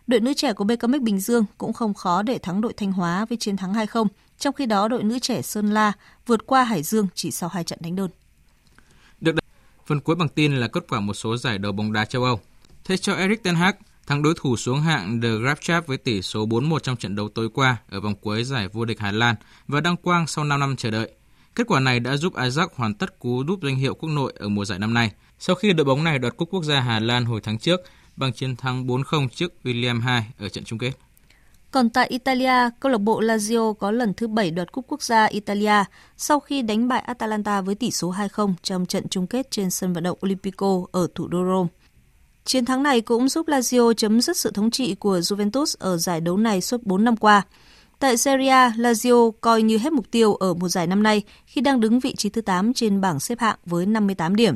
Đội 0.07 0.19
nữ 0.19 0.33
trẻ 0.33 0.53
của 0.53 0.63
BKMX 0.63 1.01
Bình 1.01 1.19
Dương 1.19 1.45
cũng 1.57 1.73
không 1.73 1.93
khó 1.93 2.21
để 2.21 2.37
thắng 2.37 2.61
đội 2.61 2.73
Thanh 2.73 2.91
Hóa 2.91 3.25
với 3.25 3.37
chiến 3.37 3.57
thắng 3.57 3.73
2-0, 3.73 4.07
trong 4.39 4.53
khi 4.53 4.65
đó 4.65 4.87
đội 4.87 5.03
nữ 5.03 5.19
trẻ 5.19 5.41
Sơn 5.41 5.73
La 5.73 5.93
vượt 6.25 6.47
qua 6.47 6.63
Hải 6.63 6.83
Dương 6.83 7.07
chỉ 7.15 7.31
sau 7.31 7.49
hai 7.49 7.63
trận 7.63 7.79
đánh 7.81 7.95
đơn. 7.95 8.09
Được 9.21 9.31
đây, 9.31 9.41
phần 9.85 9.99
cuối 9.99 10.15
bằng 10.15 10.29
tin 10.29 10.57
là 10.57 10.67
kết 10.67 10.85
quả 10.89 10.99
một 10.99 11.13
số 11.13 11.37
giải 11.37 11.57
đấu 11.57 11.71
bóng 11.71 11.93
đá 11.93 12.05
châu 12.05 12.23
Âu. 12.23 12.39
Thế 12.83 12.97
cho 12.97 13.13
Eric 13.13 13.43
Ten 13.43 13.55
Hag 13.55 13.75
thắng 14.07 14.21
đối 14.21 14.33
thủ 14.37 14.57
xuống 14.57 14.81
hạng 14.81 15.21
The 15.21 15.29
Grabchap 15.29 15.87
với 15.87 15.97
tỷ 15.97 16.21
số 16.21 16.45
4-1 16.45 16.79
trong 16.79 16.97
trận 16.97 17.15
đấu 17.15 17.29
tối 17.29 17.49
qua 17.53 17.77
ở 17.89 17.99
vòng 17.99 18.15
cuối 18.15 18.43
giải 18.43 18.67
vô 18.67 18.85
địch 18.85 18.99
Hà 18.99 19.11
Lan 19.11 19.35
và 19.67 19.81
đăng 19.81 19.97
quang 19.97 20.27
sau 20.27 20.45
5 20.45 20.59
năm 20.59 20.75
chờ 20.75 20.91
đợi. 20.91 21.11
Kết 21.55 21.67
quả 21.67 21.79
này 21.79 21.99
đã 21.99 22.17
giúp 22.17 22.33
Ajax 22.33 22.67
hoàn 22.75 22.93
tất 22.93 23.19
cú 23.19 23.43
đúp 23.43 23.59
danh 23.63 23.75
hiệu 23.75 23.95
quốc 23.95 24.09
nội 24.09 24.33
ở 24.39 24.49
mùa 24.49 24.65
giải 24.65 24.79
năm 24.79 24.93
nay, 24.93 25.11
sau 25.39 25.55
khi 25.55 25.73
đội 25.73 25.85
bóng 25.85 26.03
này 26.03 26.19
đoạt 26.19 26.37
cúp 26.37 26.49
quốc 26.51 26.63
gia 26.63 26.79
Hà 26.79 26.99
Lan 26.99 27.25
hồi 27.25 27.41
tháng 27.43 27.57
trước 27.57 27.81
bằng 28.15 28.33
chiến 28.33 28.55
thắng 28.55 28.87
4-0 28.87 29.27
trước 29.27 29.53
William 29.63 29.95
II 29.95 30.23
ở 30.39 30.49
trận 30.49 30.63
chung 30.63 30.79
kết. 30.79 30.91
Còn 31.71 31.89
tại 31.89 32.07
Italia, 32.07 32.69
câu 32.79 32.91
lạc 32.91 32.97
bộ 32.97 33.21
Lazio 33.21 33.73
có 33.73 33.91
lần 33.91 34.13
thứ 34.13 34.27
7 34.27 34.51
đoạt 34.51 34.71
cúp 34.71 34.85
quốc 34.87 35.01
gia 35.01 35.25
Italia 35.25 35.83
sau 36.17 36.39
khi 36.39 36.61
đánh 36.61 36.87
bại 36.87 37.01
Atalanta 37.01 37.61
với 37.61 37.75
tỷ 37.75 37.91
số 37.91 38.13
2-0 38.13 38.53
trong 38.63 38.85
trận 38.85 39.07
chung 39.09 39.27
kết 39.27 39.51
trên 39.51 39.69
sân 39.69 39.93
vận 39.93 40.03
động 40.03 40.17
Olimpico 40.25 40.81
ở 40.91 41.07
thủ 41.15 41.27
đô 41.27 41.45
Rome. 41.45 41.69
Chiến 42.47 42.65
thắng 42.65 42.83
này 42.83 43.01
cũng 43.01 43.29
giúp 43.29 43.47
Lazio 43.47 43.93
chấm 43.93 44.21
dứt 44.21 44.37
sự 44.37 44.51
thống 44.51 44.71
trị 44.71 44.95
của 44.95 45.19
Juventus 45.19 45.75
ở 45.79 45.97
giải 45.97 46.21
đấu 46.21 46.37
này 46.37 46.61
suốt 46.61 46.83
4 46.83 47.03
năm 47.03 47.17
qua. 47.17 47.41
Tại 47.99 48.17
Serie 48.17 48.47
A, 48.47 48.73
Lazio 48.77 49.31
coi 49.31 49.61
như 49.61 49.77
hết 49.77 49.93
mục 49.93 50.11
tiêu 50.11 50.35
ở 50.35 50.53
mùa 50.53 50.69
giải 50.69 50.87
năm 50.87 51.03
nay 51.03 51.23
khi 51.45 51.61
đang 51.61 51.79
đứng 51.79 51.99
vị 51.99 52.15
trí 52.15 52.29
thứ 52.29 52.41
8 52.41 52.73
trên 52.73 53.01
bảng 53.01 53.19
xếp 53.19 53.39
hạng 53.39 53.55
với 53.65 53.85
58 53.85 54.35
điểm. 54.35 54.55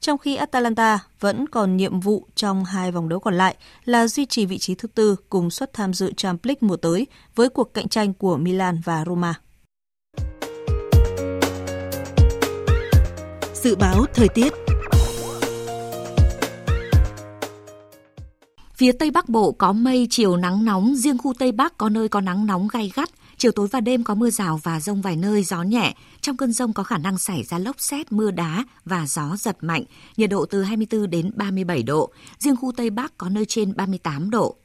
Trong 0.00 0.18
khi 0.18 0.36
Atalanta 0.36 0.98
vẫn 1.20 1.46
còn 1.46 1.76
nhiệm 1.76 2.00
vụ 2.00 2.26
trong 2.34 2.64
hai 2.64 2.92
vòng 2.92 3.08
đấu 3.08 3.20
còn 3.20 3.34
lại 3.34 3.56
là 3.84 4.06
duy 4.06 4.26
trì 4.26 4.46
vị 4.46 4.58
trí 4.58 4.74
thứ 4.74 4.88
tư 4.88 5.16
cùng 5.28 5.50
suất 5.50 5.72
tham 5.72 5.94
dự 5.94 6.12
Champions 6.16 6.46
League 6.46 6.68
mùa 6.68 6.76
tới 6.76 7.06
với 7.34 7.48
cuộc 7.48 7.74
cạnh 7.74 7.88
tranh 7.88 8.14
của 8.14 8.36
Milan 8.36 8.80
và 8.84 9.04
Roma. 9.06 9.34
Dự 13.54 13.76
báo 13.76 14.04
thời 14.14 14.28
tiết 14.28 14.52
Phía 18.80 18.92
Tây 18.92 19.10
Bắc 19.10 19.28
Bộ 19.28 19.52
có 19.52 19.72
mây, 19.72 20.06
chiều 20.10 20.36
nắng 20.36 20.64
nóng, 20.64 20.94
riêng 20.96 21.18
khu 21.18 21.34
Tây 21.38 21.52
Bắc 21.52 21.78
có 21.78 21.88
nơi 21.88 22.08
có 22.08 22.20
nắng 22.20 22.46
nóng 22.46 22.68
gay 22.72 22.92
gắt, 22.94 23.10
chiều 23.36 23.52
tối 23.52 23.68
và 23.68 23.80
đêm 23.80 24.04
có 24.04 24.14
mưa 24.14 24.30
rào 24.30 24.60
và 24.62 24.80
rông 24.80 25.02
vài 25.02 25.16
nơi, 25.16 25.42
gió 25.42 25.62
nhẹ. 25.62 25.94
Trong 26.20 26.36
cơn 26.36 26.52
rông 26.52 26.72
có 26.72 26.82
khả 26.82 26.98
năng 26.98 27.18
xảy 27.18 27.42
ra 27.42 27.58
lốc 27.58 27.80
xét, 27.80 28.12
mưa 28.12 28.30
đá 28.30 28.64
và 28.84 29.06
gió 29.06 29.36
giật 29.36 29.56
mạnh, 29.60 29.84
nhiệt 30.16 30.30
độ 30.30 30.46
từ 30.46 30.62
24 30.62 31.10
đến 31.10 31.30
37 31.34 31.82
độ, 31.82 32.10
riêng 32.38 32.56
khu 32.56 32.72
Tây 32.72 32.90
Bắc 32.90 33.18
có 33.18 33.28
nơi 33.28 33.44
trên 33.44 33.76
38 33.76 34.30
độ. 34.30 34.56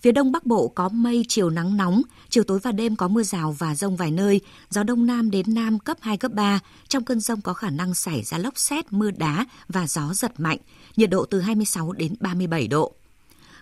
Phía 0.00 0.12
Đông 0.12 0.32
Bắc 0.32 0.46
Bộ 0.46 0.68
có 0.68 0.88
mây, 0.88 1.24
chiều 1.28 1.50
nắng 1.50 1.76
nóng, 1.76 2.02
chiều 2.28 2.44
tối 2.44 2.58
và 2.58 2.72
đêm 2.72 2.96
có 2.96 3.08
mưa 3.08 3.22
rào 3.22 3.56
và 3.58 3.74
rông 3.74 3.96
vài 3.96 4.10
nơi, 4.10 4.40
gió 4.70 4.82
Đông 4.82 5.06
Nam 5.06 5.30
đến 5.30 5.54
Nam 5.54 5.78
cấp 5.78 5.96
2, 6.00 6.16
cấp 6.16 6.32
3. 6.32 6.60
Trong 6.88 7.04
cơn 7.04 7.20
rông 7.20 7.40
có 7.40 7.52
khả 7.52 7.70
năng 7.70 7.94
xảy 7.94 8.22
ra 8.22 8.38
lốc 8.38 8.58
xét, 8.58 8.92
mưa 8.92 9.10
đá 9.10 9.46
và 9.68 9.86
gió 9.86 10.14
giật 10.14 10.40
mạnh, 10.40 10.58
nhiệt 10.96 11.10
độ 11.10 11.24
từ 11.24 11.40
26 11.40 11.92
đến 11.92 12.14
37 12.20 12.68
độ. 12.68 12.94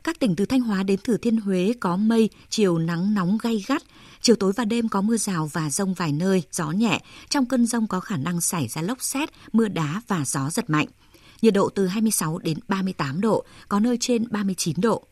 Các 0.07 0.19
tỉnh 0.19 0.37
từ 0.37 0.47
Thanh 0.47 0.61
Hóa 0.61 0.83
đến 0.83 1.01
Thừa 1.05 1.17
Thiên 1.17 1.37
Huế 1.37 1.73
có 1.81 1.97
mây, 1.97 2.31
chiều 2.49 2.79
nắng 2.79 3.15
nóng 3.15 3.39
gay 3.43 3.65
gắt, 3.67 3.83
chiều 4.21 4.37
tối 4.37 4.53
và 4.57 4.65
đêm 4.65 4.89
có 4.89 5.01
mưa 5.01 5.17
rào 5.17 5.51
và 5.53 5.71
rông 5.71 5.95
vài 5.95 6.13
nơi, 6.13 6.43
gió 6.53 6.71
nhẹ. 6.71 7.01
Trong 7.29 7.47
cơn 7.47 7.67
rông 7.67 7.87
có 7.87 8.01
khả 8.01 8.17
năng 8.17 8.41
xảy 8.41 8.69
ra 8.69 8.83
lốc 8.83 9.03
xét, 9.03 9.29
mưa 9.53 9.69
đá 9.69 10.03
và 10.09 10.25
gió 10.27 10.51
giật 10.51 10.71
mạnh. 10.71 10.87
Nhiệt 11.43 11.55
độ 11.55 11.69
từ 11.69 11.87
26 11.87 12.39
đến 12.39 12.59
38 12.69 13.21
độ, 13.21 13.45
có 13.69 13.81
nơi 13.81 13.97
trên 14.01 14.25
39 14.31 14.77
độ. 14.81 15.05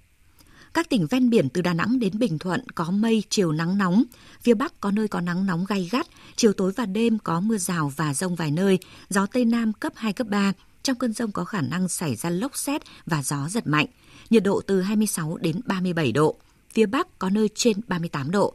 Các 0.75 0.89
tỉnh 0.91 1.07
ven 1.07 1.31
biển 1.31 1.49
từ 1.49 1.63
Đà 1.63 1.75
Nẵng 1.75 1.99
đến 1.99 2.19
Bình 2.19 2.39
Thuận 2.39 2.69
có 2.75 2.91
mây, 2.91 3.23
chiều 3.29 3.53
nắng 3.53 3.79
nóng. 3.79 4.03
Phía 4.43 4.55
Bắc 4.55 4.81
có 4.81 4.91
nơi 4.91 5.09
có 5.09 5.21
nắng 5.21 5.47
nóng 5.47 5.65
gay 5.69 5.89
gắt, 5.93 6.07
chiều 6.37 6.53
tối 6.53 6.73
và 6.77 6.87
đêm 6.87 7.19
có 7.19 7.41
mưa 7.41 7.59
rào 7.59 7.93
và 7.97 8.15
rông 8.15 8.35
vài 8.35 8.51
nơi, 8.51 8.79
gió 9.09 9.27
Tây 9.27 9.45
Nam 9.45 9.73
cấp 9.73 9.93
2, 9.97 10.13
cấp 10.13 10.27
3. 10.27 10.53
Trong 10.83 10.99
cơn 10.99 11.13
rông 11.13 11.33
có 11.33 11.45
khả 11.45 11.61
năng 11.61 11.89
xảy 11.89 12.17
ra 12.17 12.31
lốc 12.31 12.57
xét 12.57 12.83
và 13.07 13.23
gió 13.23 13.49
giật 13.49 13.67
mạnh 13.67 13.87
nhiệt 14.31 14.43
độ 14.43 14.61
từ 14.67 14.81
26 14.81 15.37
đến 15.37 15.61
37 15.67 16.13
độ, 16.13 16.37
phía 16.73 16.87
Bắc 16.87 17.19
có 17.19 17.31
nơi 17.31 17.49
trên 17.55 17.77
38 17.87 18.31
độ. 18.31 18.55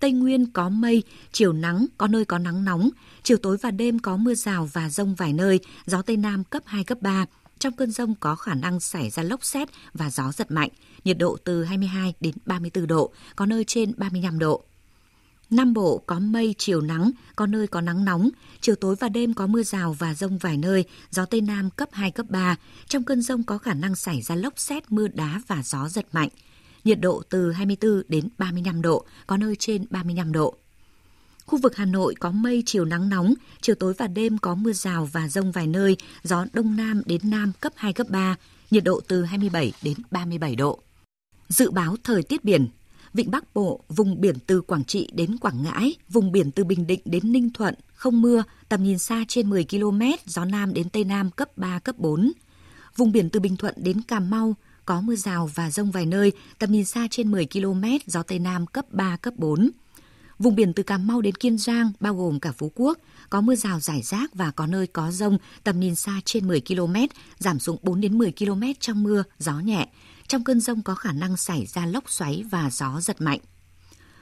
Tây 0.00 0.12
Nguyên 0.12 0.46
có 0.52 0.68
mây, 0.68 1.02
chiều 1.32 1.52
nắng, 1.52 1.86
có 1.98 2.06
nơi 2.06 2.24
có 2.24 2.38
nắng 2.38 2.64
nóng, 2.64 2.90
chiều 3.22 3.36
tối 3.38 3.56
và 3.56 3.70
đêm 3.70 3.98
có 3.98 4.16
mưa 4.16 4.34
rào 4.34 4.68
và 4.72 4.90
rông 4.90 5.14
vài 5.14 5.32
nơi, 5.32 5.60
gió 5.86 6.02
Tây 6.02 6.16
Nam 6.16 6.44
cấp 6.44 6.62
2, 6.66 6.84
cấp 6.84 6.98
3. 7.00 7.26
Trong 7.58 7.72
cơn 7.72 7.90
rông 7.90 8.14
có 8.14 8.34
khả 8.34 8.54
năng 8.54 8.80
xảy 8.80 9.10
ra 9.10 9.22
lốc 9.22 9.44
xét 9.44 9.68
và 9.94 10.10
gió 10.10 10.32
giật 10.32 10.50
mạnh, 10.50 10.70
nhiệt 11.04 11.18
độ 11.18 11.36
từ 11.44 11.64
22 11.64 12.14
đến 12.20 12.34
34 12.46 12.86
độ, 12.86 13.12
có 13.36 13.46
nơi 13.46 13.64
trên 13.64 13.92
35 13.96 14.38
độ. 14.38 14.64
Nam 15.52 15.74
Bộ 15.74 16.02
có 16.06 16.18
mây, 16.18 16.54
chiều 16.58 16.80
nắng, 16.80 17.10
có 17.36 17.46
nơi 17.46 17.66
có 17.66 17.80
nắng 17.80 18.04
nóng, 18.04 18.30
chiều 18.60 18.74
tối 18.74 18.96
và 19.00 19.08
đêm 19.08 19.34
có 19.34 19.46
mưa 19.46 19.62
rào 19.62 19.92
và 19.92 20.14
rông 20.14 20.38
vài 20.38 20.56
nơi, 20.56 20.84
gió 21.10 21.24
Tây 21.24 21.40
Nam 21.40 21.70
cấp 21.70 21.88
2, 21.92 22.10
cấp 22.10 22.26
3. 22.28 22.56
Trong 22.88 23.04
cơn 23.04 23.22
rông 23.22 23.42
có 23.42 23.58
khả 23.58 23.74
năng 23.74 23.94
xảy 23.94 24.22
ra 24.22 24.34
lốc 24.34 24.58
xét, 24.58 24.92
mưa 24.92 25.08
đá 25.08 25.40
và 25.46 25.62
gió 25.64 25.88
giật 25.88 26.06
mạnh. 26.12 26.28
Nhiệt 26.84 27.00
độ 27.00 27.22
từ 27.28 27.52
24 27.52 28.02
đến 28.08 28.28
35 28.38 28.82
độ, 28.82 29.04
có 29.26 29.36
nơi 29.36 29.56
trên 29.56 29.84
35 29.90 30.32
độ. 30.32 30.54
Khu 31.46 31.58
vực 31.58 31.76
Hà 31.76 31.84
Nội 31.84 32.14
có 32.20 32.30
mây, 32.30 32.62
chiều 32.66 32.84
nắng 32.84 33.08
nóng, 33.08 33.34
chiều 33.60 33.74
tối 33.74 33.94
và 33.98 34.06
đêm 34.06 34.38
có 34.38 34.54
mưa 34.54 34.72
rào 34.72 35.08
và 35.12 35.28
rông 35.28 35.52
vài 35.52 35.66
nơi, 35.66 35.96
gió 36.22 36.46
Đông 36.52 36.76
Nam 36.76 37.02
đến 37.06 37.20
Nam 37.24 37.52
cấp 37.60 37.72
2, 37.76 37.92
cấp 37.92 38.06
3, 38.10 38.36
nhiệt 38.70 38.84
độ 38.84 39.00
từ 39.08 39.24
27 39.24 39.72
đến 39.82 39.94
37 40.10 40.56
độ. 40.56 40.78
Dự 41.48 41.70
báo 41.70 41.96
thời 42.04 42.22
tiết 42.22 42.44
biển 42.44 42.68
Vịnh 43.14 43.30
Bắc 43.30 43.54
Bộ, 43.54 43.84
vùng 43.88 44.20
biển 44.20 44.36
từ 44.46 44.60
Quảng 44.60 44.84
Trị 44.84 45.08
đến 45.12 45.38
Quảng 45.38 45.62
Ngãi, 45.62 45.94
vùng 46.08 46.32
biển 46.32 46.50
từ 46.50 46.64
Bình 46.64 46.86
Định 46.86 47.00
đến 47.04 47.32
Ninh 47.32 47.50
Thuận, 47.50 47.74
không 47.94 48.22
mưa, 48.22 48.42
tầm 48.68 48.82
nhìn 48.82 48.98
xa 48.98 49.24
trên 49.28 49.50
10 49.50 49.64
km, 49.64 50.00
gió 50.26 50.44
Nam 50.44 50.74
đến 50.74 50.88
Tây 50.88 51.04
Nam 51.04 51.30
cấp 51.30 51.48
3, 51.56 51.78
cấp 51.78 51.98
4. 51.98 52.32
Vùng 52.96 53.12
biển 53.12 53.30
từ 53.30 53.40
Bình 53.40 53.56
Thuận 53.56 53.74
đến 53.76 54.02
Cà 54.02 54.20
Mau, 54.20 54.54
có 54.84 55.00
mưa 55.00 55.14
rào 55.16 55.50
và 55.54 55.70
rông 55.70 55.90
vài 55.90 56.06
nơi, 56.06 56.32
tầm 56.58 56.72
nhìn 56.72 56.84
xa 56.84 57.08
trên 57.10 57.30
10 57.30 57.46
km, 57.46 57.84
gió 58.06 58.22
Tây 58.22 58.38
Nam 58.38 58.66
cấp 58.66 58.84
3, 58.90 59.16
cấp 59.16 59.34
4. 59.36 59.70
Vùng 60.38 60.54
biển 60.54 60.72
từ 60.72 60.82
Cà 60.82 60.98
Mau 60.98 61.20
đến 61.20 61.34
Kiên 61.34 61.58
Giang, 61.58 61.92
bao 62.00 62.14
gồm 62.14 62.40
cả 62.40 62.52
Phú 62.52 62.72
Quốc, 62.74 62.98
có 63.30 63.40
mưa 63.40 63.54
rào 63.54 63.80
rải 63.80 64.02
rác 64.02 64.34
và 64.34 64.50
có 64.50 64.66
nơi 64.66 64.86
có 64.86 65.10
rông, 65.10 65.38
tầm 65.64 65.80
nhìn 65.80 65.94
xa 65.94 66.20
trên 66.24 66.48
10 66.48 66.60
km, 66.60 66.94
giảm 67.38 67.58
xuống 67.58 67.76
4 67.82 68.00
đến 68.00 68.18
10 68.18 68.32
km 68.38 68.62
trong 68.80 69.02
mưa, 69.02 69.22
gió 69.38 69.60
nhẹ. 69.60 69.88
Trong 70.32 70.44
cơn 70.44 70.60
rông 70.60 70.82
có 70.82 70.94
khả 70.94 71.12
năng 71.12 71.36
xảy 71.36 71.66
ra 71.66 71.86
lốc 71.86 72.10
xoáy 72.10 72.44
và 72.50 72.70
gió 72.70 73.00
giật 73.00 73.20
mạnh. 73.20 73.40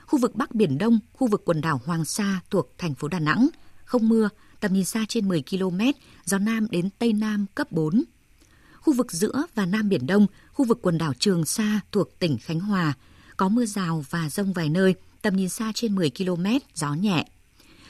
Khu 0.06 0.18
vực 0.18 0.34
Bắc 0.34 0.54
Biển 0.54 0.78
Đông, 0.78 0.98
khu 1.12 1.26
vực 1.26 1.42
quần 1.44 1.60
đảo 1.60 1.80
Hoàng 1.84 2.04
Sa 2.04 2.40
thuộc 2.50 2.72
thành 2.78 2.94
phố 2.94 3.08
Đà 3.08 3.18
Nẵng, 3.18 3.48
không 3.84 4.08
mưa, 4.08 4.28
tầm 4.60 4.72
nhìn 4.72 4.84
xa 4.84 5.04
trên 5.08 5.28
10 5.28 5.42
km, 5.50 5.80
gió 6.24 6.38
Nam 6.38 6.66
đến 6.70 6.90
Tây 6.98 7.12
Nam 7.12 7.46
cấp 7.54 7.72
4. 7.72 8.04
Khu 8.80 8.92
vực 8.92 9.12
giữa 9.12 9.46
và 9.54 9.66
Nam 9.66 9.88
Biển 9.88 10.06
Đông, 10.06 10.26
khu 10.52 10.64
vực 10.64 10.78
quần 10.82 10.98
đảo 10.98 11.12
Trường 11.18 11.44
Sa 11.44 11.80
thuộc 11.92 12.18
tỉnh 12.18 12.38
Khánh 12.38 12.60
Hòa, 12.60 12.92
có 13.36 13.48
mưa 13.48 13.66
rào 13.66 14.04
và 14.10 14.30
rông 14.30 14.52
vài 14.52 14.68
nơi, 14.68 14.94
tầm 15.22 15.36
nhìn 15.36 15.48
xa 15.48 15.72
trên 15.74 15.94
10 15.94 16.10
km, 16.10 16.46
gió 16.74 16.94
nhẹ. 16.94 17.24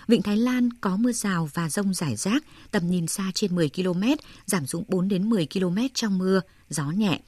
Vịnh 0.09 0.23
Thái 0.23 0.37
Lan 0.37 0.73
có 0.73 0.97
mưa 0.97 1.13
rào 1.13 1.49
và 1.55 1.71
rông 1.71 1.95
rải 1.95 2.17
rác, 2.17 2.45
tầm 2.71 2.91
nhìn 2.91 3.07
xa 3.07 3.31
trên 3.35 3.55
10 3.55 3.71
km, 3.71 4.03
giảm 4.47 4.67
xuống 4.67 4.85
4 4.89 5.09
đến 5.09 5.31
10 5.31 5.47
km 5.55 5.79
trong 5.95 6.19
mưa, 6.19 6.41
gió 6.69 6.91
nhẹ. 6.91 7.21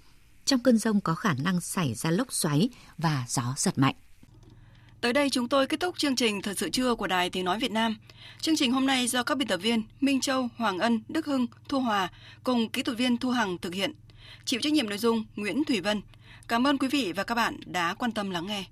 Trong 0.44 0.60
cơn 0.60 0.78
rông 0.78 1.00
có 1.00 1.14
khả 1.14 1.34
năng 1.34 1.60
xảy 1.60 1.94
ra 1.94 2.10
lốc 2.10 2.32
xoáy 2.32 2.68
và 2.98 3.24
gió 3.28 3.54
giật 3.56 3.78
mạnh. 3.78 3.94
Tới 5.00 5.12
đây 5.12 5.30
chúng 5.30 5.48
tôi 5.48 5.66
kết 5.66 5.80
thúc 5.80 5.98
chương 5.98 6.16
trình 6.16 6.42
Thật 6.42 6.58
sự 6.58 6.70
trưa 6.70 6.94
của 6.94 7.06
Đài 7.06 7.30
Tiếng 7.30 7.44
Nói 7.44 7.58
Việt 7.58 7.72
Nam. 7.72 7.96
Chương 8.40 8.56
trình 8.56 8.72
hôm 8.72 8.86
nay 8.86 9.06
do 9.08 9.22
các 9.22 9.38
biên 9.38 9.48
tập 9.48 9.56
viên 9.56 9.82
Minh 10.00 10.20
Châu, 10.20 10.48
Hoàng 10.56 10.78
Ân, 10.78 11.02
Đức 11.08 11.26
Hưng, 11.26 11.46
Thu 11.68 11.80
Hòa 11.80 12.10
cùng 12.44 12.68
kỹ 12.68 12.82
thuật 12.82 12.98
viên 12.98 13.16
Thu 13.16 13.30
Hằng 13.30 13.58
thực 13.58 13.74
hiện. 13.74 13.92
Chịu 14.44 14.60
trách 14.62 14.72
nhiệm 14.72 14.88
nội 14.88 14.98
dung 14.98 15.24
Nguyễn 15.36 15.64
Thủy 15.64 15.80
Vân. 15.80 16.00
Cảm 16.48 16.66
ơn 16.66 16.78
quý 16.78 16.88
vị 16.88 17.12
và 17.12 17.24
các 17.24 17.34
bạn 17.34 17.60
đã 17.66 17.94
quan 17.94 18.12
tâm 18.12 18.30
lắng 18.30 18.46
nghe. 18.46 18.64